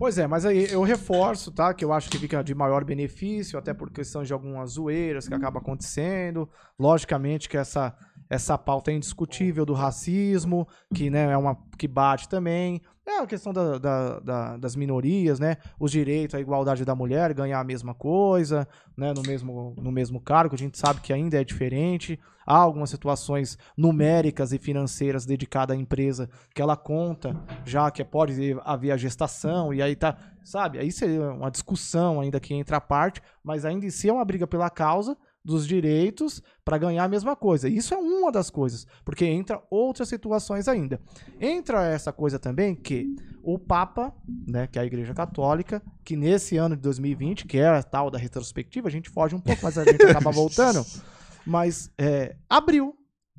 Pois 0.01 0.17
é, 0.17 0.27
mas 0.27 0.47
aí 0.47 0.67
eu 0.73 0.81
reforço, 0.81 1.53
tá? 1.53 1.75
Que 1.75 1.85
eu 1.85 1.93
acho 1.93 2.09
que 2.09 2.17
fica 2.17 2.43
de 2.43 2.55
maior 2.55 2.85
benefício, 2.85 3.59
até 3.59 3.75
por 3.75 3.91
questão 3.91 4.23
de 4.23 4.33
algumas 4.33 4.71
zoeiras 4.71 5.29
que 5.29 5.35
acaba 5.35 5.59
acontecendo. 5.59 6.49
Logicamente 6.79 7.51
que 7.51 7.59
essa, 7.59 7.95
essa 8.31 8.57
pauta 8.57 8.93
é 8.93 8.95
indiscutível 8.95 9.67
do 9.67 9.73
racismo, 9.75 10.67
que 10.95 11.11
né, 11.11 11.33
é 11.33 11.37
uma 11.37 11.59
que 11.77 11.89
bate 11.89 12.29
também. 12.29 12.81
É 13.05 13.19
a 13.19 13.27
questão 13.27 13.53
da- 13.53 13.77
da- 13.77 14.21
da- 14.21 14.57
das 14.57 14.77
minorias, 14.77 15.41
né? 15.41 15.57
Os 15.81 15.91
direitos, 15.91 16.37
a 16.37 16.41
igualdade 16.41 16.85
da 16.85 16.95
mulher, 16.95 17.35
ganhar 17.35 17.59
a 17.59 17.65
mesma 17.65 17.93
coisa, 17.93 18.69
né? 18.97 19.13
No 19.13 19.23
mesmo, 19.23 19.75
no 19.77 19.91
mesmo 19.91 20.21
cargo, 20.21 20.55
a 20.55 20.59
gente 20.59 20.79
sabe 20.79 21.01
que 21.01 21.13
ainda 21.13 21.41
é 21.41 21.43
diferente. 21.43 22.21
Há 22.47 22.57
algumas 22.57 22.89
situações 22.91 23.59
numéricas 23.77 24.53
e 24.53 24.59
financeiras 24.59 25.27
dedicadas 25.27 25.77
à 25.77 25.81
empresa 25.81 26.31
que 26.55 26.63
ela 26.63 26.77
conta, 26.77 27.37
já 27.65 27.91
que 27.91 28.05
pode 28.05 28.57
haver 28.65 28.93
a 28.93 28.97
gestação, 28.97 29.75
e 29.75 29.83
aí 29.83 29.97
tá, 29.97 30.17
sabe? 30.45 30.79
Aí 30.79 30.93
seria 30.93 31.33
uma 31.33 31.51
discussão 31.51 32.21
ainda 32.21 32.39
que 32.39 32.55
entra 32.55 32.77
a 32.77 32.81
parte, 32.81 33.21
mas 33.43 33.65
ainda 33.65 33.87
em 33.87 33.91
si 33.91 34.09
é 34.09 34.13
uma 34.13 34.25
briga 34.25 34.47
pela 34.47 34.71
causa 34.71 35.17
dos 35.45 35.67
direitos 35.67 36.43
para 36.65 36.79
ganhar 36.79 37.05
a 37.05 37.09
mesma 37.09 37.35
coisa. 37.35 37.69
Isso 37.69 37.95
é 37.95 37.97
uma 37.97 38.31
das 38.31 38.51
coisas, 38.51 38.87
porque 39.05 39.25
entra 39.25 39.63
outras 39.71 40.09
situações 40.09 40.69
ainda. 40.69 41.01
Entra 41.41 41.87
essa 41.87 42.13
coisa 42.13 42.39
também 42.39 42.75
que 42.75 43.15
o 43.43 43.59
Papa, 43.59 44.15
né, 44.47 44.67
que 44.67 44.79
é 44.79 44.83
a 44.83 44.85
Igreja 44.85 45.15
Católica, 45.15 45.83
que 46.05 46.15
nesse 46.15 46.57
ano 46.57 46.77
de 46.77 46.83
2020, 46.83 47.47
que 47.47 47.59
é 47.59 47.69
a 47.69 47.83
tal 47.83 48.11
da 48.11 48.19
retrospectiva, 48.19 48.89
a 48.89 48.91
gente 48.91 49.09
foge 49.09 49.35
um 49.35 49.41
pouco, 49.41 49.63
mas 49.63 49.79
a 49.79 49.85
gente 49.85 50.05
acaba 50.05 50.31
voltando, 50.31 50.85
mas 51.47 51.91
é, 51.99 52.37
abriu 52.49 52.95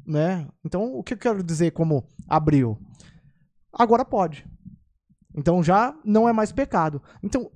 né? 0.06 0.48
Então, 0.66 0.94
o 0.94 1.04
que 1.04 1.14
eu 1.14 1.18
quero 1.18 1.44
dizer 1.44 1.72
como 1.72 2.06
abriu? 2.28 2.78
Agora 3.72 4.04
pode. 4.04 4.46
Então 5.36 5.64
já 5.64 5.96
não 6.04 6.28
é 6.28 6.34
mais 6.34 6.52
pecado. 6.52 7.02
Então, 7.24 7.50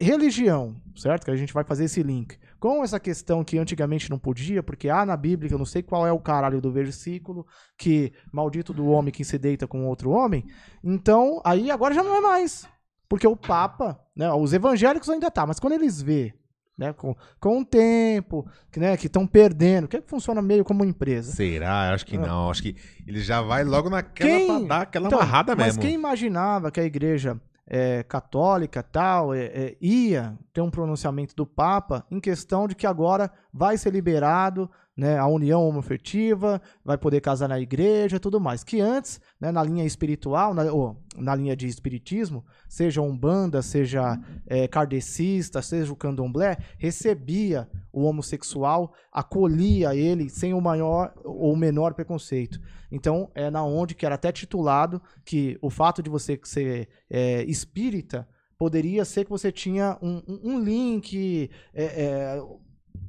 religião, 0.00 0.80
certo? 0.96 1.24
Que 1.24 1.30
a 1.30 1.36
gente 1.36 1.52
vai 1.52 1.64
fazer 1.64 1.84
esse 1.84 2.02
link. 2.02 2.38
Com 2.60 2.84
essa 2.84 3.00
questão 3.00 3.42
que 3.42 3.58
antigamente 3.58 4.10
não 4.10 4.18
podia, 4.18 4.62
porque 4.62 4.90
há 4.90 5.04
na 5.06 5.16
Bíblia, 5.16 5.50
eu 5.50 5.58
não 5.58 5.64
sei 5.64 5.82
qual 5.82 6.06
é 6.06 6.12
o 6.12 6.20
caralho 6.20 6.60
do 6.60 6.70
versículo, 6.70 7.46
que 7.78 8.12
maldito 8.30 8.72
do 8.74 8.86
homem 8.88 9.10
que 9.12 9.24
se 9.24 9.38
deita 9.38 9.66
com 9.66 9.86
outro 9.88 10.10
homem. 10.10 10.44
Então, 10.84 11.40
aí 11.42 11.70
agora 11.70 11.94
já 11.94 12.02
não 12.02 12.14
é 12.14 12.20
mais. 12.20 12.68
Porque 13.08 13.26
o 13.26 13.34
Papa, 13.34 13.98
né, 14.14 14.30
os 14.32 14.52
evangélicos 14.52 15.08
ainda 15.08 15.30
tá, 15.30 15.46
mas 15.46 15.58
quando 15.58 15.72
eles 15.72 16.00
vê, 16.02 16.34
né, 16.78 16.92
com, 16.92 17.16
com 17.40 17.60
o 17.60 17.64
tempo, 17.64 18.46
que 18.70 18.78
né, 18.78 18.96
que 18.96 19.06
estão 19.06 19.26
perdendo, 19.26 19.88
que, 19.88 19.96
é 19.96 20.00
que 20.00 20.08
funciona 20.10 20.40
meio 20.42 20.62
como 20.64 20.84
empresa. 20.84 21.32
Será? 21.32 21.88
Eu 21.88 21.94
acho 21.94 22.06
que 22.06 22.16
Ah. 22.16 22.20
não. 22.20 22.50
Acho 22.50 22.62
que 22.62 22.76
ele 23.06 23.20
já 23.20 23.40
vai 23.42 23.64
logo 23.64 23.88
naquela 23.90 24.30
Quem- 24.30 24.46
pra 24.46 24.76
dar 24.76 24.82
aquela 24.82 25.06
Então, 25.08 25.18
amarrada 25.18 25.56
mas 25.56 25.66
mesmo. 25.76 25.82
quem 25.82 25.94
imaginava 25.94 26.70
que 26.70 26.78
a 26.78 26.84
igreja 26.84 27.40
é, 27.70 28.02
católica 28.02 28.82
tal 28.82 29.32
é, 29.32 29.44
é, 29.44 29.76
ia 29.80 30.36
ter 30.52 30.60
um 30.60 30.70
pronunciamento 30.70 31.36
do 31.36 31.46
Papa 31.46 32.04
em 32.10 32.18
questão 32.18 32.66
de 32.66 32.74
que 32.74 32.86
agora 32.86 33.30
vai 33.54 33.78
ser 33.78 33.92
liberado 33.92 34.68
né, 35.00 35.16
a 35.18 35.26
união 35.26 35.66
homoafetiva, 35.66 36.60
vai 36.84 36.98
poder 36.98 37.22
casar 37.22 37.48
na 37.48 37.58
igreja 37.58 38.20
tudo 38.20 38.38
mais. 38.38 38.62
Que 38.62 38.80
antes, 38.82 39.18
né, 39.40 39.50
na 39.50 39.62
linha 39.62 39.84
espiritual, 39.86 40.52
na, 40.52 40.64
ou, 40.70 40.94
na 41.16 41.34
linha 41.34 41.56
de 41.56 41.66
espiritismo, 41.66 42.44
seja 42.68 43.00
umbanda, 43.00 43.62
seja 43.62 44.20
é, 44.46 44.68
kardecista, 44.68 45.62
seja 45.62 45.90
o 45.90 45.96
candomblé, 45.96 46.58
recebia 46.78 47.66
o 47.90 48.02
homossexual, 48.04 48.92
acolhia 49.10 49.94
ele 49.94 50.28
sem 50.28 50.52
o 50.52 50.60
maior 50.60 51.14
ou 51.24 51.56
menor 51.56 51.94
preconceito. 51.94 52.60
Então, 52.92 53.30
é 53.34 53.48
na 53.50 53.64
onde 53.64 53.94
que 53.94 54.04
era 54.04 54.16
até 54.16 54.30
titulado 54.30 55.00
que 55.24 55.56
o 55.62 55.70
fato 55.70 56.02
de 56.02 56.10
você 56.10 56.38
ser 56.44 56.88
é, 57.08 57.42
espírita 57.44 58.28
poderia 58.58 59.06
ser 59.06 59.24
que 59.24 59.30
você 59.30 59.50
tinha 59.50 59.96
um, 60.02 60.20
um- 60.28 60.40
um 60.52 60.60
link, 60.60 61.50
é, 61.72 61.84
é, 61.84 62.42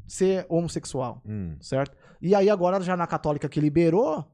ser 0.08 0.46
homossexual, 0.50 1.22
Hum. 1.26 1.56
certo? 1.62 1.96
E 2.22 2.36
aí 2.36 2.50
agora 2.50 2.80
já 2.82 2.96
na 2.98 3.08
católica 3.08 3.48
que 3.50 3.60
liberou, 3.60 4.26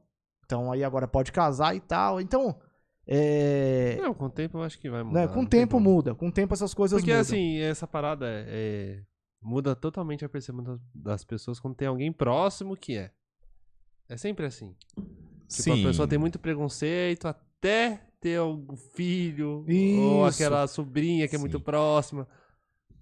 então 0.44 0.70
aí 0.72 0.82
agora 0.84 1.06
pode 1.08 1.30
casar 1.32 1.74
e 1.76 1.80
tal. 1.80 2.20
Então, 2.20 2.58
é, 3.06 3.96
Não, 4.00 4.12
com 4.12 4.26
o 4.26 4.30
tempo 4.30 4.58
eu 4.58 4.62
acho 4.62 4.78
que 4.78 4.90
vai 4.90 5.02
mudar. 5.02 5.20
né, 5.20 5.28
com 5.28 5.36
não 5.36 5.42
o 5.44 5.46
tem 5.48 5.60
tempo 5.60 5.80
muda, 5.80 6.14
com 6.14 6.28
o 6.28 6.32
tempo 6.32 6.52
essas 6.54 6.74
coisas 6.74 7.00
Porque 7.00 7.10
mudam. 7.10 7.20
assim, 7.22 7.58
essa 7.58 7.86
parada 7.86 8.26
é, 8.28 8.44
é- 8.48 9.02
muda 9.40 9.74
totalmente 9.74 10.24
a 10.24 10.28
percepção 10.28 10.78
das, 10.94 11.24
pessoas 11.24 11.58
quando 11.60 11.74
tem 11.76 11.88
alguém 11.88 12.12
próximo 12.12 12.76
que 12.76 12.96
é. 12.96 13.10
É 14.08 14.16
sempre 14.16 14.46
assim. 14.46 14.74
Tipo, 14.96 15.06
Sim. 15.48 15.84
a 15.84 15.88
pessoa 15.88 16.08
tem 16.08 16.18
muito 16.18 16.38
preconceito 16.38 17.26
até 17.26 18.02
ter 18.20 18.36
algum 18.38 18.76
filho 18.76 19.64
ou 19.66 20.28
Isso. 20.28 20.42
aquela 20.42 20.66
sobrinha 20.66 21.28
que 21.28 21.36
é 21.36 21.38
muito 21.38 21.58
Sim. 21.58 21.64
próxima. 21.64 22.26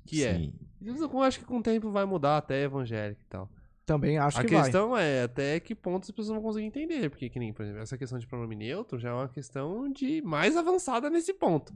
Que 0.06 0.24
é. 0.24 0.34
Sim. 0.34 0.52
Eu 0.80 1.22
acho 1.22 1.38
que 1.40 1.44
com 1.44 1.58
o 1.58 1.62
tempo 1.62 1.90
vai 1.90 2.04
mudar 2.04 2.36
até 2.36 2.62
evangélico 2.62 3.20
e 3.20 3.28
tal. 3.28 3.50
Também 3.84 4.18
acho 4.18 4.38
a 4.40 4.44
que 4.44 4.52
vai. 4.52 4.62
questão 4.62 4.96
é 4.96 5.22
até 5.22 5.60
que 5.60 5.74
ponto 5.74 6.02
as 6.04 6.10
pessoas 6.10 6.28
vão 6.34 6.42
conseguir 6.42 6.66
entender. 6.66 7.08
Porque, 7.08 7.28
que 7.28 7.38
nem, 7.38 7.52
por 7.52 7.62
exemplo, 7.62 7.80
essa 7.82 7.96
questão 7.96 8.18
de 8.18 8.26
pronome 8.26 8.56
neutro 8.56 8.98
já 8.98 9.10
é 9.10 9.12
uma 9.12 9.28
questão 9.28 9.90
de 9.92 10.20
mais 10.22 10.56
avançada 10.56 11.08
nesse 11.08 11.32
ponto. 11.34 11.72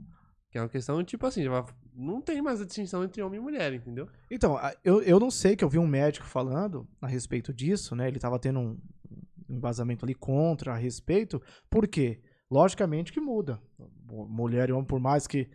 Que 0.49 0.57
é 0.57 0.61
uma 0.61 0.67
questão, 0.67 1.01
tipo 1.05 1.25
assim, 1.25 1.43
não 1.95 2.19
tem 2.21 2.41
mais 2.41 2.59
a 2.59 2.65
distinção 2.65 3.03
entre 3.05 3.21
homem 3.21 3.39
e 3.39 3.43
mulher, 3.43 3.73
entendeu? 3.73 4.09
Então, 4.29 4.57
a- 4.57 4.75
eu, 4.83 5.01
eu 5.01 5.17
não 5.19 5.31
sei 5.31 5.55
que 5.55 5.63
eu 5.63 5.69
vi 5.69 5.79
um 5.79 5.87
médico 5.87 6.25
falando 6.25 6.85
a 7.01 7.07
respeito 7.07 7.53
disso, 7.53 7.95
né? 7.95 8.09
Ele 8.09 8.19
tava 8.19 8.37
tendo 8.37 8.59
um 8.59 8.77
embasamento 9.49 10.03
ali 10.05 10.13
contra 10.13 10.73
a 10.73 10.77
respeito. 10.77 11.41
Por 11.69 11.87
quê? 11.87 12.19
Logicamente 12.49 13.13
que 13.13 13.21
muda. 13.21 13.61
Mu- 14.05 14.27
Mulher 14.27 14.67
e 14.67 14.73
homem, 14.73 14.85
por 14.85 14.99
mais 14.99 15.25
que. 15.25 15.49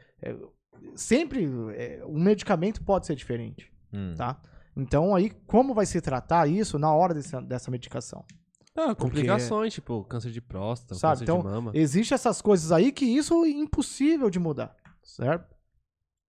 Sempre 0.95 1.47
é, 1.74 2.03
um 2.07 2.22
medicamento 2.22 2.83
pode 2.83 3.07
ser 3.07 3.14
diferente, 3.14 3.70
Hum. 3.93 4.14
tá? 4.16 4.41
Então, 4.77 5.14
aí, 5.14 5.31
como 5.47 5.72
vai 5.74 5.87
se 5.87 6.01
tratar 6.01 6.47
isso 6.49 6.79
na 6.79 6.93
hora 6.95 7.14
dessa, 7.14 7.41
dessa 7.41 7.70
medicação? 7.70 8.24
Ah, 8.79 8.95
complicações, 8.95 9.72
tipo 9.72 10.05
câncer 10.05 10.31
de 10.31 10.41
próstata, 10.43 10.95
Sabe, 10.97 11.20
câncer 11.20 11.24
então, 11.24 11.39
de 11.39 11.45
mama. 11.45 11.70
Existem 11.74 12.14
essas 12.14 12.43
coisas 12.43 12.70
aí 12.72 12.93
que 12.93 13.07
isso 13.07 13.43
é 13.45 13.49
impossível 13.49 14.29
de 14.29 14.39
mudar, 14.39 14.77
certo? 15.03 15.47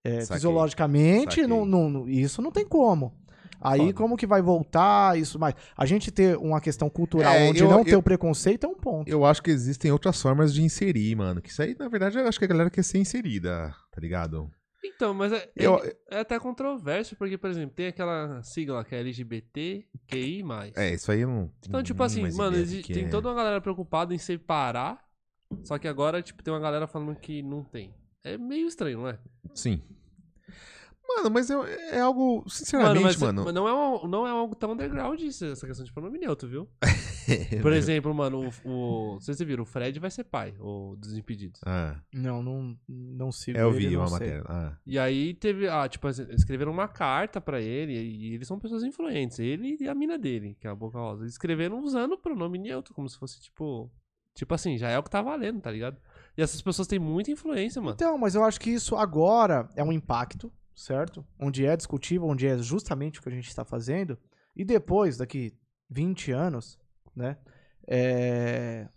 É, 0.03 0.21
fisiologicamente, 0.25 1.45
não, 1.45 1.65
não- 1.65 2.07
isso 2.07 2.41
não 2.41 2.51
tem 2.51 2.65
como. 2.65 3.13
Aí, 3.59 3.79
Foda. 3.87 3.93
como 3.93 4.15
que 4.17 4.27
vai 4.27 4.41
voltar 4.41 5.17
isso 5.17 5.39
mais? 5.39 5.55
A 5.75 5.85
gente 5.85 6.11
ter 6.11 6.37
uma 6.37 6.61
questão 6.61 6.89
cultural 6.89 7.33
É, 7.33 7.49
onde 7.49 7.63
eu- 7.63 7.69
não 7.69 7.83
ter 7.83 7.95
eu- 7.95 7.99
o 7.99 8.03
preconceito 8.03 8.65
é 8.65 8.69
um 8.69 8.75
ponto. 8.75 9.09
Eu 9.09 9.25
acho 9.25 9.41
que 9.41 9.49
existem 9.49 9.91
outras 9.91 10.21
formas 10.21 10.53
de 10.53 10.61
inserir, 10.63 11.15
mano. 11.15 11.41
Que 11.41 11.49
isso 11.49 11.61
aí, 11.61 11.75
na 11.77 11.89
verdade, 11.89 12.17
eu 12.17 12.27
acho 12.27 12.37
que 12.37 12.45
a 12.45 12.47
galera 12.47 12.69
quer 12.69 12.83
ser 12.83 12.99
inserida, 12.99 13.73
tá 13.97 14.01
ligado? 14.01 14.51
Então, 14.85 15.11
mas 15.11 15.33
é, 15.33 15.51
Eu- 15.55 15.83
é- 15.83 15.95
é 16.11 16.19
até 16.19 16.39
controverso, 16.39 17.15
porque, 17.15 17.35
por 17.35 17.49
exemplo, 17.49 17.75
tem 17.75 17.87
aquela 17.87 18.43
sigla 18.43 18.85
que 18.85 18.93
é 18.93 18.99
LGBTQI+. 18.99 20.43
É, 20.75 20.93
isso 20.93 21.11
aí 21.11 21.21
eu 21.21 21.27
não. 21.27 21.51
Então, 21.67 21.81
tipo 21.81 22.03
assim, 22.03 22.21
mano, 22.31 22.57
tem 22.83 23.05
é. 23.05 23.09
toda 23.09 23.29
uma 23.29 23.35
galera 23.35 23.59
preocupada 23.59 24.13
em 24.13 24.19
separar, 24.19 25.03
só 25.63 25.79
que 25.79 25.87
agora, 25.87 26.21
tipo, 26.21 26.43
tem 26.43 26.53
uma 26.53 26.59
galera 26.59 26.85
falando 26.85 27.15
que 27.15 27.41
não 27.41 27.63
tem. 27.63 27.91
É 28.23 28.37
meio 28.37 28.67
estranho, 28.67 28.99
não 28.99 29.07
é? 29.09 29.19
Sim. 29.55 29.81
Mano, 31.07 31.31
mas 31.31 31.49
é, 31.49 31.53
é 31.95 31.99
algo, 32.01 32.37
Mano, 32.39 32.49
sinceramente, 32.49 33.03
mas, 33.03 33.15
mano. 33.17 33.43
mas 33.45 33.53
não, 33.53 33.67
é 33.67 33.73
um- 33.73 34.07
não 34.07 34.27
é 34.27 34.29
algo 34.29 34.53
tão 34.55 34.73
underground 34.73 35.19
isso, 35.21 35.45
essa 35.45 35.65
questão 35.65 35.85
de 35.85 35.91
pronome 35.93 36.19
neutro, 36.19 36.47
viu? 36.49 36.67
Por 37.61 37.71
exemplo, 37.73 38.13
mano, 38.13 38.49
o, 38.63 38.69
o, 38.69 39.19
vocês 39.19 39.37
viram, 39.39 39.63
o 39.63 39.65
Fred 39.65 39.99
vai 39.99 40.09
ser 40.11 40.23
pai, 40.25 40.53
o 40.59 40.95
dos 40.97 41.17
impedidos. 41.17 41.59
Ah, 41.65 41.95
Não, 42.13 42.41
não, 42.43 42.77
não 42.87 43.31
sigo 43.31 43.57
é, 43.57 43.63
eu 43.63 43.69
ele, 43.71 43.87
vi 43.87 43.93
não 43.95 44.01
uma 44.01 44.07
sei. 44.09 44.19
matéria. 44.19 44.43
Ah, 44.47 44.77
E 44.85 44.97
aí 44.99 45.33
teve, 45.33 45.67
ah, 45.67 45.87
tipo, 45.87 46.07
escreveram 46.09 46.71
uma 46.71 46.87
carta 46.87 47.39
pra 47.41 47.61
ele, 47.61 47.93
e 47.93 48.33
eles 48.33 48.47
são 48.47 48.59
pessoas 48.59 48.83
influentes, 48.83 49.39
ele 49.39 49.77
e 49.79 49.87
a 49.89 49.95
mina 49.95 50.17
dele, 50.17 50.55
que 50.59 50.67
é 50.67 50.69
a 50.69 50.75
Boca 50.75 50.97
Rosa. 50.99 51.23
Eles 51.23 51.33
escreveram 51.33 51.81
usando 51.83 52.13
o 52.13 52.17
pronome 52.17 52.57
neutro, 52.57 52.93
como 52.93 53.09
se 53.09 53.17
fosse, 53.17 53.39
tipo, 53.41 53.89
tipo 54.35 54.53
assim, 54.53 54.77
já 54.77 54.89
é 54.89 54.97
o 54.99 55.03
que 55.03 55.09
tá 55.09 55.21
valendo, 55.21 55.59
tá 55.61 55.71
ligado? 55.71 55.97
E 56.37 56.41
essas 56.41 56.61
pessoas 56.61 56.87
têm 56.87 56.99
muita 56.99 57.31
influência, 57.31 57.81
mano. 57.81 57.95
Então, 57.95 58.17
mas 58.17 58.35
eu 58.35 58.43
acho 58.43 58.59
que 58.59 58.69
isso 58.69 58.95
agora 58.95 59.67
é 59.75 59.83
um 59.83 59.91
impacto, 59.91 60.51
certo? 60.77 61.25
Onde 61.39 61.65
é 61.65 61.75
discutível, 61.75 62.27
onde 62.27 62.47
é 62.47 62.57
justamente 62.59 63.19
o 63.19 63.23
que 63.23 63.29
a 63.29 63.31
gente 63.31 63.47
está 63.47 63.65
fazendo. 63.65 64.17
E 64.55 64.63
depois, 64.63 65.17
daqui 65.17 65.51
20 65.89 66.31
anos, 66.31 66.79
né? 67.15 67.37
é, 67.87 68.87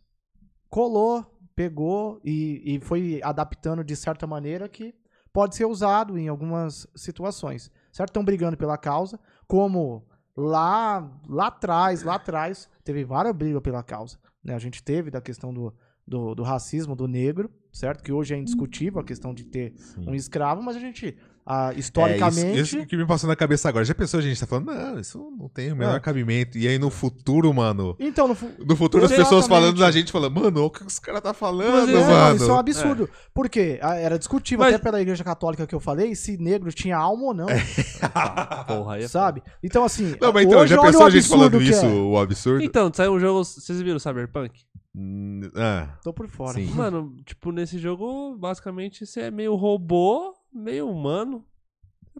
colou, 0.68 1.24
pegou 1.55 2.20
e, 2.24 2.62
e 2.64 2.81
foi 2.81 3.20
adaptando 3.22 3.85
de 3.85 3.95
certa 3.95 4.26
maneira 4.26 4.68
que 4.68 4.95
pode 5.33 5.55
ser 5.55 5.64
usado 5.64 6.18
em 6.18 6.28
algumas 6.28 6.89
situações, 6.95 7.70
certo? 7.93 8.11
Estão 8.11 8.24
brigando 8.24 8.57
pela 8.57 8.76
causa, 8.76 9.18
como 9.47 10.05
lá, 10.37 11.09
lá 11.28 11.47
atrás, 11.47 12.03
lá 12.03 12.16
atrás, 12.16 12.68
teve 12.83 13.05
várias 13.05 13.35
brigas 13.35 13.62
pela 13.62 13.83
causa. 13.83 14.18
Né? 14.43 14.55
A 14.55 14.59
gente 14.59 14.83
teve 14.83 15.11
da 15.11 15.20
questão 15.20 15.55
do, 15.55 15.72
do, 16.07 16.35
do 16.35 16.43
racismo 16.43 16.97
do 16.97 17.07
negro, 17.07 17.49
certo? 17.72 18.03
Que 18.03 18.11
hoje 18.11 18.35
é 18.35 18.39
indiscutível 18.39 19.01
a 19.01 19.05
questão 19.05 19.33
de 19.33 19.45
ter 19.45 19.74
sim. 19.76 20.09
um 20.09 20.14
escravo, 20.14 20.61
mas 20.61 20.74
a 20.74 20.81
gente, 20.81 21.16
ah, 21.53 21.72
É, 21.74 21.78
historicamente... 21.78 22.61
isso, 22.61 22.76
isso 22.78 22.86
que 22.86 22.96
me 22.96 23.07
passou 23.07 23.28
na 23.28 23.34
cabeça 23.34 23.68
agora. 23.68 23.84
Já 23.84 23.94
pensou, 23.94 24.18
a 24.20 24.22
gente 24.22 24.38
tá 24.38 24.46
falando, 24.46 24.66
não, 24.66 24.98
isso 25.01 25.18
não 25.38 25.48
tem 25.48 25.72
o 25.72 25.76
menor 25.76 25.96
É. 25.96 26.01
cabimento. 26.01 26.57
E 26.57 26.68
aí 26.68 26.78
no 26.78 26.90
futuro, 26.90 27.53
mano. 27.53 27.96
Então, 27.98 28.28
no, 28.28 28.34
fu- 28.34 28.51
No 28.64 28.76
futuro 28.76 29.05
as 29.05 29.12
pessoas 29.12 29.46
falando 29.49 29.79
da 29.79 29.91
gente, 29.91 30.12
falando, 30.12 30.41
mano, 30.41 30.64
o 30.64 30.70
que 30.70 30.83
os 30.87 30.99
caras 30.99 31.20
tá 31.22 31.34
falando, 31.34 31.72
Mas 31.72 31.88
é, 31.88 31.92
É, 31.92 31.95
não, 31.95 32.07
mano. 32.08 32.37
isso 32.37 32.50
é 32.50 32.53
um 32.53 32.58
absurdo. 32.58 33.11
Por 33.34 33.49
quê? 33.49 33.79
Ah, 33.83 33.96
Era 33.96 34.18
discutível 34.18 34.64
Mas- 34.64 34.75
até 34.75 34.83
pela 34.84 35.00
igreja 35.00 35.25
católica 35.25 35.66
que 35.66 35.75
eu 35.75 35.80
falei 35.80 36.14
se 36.14 36.37
negro 36.38 36.70
tinha 36.72 36.96
alma 36.96 37.25
ou 37.25 37.34
não, 37.34 37.46
Porra, 38.66 38.95
aí 38.95 39.03
é 39.04 39.08
sabe? 39.08 39.42
Então, 39.62 39.84
assim, 39.84 40.14
Não, 40.20 40.33
mas 40.33 40.46
então, 40.46 40.61
hoje 40.61 40.75
já 40.75 40.80
pensou 40.80 41.07
a 41.07 41.11
gente 41.11 41.29
falando 41.29 41.61
isso, 41.62 41.84
é. 41.84 41.88
o 41.88 42.18
absurdo? 42.18 42.62
Então, 42.64 42.91
saiu 42.92 43.12
um 43.12 43.20
jogo, 43.20 43.45
vocês 43.45 43.80
viram 43.83 43.96
o 43.96 44.00
Cyberpunk? 44.00 44.61
Hum, 44.95 45.42
ah, 45.54 45.88
Tô 46.03 46.12
por 46.12 46.29
fora. 46.29 46.54
Sim. 46.54 46.66
Mano, 46.75 47.14
tipo, 47.25 47.53
nesse 47.53 47.79
jogo, 47.79 48.37
basicamente, 48.37 49.07
você 49.07 49.20
é 49.22 49.30
meio 49.30 49.54
robô, 49.54 50.34
meio 50.53 50.89
humano. 50.89 51.45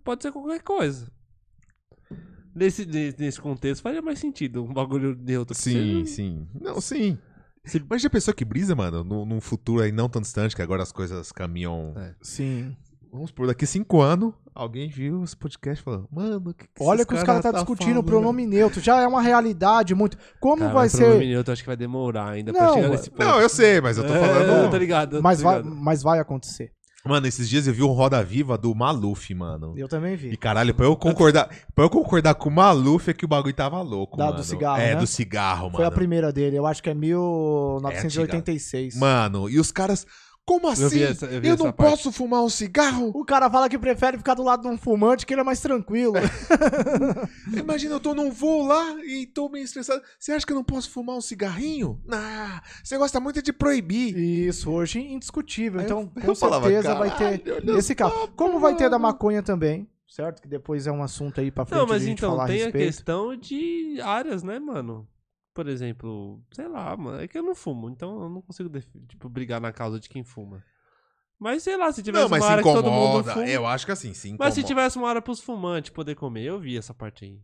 Pode 0.05 0.23
ser 0.23 0.33
qualquer 0.33 0.63
coisa. 0.63 1.11
Nesse, 2.55 2.85
nesse, 2.85 3.41
contexto, 3.41 3.83
faria 3.83 4.03
mais 4.03 4.19
sentido 4.19 4.65
um 4.65 4.73
bagulho 4.73 5.17
neutro. 5.17 5.55
que 5.55 5.61
sim, 5.63 6.01
você- 6.05 6.13
sim. 6.15 6.49
Não, 6.61 6.81
sim. 6.81 7.17
Se- 7.65 7.85
Mas 7.89 8.03
já 8.03 8.11
pensou 8.11 8.35
que 8.35 8.45
brisa, 8.45 8.75
mano? 8.75 9.05
Num, 9.05 9.25
num 9.25 9.41
futuro 9.41 9.83
aí 9.83 9.93
não 9.93 10.09
tão 10.09 10.21
distante, 10.21 10.57
que 10.57 10.63
agora 10.63 10.83
as 10.83 10.91
coisas 10.91 11.31
caminham. 11.31 11.95
É. 11.97 12.15
Sim. 12.23 12.77
Vamos 13.13 13.31
por 13.31 13.47
daqui 13.47 13.67
cinco 13.67 14.01
anos, 14.01 14.33
alguém 14.55 14.89
viu 14.89 15.23
esse 15.25 15.37
podcast 15.37 15.81
e 15.81 15.85
falou, 15.85 16.09
mano, 16.13 16.51
o 16.51 16.55
que, 16.55 16.65
que 16.67 16.71
Olha 16.83 17.05
que 17.05 17.13
os 17.13 17.23
caras 17.25 17.43
cara 17.43 17.53
tá 17.55 17.59
discutindo 17.59 17.91
o 17.91 17.93
falando?" 17.95 18.05
pronome 18.07 18.47
neutro. 18.47 18.81
Já 18.81 19.01
é 19.01 19.07
uma 19.07 19.21
realidade 19.21 19.95
muito. 19.95 20.17
Como 20.41 20.59
Cara, 20.63 20.73
vai 20.73 20.87
o 20.89 20.91
pronome 20.91 21.19
ser. 21.21 21.27
neutro, 21.27 21.53
acho 21.53 21.63
que 21.63 21.67
vai 21.69 21.77
demorar 21.77 22.31
ainda 22.31 22.53
Não, 22.53 22.59
pra 22.61 22.73
chegar 22.73 22.89
nesse 22.89 23.11
ponto. 23.11 23.21
Não, 23.25 23.41
eu 23.41 23.49
sei, 23.49 23.81
mas 23.81 23.99
eu 23.99 24.07
tô 24.07 24.13
É, 24.15 24.21
falando. 24.21 24.71
tá 24.71 24.79
ligado? 24.79 25.23
Mas 25.23 25.39
tá 25.39 25.45
vai, 25.45 25.59
ligado. 25.63 25.77
mas 25.77 26.03
vai 26.03 26.19
acontecer. 26.21 26.73
Mano, 27.05 27.27
esses 27.27 27.49
dias 27.49 27.67
eu 27.67 27.73
vi 27.73 27.83
um 27.83 27.87
Roda 27.93 28.23
Viva 28.23 28.59
do 28.59 28.75
Maluf, 28.75 29.33
mano. 29.35 29.73
Eu 29.77 29.89
também 29.89 30.13
E 30.13 30.17
vi. 30.17 30.37
caralho, 30.37 30.75
pra 30.75 30.85
eu 30.85 30.95
concordar, 30.95 31.49
pra 31.75 31.85
eu 31.85 31.91
concordar 31.91 32.35
com 32.35 32.51
o 32.51 32.53
Maluf 32.53 33.09
é 33.09 33.15
que 33.15 33.25
o 33.25 33.29
bagulho 33.29 33.55
tava 33.55 33.81
louco, 33.81 34.19
Da- 34.19 34.27
do 34.27 34.33
mano. 34.33 34.45
cigarro, 34.45 34.79
É, 34.81 34.95
né? 34.95 35.01
do 35.01 35.07
cigarro, 35.07 35.71
Foi 35.71 35.85
a 35.85 35.89
mano. 35.89 35.97
primeira 35.97 36.31
dele, 36.31 36.57
eu 36.57 36.67
acho 36.67 36.83
que 36.83 36.91
é 36.91 36.95
1986. 36.95 38.97
Mano, 38.97 39.49
e 39.49 39.59
os 39.59 39.73
caras, 39.73 40.07
como 40.51 40.67
assim? 40.69 40.83
Eu 40.83 40.87
Eu, 40.87 40.91
vi 40.91 41.03
essa- 41.05 41.27
eu 41.27 41.41
vi 41.41 41.49
não 41.49 41.55
essa 41.55 41.73
parte. 41.73 41.91
posso 41.91 42.11
fumar 42.13 42.43
um 42.43 42.49
cigarro? 42.49 43.13
O 43.15 43.25
cara 43.25 43.49
fala 43.49 43.69
que 43.69 43.79
prefere 43.79 44.19
ficar 44.19 44.35
do 44.35 44.43
lado 44.43 44.63
de 44.63 44.69
um 44.69 44.77
fumante 44.77 45.25
que 45.25 45.33
ele 45.33 45.43
é 45.43 45.45
mais 45.45 45.61
tranquilo. 45.61 46.15
Imagina, 47.57 47.95
eu 47.95 48.01
tô 48.01 48.15
num 48.15 48.31
voo 48.31 48.67
lá 48.67 48.97
e 49.05 49.27
tô 49.27 49.49
meio 49.49 49.65
estressado. 49.65 50.03
Você 50.19 50.33
acha 50.33 50.45
que 50.47 50.53
eu 50.53 50.57
não 50.57 50.65
posso 50.65 50.91
fumar 50.91 51.17
um 51.17 51.21
cigarrinho? 51.21 52.01
Ah, 52.11 52.63
você 52.83 52.97
gosta 52.99 53.21
muito 53.21 53.43
de 53.43 53.53
proibir. 53.53 54.17
Isso, 54.17 54.71
hoje 54.71 55.01
indiscutível. 55.01 55.81
Aí 55.81 55.87
Então, 55.87 56.11
eu- 56.17 56.23
com 56.23 56.29
eu 56.31 56.35
falava, 56.35 56.67
certeza 56.69 56.95
vai 56.95 57.11
ter 57.17 57.39
"Caralho, 57.39 57.71
olha 57.71 57.79
esse 57.79 57.95
carro. 57.95 58.29
Como 58.37 58.59
vai 58.59 58.75
ter 58.75 58.85
da 58.91 58.99
mano." 58.99 59.11
maconha 59.11 59.43
também, 59.43 59.89
certo? 60.09 60.41
Que 60.43 60.49
depois 60.49 60.87
é 60.87 60.93
um 60.93 61.03
assunto 61.03 61.41
aí 61.41 61.51
pra 61.51 61.65
frente 61.65 61.79
Não, 61.81 61.87
mas 61.87 62.01
de 62.01 62.07
a 62.07 62.09
gente 62.09 62.19
então, 62.19 62.31
falar 62.31 62.45
a 62.45 62.47
tem 62.47 62.61
a 62.63 62.65
respeito. 62.67 62.87
questão 62.87 63.37
de 63.37 64.01
áreas, 64.03 64.43
né, 64.43 64.59
mano? 64.59 65.07
Por 65.61 65.69
exemplo, 65.69 66.43
sei 66.53 66.67
lá, 66.67 66.97
mano, 66.97 67.21
é 67.21 67.29
que 67.29 67.37
eu 67.37 67.43
não 67.43 67.55
fumo, 67.55 67.91
então 67.91 68.23
eu 68.23 68.31
não 68.31 68.41
consigo, 68.41 68.71
tipo, 69.07 69.29
brigar 69.29 69.61
na 69.61 69.71
causa 69.71 70.01
de 70.01 70.09
quem 70.09 70.25
fuma. 70.25 70.65
Mas 71.39 71.63
sei 71.63 71.77
lá, 71.77 71.93
se 71.93 72.03
tivesse 72.03 72.23
Não, 72.23 72.31
mas 72.31 72.43
uma 72.43 72.51
área 72.51 72.65
que 72.65 72.73
todo 72.73 72.91
mundo 72.91 73.25
fuma... 73.25 73.47
Eu 73.47 73.67
acho 73.67 73.85
que 73.85 73.93
assim, 73.93 74.09
incomoda. 74.09 74.39
Mas 74.39 74.55
se 74.55 74.65
tivesse 74.65 74.97
uma 74.97 75.11
área 75.11 75.21
pros 75.21 75.39
fumantes 75.39 75.91
poder 75.91 76.15
comer, 76.15 76.45
eu 76.45 76.59
vi 76.59 76.79
essa 76.79 76.95
parte 76.95 77.27
aí. 77.27 77.43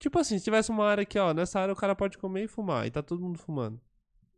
Tipo 0.00 0.18
assim, 0.18 0.38
se 0.38 0.42
tivesse 0.42 0.72
uma 0.72 0.84
área 0.84 1.02
aqui, 1.02 1.16
ó, 1.16 1.32
nessa 1.32 1.60
área 1.60 1.72
o 1.72 1.76
cara 1.76 1.94
pode 1.94 2.18
comer 2.18 2.42
e 2.42 2.48
fumar, 2.48 2.84
e 2.84 2.90
tá 2.90 3.00
todo 3.00 3.22
mundo 3.22 3.38
fumando. 3.38 3.80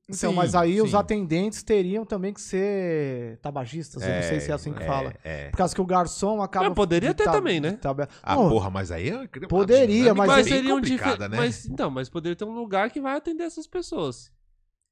Então, 0.08 0.30
Sim, 0.30 0.36
mas 0.36 0.54
aí 0.54 0.80
os 0.80 0.90
sim. 0.90 0.96
atendentes 0.96 1.64
teriam 1.64 2.04
também 2.04 2.32
que 2.32 2.40
ser 2.40 3.38
tabagistas, 3.38 4.00
eu 4.02 4.08
não 4.14 4.22
sei 4.22 4.38
se 4.38 4.52
é 4.52 4.54
assim 4.54 4.72
que 4.72 4.80
é, 4.82 4.86
fala. 4.86 5.12
É. 5.24 5.48
Por 5.50 5.56
causa 5.56 5.74
que 5.74 5.80
o 5.80 5.84
garçom 5.84 6.40
acaba. 6.40 6.68
Ah, 6.68 6.70
poderia 6.70 7.08
de 7.08 7.16
ter 7.16 7.24
também, 7.24 7.58
né? 7.58 7.70
de 7.72 7.78
tabe- 7.78 8.06
Ah, 8.22 8.36
Não, 8.36 8.48
porra, 8.48 8.70
mas 8.70 8.92
aí 8.92 9.08
é 9.10 9.26
Poderia, 9.48 9.86
dinâmica 9.86 10.14
mas 10.14 10.28
Mas 10.28 10.46
seria 10.46 10.74
um 10.76 10.80
dife- 10.80 10.98
complicada, 10.98 11.28
né? 11.28 11.36
Mas, 11.36 11.66
então, 11.66 11.90
mas 11.90 12.08
poderia 12.08 12.36
ter 12.36 12.44
um 12.44 12.54
lugar 12.54 12.88
que 12.90 13.00
vai 13.00 13.16
atender 13.16 13.42
essas 13.42 13.66
pessoas. 13.66 14.30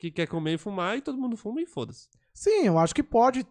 Que 0.00 0.10
quer 0.10 0.26
comer 0.26 0.54
e 0.54 0.58
fumar, 0.58 0.98
e 0.98 1.00
todo 1.00 1.16
mundo 1.16 1.36
fuma 1.36 1.60
e 1.60 1.66
foda-se. 1.66 2.08
Sim, 2.32 2.64
eu 2.66 2.76
acho 2.76 2.92
que 2.92 3.02
pode. 3.02 3.46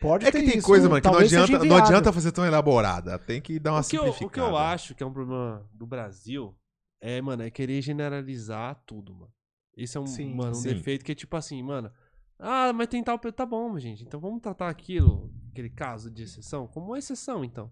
Pode 0.00 0.26
É 0.26 0.30
ter 0.32 0.40
que 0.40 0.48
tem 0.48 0.58
isso, 0.58 0.66
coisa, 0.66 0.88
mano, 0.88 1.00
que 1.02 1.08
não 1.08 1.18
adianta, 1.18 1.64
não 1.64 1.76
adianta 1.76 2.10
fazer 2.12 2.32
tão 2.32 2.46
elaborada. 2.46 3.18
Tem 3.18 3.40
que 3.40 3.58
dar 3.58 3.72
uma 3.72 3.80
O 3.80 3.84
que, 3.84 3.96
eu, 3.98 4.04
simplificada. 4.04 4.26
o 4.26 4.30
que 4.30 4.40
eu 4.40 4.56
acho 4.56 4.94
que 4.94 5.02
é 5.02 5.06
um 5.06 5.12
problema 5.12 5.68
do 5.74 5.86
Brasil 5.86 6.56
é, 7.02 7.20
mano, 7.20 7.42
é 7.42 7.50
querer 7.50 7.82
generalizar 7.82 8.82
tudo, 8.86 9.14
mano. 9.14 9.30
Esse 9.76 9.96
é 9.96 10.00
um, 10.00 10.06
Sim, 10.06 10.34
mano, 10.34 10.50
um 10.52 10.54
sim. 10.54 10.68
defeito 10.68 11.04
que 11.04 11.12
é 11.12 11.14
tipo 11.14 11.36
assim, 11.36 11.62
mano. 11.62 11.90
Ah, 12.38 12.72
mas 12.72 12.88
tem 12.88 13.02
tal. 13.02 13.18
Tá 13.18 13.46
bom, 13.46 13.78
gente. 13.78 14.02
Então 14.04 14.20
vamos 14.20 14.40
tratar 14.42 14.68
aquilo, 14.68 15.32
aquele 15.50 15.70
caso 15.70 16.10
de 16.10 16.24
exceção, 16.24 16.66
como 16.66 16.86
uma 16.88 16.98
exceção, 16.98 17.44
então. 17.44 17.70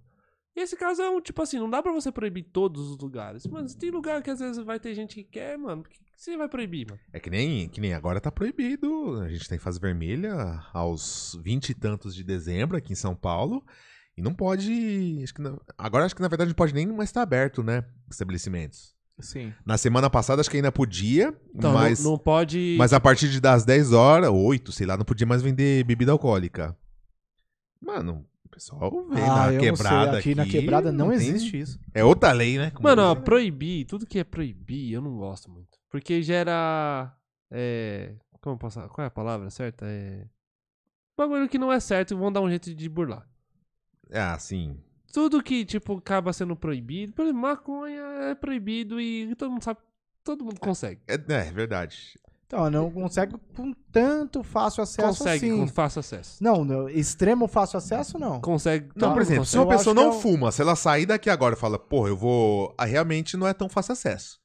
E 0.56 0.60
esse 0.60 0.76
caso 0.76 1.00
é 1.00 1.08
um, 1.10 1.20
tipo 1.20 1.40
assim, 1.42 1.58
não 1.58 1.70
dá 1.70 1.82
pra 1.82 1.92
você 1.92 2.10
proibir 2.10 2.42
todos 2.44 2.90
os 2.90 2.98
lugares. 2.98 3.46
Mano, 3.46 3.68
tem 3.76 3.90
lugar 3.90 4.22
que 4.22 4.30
às 4.30 4.40
vezes 4.40 4.62
vai 4.64 4.80
ter 4.80 4.94
gente 4.94 5.14
que 5.14 5.24
quer, 5.24 5.56
mano, 5.56 5.82
por 5.82 5.90
que 5.90 5.98
você 6.16 6.36
vai 6.36 6.48
proibir, 6.48 6.86
mano? 6.88 7.00
É 7.12 7.20
que 7.20 7.30
nem, 7.30 7.68
que 7.68 7.80
nem 7.80 7.94
agora 7.94 8.20
tá 8.20 8.30
proibido. 8.32 9.20
A 9.20 9.28
gente 9.28 9.48
tem 9.48 9.58
fase 9.58 9.78
vermelha 9.80 10.34
aos 10.72 11.38
20 11.42 11.70
e 11.70 11.74
tantos 11.74 12.14
de 12.14 12.24
dezembro 12.24 12.76
aqui 12.76 12.92
em 12.92 12.96
São 12.96 13.14
Paulo. 13.14 13.64
E 14.16 14.22
não 14.22 14.34
pode. 14.34 15.20
Acho 15.22 15.32
que 15.34 15.40
na- 15.40 15.58
agora 15.78 16.04
acho 16.04 16.14
que 16.16 16.20
na 16.22 16.28
verdade 16.28 16.48
não 16.50 16.54
pode 16.56 16.74
nem 16.74 16.86
mais 16.86 17.08
estar 17.08 17.22
aberto, 17.22 17.62
né? 17.62 17.84
Estabelecimentos. 18.10 18.94
Sim. 19.22 19.52
Na 19.64 19.76
semana 19.78 20.08
passada 20.10 20.40
acho 20.40 20.50
que 20.50 20.56
ainda 20.56 20.72
podia, 20.72 21.34
Então, 21.54 21.72
mas, 21.72 22.02
não, 22.02 22.12
não 22.12 22.18
pode. 22.18 22.76
mas 22.78 22.92
a 22.92 23.00
partir 23.00 23.28
de 23.30 23.40
das 23.40 23.64
10 23.64 23.92
horas, 23.92 24.30
8, 24.30 24.72
sei 24.72 24.86
lá, 24.86 24.96
não 24.96 25.04
podia 25.04 25.26
mais 25.26 25.42
vender 25.42 25.84
bebida 25.84 26.12
alcoólica. 26.12 26.76
Mano, 27.80 28.26
o 28.44 28.48
pessoal 28.48 28.90
vem 29.08 29.22
Ah, 29.22 29.46
na 29.46 29.52
eu 29.52 29.60
quebrada 29.60 30.04
não 30.06 30.10
sei. 30.12 30.18
Aqui, 30.20 30.34
na 30.34 30.46
quebrada 30.46 30.92
não, 30.92 31.08
tem- 31.08 31.16
existe 31.16 31.58
isso. 31.58 31.80
É 31.94 32.04
outra 32.04 32.32
lei, 32.32 32.58
né? 32.58 32.70
Como 32.70 32.82
Mano, 32.88 33.02
ó, 33.02 33.12
diz, 33.14 33.18
né? 33.20 33.24
proibir, 33.24 33.84
tudo 33.86 34.06
que 34.06 34.18
é 34.18 34.24
proibir, 34.24 34.92
eu 34.92 35.00
não 35.00 35.16
gosto 35.16 35.50
muito. 35.50 35.78
Porque 35.90 36.22
gera. 36.22 37.12
É. 37.50 38.14
Como 38.40 38.56
posso. 38.58 38.80
Qual 38.88 39.04
é 39.04 39.08
a 39.08 39.10
palavra 39.10 39.50
certa? 39.50 39.84
É. 39.86 40.24
Bagulho 41.16 41.48
que 41.48 41.58
não 41.58 41.72
é 41.72 41.80
certo 41.80 42.12
e 42.12 42.16
vão 42.16 42.30
dar 42.32 42.40
um 42.40 42.48
jeito 42.48 42.74
de 42.74 42.88
burlar. 42.88 43.26
Ah, 44.12 44.38
sim. 44.38 44.78
Tudo 45.12 45.42
que, 45.42 45.64
tipo, 45.64 45.98
acaba 45.98 46.32
sendo 46.32 46.54
proibido. 46.54 47.12
Por 47.12 47.22
exemplo, 47.22 47.40
maconha 47.40 48.02
é 48.30 48.34
proibido 48.34 49.00
e 49.00 49.34
todo 49.34 49.50
mundo 49.50 49.64
sabe. 49.64 49.80
Todo 50.22 50.44
mundo 50.44 50.60
consegue. 50.60 51.00
É, 51.08 51.14
é 51.14 51.50
verdade. 51.50 52.18
Então, 52.46 52.68
não 52.68 52.90
consegue 52.90 53.36
com 53.54 53.72
tanto 53.92 54.42
fácil 54.42 54.82
acesso 54.82 55.18
Consegue 55.18 55.46
assim. 55.46 55.56
com 55.56 55.68
fácil 55.68 56.00
acesso. 56.00 56.42
Não, 56.42 56.64
não, 56.64 56.88
extremo 56.88 57.46
fácil 57.46 57.76
acesso, 57.76 58.18
não. 58.18 58.40
Consegue. 58.40 58.88
Não, 58.96 59.12
por 59.12 59.22
exemplo, 59.22 59.44
se 59.44 59.52
consegue. 59.52 59.64
uma 59.64 59.72
Eu 59.72 59.78
pessoa 59.78 59.94
não 59.94 60.08
é 60.08 60.20
fuma, 60.20 60.50
se 60.50 60.60
ela 60.60 60.74
sair 60.74 61.06
daqui 61.06 61.30
agora 61.30 61.54
e 61.54 61.58
fala, 61.58 61.78
porra, 61.78 62.08
eu 62.08 62.16
vou. 62.16 62.74
Ah, 62.76 62.84
realmente 62.84 63.36
não 63.36 63.46
é 63.46 63.54
tão 63.54 63.68
fácil 63.68 63.92
acesso. 63.92 64.40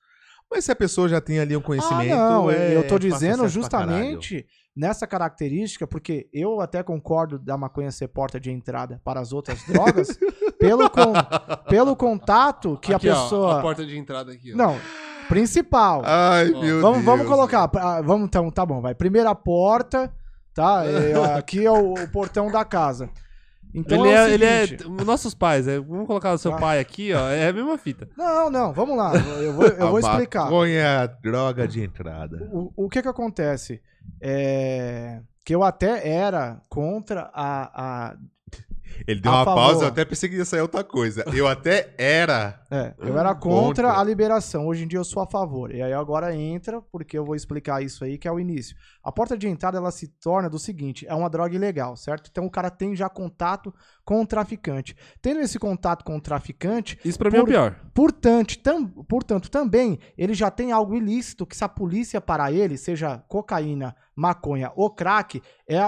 Mas 0.51 0.65
se 0.65 0.71
a 0.71 0.75
pessoa 0.75 1.09
já 1.09 1.19
tem 1.19 1.39
ali 1.39 1.57
um 1.57 1.61
conhecimento. 1.61 2.13
Ah, 2.13 2.29
não, 2.29 2.51
é 2.51 2.75
eu 2.75 2.87
tô 2.87 2.99
dizendo 2.99 3.47
justamente 3.47 4.45
nessa 4.75 5.07
característica, 5.07 5.87
porque 5.87 6.27
eu 6.33 6.59
até 6.59 6.83
concordo 6.83 7.39
da 7.39 7.57
maconha 7.57 7.91
ser 7.91 8.07
porta 8.09 8.39
de 8.39 8.51
entrada 8.51 8.99
para 9.03 9.19
as 9.19 9.31
outras 9.31 9.63
drogas, 9.65 10.17
pelo, 10.59 10.89
con- 10.89 11.13
pelo 11.69 11.95
contato 11.95 12.77
que 12.81 12.93
Aqui, 12.93 13.07
a 13.09 13.13
ó, 13.17 13.23
pessoa. 13.23 13.59
a 13.59 13.61
porta 13.61 13.85
de 13.85 13.97
entrada 13.97 14.31
aqui, 14.33 14.53
ó. 14.53 14.57
Não, 14.57 14.77
principal. 15.29 16.01
Ai, 16.05 16.51
Ó, 16.53 16.61
meu 16.61 16.81
vamos, 16.81 16.97
Deus. 16.97 17.05
vamos 17.05 17.27
colocar. 17.27 17.69
ah, 17.77 18.01
Vamos, 18.01 18.27
então, 18.27 18.51
tá 18.51 18.65
bom, 18.65 18.81
vai. 18.81 18.93
Primeira 18.93 19.33
porta, 19.33 20.13
tá? 20.53 20.83
É, 20.85 21.37
aqui 21.37 21.65
é 21.65 21.71
o, 21.71 21.93
o 21.93 22.07
portão 22.11 22.51
da 22.51 22.65
casa. 22.65 23.09
Então 23.73 24.05
ele 24.05 24.15
é, 24.15 24.17
é, 24.17 24.23
o 24.23 24.27
ele 24.29 24.45
é. 24.45 24.67
seguinte- 24.67 25.05
Nossos 25.05 25.33
pais, 25.33 25.67
é, 25.67 25.77
vamos 25.79 26.07
colocar 26.07 26.31
o 26.33 26.37
seu 26.37 26.53
Ah. 26.53 26.57
pai 26.57 26.79
aqui, 26.79 27.13
ó. 27.13 27.29
É 27.29 27.49
a 27.49 27.53
mesma 27.53 27.77
fita. 27.77 28.07
Não, 28.17 28.49
não, 28.49 28.71
vamos 28.71 28.95
lá. 28.97 29.13
Eu 29.15 29.51
vou, 29.53 29.65
eu 29.65 29.87
vou 29.91 29.99
explicar. 29.99 30.45
Maconha 30.45 30.79
é 30.79 30.85
a 30.97 31.05
droga 31.07 31.67
de 31.67 31.81
entrada. 31.83 32.47
O, 32.53 32.71
o 32.85 32.89
que 32.89 33.01
que 33.01 33.07
acontece? 33.09 33.81
É, 34.21 35.21
que 35.43 35.53
eu 35.53 35.63
até 35.63 36.07
era 36.07 36.61
contra 36.69 37.29
a. 37.33 38.09
a 38.11 38.17
Ele 39.07 39.19
deu 39.19 39.31
A 39.31 39.35
uma 39.37 39.45
favor. 39.45 39.59
pausa, 39.61 39.83
eu 39.85 39.87
até 39.89 40.05
pensei 40.05 40.29
que 40.29 40.35
ia 40.35 40.45
sair 40.45 40.61
outra 40.61 40.83
coisa. 40.83 41.23
Eu 41.33 41.47
até 41.47 41.93
era. 41.97 42.61
é, 42.71 42.93
eu 42.99 43.17
era 43.17 43.33
contra, 43.35 43.87
Contra. 43.87 43.99
a 43.99 44.03
liberação. 44.03 44.67
Hoje 44.67 44.83
em 44.83 44.87
dia 44.87 44.99
eu 44.99 45.03
sou 45.03 45.21
a 45.21 45.27
favor. 45.27 45.73
E 45.73 45.81
aí 45.81 45.93
agora 45.93 46.35
entra, 46.35 46.81
porque 46.91 47.17
eu 47.17 47.25
vou 47.25 47.35
explicar 47.35 47.81
isso 47.83 48.03
aí, 48.03 48.17
que 48.17 48.27
é 48.27 48.31
o 48.31 48.39
início. 48.39 48.75
A 49.03 49.11
porta 49.11 49.37
de 49.37 49.47
entrada 49.47 49.77
ela 49.77 49.91
se 49.91 50.07
torna 50.07 50.49
do 50.49 50.57
seguinte: 50.59 51.05
é 51.07 51.13
uma 51.13 51.29
droga 51.29 51.55
ilegal, 51.55 51.95
certo? 51.95 52.29
Então 52.31 52.45
o 52.45 52.49
cara 52.51 52.69
tem 52.69 52.95
já 52.95 53.09
contato 53.09 53.73
com 54.03 54.21
o 54.21 54.25
traficante. 54.27 54.95
Tendo 55.21 55.39
esse 55.39 55.57
contato 55.59 56.03
com 56.03 56.15
o 56.17 56.21
traficante, 56.21 56.99
Isso 57.03 57.17
pra 57.17 57.29
mim 57.31 57.37
é 57.37 57.41
o 57.41 57.43
Por- 57.45 57.51
pior. 57.51 57.75
Portanto, 57.93 58.57
tam- 58.59 58.85
portanto, 58.87 59.49
também 59.49 59.99
ele 60.17 60.33
já 60.33 60.51
tem 60.51 60.71
algo 60.71 60.95
ilícito 60.95 61.45
que 61.45 61.55
se 61.55 61.63
a 61.63 61.69
polícia 61.69 62.21
parar 62.21 62.51
ele, 62.51 62.77
seja 62.77 63.23
cocaína, 63.27 63.95
maconha 64.15 64.71
ou 64.75 64.89
crack, 64.89 65.41
é 65.67 65.79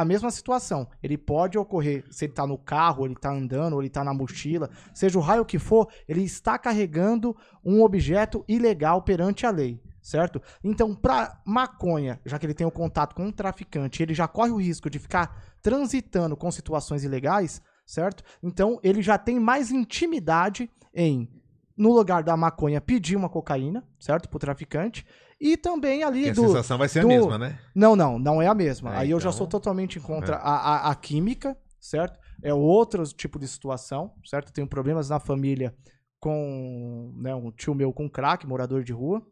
a, 0.00 0.04
mesma 0.04 0.30
situação. 0.30 0.88
Ele 1.02 1.16
pode 1.16 1.58
ocorrer, 1.58 2.04
se 2.10 2.24
ele 2.24 2.32
tá 2.32 2.46
no 2.46 2.58
carro, 2.58 3.06
ele 3.06 3.14
tá 3.14 3.30
andando, 3.30 3.80
ele 3.80 3.90
tá 3.90 4.02
na 4.04 4.14
mochila, 4.14 4.70
seja 4.94 5.18
o 5.18 5.22
raio 5.22 5.44
que 5.44 5.58
for, 5.58 5.88
ele 6.08 6.22
está 6.22 6.58
carregando 6.58 7.36
um 7.64 7.82
objeto 7.82 8.44
ilegal 8.48 9.02
perante 9.02 9.46
a 9.46 9.50
lei. 9.50 9.80
Certo? 10.02 10.40
Então, 10.64 10.94
para 10.94 11.40
maconha, 11.44 12.18
já 12.24 12.38
que 12.38 12.46
ele 12.46 12.54
tem 12.54 12.66
o 12.66 12.70
contato 12.70 13.14
com 13.14 13.26
um 13.26 13.32
traficante, 13.32 14.02
ele 14.02 14.14
já 14.14 14.26
corre 14.26 14.50
o 14.50 14.56
risco 14.56 14.88
de 14.88 14.98
ficar 14.98 15.54
transitando 15.60 16.36
com 16.36 16.50
situações 16.50 17.04
ilegais, 17.04 17.60
certo? 17.86 18.24
Então, 18.42 18.80
ele 18.82 19.02
já 19.02 19.18
tem 19.18 19.38
mais 19.38 19.70
intimidade 19.70 20.70
em, 20.94 21.28
no 21.76 21.92
lugar 21.92 22.22
da 22.22 22.34
maconha, 22.34 22.80
pedir 22.80 23.14
uma 23.14 23.28
cocaína, 23.28 23.86
certo? 23.98 24.28
Pro 24.28 24.38
traficante. 24.38 25.04
E 25.40 25.56
também 25.56 26.02
ali 26.04 26.24
Que 26.24 26.30
a 26.30 26.34
do. 26.34 26.46
sensação 26.48 26.76
vai 26.76 26.88
ser 26.88 27.00
do- 27.00 27.06
a 27.06 27.08
mesma, 27.08 27.38
né? 27.38 27.58
Não, 27.74 27.96
não, 27.96 28.18
não 28.18 28.42
é 28.42 28.46
a 28.46 28.54
mesma. 28.54 28.94
É, 28.94 28.98
Aí 28.98 29.10
eu 29.10 29.18
já 29.18 29.28
então- 29.30 29.38
sou 29.38 29.46
totalmente 29.46 29.98
contra 29.98 30.36
a, 30.36 30.88
a, 30.88 30.90
a 30.90 30.94
química, 30.94 31.56
certo? 31.80 32.18
É 32.42 32.52
outro 32.52 33.02
tipo 33.04 33.38
de 33.38 33.48
situação, 33.48 34.12
certo? 34.26 34.52
Tenho 34.52 34.66
problemas 34.66 35.08
na 35.08 35.18
família 35.18 35.74
com 36.18 37.12
né, 37.16 37.34
um 37.34 37.50
tio 37.50 37.74
meu 37.74 37.92
com 37.92 38.08
crack, 38.08 38.46
morador 38.46 38.84
de 38.84 38.92
rua. 38.92 39.22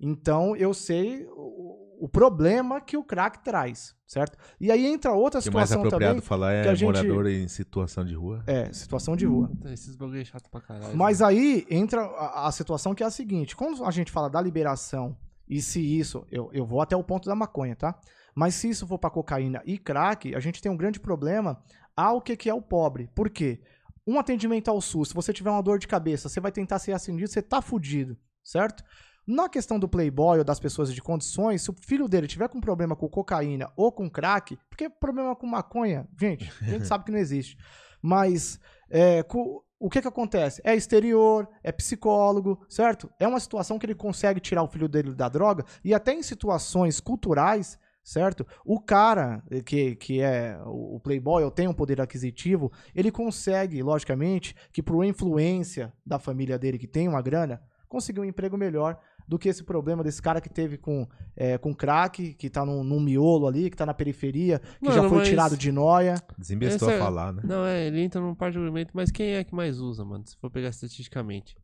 Então 0.00 0.56
eu 0.56 0.74
sei 0.74 1.26
o, 1.30 2.04
o 2.04 2.08
problema 2.08 2.80
que 2.80 2.96
o 2.96 3.04
crack 3.04 3.42
traz, 3.44 3.94
certo? 4.06 4.36
E 4.60 4.70
aí 4.70 4.86
entra 4.86 5.12
outra 5.12 5.40
O 5.40 5.42
que 5.42 5.48
é 5.48 5.52
mais 5.52 5.68
situação 5.68 5.86
apropriado 5.86 6.14
também. 6.14 6.26
falar 6.26 6.52
é 6.52 6.74
gente- 6.74 6.84
morador 6.84 7.26
em 7.26 7.46
situação 7.48 8.04
de 8.04 8.14
rua. 8.14 8.42
É, 8.46 8.72
situação 8.72 9.14
de 9.16 9.24
rua. 9.26 9.48
Puta, 9.48 9.72
Esses 9.72 9.94
bagulho 9.94 10.20
é 10.20 10.24
chato 10.24 10.50
pra 10.50 10.60
caralho. 10.60 10.96
Mas 10.96 11.22
aí 11.22 11.66
entra 11.70 12.02
a, 12.02 12.48
a 12.48 12.52
situação 12.52 12.94
que 12.94 13.02
é 13.02 13.06
a 13.06 13.10
seguinte: 13.10 13.54
quando 13.54 13.84
a 13.84 13.90
gente 13.90 14.10
fala 14.10 14.28
da 14.28 14.40
liberação, 14.40 15.16
e 15.48 15.60
se 15.62 15.80
isso, 15.80 16.26
eu, 16.30 16.50
eu 16.52 16.64
vou 16.64 16.80
até 16.80 16.96
o 16.96 17.04
ponto 17.04 17.28
da 17.28 17.34
maconha, 17.34 17.76
tá? 17.76 17.98
Mas 18.34 18.54
se 18.54 18.68
isso 18.68 18.86
for 18.86 18.98
pra 18.98 19.10
cocaína 19.10 19.62
e 19.64 19.78
crack, 19.78 20.34
a 20.34 20.40
gente 20.40 20.60
tem 20.60 20.70
um 20.72 20.76
grande 20.76 20.98
problema 20.98 21.62
ao 21.96 22.20
que, 22.20 22.36
que 22.36 22.50
é 22.50 22.54
o 22.54 22.62
pobre. 22.62 23.08
Por 23.14 23.30
quê? 23.30 23.60
Um 24.06 24.18
atendimento 24.18 24.68
ao 24.68 24.80
SUS, 24.80 25.08
se 25.08 25.14
você 25.14 25.32
tiver 25.32 25.50
uma 25.50 25.62
dor 25.62 25.78
de 25.78 25.86
cabeça, 25.86 26.28
você 26.28 26.40
vai 26.40 26.50
tentar 26.52 26.78
ser 26.78 26.92
atendido, 26.92 27.28
você 27.30 27.40
tá 27.40 27.62
fudido, 27.62 28.16
certo? 28.42 28.82
Na 29.26 29.48
questão 29.48 29.78
do 29.78 29.88
playboy 29.88 30.38
ou 30.38 30.44
das 30.44 30.60
pessoas 30.60 30.92
de 30.92 31.00
condições, 31.00 31.62
se 31.62 31.70
o 31.70 31.74
filho 31.74 32.06
dele 32.06 32.26
tiver 32.26 32.48
com 32.48 32.60
problema 32.60 32.94
com 32.94 33.08
cocaína 33.08 33.72
ou 33.76 33.90
com 33.90 34.10
crack, 34.10 34.58
porque 34.68 34.90
problema 34.90 35.34
com 35.34 35.46
maconha, 35.46 36.06
gente, 36.20 36.52
a 36.60 36.64
gente 36.66 36.84
sabe 36.88 37.04
que 37.04 37.12
não 37.12 37.18
existe. 37.18 37.56
Mas 38.02 38.60
é, 38.90 39.22
co- 39.22 39.64
o 39.84 39.90
que 39.90 40.00
que 40.00 40.08
acontece? 40.08 40.62
É 40.64 40.74
exterior, 40.74 41.46
é 41.62 41.70
psicólogo, 41.70 42.58
certo? 42.70 43.12
É 43.20 43.28
uma 43.28 43.38
situação 43.38 43.78
que 43.78 43.84
ele 43.84 43.94
consegue 43.94 44.40
tirar 44.40 44.62
o 44.62 44.66
filho 44.66 44.88
dele 44.88 45.12
da 45.12 45.28
droga 45.28 45.62
e 45.84 45.92
até 45.92 46.14
em 46.14 46.22
situações 46.22 47.00
culturais, 47.00 47.78
certo? 48.02 48.46
O 48.64 48.80
cara 48.80 49.42
eh, 49.50 49.60
que, 49.60 49.94
que 49.96 50.22
é 50.22 50.58
o 50.64 50.94
o 50.96 51.00
playboy 51.00 51.44
ou 51.44 51.50
tem 51.50 51.68
um 51.68 51.74
poder 51.74 52.00
aquisitivo, 52.00 52.72
ele 52.94 53.10
consegue, 53.10 53.82
logicamente, 53.82 54.56
que 54.72 54.82
por 54.82 55.04
influência 55.04 55.92
da 56.06 56.18
família 56.18 56.58
dele 56.58 56.78
que 56.78 56.88
tem 56.88 57.06
uma 57.06 57.20
grana, 57.20 57.62
conseguir 57.86 58.20
um 58.20 58.24
emprego 58.24 58.56
melhor 58.56 58.98
do 59.26 59.38
que 59.38 59.48
esse 59.48 59.64
problema 59.64 60.02
desse 60.04 60.20
cara 60.20 60.40
que 60.40 60.48
teve 60.48 60.76
com, 60.76 61.06
é, 61.36 61.56
com 61.58 61.74
crack, 61.74 62.34
que 62.34 62.50
tá 62.50 62.64
num, 62.64 62.84
num 62.84 63.00
miolo 63.00 63.46
ali, 63.46 63.70
que 63.70 63.76
tá 63.76 63.86
na 63.86 63.94
periferia, 63.94 64.58
que 64.80 64.90
já 64.90 64.96
Mano, 64.96 65.08
foi 65.08 65.18
mas- 65.18 65.28
tirado 65.28 65.56
de 65.56 65.72
noia. 65.72 66.14
Desembestou 66.38 66.88
Essa 66.88 66.96
a 66.96 67.00
é- 67.00 67.02
falar, 67.02 67.32
né? 67.32 67.42
Não, 67.44 67.64
é, 67.64 67.86
ele 67.86 68.00
entra 68.02 68.20
num 68.20 68.34
par 68.34 68.50
de 68.50 68.58
argumento, 68.58 68.90
mas 68.94 69.10
quem 69.10 69.34
é 69.34 69.44
que 69.44 69.54
mais 69.54 69.80
usa, 69.80 70.04
mano? 70.04 70.24
Se 70.26 70.36
for 70.36 70.50
pegar 70.50 70.68
estatisticamente. 70.68 71.56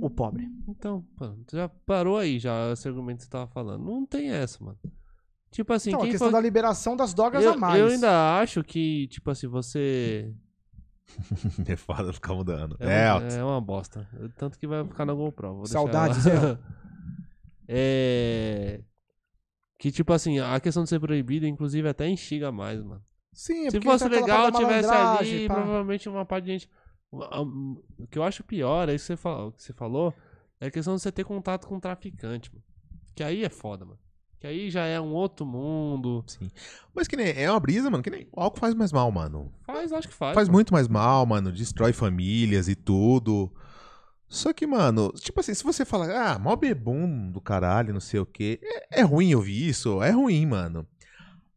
O 0.00 0.08
pobre. 0.08 0.48
Então, 0.68 1.04
tu 1.46 1.56
já 1.56 1.68
parou 1.68 2.16
aí 2.16 2.38
já 2.38 2.72
esse 2.72 2.86
argumento 2.86 3.18
que 3.18 3.24
você 3.24 3.30
tava 3.30 3.46
falando. 3.48 3.84
Não 3.84 4.06
tem 4.06 4.30
essa, 4.30 4.62
mano. 4.62 4.78
Tipo 5.50 5.72
assim, 5.72 5.90
então, 5.90 6.02
a 6.02 6.06
questão 6.06 6.28
for... 6.28 6.32
da 6.32 6.40
liberação 6.40 6.96
das 6.96 7.14
drogas 7.14 7.44
eu, 7.44 7.52
a 7.52 7.56
mais. 7.56 7.80
eu 7.80 7.86
ainda 7.86 8.38
acho 8.40 8.62
que, 8.64 9.06
tipo 9.08 9.30
assim, 9.30 9.46
você. 9.46 10.32
É 11.68 11.76
foda 11.76 12.12
ficar 12.12 12.34
mudando. 12.34 12.76
É, 12.80 13.06
É, 13.34 13.36
é 13.38 13.44
uma 13.44 13.60
bosta. 13.60 14.08
Tanto 14.36 14.58
que 14.58 14.66
vai 14.66 14.84
ficar 14.84 15.04
na 15.04 15.12
GoPro. 15.14 15.54
Vou 15.56 15.66
Saudades, 15.66 16.26
ela- 16.26 16.60
É. 17.68 18.80
Que, 19.78 19.90
tipo 19.90 20.12
assim, 20.12 20.38
a 20.38 20.58
questão 20.60 20.82
de 20.84 20.88
ser 20.88 21.00
proibido, 21.00 21.46
inclusive, 21.46 21.88
até 21.88 22.08
instiga 22.08 22.50
mais, 22.52 22.82
mano. 22.82 23.02
Sim, 23.32 23.66
é 23.66 23.70
Se 23.70 23.80
fosse 23.80 24.04
aquela 24.04 24.20
legal, 24.20 24.52
tivesse 24.52 24.88
ali, 24.90 25.48
pá. 25.48 25.54
provavelmente 25.54 26.08
uma 26.08 26.24
parte 26.24 26.44
de 26.44 26.52
gente. 26.52 26.70
O 27.10 28.06
que 28.10 28.18
eu 28.18 28.22
acho 28.22 28.42
pior 28.44 28.88
é 28.88 28.94
isso 28.94 29.04
que 29.04 29.06
você 29.08 29.16
falou, 29.16 29.52
que 29.52 29.62
você 29.62 29.72
falou 29.72 30.14
é 30.60 30.66
a 30.66 30.70
questão 30.70 30.94
de 30.96 31.02
você 31.02 31.12
ter 31.12 31.24
contato 31.24 31.66
com 31.66 31.78
traficante, 31.80 32.50
mano. 32.52 32.64
Que 33.14 33.22
aí 33.22 33.44
é 33.44 33.48
foda, 33.48 33.84
mano. 33.84 33.98
Que 34.44 34.48
aí 34.48 34.70
já 34.70 34.84
é 34.84 35.00
um 35.00 35.14
outro 35.14 35.46
mundo. 35.46 36.22
Sim. 36.26 36.50
Mas 36.94 37.08
que 37.08 37.16
nem. 37.16 37.32
É 37.34 37.50
uma 37.50 37.58
brisa, 37.58 37.88
mano. 37.88 38.02
Que 38.02 38.10
nem. 38.10 38.28
O 38.30 38.42
álcool 38.42 38.60
faz 38.60 38.74
mais 38.74 38.92
mal, 38.92 39.10
mano. 39.10 39.50
Faz, 39.64 39.90
acho 39.90 40.06
que 40.06 40.12
faz. 40.12 40.34
Faz 40.34 40.48
mano. 40.48 40.58
muito 40.58 40.70
mais 40.70 40.86
mal, 40.86 41.24
mano. 41.24 41.50
Destrói 41.50 41.94
famílias 41.94 42.68
e 42.68 42.74
tudo. 42.74 43.50
Só 44.28 44.52
que, 44.52 44.66
mano, 44.66 45.10
tipo 45.16 45.40
assim, 45.40 45.54
se 45.54 45.64
você 45.64 45.86
fala, 45.86 46.12
ah, 46.12 46.38
mó 46.38 46.54
bebum 46.56 47.30
do 47.30 47.40
caralho, 47.40 47.94
não 47.94 48.00
sei 48.00 48.20
o 48.20 48.26
quê, 48.26 48.60
é, 48.62 49.00
é 49.00 49.02
ruim 49.02 49.34
ouvir 49.34 49.66
isso, 49.66 50.02
é 50.02 50.10
ruim, 50.10 50.44
mano. 50.44 50.86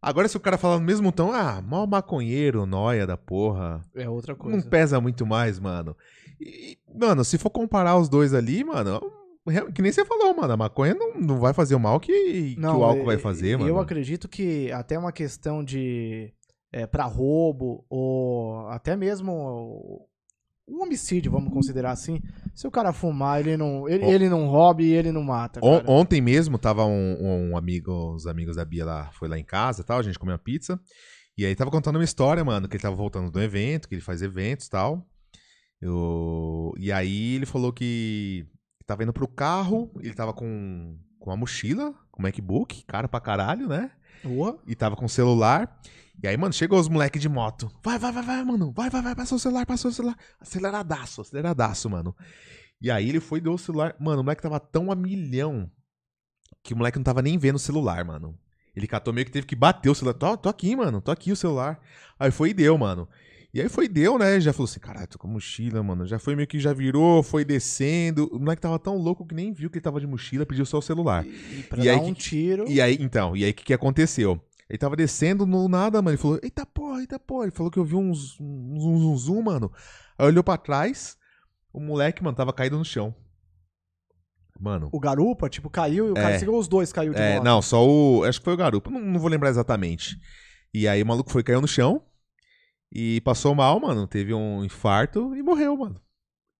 Agora, 0.02 0.30
se 0.30 0.38
o 0.38 0.40
cara 0.40 0.58
falar 0.58 0.80
no 0.80 0.86
mesmo 0.86 1.12
tom, 1.12 1.34
ah, 1.34 1.62
mó 1.62 1.86
maconheiro, 1.86 2.66
noia 2.66 3.06
da 3.06 3.18
porra, 3.18 3.82
É 3.94 4.08
outra 4.08 4.34
não 4.34 4.40
coisa. 4.40 4.70
pesa 4.70 5.02
muito 5.02 5.26
mais, 5.26 5.60
mano. 5.60 5.94
E, 6.40 6.78
mano, 6.98 7.26
se 7.26 7.38
for 7.38 7.50
comparar 7.50 7.98
os 7.98 8.08
dois 8.08 8.34
ali, 8.34 8.64
mano, 8.64 9.02
que 9.74 9.82
nem 9.82 9.92
você 9.92 10.04
falou, 10.06 10.36
mano, 10.36 10.54
a 10.54 10.58
maconha 10.58 10.94
não, 10.94 11.14
não 11.20 11.40
vai 11.40 11.54
fazer 11.54 11.76
o 11.76 11.80
mal 11.80 12.00
que, 12.00 12.56
que 12.56 12.62
o 12.62 12.84
álcool 12.84 13.02
é- 13.04 13.06
vai 13.06 13.18
fazer, 13.18 13.54
eu 13.54 13.60
mano. 13.60 13.80
acredito 13.80 14.28
que 14.28 14.72
até 14.72 14.98
uma 14.98 15.12
questão 15.12 15.64
de 15.64 16.34
é, 16.72 16.86
para 16.86 17.06
roubo 17.06 17.86
ou 17.90 18.68
até 18.68 18.96
mesmo 18.96 20.06
um 20.70 20.82
homicídio, 20.84 21.32
vamos 21.32 21.54
considerar 21.54 21.92
assim. 21.92 22.20
Se 22.54 22.68
o 22.68 22.72
cara 22.72 22.92
fumar, 22.92 23.40
ele 23.40 23.56
não, 23.56 23.88
ele, 23.88 24.04
ele 24.06 24.28
não 24.30 24.48
rouba 24.50 24.82
e 24.84 24.92
ele 24.92 25.12
não 25.14 25.24
mata. 25.24 25.62
On- 25.64 25.82
ontem 25.88 26.20
mesmo 26.20 26.58
tava 26.58 26.84
um, 26.86 27.52
um 27.52 27.58
amigo, 27.58 28.14
os 28.14 28.28
amigos 28.28 28.58
da 28.58 28.66
Bia 28.66 28.84
lá, 28.84 29.10
foi 29.14 29.30
lá 29.30 29.40
em 29.40 29.46
casa 29.46 29.82
e 29.82 29.86
tal, 29.86 30.00
a 30.00 30.04
gente 30.04 30.20
comeu 30.20 30.34
uma 30.34 30.38
pizza. 30.40 30.78
E 31.38 31.46
aí 31.46 31.56
tava 31.56 31.72
contando 31.72 31.96
uma 31.96 32.04
história, 32.04 32.44
mano, 32.44 32.68
que 32.68 32.76
ele 32.76 32.82
tava 32.82 32.96
voltando 32.98 33.32
do 33.32 33.42
evento, 33.42 33.88
que 33.88 33.96
ele 33.96 34.02
faz 34.02 34.22
eventos 34.22 34.66
e 34.66 34.70
tal. 34.70 35.08
Eu- 35.82 36.74
E 36.78 36.92
aí 36.92 37.36
ele 37.36 37.46
falou 37.46 37.72
que 37.72 38.46
tava 38.88 39.04
indo 39.04 39.14
pro 39.14 39.28
carro, 39.28 39.92
ele 40.00 40.14
tava 40.14 40.34
com, 40.34 40.98
com 41.20 41.30
uma 41.30 41.38
mochila, 41.38 41.94
com 42.10 42.24
MacBook, 42.24 42.84
cara 42.86 43.08
pra 43.08 43.20
caralho, 43.20 43.68
né? 43.68 43.92
Boa. 44.24 44.60
E 44.66 44.74
tava 44.74 44.96
com 44.96 45.06
o 45.06 45.10
celular. 45.10 45.80
E 46.24 46.28
aí, 46.28 46.36
mano, 46.36 46.54
chegou 46.54 46.80
os 46.80 46.88
moleques 46.88 47.22
de 47.22 47.30
moto. 47.30 47.70
Vai, 47.84 48.00
vai, 48.00 48.12
vai, 48.12 48.24
vai, 48.24 48.44
mano. 48.44 48.72
Vai, 48.72 48.90
vai, 48.90 49.02
vai, 49.02 49.14
passou 49.14 49.36
o 49.36 49.40
celular, 49.40 49.66
passou 49.66 49.92
o 49.92 49.94
celular. 49.94 50.18
Aceleradaço, 50.40 51.22
aceleradaço, 51.22 51.90
mano. 51.90 52.16
E 52.82 52.90
aí 52.90 53.10
ele 53.10 53.20
foi 53.20 53.40
e 53.40 53.42
deu 53.42 53.54
o 53.54 53.58
celular. 53.58 53.96
Mano, 54.00 54.22
o 54.22 54.24
moleque 54.24 54.42
tava 54.42 54.60
tão 54.60 54.92
a 54.92 54.96
milhão 54.96 55.70
que 56.64 56.74
o 56.74 56.78
moleque 56.78 56.98
não 56.98 57.04
tava 57.04 57.22
nem 57.22 57.38
vendo 57.38 57.58
o 57.58 57.60
celular, 57.60 58.04
mano. 58.04 58.40
Ele 58.76 58.88
catou 58.88 59.14
meio 59.14 59.26
que 59.26 59.32
teve 59.32 59.46
que 59.46 59.56
bater 59.56 59.90
o 59.90 59.96
celular. 59.96 60.14
Tô, 60.14 60.38
tô 60.38 60.50
aqui, 60.50 60.76
mano. 60.76 61.02
Tô 61.02 61.12
aqui 61.12 61.32
o 61.32 61.36
celular. 61.36 61.80
Aí 62.18 62.32
foi 62.32 62.50
e 62.50 62.54
deu, 62.54 62.78
mano. 62.78 63.08
E 63.54 63.62
aí 63.62 63.70
foi 63.70 63.86
e 63.86 63.88
deu, 63.88 64.20
né? 64.20 64.40
Já 64.40 64.52
falou 64.54 64.66
assim, 64.66 64.80
caralho, 64.80 65.08
tô 65.08 65.18
com 65.18 65.28
mochila, 65.28 65.82
mano. 65.82 66.06
Já 66.06 66.20
foi 66.20 66.36
meio 66.36 66.48
que 66.48 66.60
já 66.60 66.74
virou, 66.74 67.24
foi 67.24 67.44
descendo. 67.46 68.30
O 68.32 68.40
moleque 68.40 68.62
tava 68.62 68.78
tão 68.78 68.98
louco 68.98 69.26
que 69.26 69.34
nem 69.34 69.52
viu 69.54 69.70
que 69.70 69.78
ele 69.78 69.84
tava 69.84 70.00
de 70.00 70.06
mochila, 70.06 70.46
pediu 70.46 70.66
só 70.66 70.78
o 70.78 70.82
celular. 70.82 71.26
E, 71.26 71.64
pra 71.64 71.82
E 71.82 71.86
dar 71.86 71.92
aí 71.94 71.98
um 72.00 72.14
que- 72.14 72.22
tiro. 72.22 72.66
E 72.68 72.80
aí, 72.82 72.98
então, 73.00 73.36
e 73.36 73.44
aí 73.46 73.52
o 73.52 73.54
que, 73.54 73.64
que 73.64 73.74
aconteceu? 73.74 74.40
Ele 74.70 74.78
tava 74.78 74.96
descendo 74.98 75.46
no 75.46 75.68
nada, 75.70 76.02
mano. 76.02 76.10
Ele 76.12 76.22
falou, 76.22 76.40
eita 76.44 76.66
porra, 76.66 77.00
eita 77.00 77.18
porra. 77.18 77.46
Ele 77.46 77.52
falou 77.52 77.72
que 77.72 77.80
eu 77.80 77.86
vi 77.86 77.96
um 77.96 78.14
zum, 78.14 78.44
um 78.44 78.80
zum, 78.80 79.00
zum, 79.00 79.18
zum, 79.18 79.42
mano. 79.42 79.72
Aí 80.20 80.28
olhou 80.28 80.44
pra 80.44 80.58
trás, 80.58 81.18
o 81.72 81.80
moleque, 81.80 82.22
mano, 82.22 82.36
tava 82.36 82.52
caído 82.52 82.78
no 82.78 82.84
chão. 82.86 83.16
Mano. 84.60 84.90
O 84.92 85.00
garupa, 85.00 85.48
tipo, 85.50 85.70
caiu 85.70 86.08
e 86.08 86.12
o 86.12 86.14
cara 86.16 86.32
É. 86.32 86.40
seguiu 86.40 86.56
os 86.58 86.68
dois, 86.68 86.92
caiu 86.92 87.14
de 87.14 87.22
É, 87.22 87.36
moto. 87.36 87.44
não, 87.46 87.62
só 87.62 87.86
o. 87.88 88.24
Acho 88.24 88.40
que 88.40 88.44
foi 88.46 88.54
o 88.56 88.58
garupa. 88.58 88.90
Não, 88.90 89.00
não 89.00 89.20
vou 89.20 89.30
lembrar 89.30 89.50
exatamente. 89.50 90.20
E 90.74 90.88
aí 90.88 91.02
o 91.02 91.06
maluco 91.06 91.32
foi, 91.32 91.44
caiu 91.44 91.62
no 91.62 91.68
chão. 91.68 92.04
E 92.92 93.22
passou 93.22 93.54
mal, 93.54 93.80
mano. 93.80 94.08
Teve 94.08 94.34
um 94.34 94.64
infarto 94.64 95.36
e 95.36 95.44
morreu, 95.44 95.76
mano. 95.78 95.96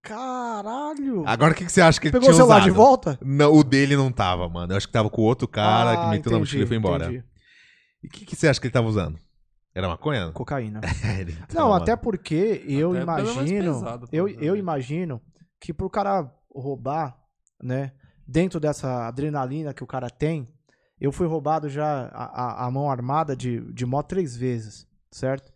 Caralho. 0.04 1.24
Agora 1.28 1.52
o 1.52 1.56
que, 1.56 1.66
que 1.66 1.72
você 1.72 1.82
acha 1.82 2.00
que 2.00 2.08
ele 2.08 2.12
Pegou 2.14 2.30
o 2.30 2.32
tinha 2.32 2.36
celular 2.38 2.58
usado? 2.58 2.70
de 2.70 2.76
volta? 2.76 3.20
Não, 3.22 3.54
o 3.54 3.64
dele 3.64 3.96
não 3.96 4.12
tava, 4.12 4.48
mano. 4.48 4.72
Eu 4.74 4.78
acho 4.78 4.88
que 4.88 4.94
tava 4.94 5.10
com 5.10 5.22
o 5.22 5.26
outro 5.26 5.48
cara 5.48 5.98
que 5.98 6.06
Ah, 6.06 6.10
meteu 6.10 6.32
na 6.32 6.38
entendi, 6.38 6.40
mochila 6.40 6.64
e 6.64 6.68
foi 6.68 6.78
embora. 6.78 7.06
entendi. 7.06 7.24
E 8.04 8.08
o 8.08 8.10
que, 8.10 8.26
que 8.26 8.36
você 8.36 8.48
acha 8.48 8.60
que 8.60 8.68
ele 8.68 8.74
tava 8.74 8.88
usando? 8.88 9.20
Era 9.76 9.88
maconha? 9.88 10.32
Cocaína. 10.32 10.82
Ele 11.20 11.34
Não, 11.54 11.70
tava- 11.70 11.78
até 11.78 11.96
porque 11.96 12.64
eu 12.68 12.92
Até 12.94 13.06
pelo 13.06 13.32
imagino. 13.32 13.74
pesado, 13.74 14.08
eu, 14.12 14.28
eu 14.28 14.34
provavelmente. 14.34 14.60
imagino 14.60 15.22
que 15.60 15.72
pro 15.74 15.90
cara 15.90 16.32
roubar, 16.54 17.16
né? 17.62 17.92
Dentro 18.28 18.60
dessa 18.60 19.08
adrenalina 19.08 19.74
que 19.76 19.84
o 19.84 19.88
cara 19.88 20.10
tem, 20.10 20.48
eu 21.00 21.12
fui 21.12 21.28
roubado 21.28 21.70
já 21.70 22.08
a, 22.08 22.64
a- 22.64 22.66
a 22.66 22.72
mão 22.72 22.90
armada 22.90 23.36
de, 23.36 23.62
de 23.72 23.86
moto 23.86 24.08
três 24.08 24.36
vezes, 24.36 24.88
certo? 25.12 25.52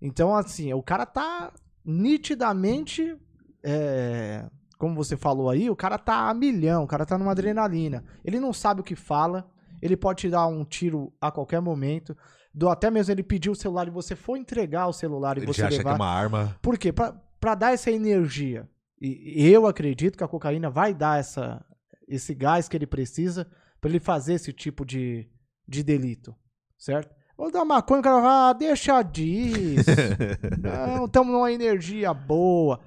Então, 0.00 0.34
assim, 0.34 0.72
o 0.72 0.82
cara 0.82 1.04
tá 1.06 1.52
nitidamente. 1.84 3.16
é, 3.62 4.48
como 4.78 4.94
você 4.94 5.14
falou 5.16 5.50
aí, 5.50 5.68
o 5.68 5.76
cara 5.76 5.98
tá 5.98 6.30
a 6.30 6.34
milhão, 6.34 6.84
o 6.84 6.86
cara 6.86 7.04
tá 7.04 7.18
numa 7.18 7.32
adrenalina. 7.32 8.02
Ele 8.24 8.40
não 8.40 8.50
sabe 8.52 8.80
o 8.80 8.84
que 8.84 8.96
fala, 8.96 9.50
ele 9.82 9.94
pode 9.96 10.22
te 10.22 10.30
dar 10.30 10.46
um 10.46 10.64
tiro 10.64 11.12
a 11.20 11.30
qualquer 11.30 11.60
momento. 11.60 12.16
Do, 12.52 12.68
até 12.70 12.90
mesmo 12.90 13.12
ele 13.12 13.22
pedir 13.22 13.50
o 13.50 13.54
celular 13.54 13.86
e 13.86 13.90
você 13.90 14.16
for 14.16 14.36
entregar 14.36 14.86
o 14.86 14.92
celular 14.92 15.36
e 15.36 15.40
Ele 15.40 15.46
você 15.46 15.60
já 15.60 15.68
acha 15.68 15.76
levar. 15.76 15.90
que 15.90 15.94
é 15.94 15.96
uma 16.04 16.10
arma. 16.10 16.56
Por 16.62 16.78
quê? 16.78 16.92
Pra, 16.92 17.12
pra 17.38 17.54
dar 17.54 17.72
essa 17.74 17.90
energia. 17.90 18.66
E 19.02 19.48
eu 19.48 19.66
acredito 19.66 20.16
que 20.18 20.24
a 20.24 20.28
cocaína 20.28 20.68
vai 20.68 20.92
dar 20.92 21.20
essa, 21.20 21.64
esse 22.08 22.34
gás 22.34 22.68
que 22.68 22.76
ele 22.76 22.86
precisa 22.86 23.46
pra 23.80 23.88
ele 23.88 24.00
fazer 24.00 24.34
esse 24.34 24.52
tipo 24.52 24.84
de, 24.84 25.28
de 25.68 25.82
delito. 25.82 26.34
Certo? 26.78 27.14
Ou 27.40 27.50
da 27.50 27.64
maconha, 27.64 28.00
o 28.00 28.02
cara 28.02 28.20
vai, 28.20 28.30
ah, 28.30 28.52
deixa 28.52 29.00
disso. 29.00 29.88
Não, 30.60 31.06
estamos 31.06 31.32
numa 31.32 31.50
energia 31.50 32.12
boa. 32.12 32.78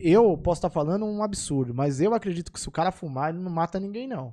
Eu 0.00 0.38
posso 0.38 0.58
estar 0.58 0.70
falando 0.70 1.04
um 1.04 1.24
absurdo, 1.24 1.74
mas 1.74 2.00
eu 2.00 2.14
acredito 2.14 2.52
que 2.52 2.60
se 2.60 2.68
o 2.68 2.70
cara 2.70 2.92
fumar, 2.92 3.30
ele 3.30 3.42
não 3.42 3.50
mata 3.50 3.80
ninguém, 3.80 4.06
não. 4.06 4.32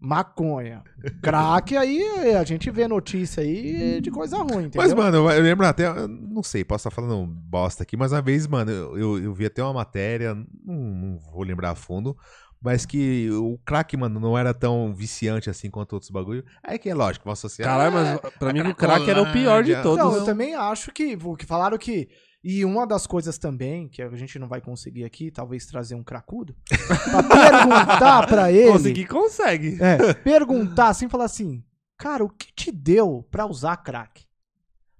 Maconha. 0.00 0.82
Crack, 1.22 1.76
aí 1.76 2.02
a 2.34 2.42
gente 2.42 2.70
vê 2.70 2.88
notícia 2.88 3.42
aí 3.42 4.00
de 4.00 4.10
coisa 4.10 4.38
ruim, 4.38 4.64
entendeu? 4.64 4.82
Mas, 4.82 4.94
mano, 4.94 5.30
eu 5.30 5.42
lembro 5.42 5.66
até. 5.66 5.86
eu 5.86 6.08
Não 6.08 6.42
sei, 6.42 6.64
posso 6.64 6.88
estar 6.88 6.90
falando 6.90 7.26
bosta 7.26 7.82
aqui, 7.82 7.96
mas 7.98 8.12
uma 8.12 8.22
vez, 8.22 8.46
mano, 8.46 8.70
eu, 8.70 8.98
eu, 8.98 9.24
eu 9.24 9.34
vi 9.34 9.44
até 9.44 9.62
uma 9.62 9.74
matéria, 9.74 10.34
não, 10.34 10.74
não 10.74 11.18
vou 11.18 11.42
lembrar 11.42 11.70
a 11.70 11.74
fundo, 11.74 12.16
mas 12.62 12.86
que 12.86 13.28
o 13.30 13.58
crack, 13.64 13.96
mano, 13.96 14.20
não 14.20 14.38
era 14.38 14.54
tão 14.54 14.94
viciante 14.94 15.50
assim 15.50 15.68
quanto 15.68 15.94
outros 15.94 16.10
bagulho. 16.10 16.44
Aí 16.62 16.78
que 16.78 16.88
é 16.88 16.94
lógico, 16.94 17.24
vou 17.24 17.32
associar. 17.32 17.68
Caralho, 17.68 17.92
mas 17.92 18.20
pra 18.38 18.50
a 18.50 18.52
mim 18.52 18.60
o 18.60 18.74
crack 18.74 19.10
era 19.10 19.20
o 19.20 19.32
pior 19.32 19.64
de 19.64 19.72
Cracolândia. 19.72 19.82
todos. 19.82 19.98
Não, 19.98 20.14
eu 20.20 20.24
também 20.24 20.54
acho 20.54 20.92
que, 20.92 21.16
que 21.16 21.46
falaram 21.46 21.76
que. 21.76 22.08
E 22.44 22.64
uma 22.64 22.84
das 22.84 23.06
coisas 23.06 23.38
também, 23.38 23.88
que 23.88 24.02
a 24.02 24.10
gente 24.16 24.36
não 24.36 24.48
vai 24.48 24.60
conseguir 24.60 25.04
aqui, 25.04 25.30
talvez 25.30 25.64
trazer 25.64 25.94
um 25.94 26.02
cracudo, 26.02 26.56
pra 27.10 27.22
perguntar 27.22 28.26
pra 28.26 28.50
ele. 28.50 28.72
Conseguir, 28.72 29.06
consegue. 29.06 29.78
É, 29.80 30.12
perguntar 30.14 30.88
assim, 30.88 31.08
falar 31.08 31.26
assim, 31.26 31.62
cara, 31.96 32.24
o 32.24 32.28
que 32.28 32.52
te 32.52 32.72
deu 32.72 33.26
pra 33.30 33.46
usar 33.46 33.76
crack? 33.76 34.24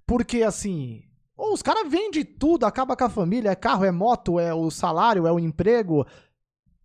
Porque 0.07 0.41
assim, 0.41 1.01
ou 1.35 1.53
os 1.53 1.61
caras 1.61 1.89
vendem 1.89 2.23
tudo, 2.23 2.65
acaba 2.65 2.95
com 2.95 3.03
a 3.03 3.09
família, 3.09 3.49
é 3.49 3.55
carro, 3.55 3.83
é 3.83 3.91
moto, 3.91 4.39
é 4.39 4.53
o 4.53 4.71
salário, 4.71 5.27
é 5.27 5.31
o 5.31 5.39
emprego, 5.39 6.05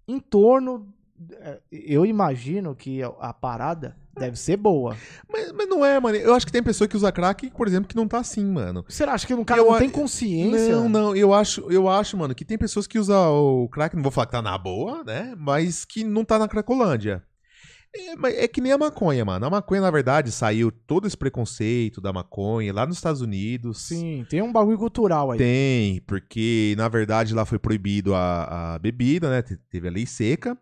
em 0.09 0.18
torno 0.18 0.93
é, 1.40 1.59
eu 1.70 2.06
imagino 2.06 2.74
que 2.74 3.02
a, 3.02 3.32
parada 3.32 3.97
deve 4.16 4.39
ser 4.39 4.56
boa. 4.56 4.97
Mas, 5.30 5.52
mas 5.52 5.68
não 5.68 5.85
é, 5.85 5.98
mano. 5.98 6.16
Eu 6.16 6.35
acho 6.35 6.47
que 6.47 6.52
tem 6.52 6.62
pessoa 6.62 6.86
que 6.86 6.97
usa 6.97 7.10
crack, 7.10 7.51
por 7.51 7.66
exemplo, 7.66 7.89
que 7.89 7.97
não 7.97 8.06
tá 8.06 8.18
assim, 8.18 8.44
mano. 8.44 8.85
Você 8.89 9.05
acha 9.05 9.26
que 9.26 9.35
o 9.35 9.44
cara 9.44 9.60
Eu 9.60 9.70
não 9.70 9.78
tem 9.78 9.90
consciência? 9.90 10.76
Não, 10.76 10.89
não, 10.89 11.16
eu 11.16 11.35
acho, 11.35 11.70
eu 11.70 11.89
acho, 11.89 12.16
mano, 12.16 12.35
que 12.35 12.44
tem 12.44 12.56
pessoas 12.56 12.86
que 12.86 12.98
usam 12.98 13.62
o 13.64 13.68
crack, 13.68 13.97
não 13.97 14.02
vou 14.02 14.12
falar 14.12 14.26
que 14.26 14.32
tá 14.32 14.43
na 14.43 14.56
boa, 14.56 15.02
né? 15.05 15.35
Mas 15.36 15.85
que 15.85 16.05
não 16.05 16.24
tá 16.24 16.39
na 16.39 16.48
Cracolândia. 16.48 17.22
É, 17.94 18.44
é 18.44 18.48
que 18.48 18.60
nem 18.60 18.73
a 18.73 18.78
maconha, 18.78 19.24
mano. 19.24 19.47
A 19.47 19.51
maconha, 19.51 19.81
na 19.81 19.90
verdade, 19.90 20.31
saiu 20.31 20.70
todo 20.70 21.06
esse 21.06 21.16
preconceito 21.16 22.01
da 22.01 22.12
maconha 22.12 22.73
lá 22.73 22.86
nos 22.86 22.97
Estados 22.97 23.20
Unidos. 23.20 23.78
Sim, 23.82 24.27
tem 24.28 24.43
um 24.43 24.52
bagulho 24.52 24.78
cultural 24.78 25.31
aí. 25.31 25.39
Tem, 25.39 26.01
porque 26.02 26.74
na 26.77 26.89
verdade 26.89 27.35
lá 27.35 27.44
foi 27.44 27.59
proibido 27.59 28.15
a, 28.15 28.74
a 28.74 28.78
bebida, 28.78 29.31
né? 29.31 29.43
Te- 29.43 29.56
Teve 29.70 29.89
a 29.89 29.90
lei 29.90 30.06
seca. 30.06 30.56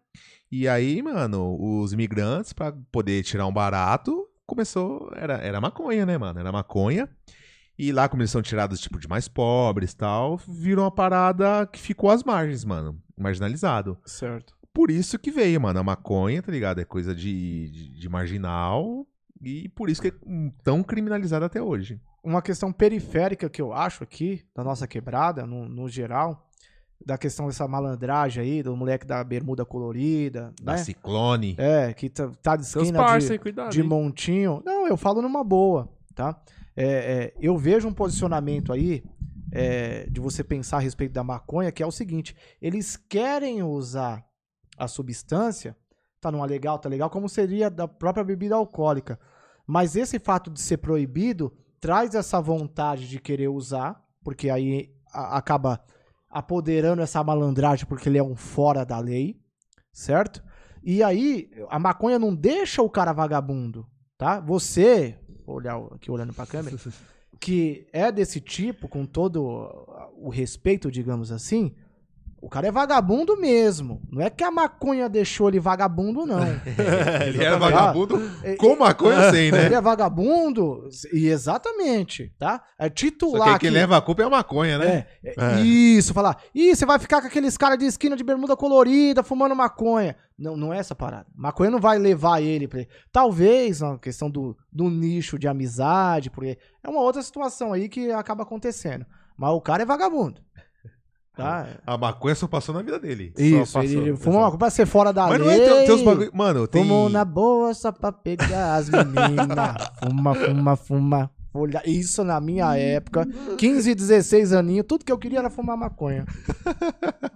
E 0.51 0.69
aí, 0.69 1.03
mano, 1.03 1.57
os 1.61 1.93
imigrantes, 1.93 2.53
pra 2.53 2.73
poder 2.93 3.23
tirar 3.25 3.47
um 3.47 3.53
barato, 3.53 4.27
começou. 4.47 5.11
Era, 5.17 5.35
era 5.39 5.61
maconha, 5.61 6.07
né, 6.07 6.17
mano? 6.17 6.39
Era 6.39 6.53
maconha. 6.53 7.09
E 7.79 7.93
lá, 7.93 8.09
como 8.09 8.23
eles 8.23 8.31
são 8.31 8.41
tirados, 8.41 8.81
tipo, 8.81 8.99
de 8.99 9.07
mais 9.09 9.29
pobres 9.29 9.93
e 9.93 9.97
tal, 9.97 10.39
virou 10.49 10.85
uma 10.85 10.91
parada 10.91 11.67
que 11.67 11.79
ficou 11.79 12.09
às 12.09 12.23
margens, 12.25 12.65
mano. 12.65 12.99
Marginalizado. 13.19 13.99
Certo. 14.07 14.55
Por 14.77 14.91
isso 14.91 15.19
que 15.19 15.31
veio, 15.31 15.59
mano. 15.59 15.81
A 15.81 15.83
maconha, 15.83 16.43
tá 16.43 16.53
ligado? 16.53 16.83
É 16.83 16.85
coisa 16.85 17.15
de, 17.15 17.71
de, 17.71 17.89
de 17.99 18.09
marginal. 18.11 19.07
E 19.41 19.71
por 19.71 19.89
isso 19.89 20.03
que 20.03 20.09
é 20.09 20.13
tão 20.63 20.83
criminalizada 20.83 21.47
até 21.47 21.63
hoje. 21.63 21.99
Uma 22.23 22.43
questão 22.43 22.71
periférica 22.71 23.49
que 23.49 23.63
eu 23.63 23.73
acho 23.73 24.05
aqui, 24.05 24.45
da 24.55 24.63
nossa 24.63 24.87
quebrada, 24.87 25.47
no, 25.47 25.67
no 25.67 25.89
geral, 25.89 26.47
da 27.03 27.17
questão 27.17 27.47
dessa 27.47 27.67
malandragem 27.67 28.43
aí, 28.43 28.63
do 28.63 28.77
moleque 28.77 29.07
da 29.07 29.25
bermuda 29.25 29.65
colorida, 29.65 30.53
Da 30.61 30.73
né? 30.73 30.79
ciclone. 30.79 31.55
É, 31.57 31.95
que 31.95 32.11
tá, 32.11 32.31
tá 32.43 32.57
de 32.57 32.65
esquina 32.65 32.99
parça, 32.99 33.33
de? 33.33 33.39
Cuidado. 33.39 33.71
de 33.71 33.83
montinho. 33.83 34.63
Não, 34.63 34.87
eu 34.87 34.99
falo 34.99 35.23
numa 35.23 35.43
boa, 35.43 35.89
tá? 36.15 36.39
É, 36.77 36.85
é, 36.85 37.35
eu 37.41 37.57
vejo 37.57 37.89
um 37.89 37.95
posicionamento 37.95 38.75
aí 38.75 39.03
é, 39.51 40.07
de 40.11 40.21
você 40.21 40.45
pensar 40.45 40.77
a 40.77 40.81
respeito 40.81 41.13
da 41.13 41.25
maconha, 41.25 41.73
que 41.73 41.83
é 41.83 41.87
o 41.87 41.91
seguinte: 41.91 42.37
eles 42.61 42.99
querem 42.99 43.63
usar 43.63 44.26
a 44.77 44.87
substância, 44.89 45.77
tá 46.21 46.31
numa 46.31 46.47
legal, 46.47 46.79
tá 46.79 46.89
legal, 46.89 47.09
como 47.11 47.29
seria 47.29 47.71
da 47.71 47.87
própria 47.87 48.25
bebida 48.25 48.55
alcoólica. 48.55 49.19
Mas 49.67 49.97
esse 49.97 50.19
fato 50.19 50.51
de 50.51 50.61
ser 50.61 50.79
proibido 50.79 51.53
traz 51.81 52.15
essa 52.15 52.41
vontade 52.41 53.09
de 53.09 53.19
querer 53.21 53.49
usar, 53.49 54.03
porque 54.23 54.49
aí 54.51 54.93
a- 55.13 55.37
acaba 55.39 55.81
apoderando 56.29 57.03
essa 57.03 57.23
malandragem 57.23 57.87
porque 57.87 58.09
ele 58.09 58.19
é 58.19 58.23
um 58.23 58.37
fora 58.37 58.85
da 58.85 58.99
lei, 58.99 59.41
certo? 59.93 60.43
E 60.83 61.03
aí 61.03 61.51
a 61.69 61.79
maconha 61.79 62.19
não 62.19 62.35
deixa 62.35 62.83
o 62.83 62.91
cara 62.91 63.13
vagabundo, 63.13 63.87
tá? 64.17 64.41
Você, 64.41 65.19
vou 65.45 65.57
olhar 65.57 65.77
aqui 65.93 66.11
olhando 66.11 66.33
pra 66.33 66.47
câmera, 66.47 66.77
que 67.41 67.87
é 67.93 68.11
desse 68.13 68.41
tipo, 68.41 68.89
com 68.89 69.05
todo 69.05 69.43
o 70.17 70.29
respeito, 70.29 70.91
digamos 70.91 71.31
assim, 71.33 71.75
o 72.41 72.49
cara 72.49 72.69
é 72.69 72.71
vagabundo 72.71 73.37
mesmo. 73.37 74.01
Não 74.11 74.23
é 74.23 74.31
que 74.31 74.45
a 74.45 74.51
maconha 74.51 75.09
deixou 75.09 75.49
ele 75.49 75.59
vagabundo, 75.59 76.25
não. 76.27 76.41
Ele 77.27 77.43
era 77.43 77.59
vagabundo 77.59 78.21
É, 78.43 78.55
com 78.57 78.77
maconha 78.77 79.31
sem, 79.31 79.51
né? 79.51 79.67
Ele 79.67 79.75
é 79.75 79.81
vagabundo, 79.81 80.89
e 81.13 81.27
exatamente, 81.29 82.33
tá? 82.39 82.63
É 82.79 82.85
Só 82.85 82.91
titular 82.91 83.55
que 83.55 83.61
quem 83.61 83.69
aqui. 83.69 83.79
leva 83.79 83.97
a 83.97 84.01
culpa 84.01 84.23
é 84.23 84.27
a 84.27 84.31
maconha, 84.31 84.79
né? 84.79 85.07
É, 85.25 85.31
é, 85.31 85.35
É. 85.39 85.61
Isso, 85.61 86.13
falar. 86.15 86.37
Ih, 86.55 86.75
você 86.75 86.85
vai 86.87 86.99
ficar 86.99 87.21
com 87.21 87.27
aqueles 87.27 87.57
caras 87.57 87.79
de 87.79 87.87
esquina 87.87 88.17
de 88.17 88.23
bermuda 88.25 88.57
colorida 88.57 89.23
fumando 89.23 89.55
maconha. 89.57 90.15
Não, 90.39 90.57
não 90.57 90.73
é 90.73 90.79
essa 90.79 90.95
parada. 90.95 91.27
Maconha 91.35 91.71
não 91.71 91.81
vai 91.81 91.99
levar 91.99 92.43
ele 92.43 92.69
pra. 92.69 92.85
Talvez 93.11 93.81
na 93.81 93.99
questão 93.99 94.31
do, 94.31 94.57
do 94.71 94.91
nicho 94.91 95.39
de 95.39 95.49
amizade, 95.49 96.31
porque 96.31 96.59
é 96.85 96.89
uma 96.89 97.01
outra 97.01 97.23
situação 97.23 97.73
aí 97.73 97.89
que 97.89 98.11
acaba 98.13 98.43
acontecendo. 98.43 99.07
Mas 99.37 99.51
o 99.51 99.61
cara 99.61 99.83
é 99.83 99.87
vagabundo. 99.87 100.41
Tá? 101.37 101.69
A 101.87 101.99
maconha 101.99 102.35
só 102.35 102.49
passou 102.49 102.75
na 102.75 102.81
vida 102.81 102.99
dele. 102.99 103.31
Isso, 103.37 103.73
Só 103.73 103.83
ele 103.83 104.13
passou, 104.13 104.17
fuma 104.17 104.41
maconha 104.41 104.59
pra 104.59 104.71
ser 104.71 104.87
fora 104.87 105.13
da 105.13 105.27
Mas 105.27 105.39
não 105.39 105.47
lei. 105.47 105.61
é, 105.61 105.69
tem, 105.69 105.87
tem 105.87 105.95
uns 105.95 106.03
bagulho. 106.03 106.31
Mano, 106.33 106.67
tem. 106.67 106.83
Fumo 106.83 107.09
na 107.11 107.27
boa 107.27 107.75
só 107.75 107.93
pra 107.93 108.11
pegar 108.11 108.77
as 108.77 108.89
meninas. 108.89 109.77
fuma, 110.03 110.35
fuma, 110.35 110.77
fuma. 110.77 111.31
Olha, 111.53 111.83
Isso 111.87 112.25
na 112.25 112.41
minha 112.41 112.75
época, 112.77 113.27
15, 113.59 113.95
16 113.95 114.53
aninhos, 114.53 114.87
tudo 114.87 115.05
que 115.05 115.13
eu 115.13 115.19
queria 115.19 115.39
era 115.39 115.51
fumar 115.51 115.77
maconha. 115.77 116.25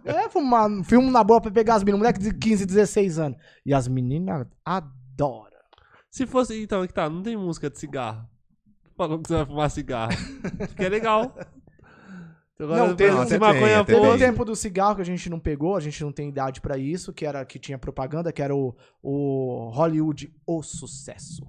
É, 0.02 0.28
fumar, 0.28 0.68
filme 0.84 1.08
na 1.08 1.22
boa 1.22 1.40
pra 1.40 1.52
pegar 1.52 1.76
as 1.76 1.84
meninas, 1.84 2.00
moleque 2.00 2.18
de 2.18 2.34
15, 2.34 2.66
16 2.66 3.18
anos. 3.18 3.38
E 3.64 3.72
as 3.72 3.86
meninas 3.86 4.44
adoram. 4.64 5.50
Se 6.10 6.26
fosse, 6.26 6.60
então, 6.60 6.84
que 6.84 6.92
tá, 6.92 7.08
não 7.08 7.22
tem 7.22 7.36
música 7.36 7.70
de 7.70 7.78
cigarro. 7.78 8.26
Falando 8.96 9.22
que 9.22 9.28
você 9.28 9.34
vai 9.36 9.46
fumar 9.46 9.70
cigarro. 9.70 10.12
que 10.76 10.84
é 10.84 10.88
legal. 10.88 11.32
Agora, 12.60 12.86
Não, 12.88 12.94
tem- 12.96 13.08
se 13.08 13.14
não, 13.14 13.22
até 13.22 13.38
maconha 13.38 13.84
tem, 13.84 13.96
Teve 14.00 14.18
tempo 14.18 14.44
do 14.44 14.54
cigarro 14.54 14.96
que 14.96 15.02
a 15.02 15.04
gente 15.06 15.30
não 15.30 15.38
pegou, 15.40 15.76
a 15.76 15.80
gente 15.80 16.02
não 16.04 16.12
tem 16.12 16.28
idade 16.28 16.60
pra 16.60 16.76
isso, 16.76 17.12
que 17.12 17.24
era 17.24 17.44
que 17.44 17.58
tinha 17.58 17.78
propaganda, 17.78 18.32
que 18.32 18.42
era 18.42 18.54
o, 18.54 18.74
o 19.02 19.70
Hollywood 19.72 20.32
O 20.46 20.62
Sucesso. 20.62 21.46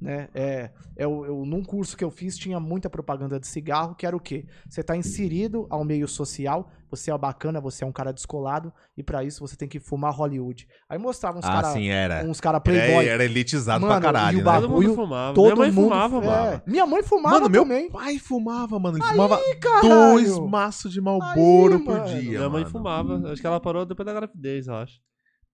Né? 0.00 0.28
É, 0.34 0.70
eu, 0.96 1.26
eu- 1.26 1.44
num 1.44 1.62
curso 1.62 1.94
que 1.96 2.02
eu 2.02 2.10
fiz 2.10 2.36
tinha 2.38 2.58
muita 2.58 2.88
propaganda 2.88 3.38
de 3.38 3.46
cigarro, 3.46 3.94
que 3.94 4.06
era 4.06 4.16
o 4.16 4.20
quê? 4.20 4.46
Você 4.68 4.82
tá 4.82 4.96
inserido 4.96 5.66
ao 5.68 5.84
meio 5.84 6.08
social, 6.08 6.70
você 6.90 7.10
é 7.12 7.18
bacana, 7.18 7.60
você 7.60 7.84
é 7.84 7.86
um 7.86 7.92
cara 7.92 8.10
descolado, 8.10 8.72
e 8.96 9.02
pra 9.02 9.22
isso 9.22 9.46
você 9.46 9.56
tem 9.56 9.68
que 9.68 9.78
fumar 9.78 10.12
Hollywood. 10.14 10.66
Aí 10.88 10.98
mostrava 10.98 11.38
uns 11.38 11.44
Ah, 11.44 11.52
cara, 11.52 11.72
sim, 11.74 11.88
era. 11.88 12.24
uns 12.24 12.40
cara 12.40 12.56
Era, 12.56 12.60
playboy. 12.62 13.06
era 13.06 13.24
elitizado 13.24 13.82
Mano, 13.86 13.92
pra 13.92 14.00
caralho, 14.00 14.38
e 14.38 14.40
o 14.40 14.44
né? 14.44 14.52
Todo 14.52 14.62
mundo 14.62 14.70
bagulho, 14.70 14.94
fumava. 14.94 15.34
Todo 15.34 15.44
Minha 15.44 15.56
mãe 15.56 15.70
mundo 15.70 15.84
fumava, 15.90 16.16
é. 16.16 16.26
mano. 16.26 16.62
Minha 16.66 16.86
mãe 16.86 17.02
fumava 17.02 17.34
Mano, 17.40 17.50
meu 17.50 17.62
também. 17.62 17.90
pai 17.90 18.18
fumava, 18.18 18.78
mano. 18.78 18.96
Ele 18.96 19.04
fumava 19.06 19.38
Ih, 19.38 19.54
caralho. 19.56 19.88
dois 20.14 20.38
maços 20.38 20.92
de 20.92 21.00
Malboro 21.02 21.74
Aí, 21.74 21.84
por 21.84 21.94
mano. 21.94 22.06
dia. 22.06 22.38
Minha 22.38 22.48
mãe 22.48 22.62
mano. 22.62 22.70
fumava. 22.72 23.30
Acho 23.30 23.40
que 23.40 23.46
ela 23.46 23.60
parou 23.60 23.84
depois 23.84 24.06
da 24.06 24.14
gravidez, 24.14 24.66
eu 24.66 24.74
acho. 24.76 24.98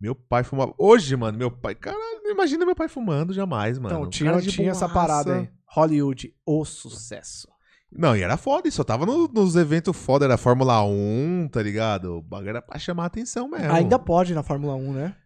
Meu 0.01 0.15
pai 0.15 0.45
fumava. 0.45 0.75
Hoje, 0.79 1.17
mano, 1.17 1.39
meu 1.39 1.51
pai. 1.51 1.77
Não 2.23 2.31
imagina 2.33 2.67
meu 2.67 2.75
pai 2.77 2.89
fumando 2.89 3.33
jamais, 3.33 3.79
mano. 3.79 3.95
Então, 3.97 4.11
tinha, 4.11 4.31
cara 4.31 4.43
tinha 4.43 4.71
essa 4.71 4.89
parada 4.89 5.37
aí. 5.41 5.49
Hollywood, 5.67 6.35
o 6.45 6.65
sucesso. 6.65 7.49
Não, 7.91 8.17
e 8.17 8.21
era 8.23 8.37
foda, 8.37 8.71
só 8.71 8.83
tava 8.85 9.07
no- 9.07 9.29
nos 9.29 9.57
eventos 9.57 9.97
foda, 9.97 10.25
era 10.25 10.37
Fórmula 10.37 10.83
1, 10.85 11.49
tá 11.51 11.63
ligado? 11.63 12.17
O 12.19 12.23
bagulho 12.23 12.51
era 12.51 12.61
pra 12.63 12.79
chamar 12.79 13.05
a 13.05 13.07
atenção 13.07 13.49
mesmo. 13.49 13.73
Ainda 13.73 13.99
pode 13.99 14.35
na 14.35 14.43
Fórmula 14.43 14.75
1, 14.75 14.93
né? 14.93 15.17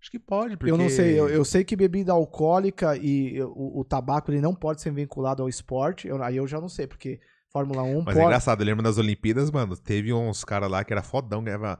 Acho 0.00 0.10
que 0.10 0.18
pode, 0.18 0.56
porque... 0.56 0.70
Eu 0.72 0.76
não 0.78 0.88
sei, 0.88 1.18
eu, 1.18 1.28
eu 1.28 1.44
sei 1.44 1.62
que 1.62 1.76
bebida 1.76 2.12
alcoólica 2.12 2.96
e 2.96 3.40
o, 3.42 3.80
o 3.80 3.84
tabaco 3.84 4.30
ele 4.30 4.40
não 4.40 4.54
pode 4.54 4.80
ser 4.82 4.90
vinculado 4.92 5.42
ao 5.42 5.48
esporte. 5.48 6.08
Eu- 6.08 6.22
aí 6.22 6.36
eu 6.36 6.46
já 6.46 6.60
não 6.60 6.68
sei, 6.68 6.86
porque 6.86 7.20
Fórmula 7.52 7.82
1 7.82 7.98
Mas 8.02 8.16
é 8.16 8.18
pode. 8.18 8.26
engraçado, 8.26 8.60
eu 8.62 8.66
lembro 8.66 8.82
nas 8.82 8.98
Olimpíadas, 8.98 9.50
mano, 9.50 9.76
teve 9.76 10.12
uns 10.12 10.42
caras 10.44 10.70
lá 10.70 10.82
que 10.84 10.92
era 10.92 11.02
fodão, 11.02 11.42
ganhava... 11.44 11.78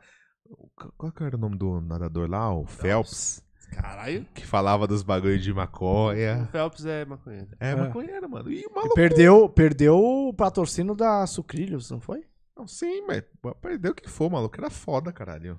Qual 0.97 1.13
que 1.13 1.23
era 1.23 1.37
o 1.37 1.39
nome 1.41 1.57
do 1.57 1.81
nadador 1.81 2.29
lá? 2.29 2.53
O 2.55 2.65
Phelps. 2.67 3.43
Caralho. 3.73 4.27
Que 4.35 4.45
falava 4.45 4.87
dos 4.87 5.03
bagulhos 5.03 5.43
de 5.43 5.53
O 5.53 5.57
maconha. 5.57 6.49
Phelps 6.51 6.85
é 6.87 7.05
maconheiro. 7.05 7.49
É, 7.61 7.71
É. 7.71 7.75
maconheiro, 7.77 8.29
mano. 8.29 8.51
E 8.51 8.67
o 8.67 8.71
E 8.71 8.75
maluco... 8.75 8.95
perdeu, 8.95 9.49
perdeu 9.49 9.97
o 9.97 10.35
patrocínio 10.35 10.95
da 10.95 11.25
Sucrilhos, 11.27 11.91
não 11.91 12.01
foi? 12.01 12.25
Não, 12.57 12.67
sim, 12.67 13.03
mas 13.07 13.23
perdeu 13.63 13.93
o 13.93 13.95
que 13.95 14.09
for, 14.11 14.29
maluco. 14.31 14.57
Era 14.59 14.71
foda, 14.71 15.13
caralho. 15.13 15.59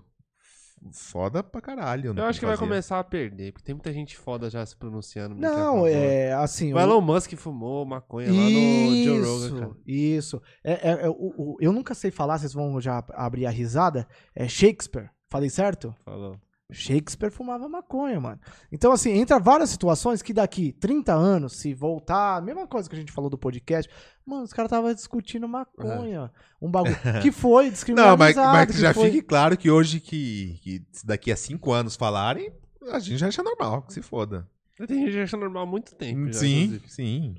Foda 0.94 1.44
pra 1.44 1.62
caralho. 1.62 2.14
Eu 2.18 2.26
acho 2.26 2.40
que 2.40 2.46
vai 2.46 2.56
fazia. 2.56 2.68
começar 2.68 3.00
a 3.00 3.04
perder, 3.04 3.52
porque 3.54 3.66
tem 3.66 3.76
muita 3.76 3.94
gente 3.94 4.18
foda 4.18 4.50
já 4.50 4.66
se 4.66 4.76
pronunciando. 4.76 5.36
Não, 5.36 5.86
é 5.86 6.34
assim. 6.34 6.74
O 6.74 6.76
o- 6.76 6.80
Elon 6.80 7.02
Musk 7.02 7.34
fumou 7.36 7.86
maconha 7.86 8.30
lá 8.30 8.34
no 8.34 9.04
Joe 9.04 9.22
Rogan, 9.22 9.60
cara. 9.60 9.72
Isso, 9.86 10.38
isso. 10.38 10.42
É, 10.64 10.90
é- 10.90 11.06
é 11.06 11.10
o- 11.10 11.14
o- 11.38 11.58
eu 11.62 11.72
nunca 11.72 11.94
sei 11.94 12.10
falar, 12.10 12.40
vocês 12.40 12.54
vão 12.54 12.82
já 12.82 13.04
abrir 13.14 13.46
a 13.46 13.52
risada. 13.52 14.08
É 14.36 14.48
Shakespeare. 14.48 15.10
Falei 15.30 15.50
certo? 15.50 15.94
Falou. 16.04 16.38
Shakespeare 16.72 17.32
fumava 17.32 17.68
maconha, 17.70 18.20
mano. 18.20 18.40
Então, 18.72 18.92
assim, 18.92 19.12
entra 19.12 19.40
várias 19.40 19.70
situações 19.70 20.22
que 20.22 20.34
daqui 20.34 20.72
30 20.74 21.14
anos, 21.14 21.58
se 21.58 21.74
voltar, 21.74 22.38
a 22.38 22.42
mesma 22.42 22.66
coisa 22.68 22.90
que 22.90 22.96
a 22.96 23.00
gente 23.00 23.12
falou 23.12 23.30
do 23.30 23.38
podcast, 23.38 23.92
mano, 24.26 24.44
os 24.44 24.54
caras 24.54 24.70
estavam 24.72 24.94
discutindo 24.94 25.48
maconha. 25.48 26.32
Um 26.62 26.70
bagulho 26.72 26.96
que 27.22 27.32
foi 27.32 27.66
Não, 27.66 27.72
discriminado. 27.72 28.18
mas, 28.18 28.36
mas 28.36 28.66
que 28.68 28.74
que 28.74 28.80
já 28.82 28.94
foi- 28.94 29.12
fique 29.12 29.22
claro 29.22 29.58
que 29.58 29.70
hoje, 29.70 30.00
que, 30.00 30.60
que 30.64 30.82
se 30.92 31.06
daqui 31.06 31.32
a 31.32 31.36
cinco 31.36 31.72
anos 31.74 31.96
falarem, 31.96 32.52
a 32.92 33.00
gente 33.00 33.18
já 33.18 33.28
acha 33.28 33.44
normal, 33.44 33.82
que 33.84 33.94
se 33.94 34.02
foda. 34.02 34.48
Tem 34.88 35.00
gente 35.06 35.12
que 35.12 35.20
acha 35.20 35.38
normal 35.38 35.64
há 35.64 35.66
muito 35.66 35.94
tempo. 35.96 36.26
já, 36.28 36.34
sim, 36.40 36.62
inclusive. 36.64 36.90
sim. 36.92 37.36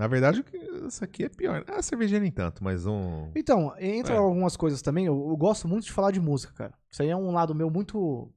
Na 0.00 0.06
verdade, 0.06 0.42
isso 0.88 1.04
aqui 1.04 1.24
é 1.24 1.28
pior. 1.28 1.62
Ah, 1.68 1.82
cerveja 1.82 2.18
nem 2.18 2.30
tanto, 2.30 2.64
mas 2.64 2.86
um. 2.86 3.28
Então, 3.36 3.72
entra 3.78 4.14
É. 4.14 4.16
algumas 4.16 4.56
coisas 4.56 4.80
também. 4.80 5.04
Eu, 5.04 5.26
eu 5.28 5.36
gosto 5.36 5.68
muito 5.68 5.84
de 5.84 5.92
falar 5.92 6.10
de 6.10 6.18
música, 6.20 6.52
cara. 6.56 6.72
Isso 6.90 7.02
aí 7.02 7.10
é 7.10 7.16
um 7.16 7.30
lado 7.32 7.54
meu 7.54 7.70
muito. 7.70 8.30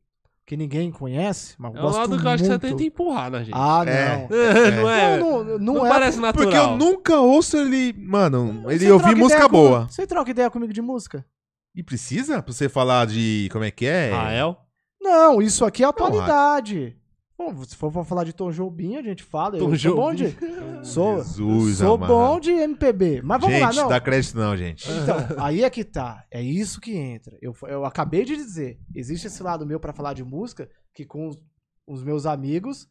que 0.45 0.57
ninguém 0.57 0.91
conhece, 0.91 1.55
mas 1.57 1.71
eu 1.73 1.77
É 1.77 1.79
um 1.79 1.85
gosto 1.85 1.99
lado 1.99 2.19
que 2.19 2.25
eu 2.27 2.31
acho 2.31 2.43
que 2.43 2.47
você 2.47 2.57
muito. 2.57 2.67
tenta 2.67 2.83
empurrar 2.83 3.31
na 3.31 3.43
gente. 3.43 3.55
Ah, 3.55 3.81
É. 3.87 4.17
não. 4.17 4.27
não 4.83 4.89
é? 4.89 5.17
Não, 5.17 5.29
Não, 5.31 5.43
não, 5.57 5.59
não 5.75 5.85
é. 5.85 5.89
parece 5.89 6.19
natural. 6.19 6.45
Porque 6.51 6.57
eu 6.59 6.75
nunca 6.75 7.17
ouço 7.21 7.55
ele. 7.55 7.93
Mano, 7.93 8.69
ele 8.69 8.79
Você 8.85 8.91
ouvir 8.91 9.15
música 9.15 9.43
com- 9.43 9.49
boa. 9.49 9.87
Você 9.87 10.05
troca 10.05 10.31
ideia 10.31 10.51
comigo 10.51 10.73
de 10.73 10.81
música? 10.81 11.25
E 11.73 11.81
precisa 11.81 12.43
pra 12.43 12.51
você 12.51 12.67
falar 12.67 13.07
de. 13.07 13.47
Como 13.53 13.63
é 13.63 13.71
que 13.71 13.85
é? 13.85 14.11
Rael? 14.11 14.57
Não, 15.01 15.41
isso 15.41 15.63
aqui 15.63 15.81
é 15.81 15.87
atualidade. 15.87 16.97
Bom, 17.37 17.63
se 17.63 17.75
for 17.75 17.91
pra 17.91 18.03
falar 18.03 18.23
de 18.25 18.31
Tom 18.33 18.51
Jobim, 18.51 18.95
a 18.95 19.01
gente 19.01 19.23
fala. 19.23 19.57
Tom 19.57 19.71
eu 19.73 19.77
sou 19.79 19.95
bom 19.95 20.13
Jobim. 20.13 20.35
de. 20.81 20.85
Sou, 20.87 21.17
Jesus 21.23 21.77
sou 21.77 21.95
amado. 21.95 22.09
bom 22.09 22.39
de 22.39 22.51
MPB. 22.51 23.21
Mas 23.23 23.39
vamos 23.41 23.55
gente, 23.57 23.75
lá, 23.75 23.81
não. 23.83 23.87
dá 23.89 23.99
crédito 23.99 24.37
não, 24.37 24.55
gente. 24.55 24.85
Então, 24.91 25.17
aí 25.43 25.63
é 25.63 25.69
que 25.69 25.83
tá. 25.83 26.25
É 26.29 26.41
isso 26.41 26.79
que 26.81 26.95
entra. 26.95 27.37
Eu, 27.41 27.55
eu 27.63 27.85
acabei 27.85 28.23
de 28.25 28.35
dizer. 28.35 28.79
Existe 28.93 29.27
esse 29.27 29.41
lado 29.41 29.65
meu 29.65 29.79
pra 29.79 29.93
falar 29.93 30.13
de 30.13 30.23
música 30.23 30.69
que 30.93 31.05
com 31.05 31.27
os, 31.27 31.39
os 31.87 32.03
meus 32.03 32.25
amigos 32.25 32.87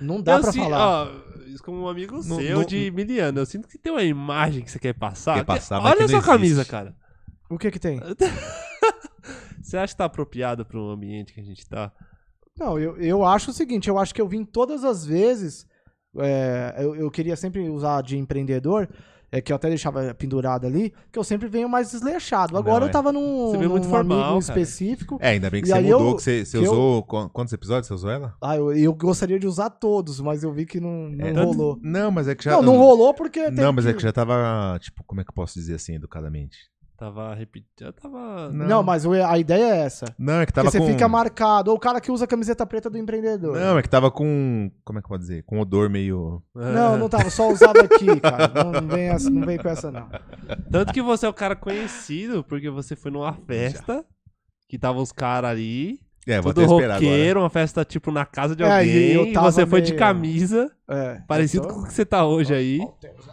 não 0.00 0.20
dá 0.20 0.36
eu 0.36 0.40
pra 0.42 0.52
si- 0.52 0.58
falar. 0.58 1.06
Ó, 1.06 1.10
isso 1.46 1.62
como 1.62 1.80
um 1.82 1.88
amigo 1.88 2.16
Não- 2.16 2.22
seu 2.36 2.58
não- 2.58 2.64
de 2.66 2.90
miliano. 2.90 3.38
Eu 3.38 3.46
sinto 3.46 3.68
que 3.68 3.78
tem 3.78 3.92
uma 3.92 4.02
imagem 4.02 4.62
que 4.64 4.70
você 4.70 4.78
quer 4.78 4.92
passar. 4.92 5.34
Quer 5.34 5.40
que- 5.40 5.46
passar, 5.46 5.80
mas 5.80 5.92
Olha 5.92 6.04
a 6.04 6.08
sua 6.08 6.16
existe. 6.18 6.26
camisa, 6.32 6.64
cara. 6.64 6.94
O 7.48 7.56
que 7.58 7.70
que 7.70 7.78
tem? 7.78 8.00
Você 9.62 9.76
acha 9.76 9.92
que 9.94 9.98
tá 9.98 10.04
apropriado 10.04 10.64
para 10.64 10.78
o 10.78 10.90
ambiente 10.90 11.32
que 11.32 11.40
a 11.40 11.44
gente 11.44 11.66
tá? 11.68 11.92
Não, 12.58 12.78
eu, 12.78 12.96
eu 12.96 13.24
acho 13.24 13.50
o 13.50 13.54
seguinte, 13.54 13.88
eu 13.88 13.98
acho 13.98 14.14
que 14.14 14.20
eu 14.20 14.28
vim 14.28 14.44
todas 14.44 14.84
as 14.84 15.04
vezes. 15.04 15.66
é, 16.18 16.74
eu, 16.78 16.94
eu 16.96 17.10
queria 17.10 17.36
sempre 17.36 17.68
usar 17.68 18.02
de 18.02 18.16
empreendedor, 18.16 18.88
é, 19.30 19.40
que 19.40 19.52
eu 19.52 19.56
até 19.56 19.68
deixava 19.68 20.14
pendurado 20.14 20.66
ali, 20.66 20.94
que 21.12 21.18
eu 21.18 21.24
sempre 21.24 21.48
venho 21.48 21.68
mais 21.68 21.90
desleixado. 21.90 22.56
Agora 22.56 22.76
Não, 22.80 22.86
eu 22.86 22.88
é. 22.88 22.92
tava 22.92 23.12
num, 23.12 23.50
Você 23.50 23.58
veio 23.58 23.68
muito 23.68 23.84
num 23.84 23.90
formal, 23.90 24.18
amigo 24.36 24.46
cara. 24.46 24.60
específico. 24.60 25.18
É, 25.20 25.30
ainda 25.30 25.50
bem 25.50 25.60
que 25.60 25.68
E 25.68 25.70
você 25.72 25.76
aí 25.76 25.84
mudou, 25.84 26.10
eu- 26.10 26.16
que 26.16 26.22
você, 26.22 26.44
você 26.46 26.58
que 26.58 26.64
eu- 26.64 26.70
usou... 26.72 27.02
qu- 27.02 27.28
Quantos 27.30 27.52
episódios 27.52 27.88
você 27.88 27.92
usou 27.94 28.08
ela? 28.10 28.34
Ah, 28.40 28.56
eu, 28.56 28.72
eu 28.72 28.94
gostaria 28.94 29.38
de 29.38 29.46
usar 29.46 29.68
todos, 29.68 30.20
mas 30.20 30.42
eu 30.42 30.52
vi 30.52 30.64
que 30.64 30.80
não, 30.80 31.10
não 31.10 31.26
É. 31.26 31.32
rolou. 31.44 31.78
Não, 31.82 32.10
mas 32.10 32.28
é 32.28 32.34
que 32.34 32.44
já... 32.44 32.52
Não, 32.52 32.62
não 32.62 32.76
rolou 32.78 33.12
porque. 33.12 33.50
Não, 33.50 33.72
mas 33.72 33.84
é 33.84 33.92
que 33.92 34.00
já 34.00 34.12
tava, 34.12 34.78
tipo, 34.80 35.02
como 35.04 35.20
é 35.20 35.24
que 35.24 35.30
eu 35.30 35.34
posso 35.34 35.54
dizer 35.54 35.74
assim, 35.74 35.96
educadamente? 35.96 36.56
Tava 36.96 37.34
repetindo. 37.34 37.68
Já 37.78 37.92
tava. 37.92 38.48
Não. 38.50 38.66
Não, 38.66 38.82
mas 38.82 39.04
o- 39.04 39.12
a 39.12 39.38
ideia 39.38 39.64
é 39.74 39.78
essa. 39.80 40.06
Não, 40.18 40.40
é 40.40 40.46
que 40.46 40.52
tava 40.52 40.66
Porque 40.70 40.78
você 40.78 40.84
com... 40.86 40.90
fica 40.92 41.06
marcado. 41.06 41.70
Ou 41.70 41.76
o 41.76 41.80
cara 41.80 42.00
que 42.00 42.10
usa 42.10 42.24
a 42.24 42.28
camiseta 42.28 42.64
preta 42.64 42.88
do 42.88 42.96
empreendedor. 42.96 43.54
Não, 43.54 43.78
é 43.78 43.82
que 43.82 43.88
tava 43.88 44.10
com... 44.10 44.70
Como 44.82 44.98
é 44.98 45.02
que 45.02 45.06
eu 45.06 45.08
posso 45.10 45.20
dizer? 45.20 45.42
Com 45.44 45.60
odor 45.60 45.90
meio... 45.90 46.42
Não, 46.54 46.96
não 46.96 47.06
tava, 47.08 47.28
só 47.28 47.50
usava 47.50 47.80
aqui, 47.80 48.18
cara. 48.18 48.48
Não, 48.48 48.72
não, 48.80 48.88
vem 48.88 49.08
essa, 49.08 49.28
não 49.28 49.44
vem 49.46 49.58
com 49.58 49.68
essa, 49.68 49.90
não. 49.92 50.08
Tanto 50.72 50.92
que 50.94 51.02
você 51.02 51.26
é 51.26 51.28
o 51.28 51.34
cara 51.34 51.54
conhecido 51.54 52.42
porque 52.42 52.70
você 52.70 52.96
foi 52.96 53.10
numa 53.10 53.34
festa 53.34 54.02
que 54.66 54.78
tava 54.78 54.98
os 54.98 55.12
caras 55.12 55.50
ali. 55.50 56.00
É, 56.26 56.40
vou 56.40 56.54
Tudo 56.54 56.62
esperar 56.64 56.96
agora. 56.96 57.10
roqueiro, 57.10 57.40
uma 57.40 57.50
festa 57.50 57.84
tipo 57.84 58.10
na 58.10 58.24
casa 58.24 58.56
de 58.56 58.62
É, 58.64 58.66
e 58.66 58.70
alguém. 58.72 59.12
eu 59.12 59.26
e 59.26 59.32
tava 59.34 59.52
você 59.52 59.66
foi 59.66 59.80
de 59.82 59.90
meio- 59.92 59.98
camisa, 60.00 60.72
É. 60.88 61.20
parecido 61.28 61.68
tô- 61.68 61.74
com 61.74 61.80
o 61.80 61.86
que 61.86 61.92
você 61.92 62.04
tá 62.06 62.24
hoje 62.26 62.52
aí. 62.54 62.78
Ó, 62.80 62.84
o 62.86 62.92
tênis. 62.92 63.26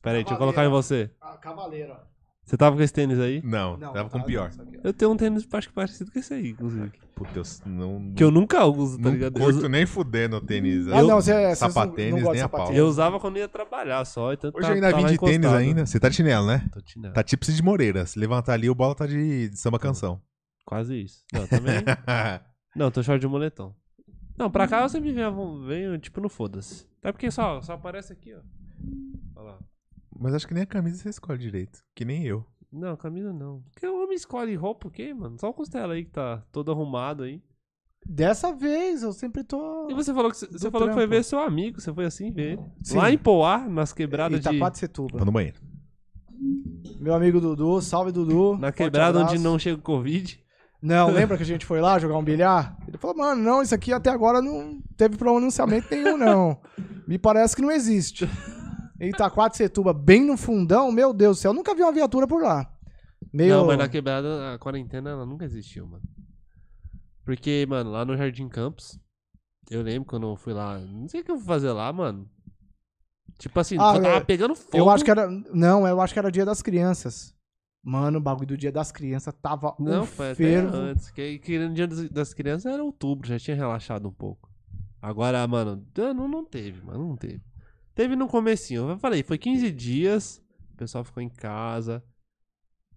Pera 0.00 0.18
aí, 0.18 0.22
deixa 0.22 0.34
eu 0.34 0.38
colocar 0.38 0.64
em 0.64 0.68
você. 0.68 1.10
Ah, 1.20 1.36
cavaleiro, 1.38 1.92
ó. 1.92 2.07
Você 2.48 2.56
tava 2.56 2.74
com 2.76 2.82
esse 2.82 2.92
tênis 2.94 3.20
aí? 3.20 3.42
Não, 3.44 3.76
Não, 3.76 3.92
tava 3.92 4.08
com 4.08 4.18
tá, 4.20 4.24
pior. 4.24 4.46
aqui, 4.48 4.78
ó. 4.78 4.80
Eu 4.82 4.92
tenho 4.94 5.10
um 5.10 5.16
tênis 5.18 5.46
acho 5.52 5.68
que 5.68 5.74
parecido 5.74 6.10
com 6.10 6.18
esse 6.18 6.32
aí, 6.32 6.48
inclusive. 6.48 6.90
Puta, 7.14 7.30
eu 7.38 7.42
não... 7.66 8.14
Que 8.14 8.24
eu 8.24 8.30
nunca 8.30 8.64
uso, 8.64 8.96
tá 8.96 9.02
não 9.02 9.10
ligado? 9.12 9.38
Eu, 9.38 9.44
curto 9.44 9.68
nem 9.68 9.84
fuder 9.84 10.30
no 10.30 10.40
tênis. 10.40 10.88
Ah, 10.88 11.00
Eu- 11.00 11.08
não, 11.08 11.16
você 11.20 11.32
é. 11.32 11.54
vocês 11.54 11.60
não- 11.60 11.68
sapatênis, 11.70 12.14
não 12.14 12.20
gostam 12.20 12.32
nem 12.32 12.40
de 12.40 12.44
a 12.44 12.48
pau. 12.48 12.58
sapatênis. 12.60 12.78
eu 12.78 12.86
usava 12.88 13.20
quando 13.20 13.36
ia 13.36 13.48
trabalhar 13.48 14.02
só. 14.06 14.32
Então 14.32 14.50
Hoje 14.54 14.62
tá, 14.62 14.68
eu 14.68 14.74
ainda 14.76 14.90
tá 14.90 14.96
vim 14.96 15.06
de 15.06 15.18
tênis 15.18 15.36
encostado. 15.36 15.56
ainda. 15.58 15.84
Você 15.86 16.00
tá 16.00 16.08
de 16.08 16.16
chinelo, 16.16 16.46
né? 16.46 16.66
Tô 16.72 16.80
de 16.80 16.90
chinelo. 16.92 17.12
Tá 17.12 17.22
tipo 17.22 17.44
Cid 17.44 17.62
Moreira. 17.62 18.06
Se 18.06 18.18
levantar 18.18 18.54
ali, 18.54 18.70
o 18.70 18.74
bola 18.74 18.94
tá 18.94 19.06
de, 19.06 19.50
de 19.50 19.56
samba 19.58 19.78
canção. 19.78 20.18
Quase 20.64 21.02
isso. 21.02 21.22
Não, 21.30 21.46
também. 21.46 21.74
não, 22.74 22.90
tô 22.90 23.02
short 23.02 23.20
de 23.20 23.28
moletom. 23.28 23.74
Não, 24.38 24.50
pra 24.50 24.66
cá 24.66 24.82
eu 24.82 24.88
sempre 24.88 25.12
venho, 25.12 25.66
venho 25.66 25.98
tipo, 25.98 26.18
no 26.20 26.30
foda-se. 26.30 26.86
Até 27.00 27.12
porque 27.12 27.30
só, 27.30 27.60
só 27.60 27.74
aparece 27.74 28.12
aqui, 28.12 28.32
ó. 28.34 28.38
Olha 29.36 29.50
lá. 29.50 29.58
Mas 30.18 30.34
acho 30.34 30.46
que 30.48 30.54
nem 30.54 30.64
a 30.64 30.66
camisa 30.66 30.98
você 30.98 31.08
escolhe 31.08 31.38
direito. 31.38 31.80
Que 31.94 32.04
nem 32.04 32.24
eu. 32.24 32.44
Não, 32.72 32.96
camisa 32.96 33.32
não. 33.32 33.62
Porque 33.72 33.86
o 33.86 34.02
homem 34.02 34.16
escolhe 34.16 34.54
roupa 34.54 34.88
o 34.88 34.90
quê, 34.90 35.14
mano? 35.14 35.38
Só 35.38 35.48
o 35.48 35.54
Costela 35.54 35.94
aí 35.94 36.04
que 36.04 36.10
tá 36.10 36.42
todo 36.52 36.70
arrumado 36.70 37.22
aí. 37.22 37.42
Dessa 38.04 38.52
vez, 38.52 39.02
eu 39.02 39.12
sempre 39.12 39.44
tô. 39.44 39.88
E 39.90 39.94
você 39.94 40.12
falou 40.12 40.30
que, 40.30 40.36
você 40.36 40.70
falou 40.70 40.88
que 40.88 40.94
foi 40.94 41.06
ver 41.06 41.24
seu 41.24 41.38
amigo, 41.38 41.80
você 41.80 41.92
foi 41.92 42.04
assim 42.04 42.32
ver. 42.32 42.58
Sim. 42.82 42.96
Lá 42.96 43.10
em 43.10 43.18
Poá, 43.18 43.58
nas 43.68 43.92
quebradas 43.92 44.40
de. 44.40 44.48
Itaquaquecetuba. 44.48 45.18
Vou 45.18 45.26
no 45.26 45.32
banheiro. 45.32 45.60
Meu 47.00 47.14
amigo 47.14 47.40
Dudu, 47.40 47.80
salve 47.80 48.12
Dudu. 48.12 48.56
Na 48.58 48.72
quebrada 48.72 49.20
onde 49.20 49.38
não 49.38 49.58
chega 49.58 49.78
o 49.78 49.82
Covid. 49.82 50.42
Não, 50.80 51.10
lembra 51.10 51.36
que 51.36 51.42
a 51.42 51.46
gente 51.46 51.66
foi 51.66 51.80
lá 51.80 51.98
jogar 51.98 52.16
um 52.16 52.22
bilhar? 52.22 52.76
Ele 52.86 52.96
falou, 52.98 53.16
mano, 53.16 53.42
não, 53.42 53.60
isso 53.60 53.74
aqui 53.74 53.92
até 53.92 54.10
agora 54.10 54.40
não 54.40 54.80
teve 54.96 55.16
pronunciamento 55.16 55.88
nenhum, 55.90 56.16
não. 56.16 56.60
Me 57.06 57.18
parece 57.18 57.56
que 57.56 57.62
não 57.62 57.70
existe. 57.70 58.28
Itaquaquecetuba, 59.00 59.92
bem 59.92 60.24
no 60.24 60.36
fundão, 60.36 60.90
meu 60.90 61.12
Deus 61.12 61.38
do 61.38 61.40
céu, 61.40 61.50
eu 61.50 61.54
nunca 61.54 61.74
vi 61.74 61.82
uma 61.82 61.92
viatura 61.92 62.26
por 62.26 62.42
lá. 62.42 62.70
Meio... 63.32 63.56
Não, 63.56 63.66
mas 63.66 63.78
na 63.78 63.88
quebrada 63.88 64.54
a 64.54 64.58
quarentena 64.58 65.10
ela 65.10 65.26
nunca 65.26 65.44
existiu, 65.44 65.86
mano. 65.86 66.02
Porque, 67.24 67.66
mano, 67.68 67.90
lá 67.90 68.04
no 68.04 68.16
Jardim 68.16 68.48
Campos, 68.48 68.98
eu 69.70 69.82
lembro 69.82 70.08
quando 70.08 70.26
eu 70.26 70.36
fui 70.36 70.52
lá, 70.52 70.78
não 70.78 71.08
sei 71.08 71.20
o 71.20 71.24
que 71.24 71.30
eu 71.30 71.36
fui 71.36 71.46
fazer 71.46 71.70
lá, 71.72 71.92
mano. 71.92 72.28
Tipo 73.38 73.60
assim, 73.60 73.76
Ah, 73.76 73.92
tava 73.94 74.08
é, 74.08 74.20
pegando 74.20 74.54
fogo. 74.54 74.76
Eu 74.76 74.90
acho 74.90 75.04
que 75.04 75.10
era. 75.10 75.28
Não, 75.28 75.86
eu 75.86 76.00
acho 76.00 76.12
que 76.12 76.18
era 76.18 76.32
dia 76.32 76.44
das 76.44 76.60
crianças. 76.60 77.34
Mano, 77.84 78.18
o 78.18 78.20
bagulho 78.20 78.48
do 78.48 78.56
dia 78.56 78.72
das 78.72 78.90
crianças 78.90 79.32
tava 79.40 79.74
Não, 79.78 80.02
um 80.02 80.06
foi 80.06 80.32
até 80.32 80.34
fervo. 80.34 80.76
antes. 80.76 81.10
Que, 81.10 81.38
que 81.38 81.58
no 81.58 81.72
dia 81.72 81.86
das, 81.86 82.08
das 82.08 82.34
crianças 82.34 82.72
era 82.72 82.82
outubro, 82.82 83.28
já 83.28 83.38
tinha 83.38 83.56
relaxado 83.56 84.08
um 84.08 84.12
pouco. 84.12 84.50
Agora, 85.00 85.46
mano, 85.46 85.86
não, 85.96 86.26
não 86.26 86.44
teve, 86.44 86.84
mano, 86.84 87.08
não 87.08 87.16
teve. 87.16 87.40
Teve 87.98 88.14
no 88.14 88.28
comecinho, 88.28 88.90
eu 88.90 88.98
falei, 89.00 89.24
foi 89.24 89.36
15 89.36 89.72
dias, 89.72 90.40
o 90.72 90.76
pessoal 90.76 91.02
ficou 91.02 91.20
em 91.20 91.28
casa. 91.28 92.00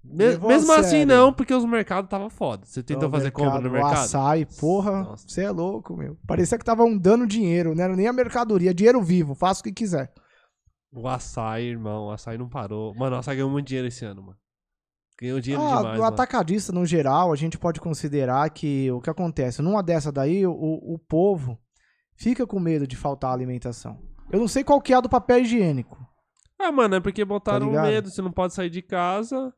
Me- 0.03 0.37
mesmo 0.37 0.71
assim 0.73 0.89
sério. 0.89 1.07
não, 1.07 1.33
porque 1.33 1.51
os 1.55 1.65
mercados 1.65 2.07
tava 2.07 2.29
foda. 2.29 2.67
Você 2.67 2.83
tentou 2.83 3.09
O 3.09 3.11
fazer 3.11 3.31
compra 3.31 3.59
no 3.61 3.69
o 3.69 3.71
mercado? 3.71 3.95
Açaí, 3.95 4.45
porra, 4.59 5.15
você 5.15 5.41
é 5.41 5.49
louco, 5.49 5.97
meu. 5.97 6.19
Parecia 6.27 6.55
que 6.55 6.63
tava 6.63 6.83
dando 6.99 7.25
dinheiro, 7.25 7.73
não 7.73 7.83
era 7.83 7.95
nem 7.95 8.07
a 8.07 8.13
mercadoria, 8.13 8.75
dinheiro 8.75 9.01
vivo, 9.01 9.33
faça 9.33 9.61
o 9.61 9.63
que 9.63 9.71
quiser. 9.71 10.13
O 10.91 11.07
açaí, 11.07 11.65
irmão, 11.65 12.05
o 12.05 12.11
açaí 12.11 12.37
não 12.37 12.47
parou. 12.47 12.93
Mano, 12.93 13.15
o 13.15 13.19
açaí 13.19 13.37
ganhou 13.37 13.49
muito 13.49 13.65
dinheiro 13.69 13.87
esse 13.87 14.05
ano, 14.05 14.21
mano. 14.21 14.37
Ganhou 15.19 15.41
dinheiro 15.41 15.63
Ah, 15.63 15.77
demais, 15.77 15.99
o 15.99 16.03
atacadista, 16.03 16.71
no 16.71 16.85
geral, 16.85 17.33
a 17.33 17.35
gente 17.35 17.57
pode 17.57 17.79
considerar 17.81 18.47
que 18.51 18.91
o 18.91 19.01
que 19.01 19.09
acontece, 19.09 19.63
numa 19.63 19.81
dessa 19.81 20.11
daí, 20.11 20.45
o, 20.45 20.51
o 20.53 20.99
povo 20.99 21.57
fica 22.15 22.45
com 22.45 22.59
medo 22.59 22.85
de 22.85 22.95
faltar 22.95 23.33
alimentação. 23.33 23.99
Eu 24.31 24.39
não 24.39 24.47
sei 24.47 24.63
qual 24.63 24.81
que 24.81 24.93
é 24.93 24.95
a 24.97 25.01
do 25.01 25.09
papel 25.09 25.39
higiênico. 25.39 25.97
Ah, 26.57 26.71
mano, 26.71 26.95
é 26.95 26.99
porque 26.99 27.25
botaram 27.25 27.67
ligado? 27.67 27.87
medo, 27.87 28.09
você 28.09 28.21
não 28.21 28.31
pode 28.31 28.53
sair 28.53 28.69
de 28.69 28.81
casa. 28.81 29.53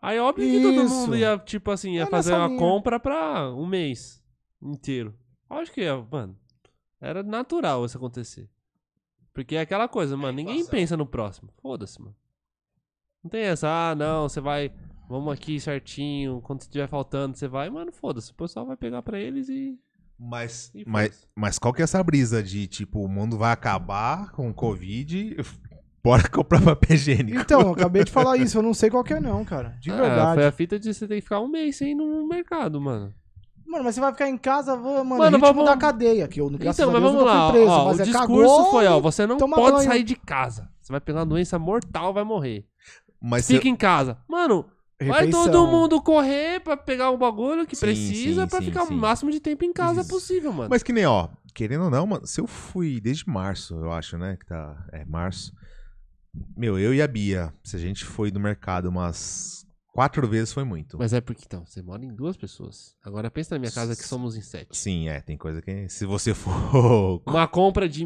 Aí 0.00 0.18
óbvio 0.18 0.48
que 0.48 0.62
todo 0.62 0.84
Isso. 0.84 0.94
mundo 0.94 1.16
ia, 1.16 1.38
tipo 1.38 1.70
assim, 1.70 1.94
ia 1.94 2.02
É 2.02 2.06
fazer 2.06 2.34
uma 2.34 2.46
linha. 2.46 2.58
compra 2.58 3.00
pra 3.00 3.50
um 3.52 3.66
mês 3.66 4.22
inteiro. 4.62 5.14
Acho 5.48 5.72
que, 5.72 5.82
é, 5.82 5.94
mano, 5.96 6.38
era 7.00 7.22
natural 7.22 7.84
isso 7.84 7.96
acontecer. 7.96 8.48
Porque 9.32 9.56
é 9.56 9.60
aquela 9.60 9.88
coisa, 9.88 10.16
mano, 10.16 10.36
ninguém 10.36 10.64
pensa 10.66 10.96
no 10.96 11.06
próximo. 11.06 11.50
Foda-se, 11.60 12.00
mano. 12.00 12.14
Não 13.22 13.30
tem 13.30 13.42
essa, 13.42 13.68
ah, 13.68 13.94
não, 13.94 14.28
você 14.28 14.40
vai, 14.40 14.72
vamos 15.08 15.32
aqui 15.32 15.58
certinho, 15.58 16.40
quando 16.42 16.60
estiver 16.60 16.86
faltando, 16.86 17.36
você 17.36 17.48
vai, 17.48 17.68
mano, 17.70 17.90
foda-se. 17.90 18.30
O 18.30 18.34
pessoal 18.34 18.66
vai 18.66 18.76
pegar 18.76 19.02
pra 19.02 19.18
eles 19.18 19.48
e... 19.48 19.78
Mas, 20.18 20.72
mas, 20.86 21.26
mas 21.34 21.58
qual 21.58 21.74
que 21.74 21.82
é 21.82 21.84
essa 21.84 22.02
brisa 22.02 22.42
de, 22.42 22.66
tipo, 22.66 23.04
o 23.04 23.08
mundo 23.08 23.36
vai 23.36 23.52
acabar 23.52 24.30
com 24.30 24.48
o 24.48 24.54
Covid, 24.54 25.36
bora 26.02 26.28
comprar 26.28 26.60
papel 26.62 26.94
higiênico? 26.96 27.38
Então, 27.40 27.60
eu 27.62 27.72
acabei 27.72 28.04
de 28.04 28.12
falar 28.12 28.36
isso, 28.38 28.58
eu 28.58 28.62
não 28.62 28.72
sei 28.74 28.90
qual 28.90 29.02
que 29.04 29.12
é 29.14 29.20
não, 29.20 29.44
cara. 29.44 29.76
De 29.80 29.90
Ah, 29.90 29.96
verdade. 29.96 30.34
foi 30.34 30.46
a 30.46 30.52
fita 30.52 30.78
de 30.78 30.94
você 30.94 31.06
ter 31.08 31.16
que 31.16 31.20
ficar 31.22 31.40
um 31.40 31.48
mês 31.48 31.76
sem 31.76 31.90
ir 31.92 31.94
no 31.94 32.26
mercado, 32.28 32.80
mano. 32.80 33.12
Mano, 33.66 33.84
mas 33.84 33.96
você 33.96 34.00
vai 34.00 34.12
ficar 34.12 34.28
em 34.28 34.38
casa, 34.38 34.76
mano, 34.76 35.04
Mano, 35.04 35.24
ritmo 35.36 35.40
vamos- 35.40 35.64
da 35.64 35.76
cadeia, 35.76 36.28
que 36.28 36.40
eu, 36.40 36.48
graças 36.50 36.78
Então, 36.78 36.90
a 36.90 36.92
mas 36.92 37.02
Deus, 37.02 37.12
vamos 37.12 37.26
nunca 37.26 37.38
lá, 37.46 37.50
preso, 37.52 37.70
ó, 37.70 37.84
mas 37.86 37.98
o 37.98 38.02
é 38.02 38.04
discurso 38.04 38.28
cagou 38.28 38.70
foi, 38.70 38.86
ó, 38.86 39.00
você 39.00 39.26
não 39.26 39.36
pode 39.36 39.72
banho. 39.78 39.88
sair 39.88 40.04
de 40.04 40.14
casa. 40.14 40.70
Você 40.80 40.92
vai 40.92 41.00
pegar 41.00 41.20
uma 41.20 41.26
doença 41.26 41.58
mortal, 41.58 42.14
vai 42.14 42.22
morrer. 42.22 42.64
Mas 43.20 43.46
Fica 43.48 43.66
em 43.66 43.74
casa. 43.74 44.18
Mano, 44.28 44.66
vai 45.02 45.28
todo 45.28 45.66
mundo 45.66 46.00
correr 46.00 46.60
pra 46.60 46.76
pegar 46.76 47.10
o 47.10 47.18
bagulho 47.18 47.66
que 47.66 47.76
Sim, 47.76 47.86
precisa 47.86 48.42
sim, 48.42 48.48
pra 48.48 48.58
sim, 48.60 48.66
ficar 48.66 48.84
o 48.84 48.92
máximo 48.92 49.30
de 49.30 49.40
tempo 49.40 49.64
em 49.64 49.72
casa 49.72 50.00
Isso. 50.00 50.10
possível, 50.10 50.52
mano. 50.52 50.70
Mas 50.70 50.82
que 50.82 50.92
nem, 50.92 51.06
ó, 51.06 51.28
querendo 51.54 51.84
ou 51.84 51.90
não, 51.90 52.06
mano, 52.06 52.26
se 52.26 52.40
eu 52.40 52.46
fui 52.46 53.00
desde 53.00 53.28
março, 53.28 53.74
eu 53.74 53.92
acho, 53.92 54.16
né, 54.18 54.36
que 54.38 54.46
tá, 54.46 54.86
é, 54.92 55.04
março. 55.04 55.52
Meu, 56.56 56.78
eu 56.78 56.92
e 56.92 57.00
a 57.00 57.06
Bia, 57.06 57.52
se 57.62 57.76
a 57.76 57.78
gente 57.78 58.04
foi 58.04 58.30
no 58.30 58.40
mercado 58.40 58.88
umas 58.88 59.64
quatro 59.92 60.26
vezes, 60.26 60.52
foi 60.52 60.64
muito. 60.64 60.98
Mas 60.98 61.12
é 61.12 61.20
porque, 61.20 61.44
então, 61.46 61.64
você 61.64 61.80
mora 61.80 62.04
em 62.04 62.12
duas 62.12 62.36
pessoas. 62.36 62.96
Agora 63.04 63.30
pensa 63.30 63.54
na 63.54 63.60
minha 63.60 63.70
casa 63.70 63.94
que 63.94 64.02
somos 64.02 64.36
em 64.36 64.40
sete. 64.40 64.76
Sim, 64.76 65.08
é, 65.08 65.20
tem 65.20 65.36
coisa 65.36 65.62
que, 65.62 65.88
se 65.88 66.04
você 66.04 66.34
for... 66.34 67.22
Uma 67.24 67.46
compra 67.46 67.88
de, 67.88 68.04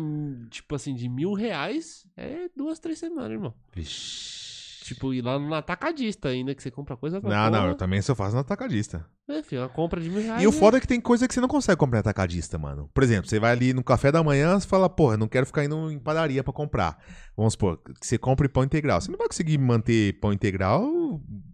tipo 0.50 0.74
assim, 0.74 0.94
de 0.94 1.08
mil 1.08 1.32
reais 1.32 2.06
é 2.14 2.50
duas, 2.54 2.78
três 2.78 2.98
semanas, 2.98 3.32
irmão. 3.32 3.54
Vixe. 3.74 4.47
Tipo, 4.88 5.14
ir 5.14 5.22
lá 5.22 5.38
no 5.38 5.54
atacadista 5.54 6.28
ainda, 6.28 6.54
que 6.54 6.62
você 6.62 6.70
compra 6.70 6.96
coisa 6.96 7.20
pra 7.20 7.30
Não, 7.30 7.50
não, 7.50 7.58
porra. 7.60 7.70
eu 7.72 7.76
também 7.76 8.02
só 8.02 8.14
faço 8.14 8.34
no 8.34 8.40
atacadista. 8.40 9.04
É, 9.28 9.42
filho, 9.42 9.62
uma 9.62 9.68
compra 9.68 10.00
de 10.00 10.08
mil 10.08 10.22
reais. 10.22 10.42
E 10.42 10.46
o 10.46 10.50
né? 10.50 10.56
foda 10.58 10.78
é 10.78 10.80
que 10.80 10.86
tem 10.88 11.00
coisa 11.00 11.28
que 11.28 11.34
você 11.34 11.40
não 11.40 11.48
consegue 11.48 11.76
comprar 11.78 11.98
em 11.98 12.00
atacadista, 12.00 12.56
mano. 12.58 12.90
Por 12.94 13.02
exemplo, 13.02 13.28
você 13.28 13.38
vai 13.38 13.52
ali 13.52 13.72
no 13.72 13.84
café 13.84 14.10
da 14.10 14.22
manhã, 14.22 14.58
você 14.58 14.66
fala, 14.66 14.88
porra, 14.88 15.14
eu 15.14 15.18
não 15.18 15.28
quero 15.28 15.46
ficar 15.46 15.64
indo 15.64 15.90
em 15.90 15.98
padaria 15.98 16.42
pra 16.42 16.52
comprar. 16.52 16.98
Vamos 17.36 17.52
supor, 17.52 17.78
que 18.00 18.06
você 18.06 18.16
compre 18.18 18.48
pão 18.48 18.64
integral. 18.64 19.00
Você 19.00 19.10
não 19.10 19.18
vai 19.18 19.28
conseguir 19.28 19.58
manter 19.58 20.18
pão 20.20 20.32
integral 20.32 20.82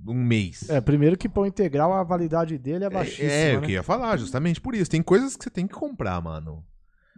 um 0.07 0.15
mês. 0.25 0.69
É, 0.71 0.81
primeiro 0.81 1.17
que 1.17 1.29
pão 1.29 1.47
integral, 1.47 1.93
a 1.93 2.03
validade 2.03 2.57
dele 2.59 2.85
é 2.85 2.91
baixíssima. 2.91 3.31
É, 3.31 3.51
é, 3.51 3.55
eu 3.55 3.61
né? 3.61 3.67
queria 3.67 3.83
falar, 3.83 4.17
justamente 4.19 4.61
por 4.61 4.75
isso. 4.75 4.91
Tem 4.91 5.03
coisas 5.03 5.37
que 5.37 5.45
você 5.45 5.51
tem 5.51 5.67
que 5.67 5.75
comprar, 5.75 6.21
mano. 6.21 6.65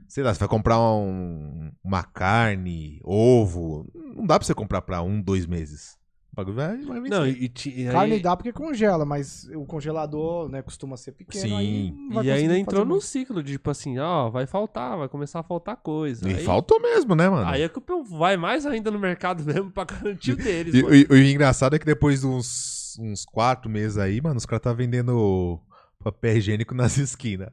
Sei 0.08 0.22
lá, 0.22 0.32
você 0.32 0.38
vai 0.38 0.48
comprar 0.48 0.78
um- 0.80 1.72
uma 1.82 2.02
carne, 2.04 3.00
ovo. 3.02 3.90
Não 4.14 4.24
dá 4.26 4.38
pra 4.38 4.46
você 4.46 4.54
comprar 4.54 4.80
pra 4.82 5.02
um, 5.02 5.20
dois 5.20 5.46
meses. 5.46 5.96
Bagulho 6.36 6.54
vai, 6.56 6.76
vai 6.84 7.00
vencer. 7.00 7.18
Não, 7.18 7.26
e, 7.26 7.48
ti- 7.48 7.72
e 7.74 7.86
aí, 7.88 7.92
Carne 7.92 8.20
dá 8.20 8.36
porque 8.36 8.52
congela, 8.52 9.06
mas 9.06 9.48
o 9.54 9.64
congelador, 9.64 10.50
né, 10.50 10.60
costuma 10.60 10.94
ser 10.98 11.12
pequeno. 11.12 11.46
Sim. 11.48 11.56
aí 11.56 11.90
não 11.96 12.14
vai 12.16 12.26
e 12.26 12.30
ainda 12.30 12.58
entrou 12.58 12.84
muito. 12.84 13.04
ciclo 13.06 13.42
de 13.42 13.52
tipo 13.52 13.70
assim, 13.70 13.98
ó, 13.98 14.28
vai 14.28 14.46
faltar, 14.46 14.98
vai 14.98 15.08
começar 15.08 15.40
a 15.40 15.42
faltar 15.42 15.76
coisa. 15.76 16.28
E 16.28 16.34
aí, 16.34 16.44
faltou 16.44 16.78
mesmo, 16.78 17.14
né, 17.14 17.26
mano? 17.30 17.48
aí 17.48 17.62
é 17.62 17.68
que 17.70 17.78
o 17.78 18.04
vai 18.04 18.36
mais 18.36 18.66
ainda 18.66 18.90
no 18.90 18.98
mercado 18.98 19.42
mesmo 19.50 19.70
pra 19.70 19.84
garantir 19.84 20.32
o 20.32 20.36
deles, 20.36 20.74
E, 20.74 20.82
mano. 20.82 20.94
e- 20.94 21.06
o 21.08 21.16
engraçado 21.16 21.74
é 21.74 21.78
que 21.78 21.86
depois 21.86 22.20
de 22.20 22.26
uns, 22.26 22.98
uns 23.00 23.24
quatro 23.24 23.70
meses 23.70 23.96
aí, 23.96 24.20
mano, 24.20 24.36
os 24.36 24.44
caras 24.44 24.62
tá 24.62 24.74
vendendo 24.74 25.58
papel 26.04 26.36
higiênico 26.36 26.74
nas 26.74 26.98
esquinas. 26.98 27.48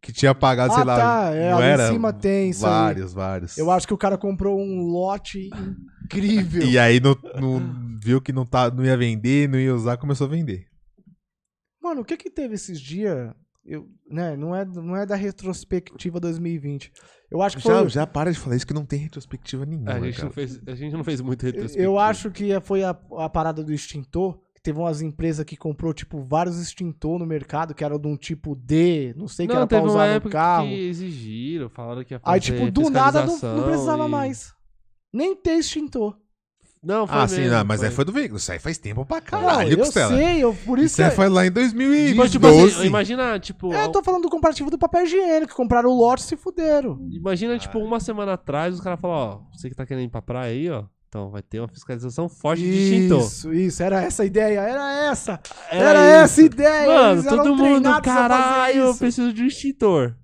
Que 0.00 0.12
tinha 0.12 0.32
pagado, 0.32 0.72
sei 0.74 0.82
Ah, 0.82 0.86
lá. 0.86 0.96
tá, 0.96 1.30
é, 1.34 1.50
não 1.50 1.58
ali 1.58 1.66
em 1.66 1.70
era? 1.70 1.88
cima 1.90 2.12
tem 2.12 2.50
isso 2.50 2.64
aí. 2.64 2.70
Vários, 2.70 3.12
vários. 3.12 3.58
Eu 3.58 3.68
acho 3.72 3.88
que 3.88 3.94
o 3.94 3.98
cara 3.98 4.16
comprou 4.16 4.56
um 4.56 4.82
lote 4.86 5.50
incrível. 6.06 6.62
E 6.62 6.78
aí 6.78 7.00
não, 7.00 7.16
não- 7.40 7.98
viu 8.02 8.20
que 8.20 8.32
não, 8.32 8.46
tá, 8.46 8.70
não 8.70 8.84
ia 8.84 8.96
vender, 8.96 9.48
não 9.48 9.58
ia 9.58 9.74
usar, 9.74 9.96
começou 9.96 10.26
a 10.26 10.30
vender. 10.30 10.66
Mano, 11.82 12.00
o 12.00 12.04
que 12.04 12.16
que 12.16 12.30
teve 12.30 12.54
esses 12.54 12.80
dias? 12.80 13.32
Eu, 13.64 13.88
né, 14.08 14.36
não 14.36 14.54
é, 14.54 14.64
não 14.64 14.96
é 14.96 15.04
da 15.04 15.16
retrospectiva 15.16 16.20
2020. 16.20 16.92
Eu 17.30 17.42
acho 17.42 17.56
que 17.56 17.62
foi. 17.62 17.74
Já, 17.74 17.88
já 17.88 18.06
para 18.06 18.30
de 18.32 18.38
falar 18.38 18.54
isso 18.54 18.66
que 18.66 18.72
não 18.74 18.84
tem 18.86 18.98
retrospectiva 19.00 19.66
nenhuma. 19.66 19.92
a, 19.92 20.00
gente 20.00 20.14
cara. 20.14 20.26
não 20.26 20.32
fez, 20.32 20.60
a 20.66 20.74
gente 20.76 20.92
não 20.92 21.02
fez 21.02 21.20
muito 21.20 21.42
retrospectiva. 21.42 21.82
Eu 21.82 21.98
acho 21.98 22.30
que 22.30 22.60
foi 22.60 22.84
a, 22.84 22.90
a 23.18 23.28
parada 23.28 23.64
do 23.64 23.72
extintor. 23.72 24.38
Que 24.54 24.62
teve 24.62 24.78
umas 24.78 25.00
empresas 25.02 25.44
que 25.44 25.56
comprou, 25.56 25.92
tipo, 25.92 26.18
vários 26.22 26.58
extintor 26.60 27.18
no 27.18 27.26
mercado, 27.26 27.74
que 27.74 27.84
eram 27.84 27.98
de 28.00 28.08
um 28.08 28.16
tipo 28.16 28.54
D, 28.56 29.12
não 29.16 29.28
sei, 29.28 29.46
que 29.46 29.52
Não, 29.52 29.58
era 29.60 29.66
pra 29.66 29.78
teve 29.78 29.88
uma 29.88 29.94
usar 29.94 30.06
no 30.08 30.14
época 30.14 30.30
carro. 30.32 30.66
que 30.68 30.74
exigiram, 30.88 31.68
falaram 31.68 32.02
que 32.04 32.14
ia 32.14 32.18
fazer 32.20 32.34
Aí, 32.34 32.40
tipo, 32.40 32.70
do 32.70 32.88
nada 32.88 33.24
não, 33.26 33.38
não 33.38 33.64
precisava 33.64 34.06
e- 34.06 34.10
mais. 34.10 34.55
Nem 35.16 35.34
ter 35.34 35.54
extintor. 35.54 36.14
Não, 36.82 37.06
foi 37.06 37.16
Ah, 37.16 37.26
sim, 37.26 37.36
mesmo, 37.40 37.56
não, 37.56 37.64
mas 37.64 37.82
aí 37.82 37.90
foi 37.90 38.04
do 38.04 38.12
veículo. 38.12 38.38
Isso 38.38 38.52
aí 38.52 38.58
faz 38.60 38.78
tempo 38.78 39.04
pra 39.04 39.20
caralho, 39.20 39.72
eu 39.72 39.78
Costela. 39.78 40.14
sei, 40.14 40.44
eu, 40.44 40.54
por 40.64 40.78
isso 40.78 40.86
Isso 40.86 41.02
aí 41.02 41.08
que... 41.10 41.16
foi 41.16 41.28
lá 41.28 41.44
em 41.44 41.48
Tipo, 41.48 41.60
2012. 41.60 42.30
tipo 42.30 42.46
assim, 42.46 42.86
imagina, 42.86 43.40
tipo, 43.40 43.72
É, 43.72 43.84
eu 43.86 43.90
tô 43.90 44.02
falando 44.04 44.22
do 44.22 44.28
comparativo 44.28 44.70
do 44.70 44.78
papel 44.78 45.02
higiênico, 45.04 45.48
que 45.50 45.56
compraram 45.56 45.90
o 45.90 45.98
lote 45.98 46.22
e 46.22 46.26
se 46.26 46.36
fuderam. 46.36 46.98
imagina, 47.10 47.58
tipo, 47.58 47.78
uma 47.80 47.98
semana 47.98 48.34
atrás 48.34 48.74
os 48.74 48.80
caras 48.80 49.00
falaram, 49.00 49.42
ó, 49.50 49.56
você 49.56 49.68
que 49.68 49.74
tá 49.74 49.84
querendo 49.86 50.04
ir 50.04 50.10
pra 50.10 50.22
praia 50.22 50.52
aí, 50.52 50.70
ó, 50.70 50.84
então 51.08 51.30
vai 51.30 51.42
ter 51.42 51.58
uma 51.60 51.66
fiscalização 51.68 52.28
forte 52.28 52.62
de 52.62 52.68
extintor. 52.70 53.20
Isso, 53.20 53.52
isso, 53.54 53.82
era 53.82 54.02
essa 54.02 54.22
a 54.22 54.26
ideia, 54.26 54.60
era 54.60 54.92
essa. 55.10 55.40
Era 55.70 55.98
essa 56.04 56.40
a 56.40 56.44
ideia. 56.44 56.86
Mano, 56.86 57.12
eles 57.14 57.26
eram 57.26 57.36
todo 57.38 57.48
mundo, 57.56 57.62
treinados 57.64 57.88
a 57.88 58.02
fazer 58.02 58.28
caralho, 58.28 58.78
eu 58.78 58.90
isso. 58.90 58.98
preciso 58.98 59.32
de 59.32 59.42
um 59.42 59.46
extintor. 59.46 60.14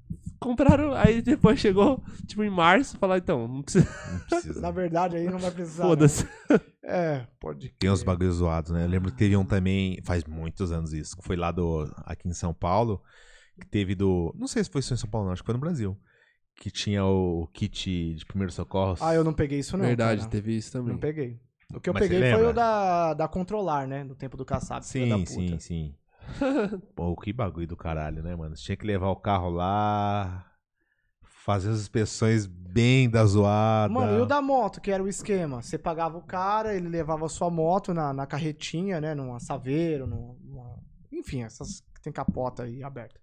Compraram, 0.42 0.92
aí 0.94 1.22
depois 1.22 1.58
chegou, 1.58 2.02
tipo, 2.26 2.42
em 2.42 2.50
março, 2.50 2.98
falaram, 2.98 3.22
então, 3.22 3.48
não 3.48 3.62
precisa, 3.62 3.88
Não 4.12 4.20
precisa. 4.20 4.60
Na 4.60 4.70
verdade, 4.70 5.16
aí 5.16 5.28
não 5.28 5.38
vai 5.38 5.50
precisar. 5.50 5.84
não. 5.84 5.90
foda-se. 5.90 6.28
É, 6.84 7.26
pode. 7.38 7.70
Tem 7.78 7.90
uns 7.90 8.02
bagulhos 8.02 8.36
zoados, 8.36 8.72
né? 8.72 8.84
Eu 8.84 8.88
lembro 8.88 9.10
que 9.10 9.16
teve 9.16 9.36
um 9.36 9.44
também, 9.44 10.00
faz 10.04 10.24
muitos 10.24 10.72
anos 10.72 10.92
isso, 10.92 11.16
que 11.16 11.22
foi 11.22 11.36
lá 11.36 11.52
do, 11.52 11.88
aqui 12.04 12.28
em 12.28 12.34
São 12.34 12.52
Paulo, 12.52 13.00
que 13.60 13.66
teve 13.66 13.94
do, 13.94 14.34
não 14.36 14.46
sei 14.48 14.64
se 14.64 14.70
foi 14.70 14.82
só 14.82 14.94
em 14.94 14.98
São 14.98 15.08
Paulo 15.08 15.26
não, 15.26 15.32
acho 15.32 15.42
que 15.42 15.46
foi 15.46 15.54
no 15.54 15.60
Brasil, 15.60 15.96
que 16.56 16.70
tinha 16.70 17.04
o 17.04 17.46
kit 17.52 18.14
de 18.14 18.26
primeiros 18.26 18.54
socorros. 18.54 19.00
Ah, 19.00 19.14
eu 19.14 19.22
não 19.22 19.32
peguei 19.32 19.60
isso 19.60 19.76
não. 19.76 19.86
Verdade, 19.86 20.20
cara. 20.22 20.30
teve 20.30 20.56
isso 20.56 20.72
também. 20.72 20.92
Não 20.92 20.98
peguei. 20.98 21.40
O 21.74 21.80
que 21.80 21.88
eu 21.88 21.94
Mas 21.94 22.02
peguei 22.02 22.32
foi 22.32 22.46
o 22.46 22.52
da, 22.52 23.14
da 23.14 23.28
controlar, 23.28 23.86
né? 23.86 24.04
Do 24.04 24.14
tempo 24.14 24.36
do 24.36 24.44
da 24.44 24.82
Sim, 24.82 25.08
puta. 25.08 25.26
sim, 25.26 25.58
sim. 25.58 25.94
Pô, 26.94 27.16
que 27.16 27.32
bagulho 27.32 27.66
do 27.66 27.76
caralho, 27.76 28.22
né, 28.22 28.34
mano? 28.34 28.54
Tinha 28.54 28.76
que 28.76 28.86
levar 28.86 29.08
o 29.08 29.16
carro 29.16 29.50
lá, 29.50 30.46
fazer 31.44 31.70
as 31.70 31.80
inspeções 31.80 32.46
bem 32.46 33.08
da 33.08 33.24
zoada. 33.24 33.92
Mano, 33.92 34.18
e 34.18 34.20
o 34.20 34.26
da 34.26 34.40
moto, 34.40 34.80
que 34.80 34.90
era 34.90 35.02
o 35.02 35.08
esquema? 35.08 35.62
Você 35.62 35.78
pagava 35.78 36.16
o 36.16 36.22
cara, 36.22 36.74
ele 36.74 36.88
levava 36.88 37.26
a 37.26 37.28
sua 37.28 37.50
moto 37.50 37.92
na, 37.92 38.12
na 38.12 38.26
carretinha, 38.26 39.00
né? 39.00 39.14
Numa 39.14 39.40
saveiro, 39.40 40.06
numa, 40.06 40.34
numa- 40.42 40.78
enfim, 41.12 41.42
essas 41.42 41.80
que 41.94 42.00
tem 42.00 42.12
capota 42.12 42.64
aí 42.64 42.82
aberta. 42.82 43.20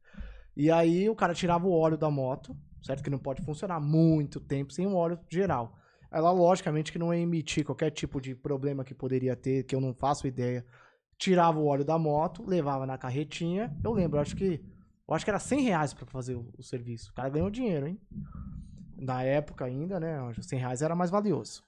E 0.56 0.70
aí 0.72 1.10
o 1.10 1.16
cara 1.16 1.34
tirava 1.34 1.68
o 1.68 1.72
óleo 1.72 1.98
da 1.98 2.10
moto, 2.12 2.56
certo? 2.84 3.04
Que 3.04 3.10
não 3.10 3.20
pode 3.20 3.42
funcionar 3.44 3.80
muito 3.80 4.40
tempo 4.40 4.74
sem 4.74 4.86
o 4.86 4.96
óleo 4.96 5.20
geral. 5.30 5.78
Ela, 6.12 6.32
logicamente, 6.32 6.92
que 6.92 7.00
não 7.00 7.14
ia 7.14 7.22
emitir 7.22 7.64
qualquer 7.64 7.92
tipo 7.92 8.20
de 8.20 8.36
problema 8.36 8.84
que 8.84 8.94
poderia 8.96 9.36
ter, 9.36 9.64
que 9.64 9.76
eu 9.76 9.82
não 9.82 9.94
faço 9.94 10.28
ideia. 10.28 10.66
Tirava 11.20 11.60
o 11.60 11.66
óleo 11.66 11.84
da 11.84 12.00
moto, 12.00 12.44
levava 12.48 12.86
na 12.86 12.98
carretinha. 12.98 13.76
Eu 13.84 13.92
lembro, 13.92 14.20
acho 14.20 14.36
que. 14.38 14.64
Eu 15.06 15.14
acho 15.14 15.26
que 15.26 15.30
era 15.30 15.38
100 15.38 15.62
reais 15.62 15.94
pra 15.94 16.06
fazer 16.06 16.36
o, 16.36 16.48
o 16.58 16.64
serviço. 16.64 17.12
O 17.12 17.14
cara 17.14 17.28
ganhou 17.30 17.50
dinheiro, 17.50 17.88
hein? 17.88 18.00
Na 18.98 19.22
época 19.22 19.66
ainda, 19.66 20.00
né? 20.00 20.22
Os 20.24 20.46
100 20.46 20.60
reais 20.60 20.82
era 20.82 20.96
mais 20.96 21.12
valioso. 21.12 21.62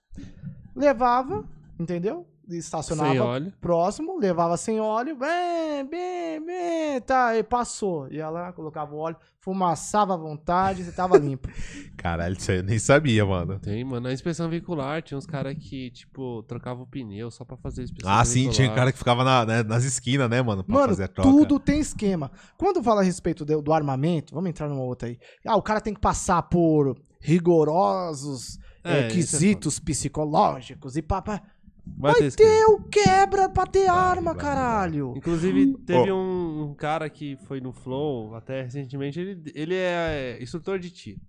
Levava, 0.74 1.46
entendeu? 1.78 2.26
E 2.50 2.58
Estacionava 2.58 3.12
Sem 3.12 3.20
óleo. 3.20 3.54
próximo, 3.62 4.20
levava 4.20 4.58
sem 4.58 4.80
óleo, 4.80 5.16
bem, 5.16 5.86
bem, 5.88 6.46
bem, 6.46 7.00
tá, 7.02 7.38
e 7.38 7.44
passou. 7.44 8.08
Ia 8.12 8.30
lá, 8.30 8.52
colocava 8.52 8.94
o 8.94 8.98
óleo, 8.98 9.16
fumaçava 9.40 10.16
à 10.16 10.18
vontade, 10.18 10.84
você 10.84 10.92
tava 10.92 11.18
limpo. 11.18 11.48
Caralho, 11.96 12.36
isso 12.36 12.52
aí 12.52 12.58
eu 12.58 12.64
nem 12.64 12.78
sabia, 12.80 13.26
mano. 13.26 13.58
Tem, 13.60 13.84
mano. 13.86 14.02
Na 14.08 14.14
inspeção 14.14 14.50
veicular 14.50 15.02
tinha 15.02 15.18
uns 15.18 15.26
caras 15.26 15.56
que, 15.58 15.92
tipo, 15.92 16.44
trocavam 16.44 16.84
o 16.84 16.88
pneu 16.88 17.32
só 17.32 17.46
pra 17.46 17.56
fazer 17.56 17.82
a 17.82 17.84
inspeção 17.86 18.12
Ah, 18.12 18.26
sim, 18.26 18.34
veicular. 18.44 18.56
tinha 18.56 18.76
cara 18.76 18.92
que 18.92 18.98
ficava 18.98 19.24
na- 19.24 19.46
né, 19.46 19.64
nas 19.64 19.84
esquinas, 19.86 20.30
né, 20.30 20.42
mano? 20.42 20.64
Pra 20.64 20.74
Mano, 20.76 20.88
fazer 20.90 21.04
a 21.04 21.08
troca. 21.08 21.30
tudo 21.30 21.60
tem 21.60 21.80
esquema. 21.80 22.32
Quando 22.58 22.84
fala 22.84 23.02
a 23.02 23.04
respeito 23.04 23.46
do, 23.46 23.62
do 23.62 23.72
armamento, 23.72 24.34
vamos 24.34 24.50
entrar 24.50 24.68
numa 24.68 24.82
outra 24.84 25.08
aí. 25.08 25.18
Ah, 25.48 25.56
o 25.56 25.62
cara 25.62 25.80
tem 25.80 25.94
que 25.94 26.02
passar 26.02 26.42
por 26.44 26.98
rigorosos 27.20 28.60
É, 28.84 29.02
eh, 29.02 29.08
isso 29.14 29.36
é 29.38 29.82
psicológicos 29.86 30.98
e 30.98 31.02
papá. 31.04 31.42
Vai, 31.86 32.14
ter, 32.16 32.36
Ter 32.36 32.66
o 32.66 32.84
quebra 32.84 33.50
pra 33.50 33.66
ter 33.66 33.88
arma, 33.88 34.34
vai, 34.34 34.42
caralho. 34.42 35.14
Inclusive, 35.16 35.78
teve 35.86 36.12
um, 36.12 36.70
um 36.70 36.76
cara 36.76 37.10
que 37.10 37.36
foi 37.48 37.60
no 37.60 37.72
Flow, 37.72 38.36
até 38.36 38.62
recentemente, 38.62 39.20
ele, 39.20 39.52
ele 39.56 39.76
é 39.76 40.38
instrutor 40.42 40.80
de 40.80 40.92
tiro. 40.92 41.20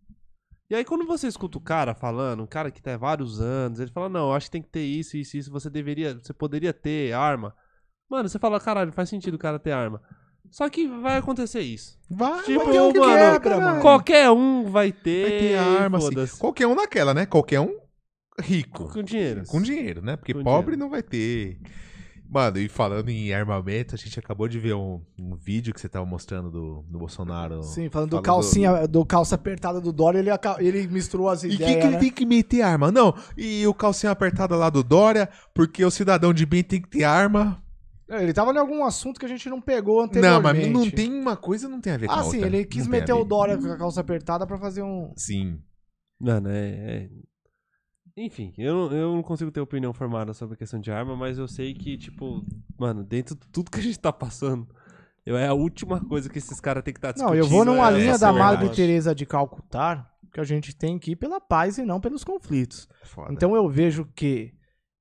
E 0.70 0.74
aí, 0.74 0.84
quando 0.84 1.06
você 1.06 1.26
escuta 1.26 1.58
o 1.58 1.60
cara 1.60 1.94
falando, 1.94 2.42
um 2.42 2.46
cara 2.46 2.70
que 2.70 2.80
tá 2.80 2.94
há 2.94 2.96
vários 2.96 3.40
anos, 3.40 3.78
ele 3.78 3.90
fala, 3.90 4.08
não, 4.08 4.28
eu 4.28 4.32
acho 4.32 4.46
que 4.46 4.52
tem 4.52 4.62
que 4.62 4.70
ter 4.70 4.84
isso, 4.84 5.16
isso, 5.16 5.36
isso, 5.36 5.50
você 5.50 5.68
deveria, 5.68 6.14
você 6.14 6.32
poderia 6.32 6.72
ter 6.72 7.12
arma. 7.12 7.54
Mano, 8.10 8.28
você 8.28 8.38
fala, 8.38 8.58
caralho, 8.58 8.92
faz 8.92 9.08
sentido 9.08 9.34
o 9.34 9.38
cara 9.38 9.58
ter 9.58 9.72
arma. 9.72 10.00
Só 10.50 10.68
que 10.68 10.86
vai 10.86 11.18
acontecer 11.18 11.60
isso. 11.60 11.98
Vai, 12.10 12.42
Tipo, 12.44 12.64
vai 12.64 12.72
ter 12.72 12.80
um 12.80 12.92
que 12.92 12.98
mano, 12.98 13.12
quebra, 13.12 13.60
mano. 13.60 13.80
Qualquer 13.80 14.30
um 14.30 14.64
vai 14.64 14.92
ter. 14.92 15.28
Vai 15.28 15.38
ter 15.38 15.58
arma, 15.58 15.98
assim. 15.98 16.06
foda-se. 16.08 16.38
Qualquer 16.38 16.66
um 16.66 16.74
naquela, 16.74 17.14
né? 17.14 17.26
Qualquer 17.26 17.60
um 17.60 17.81
rico. 18.40 18.88
Com 18.92 19.02
dinheiro. 19.02 19.42
Com 19.46 19.60
dinheiro, 19.62 20.02
né? 20.02 20.16
Porque 20.16 20.32
Com 20.34 20.42
pobre 20.42 20.72
dinheiro. 20.72 20.80
não 20.80 20.90
vai 20.90 21.02
ter. 21.02 21.58
Mano, 22.28 22.56
e 22.58 22.66
falando 22.66 23.10
em 23.10 23.30
armamento, 23.34 23.94
a 23.94 23.98
gente 23.98 24.18
acabou 24.18 24.48
de 24.48 24.58
ver 24.58 24.72
um, 24.74 25.02
um 25.18 25.36
vídeo 25.36 25.74
que 25.74 25.78
você 25.78 25.86
tava 25.86 26.06
mostrando 26.06 26.50
do, 26.50 26.82
do 26.88 26.98
Bolsonaro. 26.98 27.62
Sim, 27.62 27.90
falando 27.90 28.08
do 28.08 28.16
Falando 28.16 28.24
calcinha, 28.24 28.88
do 28.88 29.04
calça 29.04 29.34
apertada 29.34 29.82
do 29.82 29.92
Dória, 29.92 30.18
ele, 30.18 30.30
ele 30.60 30.86
misturou 30.88 31.28
as 31.28 31.44
E 31.44 31.48
que, 31.48 31.54
ideias, 31.56 31.72
que 31.76 31.82
ele 31.82 31.90
né? 31.90 31.98
tem 31.98 32.10
que 32.10 32.24
meter 32.24 32.62
arma? 32.62 32.90
Não, 32.90 33.14
e 33.36 33.66
o 33.66 33.74
calcinha 33.74 34.10
apertada 34.12 34.56
lá 34.56 34.70
do 34.70 34.82
Dória, 34.82 35.28
porque 35.54 35.84
o 35.84 35.90
cidadão 35.90 36.32
de 36.32 36.46
bem 36.46 36.62
tem 36.62 36.80
que 36.80 36.88
ter 36.88 37.04
arma. 37.04 37.62
É, 38.08 38.22
Ele 38.22 38.32
tava 38.32 38.50
em 38.52 38.56
algum 38.58 38.82
assunto 38.82 39.20
que 39.20 39.26
a 39.26 39.28
gente 39.28 39.50
não 39.50 39.60
pegou 39.60 40.00
anteriormente. 40.00 40.34
Não, 40.34 40.42
mas 40.42 40.68
não 40.86 40.90
tem 40.90 41.12
uma 41.12 41.36
coisa, 41.36 41.68
não 41.68 41.82
tem 41.82 41.92
a 41.92 41.96
ver 41.98 42.06
com 42.06 42.12
a 42.14 42.16
Ah, 42.16 42.24
outra. 42.24 42.38
sim, 42.40 42.46
ele 42.46 42.64
quis 42.64 42.86
Não 42.86 42.94
a 42.96 42.98
meter 42.98 43.12
o. 43.12 43.24
Dória 43.24 43.58
com 43.58 43.66
a 43.66 43.76
calça 43.76 44.00
apertada 44.00 44.46
pra 44.46 44.56
fazer 44.58 44.82
um... 44.82 45.12
Sim. 45.18 45.58
Mano, 46.18 46.48
é. 46.48 46.68
é- 46.68 47.08
Enfim, 48.16 48.52
eu, 48.58 48.74
não- 48.74 48.96
eu 48.96 49.14
não 49.16 49.22
consigo 49.22 49.50
ter 49.50 49.60
opinião 49.60 49.92
formada 49.92 50.34
sobre 50.34 50.54
a 50.54 50.56
questão 50.58 50.78
de 50.80 50.90
arma, 50.90 51.16
mas 51.16 51.38
eu 51.38 51.48
sei 51.48 51.72
que, 51.72 51.96
tipo, 51.96 52.44
mano, 52.78 53.02
dentro 53.02 53.34
de 53.34 53.46
tudo 53.48 53.70
que 53.70 53.78
a 53.80 53.82
gente 53.82 53.98
tá 53.98 54.12
passando, 54.12 54.66
eu, 55.24 55.36
é 55.36 55.46
a 55.48 55.54
última 55.54 55.98
coisa 56.04 56.28
que 56.28 56.38
esses 56.38 56.60
caras 56.60 56.82
têm 56.82 56.92
que 56.92 56.98
estar 56.98 57.08
Não, 57.16 57.30
discutindo. 57.32 57.42
eu 57.44 57.46
vou 57.48 57.64
numa 57.64 57.88
é 57.90 57.98
linha 57.98 58.18
da. 58.18 58.32
Madre 58.32 58.68
Teresa 58.70 59.14
de 59.14 59.24
Calcutá, 59.24 60.10
que 60.32 60.40
a 60.40 60.44
gente 60.44 60.74
tem 60.76 60.98
que 60.98 61.12
ir 61.12 61.16
pela 61.16 61.40
paz 61.40 61.78
e 61.78 61.84
não 61.84 62.00
pelos 62.00 62.22
conflitos. 62.24 62.88
Foda. 63.04 63.32
Então 63.32 63.54
eu 63.56 63.68
vejo 63.68 64.04
que 64.14 64.52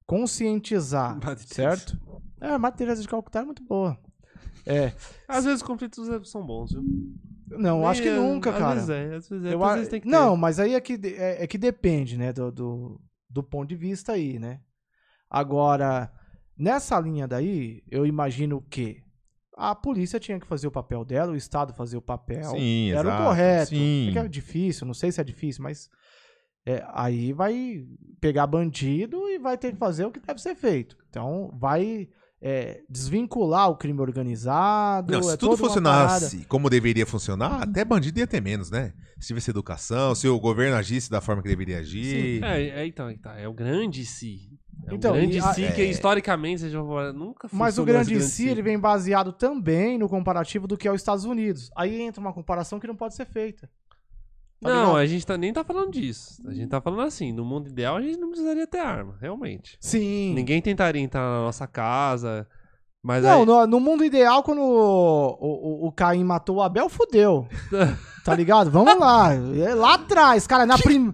conscientizar, 0.05 1.13
Madre 1.23 1.45
Teresa. 1.45 1.53
certo? 1.85 1.99
É, 2.39 2.49
a 2.53 2.59
Madre 2.59 2.77
Teresa 2.77 3.01
de 3.01 3.07
Calcutá 3.07 3.39
é 3.41 3.45
muito 3.45 3.63
boa. 3.63 3.97
É, 4.65 4.93
Às 5.27 5.43
vezes 5.45 5.61
os 5.61 5.67
conflitos 5.67 6.07
é- 6.09 6.23
são 6.23 6.45
bons, 6.45 6.71
viu? 6.71 6.83
Não, 7.57 7.87
acho 7.87 8.01
que 8.01 8.09
nunca, 8.09 8.51
às 8.51 8.57
cara. 8.57 8.73
Vezes 8.75 8.89
é, 8.89 9.15
às 9.15 9.29
vezes 9.29 9.45
é, 9.45 9.53
Eu 9.53 9.63
às 9.63 9.75
vezes 9.75 9.89
tem 9.89 9.99
que 9.99 10.07
ter. 10.07 10.11
Não, 10.11 10.35
mas 10.35 10.59
aí 10.59 10.73
é 10.73 10.81
que, 10.81 10.99
é, 11.03 11.43
é 11.43 11.47
que 11.47 11.57
depende, 11.57 12.17
né, 12.17 12.31
do, 12.33 12.51
do, 12.51 13.01
do 13.29 13.43
ponto 13.43 13.67
de 13.69 13.75
vista 13.75 14.13
aí, 14.13 14.39
né? 14.39 14.59
Agora, 15.29 16.11
Nessa 16.61 16.99
linha 16.99 17.27
daí, 17.27 17.81
eu 17.89 18.05
imagino 18.05 18.61
que 18.61 19.01
a 19.57 19.73
polícia 19.73 20.19
tinha 20.19 20.39
que 20.39 20.45
fazer 20.45 20.67
o 20.67 20.71
papel 20.71 21.03
dela, 21.03 21.31
o 21.31 21.35
Estado 21.35 21.73
fazer 21.73 21.97
o 21.97 22.01
papel. 22.03 22.51
Sim, 22.51 22.91
Era 22.91 23.09
exato. 23.09 23.23
o 23.23 23.25
correto. 23.25 23.69
Sim. 23.69 24.09
Que 24.13 24.19
é 24.19 24.27
difícil, 24.27 24.85
não 24.85 24.93
sei 24.93 25.11
se 25.11 25.19
é 25.19 25.23
difícil, 25.23 25.63
mas 25.63 25.89
é, 26.63 26.85
aí 26.93 27.33
vai 27.33 27.83
pegar 28.19 28.45
bandido 28.45 29.27
e 29.27 29.39
vai 29.39 29.57
ter 29.57 29.71
que 29.71 29.79
fazer 29.79 30.05
o 30.05 30.11
que 30.11 30.19
deve 30.19 30.39
ser 30.39 30.53
feito. 30.53 30.95
Então, 31.09 31.49
vai 31.59 32.07
é, 32.41 32.81
desvincular 32.89 33.69
o 33.69 33.75
crime 33.75 34.01
organizado. 34.01 35.11
Não, 35.13 35.21
se 35.23 35.33
é 35.33 35.37
tudo 35.37 35.55
funcionasse 35.57 36.45
como 36.45 36.69
deveria 36.69 37.05
funcionar, 37.05 37.61
até 37.63 37.85
bandido 37.85 38.19
ia 38.19 38.27
ter 38.27 38.41
menos, 38.41 38.71
né? 38.71 38.93
Se 39.19 39.27
tivesse 39.27 39.51
educação, 39.51 40.15
se 40.15 40.27
o 40.27 40.39
governo 40.39 40.75
agisse 40.75 41.09
da 41.11 41.21
forma 41.21 41.41
que 41.43 41.47
deveria 41.49 41.77
agir. 41.79 42.43
É, 42.43 42.81
é, 42.81 42.85
então, 42.87 43.07
aí 43.07 43.17
tá, 43.17 43.37
é 43.39 43.47
o 43.47 43.53
grande 43.53 44.03
si. 44.05 44.49
É 44.87 44.95
Então, 44.95 45.11
o 45.11 45.13
grande 45.13 45.37
a- 45.39 45.53
si 45.53 45.71
que 45.75 45.83
historicamente 45.83 46.61
seja, 46.61 46.79
nunca 47.13 47.47
Mas 47.51 47.77
o 47.77 47.81
funcionou 47.81 47.85
grande 47.85 48.15
esse 48.15 48.29
si, 48.31 48.49
ele 48.49 48.63
vem 48.63 48.79
baseado 48.79 49.31
também 49.31 49.97
no 49.99 50.09
comparativo 50.09 50.65
do 50.65 50.75
que 50.75 50.87
é 50.87 50.91
os 50.91 50.99
Estados 50.99 51.23
Unidos. 51.25 51.69
Aí 51.77 52.01
entra 52.01 52.19
uma 52.19 52.33
comparação 52.33 52.79
que 52.79 52.87
não 52.87 52.95
pode 52.95 53.13
ser 53.15 53.25
feita. 53.27 53.69
Não, 54.61 54.95
a 54.95 55.05
gente 55.05 55.25
tá, 55.25 55.37
nem 55.37 55.51
tá 55.51 55.63
falando 55.63 55.91
disso. 55.91 56.41
A 56.45 56.53
gente 56.53 56.69
tá 56.69 56.79
falando 56.79 57.01
assim, 57.01 57.31
no 57.31 57.43
mundo 57.43 57.69
ideal 57.69 57.95
a 57.95 58.01
gente 58.01 58.19
não 58.19 58.29
precisaria 58.29 58.67
ter 58.67 58.79
arma, 58.79 59.15
realmente. 59.19 59.75
Sim. 59.79 60.33
Ninguém 60.35 60.61
tentaria 60.61 61.01
entrar 61.01 61.21
na 61.21 61.41
nossa 61.41 61.65
casa, 61.65 62.47
mas 63.01 63.23
Não, 63.23 63.39
aí... 63.39 63.45
no, 63.45 63.67
no 63.67 63.79
mundo 63.79 64.05
ideal, 64.05 64.43
quando 64.43 64.61
o, 64.61 65.37
o, 65.39 65.87
o 65.87 65.91
Caim 65.91 66.23
matou 66.23 66.57
o 66.57 66.61
Abel, 66.61 66.89
fudeu. 66.89 67.47
Tá 68.23 68.35
ligado? 68.35 68.69
Vamos 68.69 68.99
lá. 68.99 69.33
É 69.33 69.73
lá 69.73 69.95
atrás, 69.95 70.45
cara, 70.45 70.63
na 70.63 70.77
primeira. 70.77 71.11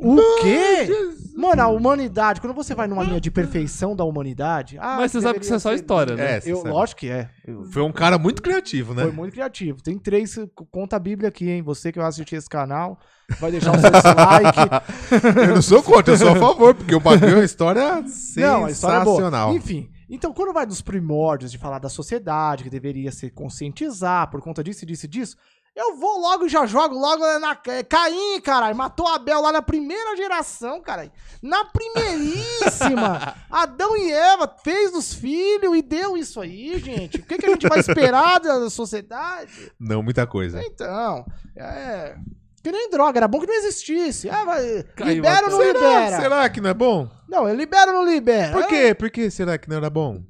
O 0.00 0.40
quê? 0.40 0.88
Mano, 1.36 1.62
a 1.62 1.68
humanidade, 1.68 2.40
quando 2.40 2.54
você 2.54 2.74
vai 2.74 2.86
numa 2.88 3.02
linha 3.04 3.20
de 3.20 3.30
perfeição 3.30 3.94
da 3.94 4.04
humanidade. 4.04 4.78
Ah, 4.80 4.96
Mas 4.96 5.12
você 5.12 5.20
sabe 5.20 5.38
que 5.38 5.44
isso 5.44 5.54
é 5.54 5.58
só 5.58 5.72
história, 5.74 6.14
né? 6.16 6.36
É, 6.38 6.42
Eu, 6.46 6.56
sabe. 6.58 6.70
lógico 6.70 7.00
que 7.00 7.10
é. 7.10 7.28
Eu- 7.46 7.64
Foi 7.64 7.82
um 7.82 7.92
cara 7.92 8.16
muito 8.16 8.40
criativo, 8.40 8.94
né? 8.94 9.02
Foi 9.02 9.12
muito 9.12 9.32
criativo. 9.32 9.82
Tem 9.82 9.98
três. 9.98 10.34
Conta 10.70 10.96
a 10.96 10.98
Bíblia 10.98 11.28
aqui, 11.28 11.50
hein? 11.50 11.62
Você 11.62 11.92
que 11.92 11.98
vai 11.98 12.08
assistir 12.08 12.36
esse 12.36 12.48
canal, 12.48 12.98
vai 13.38 13.50
deixar 13.50 13.72
o 13.76 13.78
seu 13.80 13.90
dislike. 13.92 15.40
Eu 15.48 15.54
não 15.56 15.62
sou 15.62 15.82
contra, 15.82 16.14
eu 16.14 16.18
sou 16.18 16.30
a 16.30 16.36
favor, 16.36 16.74
porque 16.74 16.94
o 16.94 17.00
bagulho 17.00 17.32
é 17.32 17.34
uma 17.36 17.44
história 17.44 18.02
Não, 18.36 18.64
a 18.64 18.70
história 18.70 18.96
é 18.96 19.04
boa. 19.04 19.16
sensacional. 19.16 19.54
Enfim, 19.54 19.90
então 20.08 20.32
quando 20.32 20.54
vai 20.54 20.64
dos 20.64 20.80
primórdios 20.80 21.52
de 21.52 21.58
falar 21.58 21.78
da 21.78 21.90
sociedade, 21.90 22.64
que 22.64 22.70
deveria 22.70 23.12
se 23.12 23.28
conscientizar 23.30 24.30
por 24.30 24.40
conta 24.40 24.64
disso 24.64 24.84
e 24.84 24.86
disso 24.86 25.04
e 25.04 25.08
disso, 25.08 25.36
eu 25.76 25.94
vou 25.94 26.18
logo 26.18 26.46
e 26.46 26.48
já 26.48 26.64
jogo 26.64 26.94
logo 26.94 27.22
na 27.38 27.54
é, 27.66 27.82
Caim, 27.82 28.40
caralho. 28.40 28.74
Matou 28.74 29.06
Abel 29.06 29.42
lá 29.42 29.52
na 29.52 29.60
primeira 29.60 30.16
geração, 30.16 30.80
caralho. 30.80 31.12
Na 31.42 31.66
primeiríssima. 31.66 33.36
Adão 33.50 33.94
e 33.94 34.10
Eva 34.10 34.56
fez 34.64 34.90
dos 34.90 35.12
filhos 35.12 35.76
e 35.76 35.82
deu 35.82 36.16
isso 36.16 36.40
aí, 36.40 36.78
gente. 36.78 37.18
O 37.18 37.22
que, 37.22 37.36
que 37.36 37.46
a 37.46 37.50
gente 37.50 37.68
vai 37.68 37.78
esperar 37.78 38.40
da 38.40 38.70
sociedade? 38.70 39.70
Não, 39.78 40.02
muita 40.02 40.26
coisa. 40.26 40.62
Então, 40.64 41.26
é. 41.54 42.16
Que 42.62 42.72
nem 42.72 42.90
droga, 42.90 43.18
era 43.18 43.28
bom 43.28 43.38
que 43.38 43.46
não 43.46 43.54
existisse. 43.54 44.30
Ah, 44.30 44.44
vai, 44.44 44.82
Caiu 44.96 45.16
libera 45.16 45.44
ou 45.44 45.50
não 45.52 45.60
até- 45.60 45.72
libera? 45.72 46.20
Será 46.20 46.48
que 46.48 46.60
não 46.60 46.70
é 46.70 46.74
bom? 46.74 47.08
Não, 47.28 47.54
libera 47.54 47.92
ou 47.92 47.98
não 47.98 48.10
libera? 48.10 48.52
Por 48.52 48.66
quê? 48.66 48.94
Por 48.94 49.10
que 49.10 49.30
será 49.30 49.58
que 49.58 49.68
não 49.68 49.76
era 49.76 49.90
bom? 49.90 50.22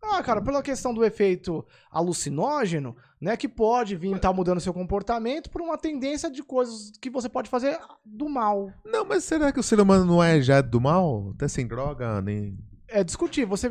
Ah, 0.00 0.22
cara, 0.22 0.40
pela 0.40 0.62
questão 0.62 0.94
do 0.94 1.04
efeito 1.04 1.66
alucinógeno, 1.90 2.96
né, 3.20 3.36
que 3.36 3.48
pode 3.48 3.96
vir 3.96 4.14
estar 4.14 4.32
mudando 4.32 4.60
seu 4.60 4.72
comportamento 4.72 5.50
por 5.50 5.62
uma 5.62 5.78
tendência 5.78 6.30
de 6.30 6.42
coisas 6.42 6.92
que 7.00 7.10
você 7.10 7.28
pode 7.28 7.48
fazer 7.48 7.78
do 8.04 8.28
mal. 8.28 8.72
Não, 8.84 9.04
mas 9.04 9.24
será 9.24 9.52
que 9.52 9.60
o 9.60 9.62
ser 9.62 9.80
humano 9.80 10.04
não 10.04 10.22
é 10.22 10.40
já 10.40 10.60
do 10.60 10.80
mal? 10.80 11.32
Até 11.34 11.48
sem 11.48 11.66
droga, 11.66 12.20
nem. 12.20 12.58
É 12.88 13.02
discutir. 13.02 13.44
Você 13.46 13.70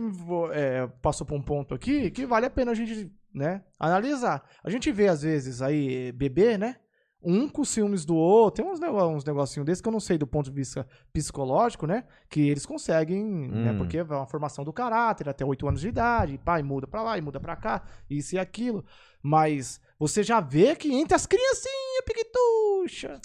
é, 0.51 0.87
passou 1.01 1.25
por 1.25 1.35
um 1.35 1.41
ponto 1.41 1.73
aqui 1.73 2.09
que 2.11 2.25
vale 2.25 2.45
a 2.45 2.49
pena 2.49 2.71
a 2.71 2.75
gente, 2.75 3.11
né, 3.33 3.63
analisar. 3.79 4.43
A 4.63 4.69
gente 4.69 4.91
vê 4.91 5.07
às 5.07 5.21
vezes 5.21 5.61
aí 5.61 6.11
bebê, 6.11 6.57
né, 6.57 6.77
um 7.23 7.47
com 7.47 7.63
ciúmes 7.63 8.05
do 8.05 8.15
outro. 8.15 8.63
Tem 8.63 8.71
uns, 8.71 8.79
uns 8.81 9.23
negocinhos 9.23 9.65
desses 9.65 9.81
que 9.81 9.87
eu 9.87 9.91
não 9.91 9.99
sei 9.99 10.17
do 10.17 10.27
ponto 10.27 10.45
de 10.49 10.55
vista 10.55 10.85
psicológico, 11.11 11.85
né, 11.87 12.03
que 12.29 12.41
eles 12.49 12.65
conseguem, 12.65 13.23
né, 13.49 13.71
Hum. 13.71 13.77
porque 13.77 13.97
é 13.97 14.03
uma 14.03 14.25
formação 14.27 14.63
do 14.65 14.73
caráter 14.73 15.29
até 15.29 15.45
8 15.45 15.67
anos 15.67 15.81
de 15.81 15.87
idade, 15.87 16.39
pai 16.43 16.61
muda 16.63 16.85
pra 16.87 17.01
lá 17.01 17.17
e 17.17 17.21
muda 17.21 17.39
pra 17.39 17.55
cá, 17.55 17.81
isso 18.09 18.35
e 18.35 18.39
aquilo. 18.39 18.83
Mas 19.21 19.79
você 19.97 20.21
já 20.23 20.39
vê 20.41 20.75
que 20.75 20.93
entre 20.93 21.15
as 21.15 21.25
criancinhas 21.25 22.03
piquituxa, 22.05 23.19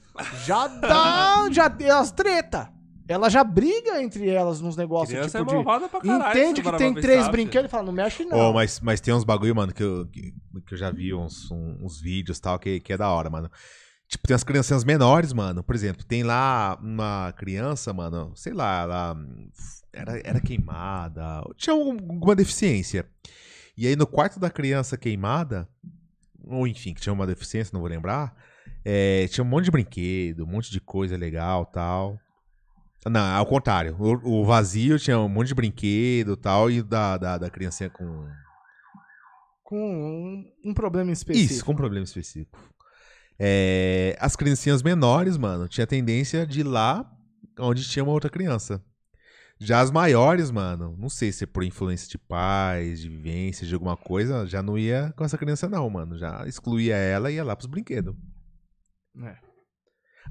já 0.47 0.67
dá, 0.69 1.49
já 1.53 1.69
deu 1.69 1.97
as 1.97 2.11
treta. 2.13 2.73
Ela 3.11 3.31
já 3.31 3.43
briga 3.43 4.03
entre 4.03 4.29
elas 4.29 4.61
nos 4.61 4.77
negócios, 4.77 5.17
Criança 5.19 5.39
tipo 5.39 5.51
é 5.51 5.57
de... 5.59 5.65
malvada 5.65 5.89
pra 5.89 5.99
caralho. 5.99 6.39
Entende 6.39 6.61
que 6.63 6.73
tem 6.77 6.93
três 6.93 7.27
brinquedos 7.29 7.69
e 7.69 7.71
fala, 7.71 7.85
não 7.85 7.93
mexe 7.93 8.23
não. 8.27 8.51
Oh, 8.51 8.53
mas, 8.53 8.81
mas 8.81 9.01
tem 9.01 9.15
uns 9.15 9.25
bagulho, 9.25 9.57
mano, 9.57 9.73
que 9.73 9.83
eu, 9.83 10.07
que, 10.13 10.35
eu 10.71 10.77
já 10.77 10.91
vi 10.91 11.15
uns, 11.15 11.51
um- 11.51 11.79
uns 11.87 11.99
vídeos 12.03 12.37
e 12.37 12.43
tal, 12.43 12.59
que, 12.59 12.79
que 12.81 12.93
é 12.93 12.99
da 12.99 13.09
hora, 13.09 13.31
mano. 13.31 13.51
Tipo, 14.09 14.27
tem 14.27 14.35
as 14.35 14.43
criancinhas 14.43 14.85
menores, 14.85 15.35
mano. 15.35 15.63
Por 15.63 15.75
exemplo, 15.75 16.03
tem 16.03 16.23
lá 16.23 16.79
uma 16.83 17.33
criança, 17.37 17.93
mano, 17.93 18.33
sei 18.35 18.55
lá, 18.55 18.83
ela 18.83 19.17
era, 19.93 20.21
era 20.25 20.41
queimada, 20.41 21.43
tinha 21.57 21.75
algum- 21.75 22.15
alguma 22.15 22.35
deficiência. 22.35 23.07
E 23.77 23.87
aí 23.87 23.95
no 23.95 24.07
quarto 24.07 24.41
da 24.41 24.49
criança 24.51 24.97
queimada, 24.97 25.69
ou 26.43 26.67
enfim, 26.67 26.95
que 26.95 27.01
tinha 27.03 27.13
uma 27.13 27.27
deficiência, 27.27 27.71
não 27.75 27.81
vou 27.81 27.89
lembrar, 27.91 28.35
é, 28.83 29.29
tinha 29.29 29.45
um 29.45 29.49
monte 29.49 29.67
de 29.67 29.71
brinquedo, 29.71 30.45
um 30.45 30.49
monte 30.51 30.71
de 30.71 30.81
coisa 30.81 31.15
legal 31.17 31.67
tal. 31.67 32.19
Não, 33.07 33.37
ao 33.37 33.45
contrário. 33.47 33.95
O, 33.99 34.41
o 34.41 34.45
vazio 34.45 34.99
tinha 34.99 35.19
um 35.19 35.29
monte 35.29 35.49
de 35.49 35.55
brinquedo 35.55 36.35
tal, 36.37 36.71
e 36.71 36.83
da, 36.83 37.19
da, 37.19 37.37
da 37.39 37.51
criancinha 37.51 37.91
com. 37.91 38.27
Com 39.63 39.77
um, 39.79 40.71
um 40.71 40.75
problema 40.75 41.13
específico. 41.13 41.53
Isso, 41.55 41.65
com 41.65 41.73
um 41.73 41.77
problema 41.77 42.05
específico. 42.05 42.59
É, 43.41 44.17
as 44.21 44.35
criancinhas 44.35 44.83
menores, 44.83 45.37
mano, 45.37 45.69
tinha 45.69 45.87
tendência 45.87 46.47
de 46.47 46.61
ir 46.61 46.65
lá 46.65 47.09
onde 47.59 47.89
tinha 47.89 48.03
uma 48.03 48.13
outra 48.13 48.31
criança. 48.31 48.83
Já 49.61 49.81
as 49.81 49.91
maiores, 49.91 50.51
mano, 50.53 50.97
não 50.99 51.09
sei 51.09 51.33
se 51.33 51.43
é 51.45 51.47
por 51.47 51.65
influência 51.65 52.09
de 52.09 52.17
pais, 52.17 53.01
de 53.01 53.09
vivência, 53.09 53.67
de 53.67 53.75
alguma 53.75 53.97
coisa, 53.97 54.47
já 54.47 54.63
não 54.63 54.79
ia 54.79 55.13
com 55.17 55.25
essa 55.25 55.37
criança, 55.37 55.69
não, 55.69 55.89
mano. 55.91 56.17
Já 56.17 56.47
excluía 56.47 56.95
ela 56.97 57.31
e 57.31 57.35
ia 57.35 57.45
lá 57.45 57.57
pros 57.57 57.67
brinquedos. 57.67 58.15
É. 59.21 59.37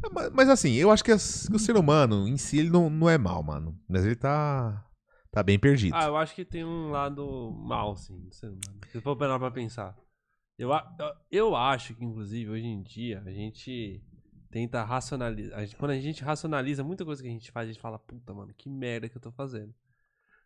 Ah, 0.03 0.09
ma- 0.13 0.29
Mas, 0.33 0.47
assim, 0.49 0.73
eu 0.75 0.89
acho 0.91 1.03
que, 1.03 1.11
as- 1.11 1.47
que 1.47 1.55
o 1.55 1.59
ser 1.59 1.75
humano 1.75 2.25
em 2.27 2.37
si 2.37 2.59
ele 2.59 2.69
não, 2.69 2.89
não 2.89 3.09
é 3.09 3.17
mal, 3.17 3.43
mano. 3.43 3.77
Mas 3.89 4.05
ele 4.05 4.15
tá, 4.15 4.85
tá 5.29 5.43
bem 5.43 5.59
perdido. 5.59 5.93
Ah, 5.95 6.05
eu 6.05 6.15
acho 6.15 6.33
que 6.33 6.45
tem 6.45 6.63
um 6.63 6.89
lado 6.91 7.51
mal, 7.67 7.97
sim, 7.97 8.17
do 8.21 8.33
ser 8.33 8.47
humano. 8.47 8.79
Se 8.91 9.01
for 9.01 9.17
parar 9.17 9.37
pra 9.39 9.51
pensar. 9.51 9.93
Eu, 10.57 10.69
eu- 10.71 11.15
eu 11.31 11.55
acho 11.55 11.93
que, 11.95 12.03
inclusive, 12.03 12.49
hoje 12.49 12.65
em 12.65 12.81
dia, 12.81 13.21
a 13.25 13.31
gente 13.31 14.01
tenta 14.49 14.83
racionalizar. 14.83 15.59
a 15.59 15.65
gente- 15.65 15.75
quando 15.75 15.91
a 15.91 15.99
gente 15.99 16.23
racionaliza 16.23 16.83
muita 16.83 17.05
coisa 17.05 17.21
que 17.21 17.27
a 17.27 17.31
gente 17.31 17.51
faz, 17.51 17.69
a 17.69 17.71
gente 17.71 17.81
fala, 17.81 17.99
puta, 17.99 18.33
mano, 18.33 18.53
que 18.55 18.69
merda 18.69 19.07
que 19.09 19.15
eu 19.17 19.21
tô 19.21 19.31
fazendo. 19.31 19.73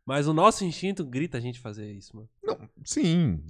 Mas 0.05 0.27
o 0.27 0.33
nosso 0.33 0.65
instinto 0.65 1.05
grita 1.05 1.37
a 1.37 1.41
gente 1.41 1.59
fazer 1.59 1.91
isso, 1.93 2.15
mano. 2.15 2.29
Sim. 2.83 3.41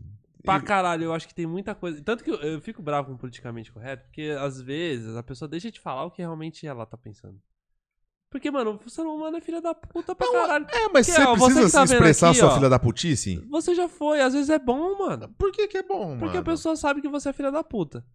Pra 0.43 0.57
E- 0.57 0.61
caralho, 0.61 1.05
eu 1.05 1.13
acho 1.13 1.27
que 1.27 1.33
tem 1.33 1.47
muita 1.47 1.73
coisa. 1.73 2.01
Tanto 2.03 2.23
que 2.23 2.29
eu, 2.29 2.35
eu 2.41 2.59
fico 2.61 2.81
bravo 2.81 3.07
com 3.09 3.13
o 3.15 3.17
politicamente 3.17 3.71
correto, 3.71 4.03
porque 4.05 4.35
às 4.39 4.61
vezes 4.61 5.15
a 5.15 5.23
pessoa 5.23 5.47
deixa 5.47 5.71
de 5.71 5.79
falar 5.79 6.03
o 6.05 6.11
que 6.11 6.21
realmente 6.21 6.67
ela 6.67 6.85
tá 6.85 6.97
pensando. 6.97 7.41
Porque, 8.31 8.49
mano, 8.49 8.79
o 8.85 8.89
ser 8.89 9.01
humano 9.01 9.35
é 9.37 9.41
filha 9.41 9.61
da 9.61 9.75
puta 9.75 10.15
pra 10.15 10.31
caralho. 10.31 10.65
É, 10.71 10.87
mas 10.87 11.05
Que, 11.05 11.11
você 11.11 11.21
ó, 11.21 11.35
você 11.35 11.53
precisa 11.53 11.65
que 11.67 11.71
tá 11.73 11.79
vendo 11.83 11.93
expressar 11.95 12.29
aqui, 12.29 12.39
sua 12.39 12.47
ó. 12.49 12.55
filha 12.55 12.69
da 12.69 12.79
putice? 12.79 13.45
Você 13.49 13.75
já 13.75 13.89
foi, 13.89 14.21
às 14.21 14.33
vezes 14.33 14.49
é 14.49 14.57
bom, 14.57 14.97
mano. 14.97 15.27
Por 15.37 15.51
que 15.51 15.67
que 15.67 15.77
é 15.79 15.83
bom, 15.83 16.17
Porque 16.17 16.37
a 16.37 16.41
mano? 16.41 16.43
pessoa 16.45 16.75
sabe 16.77 17.01
que 17.01 17.09
você 17.09 17.27
é 17.29 17.33
filha 17.33 17.51
da 17.51 17.61
puta. 17.61 18.05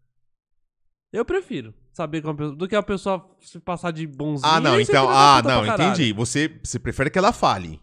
Eu 1.12 1.24
prefiro 1.24 1.74
saber 1.92 2.20
que 2.22 2.26
uma 2.26 2.34
pessoa, 2.34 2.56
do 2.56 2.66
que 2.66 2.74
a 2.74 2.82
pessoa 2.82 3.30
se 3.40 3.60
passar 3.60 3.90
de 3.90 4.06
bonzinho. 4.06 4.50
Ah, 4.50 4.58
não, 4.60 4.80
então. 4.80 5.06
Ah, 5.08 5.42
não, 5.44 5.66
entendi. 5.66 6.12
Você, 6.14 6.60
você 6.64 6.78
prefere 6.78 7.10
que 7.10 7.18
ela 7.18 7.32
fale. 7.32 7.78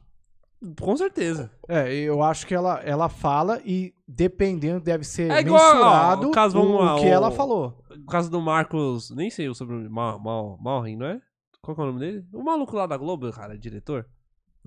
Com 0.79 0.95
certeza. 0.97 1.51
É, 1.67 1.93
eu 1.93 2.23
acho 2.23 2.47
que 2.47 2.55
ela, 2.55 2.79
ela 2.83 3.09
fala 3.09 3.61
e 3.65 3.93
dependendo 4.07 4.79
deve 4.79 5.03
ser 5.03 5.29
É 5.29 5.41
igual, 5.41 5.59
ó, 5.61 5.73
mensurado 5.73 6.27
o 6.29 6.31
caso, 6.31 6.57
vamos 6.57 6.75
o, 6.79 6.83
lá, 6.83 6.99
que 6.99 7.05
o- 7.05 7.09
ela 7.09 7.29
falou. 7.31 7.83
O 7.91 8.05
caso 8.09 8.29
do 8.31 8.41
Marcos. 8.41 9.09
Nem 9.11 9.29
sei 9.29 9.49
o 9.49 9.53
sobrenome. 9.53 9.89
Mal, 9.89 10.19
Mal, 10.19 10.57
Malrin, 10.61 10.95
não 10.95 11.05
é? 11.05 11.21
Qual 11.63 11.73
que 11.73 11.81
é 11.81 11.83
o 11.85 11.87
nome 11.87 11.99
dele? 11.99 12.25
O 12.33 12.43
maluco 12.43 12.75
lá 12.75 12.85
da 12.85 12.97
Globo, 12.97 13.31
cara, 13.31 13.57
diretor. 13.57 14.05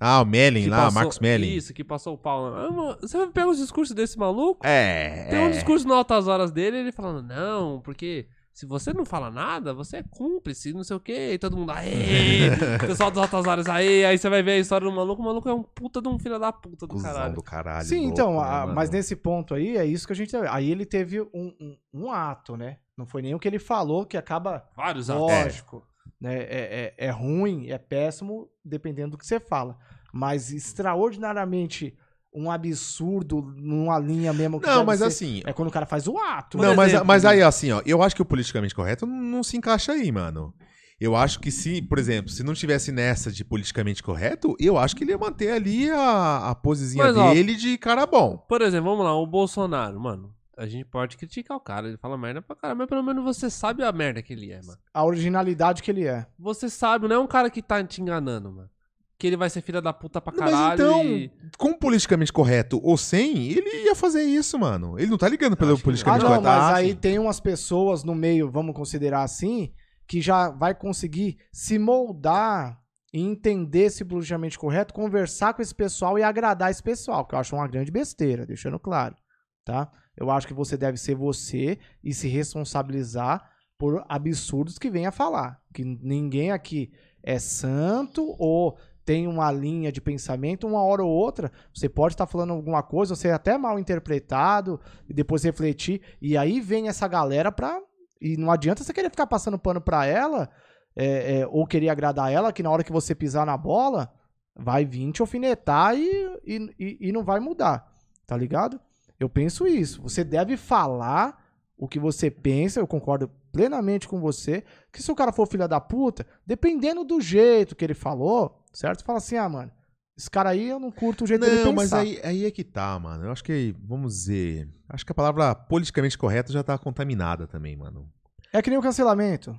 Ah, 0.01 0.21
o 0.23 0.25
Melling 0.25 0.69
lá, 0.69 0.79
passou- 0.85 0.93
Marcos 0.95 1.19
Melling. 1.21 1.55
Isso, 1.55 1.73
que 1.75 1.85
passou 1.85 2.15
o 2.15 2.19
pau. 2.19 2.47
Ah, 2.55 2.71
mano, 2.71 2.99
Você 3.01 3.27
pega 3.29 3.49
os 3.49 3.59
discursos 3.59 3.95
desse 3.95 4.19
maluco? 4.19 4.67
É. 4.67 5.27
Tem 5.29 5.39
um 5.39 5.49
é. 5.49 5.51
discurso 5.51 5.87
no 5.87 5.93
Altas 5.95 6.27
Horas 6.27 6.51
dele, 6.51 6.79
ele 6.79 6.93
falando, 6.93 7.23
não, 7.23 7.81
porque 7.83 8.27
se 8.53 8.65
você 8.65 8.95
não 8.95 9.05
fala 9.05 9.31
nada, 9.31 9.75
você 9.75 9.99
é 9.99 10.03
cúmplice, 10.03 10.73
não 10.73 10.83
sei 10.83 10.97
o 10.97 11.01
quê, 11.01 11.33
e 11.35 11.39
todo 11.39 11.55
mundo, 11.57 11.71
aê, 11.73 12.49
pessoal 12.81 13.11
dos 13.11 13.21
Altas 13.23 13.47
Horas, 13.47 13.69
aê, 13.69 14.07
aí 14.07 14.17
você 14.17 14.31
vai 14.31 14.43
ver 14.43 14.53
a 14.53 14.59
história 14.59 14.89
do 14.89 14.95
maluco, 14.95 15.21
o 15.21 15.25
maluco 15.25 15.49
é 15.51 15.55
um 15.55 15.63
puta 15.63 16.01
de 16.01 16.09
um 16.09 16.19
filho 16.19 16.39
da 16.39 16.51
puta 16.53 16.87
do 16.87 16.95
Cusão 16.95 17.13
caralho. 17.13 17.35
do 17.35 17.43
caralho. 17.43 17.87
Sim, 17.87 17.97
louco, 18.07 18.13
então, 18.13 18.33
né, 18.35 18.49
a- 18.49 18.67
mas 18.67 18.89
nesse 18.89 19.15
ponto 19.17 19.55
aí, 19.55 19.77
é 19.77 19.85
isso 19.85 20.07
que 20.07 20.15
a 20.15 20.17
gente. 20.17 20.35
Aí 20.35 20.71
ele 20.71 20.87
teve 20.87 21.21
um, 21.21 21.53
um, 21.61 21.77
um 21.93 22.11
ato, 22.11 22.57
né? 22.57 22.79
Não 22.97 23.05
foi 23.07 23.21
nem 23.23 23.35
o 23.35 23.39
que 23.39 23.47
ele 23.49 23.59
falou 23.59 24.07
que 24.07 24.17
acaba. 24.17 24.67
Vários 24.75 25.11
atos. 25.11 25.23
Lógico. 25.23 25.87
Né? 26.21 26.37
É, 26.37 26.95
é, 26.99 27.07
é 27.07 27.11
ruim, 27.11 27.69
é 27.69 27.79
péssimo, 27.79 28.49
dependendo 28.65 29.13
do 29.13 29.19
que 29.19 29.27
você 29.27 29.39
fala. 29.39 29.77
Mas 30.13 30.53
extraordinariamente 30.53 31.97
um 32.35 32.51
absurdo 32.51 33.55
numa 33.57 33.99
linha 33.99 34.33
mesmo 34.33 34.61
que 34.61 34.67
Não, 34.67 34.85
mas 34.85 34.99
ser- 34.99 35.07
assim. 35.07 35.43
É 35.47 35.53
quando 35.53 35.69
o 35.69 35.73
cara 35.73 35.87
faz 35.87 36.07
o 36.07 36.19
ato. 36.19 36.59
Não, 36.59 36.75
mas, 36.75 36.93
mas 37.03 37.25
né? 37.25 37.31
aí, 37.31 37.43
assim, 37.43 37.73
ó, 37.73 37.81
eu 37.87 38.03
acho 38.03 38.15
que 38.15 38.23
o 38.23 38.27
politicamente 38.27 38.75
correto 38.75 39.07
não 39.07 39.43
se 39.43 39.57
encaixa 39.57 39.93
aí, 39.93 40.13
mano. 40.13 40.55
Eu 40.99 41.15
acho 41.15 41.41
que 41.41 41.51
se, 41.51 41.83
por 41.83 41.99
exemplo, 41.99 42.31
se 42.31 42.43
não 42.43 42.55
tivesse 42.55 42.91
nessa 42.91 43.31
de 43.31 43.45
politicamente 43.45 44.03
correto, 44.03 44.57
eu 44.59 44.79
acho 44.79 44.97
que 44.97 45.05
ele 45.05 45.11
ia 45.13 45.19
manter 45.19 45.51
ali 45.51 45.91
a, 45.91 46.51
a 46.51 46.55
posezinha 46.55 47.05
Mas, 47.05 47.17
ó, 47.17 47.33
dele 47.35 47.55
de 47.55 47.77
cara 47.77 48.07
bom. 48.07 48.39
Por 48.49 48.63
exemplo, 48.63 48.91
vamos 48.91 49.05
lá, 49.05 49.15
o 49.15 49.27
Bolsonaro, 49.27 50.01
mano. 50.01 50.35
A 50.57 50.67
gente 50.67 50.87
pode 50.87 51.19
criticar 51.19 51.57
o 51.57 51.61
cara, 51.61 51.87
ele 51.89 51.99
fala 51.99 52.17
merda 52.17 52.41
pra 52.41 52.57
caramba, 52.57 52.81
mas 52.81 52.89
pelo 52.89 53.03
menos 53.03 53.23
você 53.23 53.51
sabe 53.51 53.85
a 53.85 53.93
merda 53.93 54.23
que 54.23 54.33
ele 54.33 54.51
é, 54.51 54.61
mano. 54.63 54.79
A 54.95 55.05
originalidade 55.05 55.83
que 55.83 55.91
ele 55.91 56.07
é. 56.07 56.27
Você 56.39 56.71
sabe, 56.71 57.07
não 57.07 57.17
é 57.17 57.19
um 57.19 57.27
cara 57.27 57.51
que 57.51 57.61
tá 57.61 57.85
te 57.85 58.01
enganando, 58.01 58.51
mano. 58.51 58.71
Que 59.19 59.27
ele 59.27 59.37
vai 59.37 59.51
ser 59.51 59.61
filha 59.61 59.81
da 59.81 59.93
puta 59.93 60.21
pra 60.21 60.33
Não, 60.33 60.43
mas 60.43 60.51
caralho 60.53 60.75
então, 60.75 61.05
e... 61.05 61.31
Com 61.59 61.75
politicamente 61.75 62.33
correto 62.33 62.81
ou 62.83 62.97
sem, 62.97 63.51
ele 63.51 63.85
ia 63.85 63.95
fazer 63.95 64.23
isso, 64.23 64.59
mano. 64.59 64.99
Ele 64.99 65.11
não 65.11 65.19
tá 65.19 65.29
ligando 65.29 65.57
pelo 65.57 65.71
que 65.71 65.77
não. 65.77 65.81
Ah, 65.81 65.85
politicamente 65.85 66.23
não, 66.23 66.29
correto. 66.29 66.45
mas 66.45 66.63
Ah, 66.63 66.75
aí 66.77 66.95
tem 66.95 67.19
umas 67.19 67.41
pessoas 67.41 68.03
no 68.03 68.15
meio, 68.15 68.51
vamos 68.51 68.75
considerar 68.75 69.23
assim, 69.23 69.73
que 70.07 70.21
já 70.21 70.51
vai 70.51 70.75
conseguir 70.75 71.39
se 71.53 71.79
moldar 71.79 72.79
e 73.13 73.21
entender 73.21 73.85
esse 73.85 74.05
politicamente 74.05 74.59
correto, 74.59 74.93
conversar 74.93 75.55
com 75.55 75.63
esse 75.63 75.75
pessoal 75.75 76.19
e 76.19 76.23
agradar 76.23 76.71
esse 76.71 76.83
pessoal, 76.83 77.27
que 77.27 77.35
eu 77.35 77.39
acho 77.39 77.55
uma 77.57 77.69
grande 77.69 77.91
besteira, 77.91 78.45
deixando 78.45 78.79
claro, 78.79 79.17
tá? 79.65 79.91
Eu 80.17 80.31
acho 80.31 80.47
que 80.47 80.55
você 80.55 80.77
deve 80.77 80.97
ser 80.99 81.15
você 81.15 81.79
e 82.03 82.15
se 82.15 82.29
responsabilizar 82.29 83.51
por 83.79 84.05
absurdos 84.09 84.79
que 84.79 84.91
venha 84.91 85.13
falar. 85.13 85.61
Que 85.75 85.85
ninguém 85.85 86.51
aqui 86.51 86.93
é 87.23 87.39
santo 87.39 88.35
ou 88.39 88.79
tem 89.07 89.29
uma 89.29 89.53
linha 89.53 89.93
de 89.93 90.01
pensamento, 90.01 90.67
uma 90.67 90.83
hora 90.83 91.05
ou 91.05 91.11
outra, 91.11 91.53
você 91.73 91.89
pode 91.89 92.15
estar 92.15 92.27
falando 92.27 92.53
alguma 92.53 92.83
coisa, 92.83 93.15
você 93.15 93.29
é 93.29 93.33
até 93.33 93.57
mal 93.57 93.79
interpretado, 93.79 94.81
e 95.09 95.15
depois 95.15 95.45
refletir, 95.45 96.03
e 96.21 96.37
aí 96.37 96.61
vem 96.61 96.89
essa 96.89 97.07
galera 97.07 97.53
pra. 97.53 97.81
E 98.21 98.37
não 98.37 98.51
adianta 98.51 98.83
você 98.83 98.93
querer 98.93 99.09
ficar 99.09 99.29
passando 99.29 99.59
pano 99.59 99.81
pra 99.81 100.07
ela, 100.07 100.51
é, 100.97 101.39
é, 101.39 101.47
ou 101.47 101.65
querer 101.69 101.89
agradar 101.89 102.33
ela, 102.33 102.53
que 102.53 102.65
na 102.65 102.71
hora 102.71 102.83
que 102.83 102.91
você 102.91 103.15
pisar 103.15 103.47
na 103.47 103.57
bola, 103.57 104.13
vai 104.57 104.85
vir 104.85 105.13
te 105.13 105.21
alfinetar 105.21 105.95
e, 105.95 106.41
e, 106.45 106.99
e, 107.09 107.13
não 107.13 107.23
vai 107.23 107.39
mudar, 107.39 107.93
tá 108.27 108.37
ligado? 108.37 108.81
Eu 109.19 109.29
penso 109.29 109.67
isso. 109.67 110.03
Você 110.03 110.23
deve 110.23 110.57
falar 110.57 111.45
o 111.77 111.89
que 111.89 111.99
você 111.99 112.31
pensa, 112.31 112.81
eu 112.81 112.87
concordo 112.87 113.31
plenamente 113.53 114.09
com 114.09 114.21
você, 114.21 114.65
que 114.93 115.03
se 115.03 115.11
o 115.11 115.15
cara 115.15 115.33
for 115.33 115.47
filha 115.47 115.67
da 115.67 115.81
puta, 115.81 116.27
dependendo 116.47 117.05
do 117.05 117.21
jeito 117.21 117.75
que 117.75 117.85
ele 117.85 117.95
falou, 117.95 118.63
certo? 118.73 119.01
Você 119.01 119.05
fala 119.05 119.19
assim, 119.19 119.37
ah, 119.37 119.49
mano, 119.49 119.73
esse 120.17 120.31
cara 120.31 120.51
aí 120.51 120.69
eu 120.69 120.81
não 120.81 120.91
curto 120.91 121.25
o 121.25 121.27
jeito 121.27 121.43
dele 121.43 121.65
Não, 121.65 121.73
mas 121.73 121.91
pensar. 121.91 121.99
aí, 121.99 122.21
aí 122.23 122.45
é 122.47 122.51
que 122.51 122.65
tá, 122.65 122.99
mano. 122.99 123.25
Eu 123.25 123.33
acho 123.33 123.45
que, 123.45 123.75
vamos 123.85 124.15
dizer. 124.15 124.69
Acho 124.89 125.05
que 125.05 125.13
a 125.13 125.15
palavra 125.15 125.55
politicamente 125.55 126.17
correta 126.17 126.53
já 126.53 126.63
tá 126.63 126.79
contaminada 126.79 127.47
também, 127.47 127.77
mano. 127.77 128.09
É 128.53 128.63
que 128.63 128.71
nem 128.71 128.79
o 128.79 128.83
cancelamento. 128.83 129.59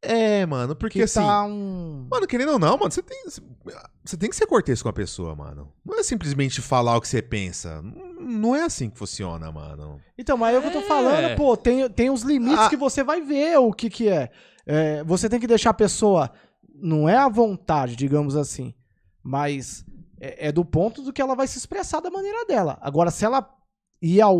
É, 0.00 0.46
mano, 0.46 0.76
porque 0.76 1.00
Que 1.00 1.04
assim. 1.04 1.20
tá 1.20 1.44
um... 1.44 2.06
Mano, 2.10 2.26
querendo 2.26 2.52
ou 2.52 2.58
não, 2.58 2.78
mano, 2.78 2.90
você 2.90 3.02
tem, 3.02 3.24
você 4.04 4.16
tem 4.16 4.30
que 4.30 4.36
ser 4.36 4.46
cortês 4.46 4.80
com 4.80 4.88
a 4.88 4.92
pessoa, 4.92 5.34
mano. 5.34 5.72
Não 5.84 5.98
é 5.98 6.02
simplesmente 6.04 6.60
falar 6.62 6.96
o 6.96 7.00
que 7.00 7.08
você 7.08 7.20
pensa. 7.20 7.82
Não 7.82 8.54
é 8.54 8.62
assim 8.62 8.88
que 8.90 8.96
funciona, 8.98 9.50
mano. 9.50 10.00
Então, 10.16 10.36
mas 10.36 10.54
é 10.54 10.58
o 10.58 10.62
que 10.62 10.68
eu 10.68 10.72
tô 10.72 10.78
É. 10.78 10.82
falando, 10.82 11.36
pô, 11.36 11.56
tem, 11.56 11.90
tem 11.90 12.10
os 12.10 12.22
limites 12.22 12.60
Ah. 12.66 12.68
que 12.68 12.76
você 12.76 13.02
vai 13.02 13.20
ver 13.20 13.58
o 13.58 13.72
que 13.72 13.90
que 13.90 14.08
é. 14.08 14.30
É, 14.64 15.02
Você 15.02 15.28
tem 15.28 15.40
que 15.40 15.46
deixar 15.48 15.70
a 15.70 15.74
pessoa, 15.74 16.30
não 16.72 17.08
é 17.08 17.16
à 17.16 17.28
vontade, 17.28 17.96
digamos 17.96 18.36
assim, 18.36 18.74
mas 19.22 19.84
é, 20.20 20.48
é 20.48 20.52
do 20.52 20.64
ponto 20.64 21.02
do 21.02 21.12
que 21.12 21.20
ela 21.22 21.34
vai 21.34 21.48
se 21.48 21.58
expressar 21.58 22.00
da 22.00 22.10
maneira 22.10 22.44
dela. 22.44 22.78
Agora, 22.80 23.10
se 23.10 23.24
ela 23.24 23.48
ir 24.00 24.20
ao, 24.20 24.38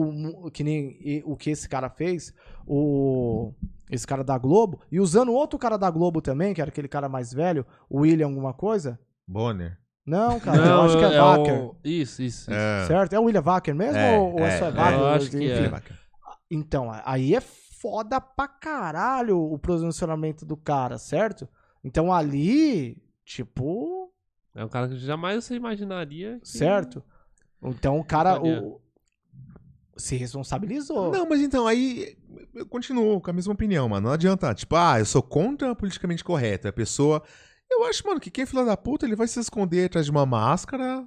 que 0.53 0.63
nem 0.63 0.97
e- 1.01 1.23
o 1.27 1.37
que 1.37 1.51
esse 1.51 1.69
cara 1.69 1.91
fez, 1.91 2.33
o 2.65 3.53
esse 3.91 4.07
cara 4.07 4.23
da 4.25 4.37
Globo, 4.39 4.81
e 4.91 5.01
usando 5.01 5.33
outro 5.33 5.59
cara 5.59 5.77
da 5.77 5.91
Globo 5.91 6.21
também, 6.21 6.53
que 6.55 6.61
era 6.61 6.69
aquele 6.71 6.89
cara 6.89 7.09
mais 7.09 7.33
velho, 7.33 7.65
o 7.89 8.01
William 8.01 8.27
alguma 8.27 8.53
coisa, 8.53 8.99
Bonner. 9.27 9.79
não, 10.07 10.39
cara, 10.41 10.65
eu 10.67 10.81
acho 10.83 10.99
que 10.99 11.05
é, 11.05 11.21
Wacker. 11.21 11.63
o- 11.65 11.77
Isso, 11.85 12.23
isso. 12.23 12.41
isso. 12.43 12.53
É. 12.53 12.87
Certo? 12.87 13.13
É 13.13 13.19
o 13.21 13.25
William 13.25 13.43
Wacker 13.43 13.75
mesmo 13.75 13.97
É, 13.99 14.19
ou, 14.19 14.33
ou 14.35 14.41
é, 14.41 14.55
é, 14.55 14.59
só 14.59 14.67
é. 14.67 14.71
Wacker? 14.73 14.99
Eu 15.01 15.07
acho 15.09 15.31
que 15.31 15.51
é. 15.51 15.71
Então, 16.51 16.91
aí 17.05 17.35
é 17.35 17.41
foda 17.41 18.21
pra 18.21 18.49
caralho 18.49 19.39
o 19.39 19.59
posicionamento 19.59 20.45
do 20.45 20.57
cara, 20.57 20.99
certo? 20.99 21.49
Então 21.85 22.13
ali, 22.13 23.01
tipo, 23.25 24.13
É 24.55 24.65
um 24.65 24.69
cara 24.69 24.89
que 24.89 24.97
jamais 24.99 25.45
você 25.45 25.55
imaginaria. 25.55 26.41
que- 26.41 26.49
certo? 26.49 27.03
Então 27.63 27.99
o 28.01 28.05
cara 28.05 28.41
o- 28.43 28.81
se 29.97 30.17
responsabilizou. 30.17 31.13
Não, 31.13 31.29
mas 31.29 31.41
então, 31.41 31.67
aí 31.67 32.17
eu 32.55 32.67
continuo 32.67 33.21
com 33.21 33.31
a 33.31 33.33
mesma 33.33 33.53
opinião, 33.53 33.89
mano. 33.89 34.07
Não 34.09 34.15
adianta, 34.15 34.55
tipo, 34.55 34.75
ah, 34.77 34.99
eu 34.99 35.05
sou 35.07 35.23
contra 35.23 35.75
politicamente 35.75 36.23
correto. 36.25 36.69
A 36.69 36.73
pessoa. 36.73 37.23
Eu 37.71 37.85
acho, 37.85 38.07
mano, 38.07 38.19
que 38.21 38.31
quem 38.31 38.43
é 38.43 38.47
filho 38.47 38.65
da 38.65 38.77
puta, 38.77 39.05
ele 39.07 39.15
vai 39.17 39.29
se 39.29 39.39
esconder 39.41 39.87
atrás 39.87 40.07
de 40.07 40.11
uma 40.13 40.25
máscara. 40.25 41.07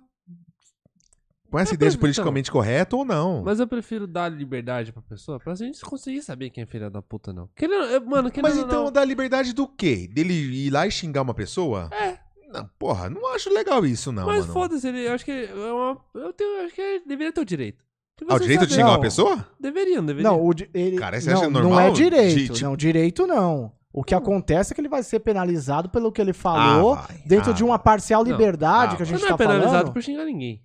Com 1.49 1.60
essa 1.60 1.72
Eu 1.72 1.76
ideia 1.76 1.91
de 1.91 1.98
prefiro- 1.98 2.15
politicamente 2.23 2.49
correto 2.52 2.98
ou 2.98 3.03
não. 3.03 3.43
Mas 3.43 3.60
eu 3.60 3.68
prefiro 3.68 4.07
dar 4.07 4.30
liberdade 4.30 4.93
pra 4.93 5.02
pessoa 5.02 5.38
pra 5.38 5.53
gente 5.53 5.81
conseguir 5.81 6.22
saber 6.22 6.49
quem 6.49 6.64
é 6.64 6.65
filha 6.65 6.89
da 6.89 7.02
puta, 7.02 7.34
não. 7.34 7.49
Querendo, 7.56 7.84
eu- 7.88 8.06
mano, 8.06 8.31
querendo 8.31 8.49
Mas 8.49 8.57
ou 8.57 8.65
então 8.65 8.84
não, 8.85 8.91
dá 8.91 9.03
liberdade 9.03 9.52
do 9.53 9.68
quê? 9.68 10.07
Dele 10.07 10.34
ir 10.34 10.69
lá 10.69 10.88
e 10.88 10.91
xingar 10.91 11.23
uma 11.23 11.34
pessoa? 11.34 11.89
É. 11.91 12.18
Não, 12.53 12.69
porra, 12.80 13.10
não 13.10 13.34
acho 13.34 13.49
legal 13.53 13.85
isso, 13.85 14.11
não, 14.14 14.26
Mas 14.27 14.45
foda-se, 14.45 14.88
ele- 14.88 15.07
eu 15.07 15.14
acho 15.14 15.26
que 15.26 15.31
é 15.31 15.53
uma, 15.53 15.98
eu 16.15 16.31
tenho, 16.34 16.60
eu 16.60 16.65
acho 16.65 16.76
que 16.76 16.81
ele 16.81 17.06
deveria 17.06 17.34
ter 17.34 17.41
o 17.41 17.45
direito. 17.45 17.84
Ah, 18.30 18.35
o 18.35 18.39
direito 18.39 18.65
de 18.68 18.73
xingar 18.73 18.85
Não. 18.85 18.91
uma 18.93 19.02
pessoa? 19.02 19.45
Deveriam, 19.60 20.06
deveriam. 20.06 20.34
Não, 20.38 20.45
o 20.45 20.53
di- 20.53 20.69
ele, 20.73 20.98
Cara, 20.98 21.19
você 21.19 21.30
não, 21.31 21.38
acha 21.41 21.49
não 21.49 21.61
normal 21.61 21.80
é 21.80 21.91
direito. 21.91 22.53
de, 22.53 22.64
Não, 22.64 22.76
direito 22.77 23.26
não. 23.27 23.72
O 23.93 24.03
que 24.03 24.15
acontece 24.15 24.72
é 24.72 24.76
que 24.76 24.80
ele 24.81 24.88
vai 24.88 25.03
ser 25.03 25.19
penalizado 25.19 25.89
pelo 25.89 26.11
que 26.11 26.22
ele 26.22 26.31
falou 26.34 26.93
Ah, 26.93 27.02
vai. 27.02 27.18
dentro 27.26 27.52
Ah, 27.52 27.53
de 27.53 27.64
uma 27.64 27.77
parcial 27.80 28.23
Não. 28.23 28.31
liberdade 28.31 28.93
Ah, 28.93 28.98
que 28.98 29.03
a 29.03 29.06
Você 29.06 29.11
gente 29.14 29.22
não 29.22 29.27
é 29.27 29.31
tá 29.31 29.38
penalizado 29.38 29.73
falando. 29.77 29.91
por 29.93 30.02
xingar 30.02 30.23
ninguém. 30.26 30.64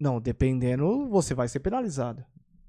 Não, 0.00 0.20
dependendo, 0.20 1.08
você 1.08 1.34
vai 1.34 1.48
ser 1.48 1.58
penalizado. 1.60 2.24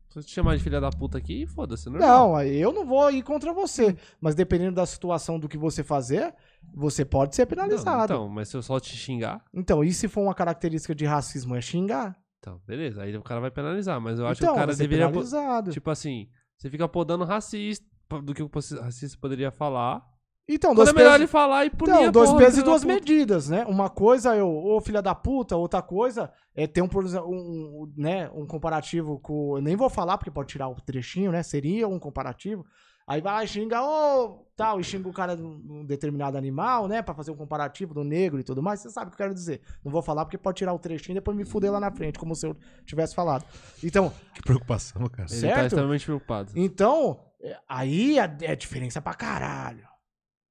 Se 0.09 0.17
eu 0.17 0.23
te 0.23 0.31
chamar 0.31 0.57
de 0.57 0.63
filha 0.63 0.81
da 0.81 0.89
puta 0.89 1.19
aqui, 1.19 1.45
foda-se, 1.45 1.87
normal. 1.87 2.09
Não, 2.29 2.35
aí 2.35 2.59
eu 2.59 2.71
não 2.73 2.83
vou 2.83 3.11
ir 3.11 3.21
contra 3.21 3.53
você. 3.53 3.95
Mas 4.19 4.33
dependendo 4.33 4.73
da 4.75 4.85
situação 4.87 5.39
do 5.39 5.47
que 5.47 5.55
você 5.55 5.83
fazer, 5.83 6.33
você 6.73 7.05
pode 7.05 7.35
ser 7.35 7.43
Não, 7.43 7.49
penalizado. 7.49 8.13
então, 8.13 8.27
mas 8.27 8.49
se 8.49 8.57
eu 8.57 8.63
só 8.63 8.79
te 8.79 8.95
xingar, 8.97 9.43
Então, 9.53 9.83
e 9.83 9.93
se 9.93 10.07
for 10.07 10.21
uma 10.21 10.33
característica 10.33 10.95
de 10.95 11.05
racismo, 11.05 11.55
é 11.55 11.61
xingar? 11.61 12.17
Então, 12.39 12.61
beleza. 12.65 13.03
Aí 13.03 13.15
o 13.15 13.21
cara 13.21 13.41
vai 13.41 13.51
penalizar. 13.51 13.99
Mas 13.99 14.17
eu 14.17 14.25
acho 14.25 14.41
então, 14.41 14.53
que 14.53 14.53
o 14.53 14.55
cara 14.55 14.67
vai 14.67 14.75
ser 14.75 14.83
deveria. 14.83 15.07
penalizado. 15.07 15.71
Tipo 15.71 15.89
assim, 15.89 16.29
você 16.57 16.69
fica 16.69 16.87
podando 16.87 17.25
racista 17.25 17.85
do 18.23 18.33
que 18.33 18.41
o 18.41 18.49
racista 18.81 19.17
poderia 19.19 19.51
falar. 19.51 20.03
então, 20.47 20.73
dois 20.73 20.89
é 20.89 20.93
melhor 20.93 21.09
pesos, 21.09 21.21
ele 21.21 21.27
falar 21.27 21.65
e 21.65 21.69
punir 21.69 21.91
então, 21.91 22.11
dois 22.11 22.33
pesos 22.33 22.59
e 22.59 22.63
duas 22.63 22.83
medidas, 22.83 23.49
né? 23.49 23.65
Uma 23.65 23.89
coisa 23.89 24.35
é 24.35 24.41
o 24.41 24.75
ô 24.75 24.81
filha 24.81 25.01
da 25.01 25.13
puta, 25.13 25.55
outra 25.55 25.81
coisa 25.81 26.31
é 26.55 26.65
ter 26.65 26.81
um, 26.81 26.89
um, 26.91 27.27
um, 27.27 27.93
né, 27.95 28.29
um 28.33 28.47
comparativo 28.47 29.19
com. 29.19 29.57
Eu 29.57 29.61
nem 29.61 29.75
vou 29.75 29.89
falar 29.89 30.17
porque 30.17 30.31
pode 30.31 30.49
tirar 30.49 30.69
o 30.69 30.75
trechinho, 30.75 31.31
né? 31.31 31.43
Seria 31.43 31.87
um 31.87 31.99
comparativo. 31.99 32.65
Aí 33.09 33.21
vai 33.21 33.33
lá 33.33 33.43
e 33.43 33.47
xinga, 33.47 33.81
ô, 33.81 34.45
tal, 34.55 34.79
e 34.79 34.83
xinga 34.83 35.09
o 35.09 35.11
cara 35.13 35.35
de 35.35 35.41
um 35.41 35.83
determinado 35.83 36.37
animal, 36.37 36.87
né? 36.87 37.01
Pra 37.01 37.15
fazer 37.15 37.31
um 37.31 37.35
comparativo 37.35 37.91
do 37.91 38.03
negro 38.03 38.39
e 38.39 38.43
tudo 38.43 38.61
mais. 38.61 38.81
Você 38.81 38.89
sabe 38.91 39.07
o 39.07 39.09
que 39.09 39.15
eu 39.15 39.25
quero 39.25 39.33
dizer. 39.33 39.61
Não 39.83 39.91
vou 39.91 40.03
falar 40.03 40.25
porque 40.25 40.37
pode 40.37 40.57
tirar 40.59 40.73
o 40.73 40.77
trechinho 40.79 41.13
e 41.13 41.19
depois 41.19 41.35
me 41.35 41.43
fuder 41.43 41.71
lá 41.71 41.79
na 41.79 41.91
frente, 41.91 42.19
como 42.19 42.35
se 42.35 42.45
eu 42.45 42.55
tivesse 42.85 43.15
falado. 43.15 43.43
Então, 43.83 44.13
Que 44.35 44.43
preocupação, 44.43 45.01
cara. 45.09 45.27
Ele 45.31 45.41
tá 45.41 45.47
certo? 45.55 45.65
extremamente 45.65 46.05
preocupado. 46.05 46.51
então, 46.55 47.19
é, 47.41 47.57
aí 47.67 48.19
é, 48.19 48.55
diferença 48.55 49.01
pra 49.01 49.15
caralho. 49.15 49.89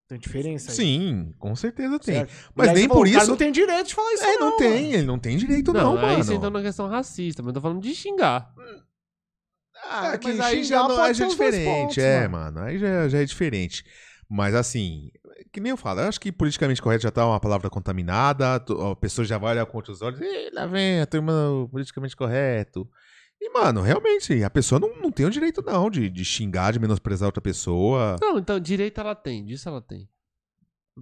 Tem 0.09 0.19
diferença 0.19 0.71
aí. 0.73 0.77
Sim, 0.77 1.35
com 1.39 1.55
certeza 1.55 1.99
tem. 2.01 2.15
certo? 2.17 2.33
Mas 2.57 2.69
aí 2.71 2.75
nem 2.75 2.89
falou, 2.89 3.03
por 3.05 3.09
o 3.09 3.13
cara 3.13 3.23
isso- 3.23 3.31
não 3.31 3.37
tem 3.39 3.53
direito 3.53 3.87
de 3.89 3.95
falar 3.95 4.15
isso, 4.15 4.25
É, 4.25 4.37
não, 4.39 4.51
não 4.51 4.57
tem, 4.57 4.93
ele 4.95 5.07
não 5.07 5.19
tem 5.19 5.37
direito 5.37 5.71
não, 5.73 5.95
Não, 5.95 5.99
aí 5.99 6.13
mano. 6.13 6.25
você 6.25 6.35
entrou 6.35 6.51
na 6.51 6.63
questão 6.63 6.89
racista, 6.89 7.43
mas 7.43 7.49
eu 7.51 7.55
tô 7.55 7.61
falando 7.61 7.83
de 7.83 7.95
xingar. 7.95 8.53
Ah, 9.85 10.13
É 10.15 10.19
que 10.19 10.29
mas 10.29 10.41
aí 10.41 10.65
xingar 10.65 10.83
já, 10.83 10.89
não, 10.89 11.05
é 11.05 11.13
diferente, 11.13 11.65
pontos, 11.65 11.99
é, 11.99 12.29
mano. 12.29 12.57
mano. 12.57 12.67
Aí 12.67 12.79
já, 12.79 13.09
já 13.09 13.19
é 13.21 13.25
diferente. 13.25 13.85
Mas 14.29 14.55
assim, 14.55 15.11
que 15.53 15.61
nem 15.61 15.71
eu 15.71 15.77
falo, 15.77 16.01
eu 16.01 16.09
acho 16.09 16.21
que 16.21 16.31
politicamente 16.31 16.83
correto 16.83 17.03
já 17.05 17.11
tá 17.11 17.27
uma 17.27 17.41
palavra 17.41 17.71
contaminada, 17.71 18.57
a 18.57 18.97
pessoa 18.97 19.25
já 19.25 19.39
vai 19.39 19.53
olhar 19.53 19.67
com 19.67 19.77
outros 19.79 20.03
olhos, 20.03 20.21
e 20.21 20.51
lá 20.53 20.67
vem 20.67 21.01
a 21.01 21.07
turma 21.07 21.33
politicamente 21.71 22.15
correto. 22.15 22.89
E, 23.41 23.51
mano, 23.51 23.81
realmente, 23.81 24.43
a 24.43 24.51
pessoa 24.51 24.81
não, 24.81 24.97
não 24.97 25.13
tem 25.13 25.25
o 25.25 25.31
direito, 25.31 25.63
não, 25.63 25.89
de, 25.89 26.11
de 26.11 26.25
xingar, 26.25 26.73
de 26.73 26.79
menosprezar 26.81 27.27
outra 27.27 27.41
pessoa. 27.41 28.17
Não, 28.21 28.39
então, 28.39 28.59
direito 28.59 29.01
ela 29.01 29.15
tem, 29.15 29.45
disso 29.45 29.69
ela 29.69 29.81
tem. 29.81 30.09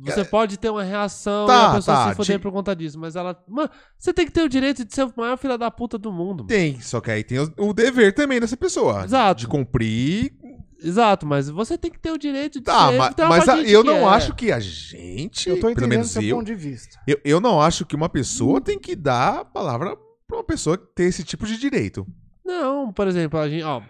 Você 0.05 0.25
pode 0.25 0.59
ter 0.59 0.71
uma 0.71 0.83
reação 0.83 1.47
Tá, 1.47 1.55
e 1.55 1.65
a 1.67 1.75
pessoa 1.75 1.97
tá, 1.97 2.09
se 2.11 2.17
foder 2.17 2.41
por 2.41 2.53
conta 2.53 2.75
disso, 2.75 2.99
mas 2.99 3.17
ela. 3.17 3.43
Mano, 3.49 3.71
você 3.99 4.13
tem 4.13 4.27
que 4.27 4.33
ter 4.33 4.43
o 4.43 4.49
direito 4.49 4.85
de 4.85 4.95
ser 4.95 5.05
o 5.05 5.13
maior 5.17 5.37
filho 5.37 5.57
da 5.57 5.71
puta 5.71 5.97
do 5.99 6.13
mundo. 6.13 6.39
mano. 6.45 6.47
Tem, 6.49 6.81
só 6.81 7.01
que 7.01 7.11
aí 7.11 7.23
tem 7.25 7.39
o, 7.39 7.53
o 7.59 7.73
dever 7.73 8.15
também 8.15 8.39
dessa 8.41 8.57
pessoa. 8.57 9.05
Exato. 9.05 9.41
De 9.41 9.47
cumprir 9.47 10.33
Exato, 10.79 11.25
mas 11.27 11.49
você 11.49 11.79
tem 11.79 11.91
que 11.91 11.99
ter 11.99 12.11
o 12.13 12.19
direito 12.19 12.59
de 12.59 12.65
Tá, 12.67 12.91
ser. 12.91 12.99
mas, 12.99 13.15
mas 13.17 13.49
a- 13.49 13.63
eu 13.63 13.83
não 13.83 13.97
é. 14.11 14.15
acho 14.15 14.35
que 14.35 14.53
a 14.53 14.61
gente, 14.61 15.49
Eu 15.49 15.55
tô 15.57 15.61
pelo 15.63 15.73
entendendo 15.73 15.91
menos 15.91 16.11
seu 16.11 16.21
eu, 16.23 16.37
ponto 16.37 16.47
de 16.47 16.55
vista. 16.55 17.01
eu, 17.09 17.19
eu 17.25 17.41
não 17.41 17.61
acho 17.63 17.87
que 17.87 17.97
uma 17.97 18.11
pessoa 18.11 18.61
tem 18.61 18.79
que 18.79 18.95
dar 18.95 19.39
a 19.41 19.45
palavra 19.45 19.97
pra 20.29 20.37
uma 20.37 20.45
pessoa 20.45 20.77
ter 20.77 21.05
esse 21.05 21.25
tipo 21.25 21.47
de 21.47 21.57
direito. 21.59 22.07
Não, 22.45 22.93
por 22.93 23.07
exemplo, 23.09 23.41
a 23.41 23.49
gente, 23.49 23.63
ó, 23.65 23.81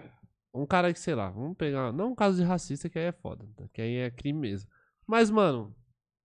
um 0.55 0.65
cara 0.65 0.93
que, 0.93 1.01
sei 1.01 1.15
lá, 1.17 1.29
vamos 1.29 1.57
pegar, 1.57 1.93
não 1.93 2.13
um 2.13 2.15
caso 2.15 2.37
de 2.37 2.45
racista 2.45 2.89
que 2.89 2.99
aí 2.99 3.07
é 3.07 3.13
foda, 3.13 3.45
tá? 3.57 3.65
que 3.75 3.83
aí 3.83 3.97
é 3.97 4.11
crime 4.11 4.39
mesmo. 4.39 4.71
Mas, 5.07 5.29
mano, 5.29 5.75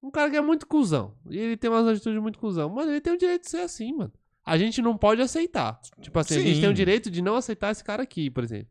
um 0.01 0.09
cara 0.09 0.29
que 0.29 0.37
é 0.37 0.41
muito 0.41 0.67
cuzão, 0.67 1.13
e 1.29 1.37
ele 1.37 1.57
tem 1.57 1.69
umas 1.69 1.87
atitudes 1.87 2.21
muito 2.21 2.39
cuzão, 2.39 2.69
mano, 2.69 2.91
ele 2.91 3.01
tem 3.01 3.13
o 3.13 3.17
direito 3.17 3.43
de 3.43 3.49
ser 3.49 3.61
assim, 3.61 3.93
mano. 3.93 4.11
A 4.43 4.57
gente 4.57 4.81
não 4.81 4.97
pode 4.97 5.21
aceitar. 5.21 5.79
Tipo 5.99 6.17
assim, 6.17 6.35
a 6.35 6.39
gente 6.39 6.55
Sim. 6.55 6.61
tem 6.61 6.69
o 6.69 6.73
direito 6.73 7.11
de 7.11 7.21
não 7.21 7.35
aceitar 7.35 7.71
esse 7.71 7.83
cara 7.83 8.01
aqui, 8.01 8.29
por 8.29 8.43
exemplo. 8.43 8.67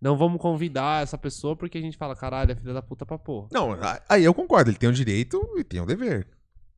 Não 0.00 0.16
vamos 0.16 0.40
convidar 0.40 1.00
essa 1.00 1.16
pessoa 1.16 1.54
porque 1.54 1.78
a 1.78 1.80
gente 1.80 1.96
fala, 1.96 2.16
caralho, 2.16 2.50
é 2.50 2.56
filha 2.56 2.74
da 2.74 2.82
puta 2.82 3.06
pra 3.06 3.16
porra. 3.16 3.46
Não, 3.52 3.68
aí 4.08 4.24
eu 4.24 4.34
concordo, 4.34 4.68
ele 4.68 4.76
tem 4.76 4.88
o 4.88 4.92
direito 4.92 5.40
e 5.56 5.62
tem 5.62 5.80
o 5.80 5.86
dever. 5.86 6.26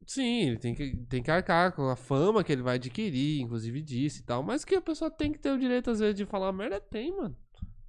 Sim, 0.06 0.48
ele 0.48 0.58
tem 0.58 0.74
que, 0.74 0.94
tem 1.08 1.22
que 1.22 1.30
arcar 1.30 1.72
com 1.72 1.88
a 1.88 1.96
fama 1.96 2.44
que 2.44 2.52
ele 2.52 2.60
vai 2.60 2.74
adquirir, 2.74 3.40
inclusive 3.40 3.80
disso 3.80 4.20
e 4.20 4.24
tal. 4.24 4.42
Mas 4.42 4.62
que 4.62 4.74
a 4.74 4.80
pessoa 4.82 5.10
tem 5.10 5.32
que 5.32 5.38
ter 5.38 5.50
o 5.50 5.58
direito, 5.58 5.90
às 5.90 6.00
vezes, 6.00 6.14
de 6.14 6.26
falar 6.26 6.52
merda, 6.52 6.78
tem, 6.78 7.16
mano. 7.16 7.34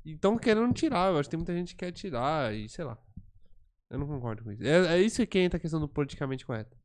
Então 0.06 0.38
querendo 0.38 0.72
tirar, 0.72 1.12
eu 1.12 1.20
acho 1.20 1.28
que 1.28 1.32
tem 1.32 1.40
muita 1.40 1.54
gente 1.54 1.76
que 1.76 1.84
quer 1.84 1.92
tirar 1.92 2.56
e 2.56 2.70
sei 2.70 2.86
lá. 2.86 2.98
Eu 3.90 4.00
não 4.00 4.08
concordo 4.08 4.44
com 4.44 4.52
isso. 4.52 4.64
É, 4.64 4.96
é 4.96 5.02
isso 5.02 5.26
que 5.28 5.40
entra 5.40 5.58
a 5.58 5.60
questão 5.60 5.80
do 5.80 5.88
politicamente 5.88 6.46
correto. 6.46 6.76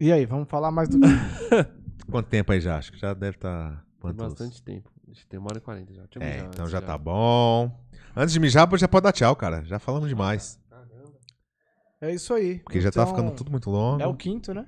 E 0.00 0.12
aí, 0.12 0.26
vamos 0.26 0.48
falar 0.48 0.70
mais 0.70 0.88
do. 0.88 0.98
Quanto 2.10 2.28
tempo 2.28 2.52
aí 2.52 2.60
já? 2.60 2.76
Acho 2.76 2.92
que 2.92 2.98
já 2.98 3.14
deve 3.14 3.36
estar. 3.36 3.84
Tem 4.02 4.12
bastante 4.12 4.62
tempo. 4.62 4.90
Tem 5.28 5.38
uma 5.38 5.48
hora 5.48 5.58
e 5.58 5.60
quarenta 5.60 5.94
já. 5.94 6.02
Deixa 6.02 6.18
eu 6.18 6.22
É, 6.22 6.32
mijar 6.34 6.46
então 6.48 6.64
antes 6.64 6.72
já 6.72 6.82
tá 6.82 6.98
bom. 6.98 7.84
Antes 8.14 8.32
de 8.32 8.40
mijar, 8.40 8.68
já 8.76 8.88
pode 8.88 9.04
dar 9.04 9.12
tchau, 9.12 9.34
cara. 9.34 9.64
Já 9.64 9.78
falamos 9.78 10.08
demais. 10.08 10.60
Caramba. 10.68 11.14
É 12.00 12.12
isso 12.12 12.34
aí. 12.34 12.58
Porque 12.60 12.80
já 12.80 12.90
tá 12.90 13.02
Então, 13.02 13.14
ficando 13.14 13.34
tudo 13.34 13.50
muito 13.50 13.70
longo. 13.70 14.02
É 14.02 14.06
o 14.06 14.14
quinto, 14.14 14.52
né? 14.52 14.66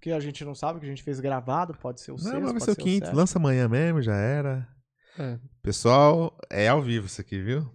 Que 0.00 0.12
a 0.12 0.20
gente 0.20 0.44
não 0.44 0.54
sabe, 0.54 0.78
que 0.78 0.86
a 0.86 0.88
gente 0.88 1.02
fez 1.02 1.20
gravado, 1.20 1.74
pode 1.74 2.00
ser 2.00 2.12
o 2.12 2.18
sexto. 2.18 2.34
Não, 2.34 2.40
mas 2.42 2.52
vai 2.52 2.60
ser 2.60 2.70
o 2.70 2.76
quinto. 2.76 3.06
sétimo. 3.06 3.16
Lança 3.18 3.38
amanhã 3.38 3.68
mesmo, 3.68 4.00
já 4.00 4.14
era. 4.14 4.68
É. 5.18 5.38
Pessoal, 5.62 6.38
é 6.48 6.68
ao 6.68 6.80
vivo 6.80 7.06
isso 7.06 7.20
aqui, 7.20 7.42
viu? 7.42 7.68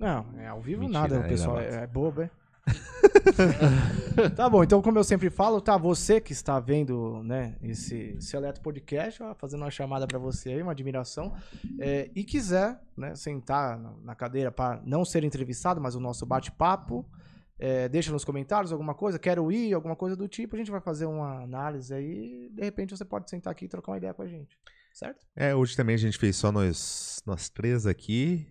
Não, 0.00 0.26
é 0.38 0.48
ao 0.48 0.60
vivo 0.62 0.80
Mentira, 0.80 1.00
nada, 1.00 1.28
pessoal 1.28 1.60
é, 1.60 1.82
é 1.82 1.86
bobo, 1.86 2.22
é? 2.22 2.30
tá 4.36 4.48
bom, 4.48 4.62
então 4.64 4.80
como 4.80 4.98
eu 4.98 5.04
sempre 5.04 5.28
falo, 5.30 5.60
tá, 5.60 5.76
você 5.76 6.20
que 6.20 6.32
está 6.32 6.58
vendo, 6.60 7.22
né, 7.22 7.56
esse 7.62 8.20
Seleto 8.20 8.60
Podcast, 8.60 9.22
ó, 9.22 9.34
fazendo 9.34 9.62
uma 9.62 9.70
chamada 9.70 10.06
pra 10.06 10.18
você 10.18 10.50
aí, 10.50 10.62
uma 10.62 10.72
admiração, 10.72 11.34
é, 11.78 12.10
e 12.14 12.24
quiser, 12.24 12.80
né, 12.96 13.14
sentar 13.14 13.78
na- 13.78 13.94
na 14.02 14.14
cadeira 14.14 14.50
para 14.50 14.80
não 14.84 15.04
ser 15.04 15.22
entrevistado, 15.24 15.80
mas 15.80 15.94
o 15.94 16.00
nosso 16.00 16.24
bate-papo, 16.24 17.04
é, 17.58 17.88
deixa 17.88 18.10
nos 18.12 18.24
comentários 18.24 18.72
alguma 18.72 18.94
coisa, 18.94 19.18
quero 19.18 19.50
ir, 19.52 19.74
alguma 19.74 19.96
coisa 19.96 20.16
do 20.16 20.26
tipo, 20.28 20.54
a 20.54 20.58
gente 20.58 20.70
vai 20.70 20.80
fazer 20.80 21.06
uma 21.06 21.42
análise 21.42 21.92
aí, 21.92 22.48
de 22.52 22.62
repente 22.62 22.96
você 22.96 23.04
pode 23.04 23.28
sentar 23.28 23.50
aqui 23.50 23.66
e 23.66 23.68
trocar 23.68 23.92
uma 23.92 23.98
ideia 23.98 24.14
com 24.14 24.22
a 24.22 24.26
gente, 24.26 24.56
certo? 24.94 25.26
É, 25.36 25.54
hoje 25.54 25.76
também 25.76 25.94
a 25.94 25.98
gente 25.98 26.16
fez 26.18 26.36
só 26.36 26.50
nós, 26.50 27.20
nós 27.26 27.48
três 27.50 27.86
aqui. 27.86 28.46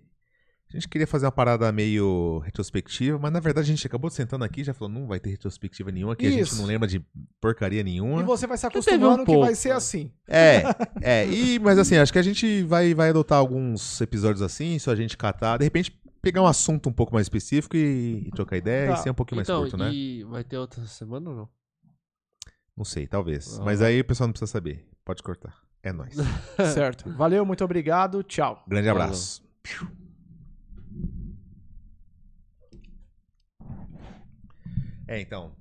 A 0.71 0.77
gente 0.77 0.87
queria 0.87 1.07
fazer 1.07 1.25
uma 1.25 1.31
parada 1.31 1.71
meio 1.71 2.39
retrospectiva, 2.45 3.17
mas 3.17 3.31
na 3.31 3.39
verdade 3.39 3.65
a 3.65 3.73
gente 3.73 3.85
acabou 3.87 4.07
sentando 4.11 4.43
aqui 4.43 4.61
e 4.61 4.63
já 4.63 4.73
falou, 4.73 4.93
não 4.93 5.07
vai 5.07 5.19
ter 5.19 5.31
retrospectiva 5.31 5.91
nenhuma, 5.91 6.15
que 6.15 6.27
a 6.27 6.29
gente 6.29 6.43
Isso. 6.43 6.57
não 6.61 6.65
lembra 6.65 6.87
de 6.87 7.03
porcaria 7.41 7.81
nenhuma. 7.81 8.21
E 8.21 8.23
você 8.23 8.45
vai 8.45 8.55
se 8.55 8.69
teve 8.69 9.03
um 9.03 9.09
acostumando 9.09 9.25
que 9.25 9.37
vai 9.37 9.55
ser 9.55 9.69
né? 9.69 9.75
assim. 9.75 10.11
É, 10.27 10.61
é. 11.01 11.27
E, 11.27 11.57
mas 11.57 11.79
assim, 11.79 11.97
acho 11.97 12.13
que 12.13 12.19
a 12.19 12.23
gente 12.23 12.61
vai, 12.63 12.93
vai 12.93 13.09
adotar 13.09 13.39
alguns 13.39 13.99
episódios 13.99 14.43
assim, 14.43 14.77
só 14.77 14.91
a 14.91 14.95
gente 14.95 15.17
catar. 15.17 15.57
De 15.57 15.63
repente, 15.63 15.91
pegar 16.21 16.43
um 16.43 16.47
assunto 16.47 16.87
um 16.87 16.93
pouco 16.93 17.15
mais 17.15 17.25
específico 17.25 17.75
e, 17.75 18.27
e 18.27 18.31
trocar 18.31 18.57
ideia 18.57 18.89
Tá. 18.89 18.93
e 18.93 18.97
ser 18.97 19.09
um 19.09 19.15
pouquinho 19.15 19.37
mais 19.37 19.49
Então, 19.49 19.61
curto, 19.61 19.75
né? 19.75 19.91
e 19.91 20.23
vai 20.25 20.43
ter 20.43 20.57
outra 20.57 20.85
semana 20.85 21.31
ou 21.31 21.35
não? 21.35 21.49
Não 22.77 22.85
sei, 22.85 23.07
talvez. 23.07 23.59
Ah. 23.59 23.63
Mas 23.65 23.81
aí 23.81 23.99
o 24.01 24.05
pessoal 24.05 24.27
não 24.27 24.33
precisa 24.33 24.51
saber. 24.51 24.87
Pode 25.03 25.23
cortar. 25.23 25.55
É 25.81 25.91
nóis. 25.91 26.15
certo. 26.75 27.09
Valeu, 27.13 27.43
muito 27.43 27.63
obrigado, 27.63 28.21
tchau. 28.21 28.63
Grande 28.67 28.87
abraço. 28.87 29.41
É, 35.09 35.19
então. 35.19 35.58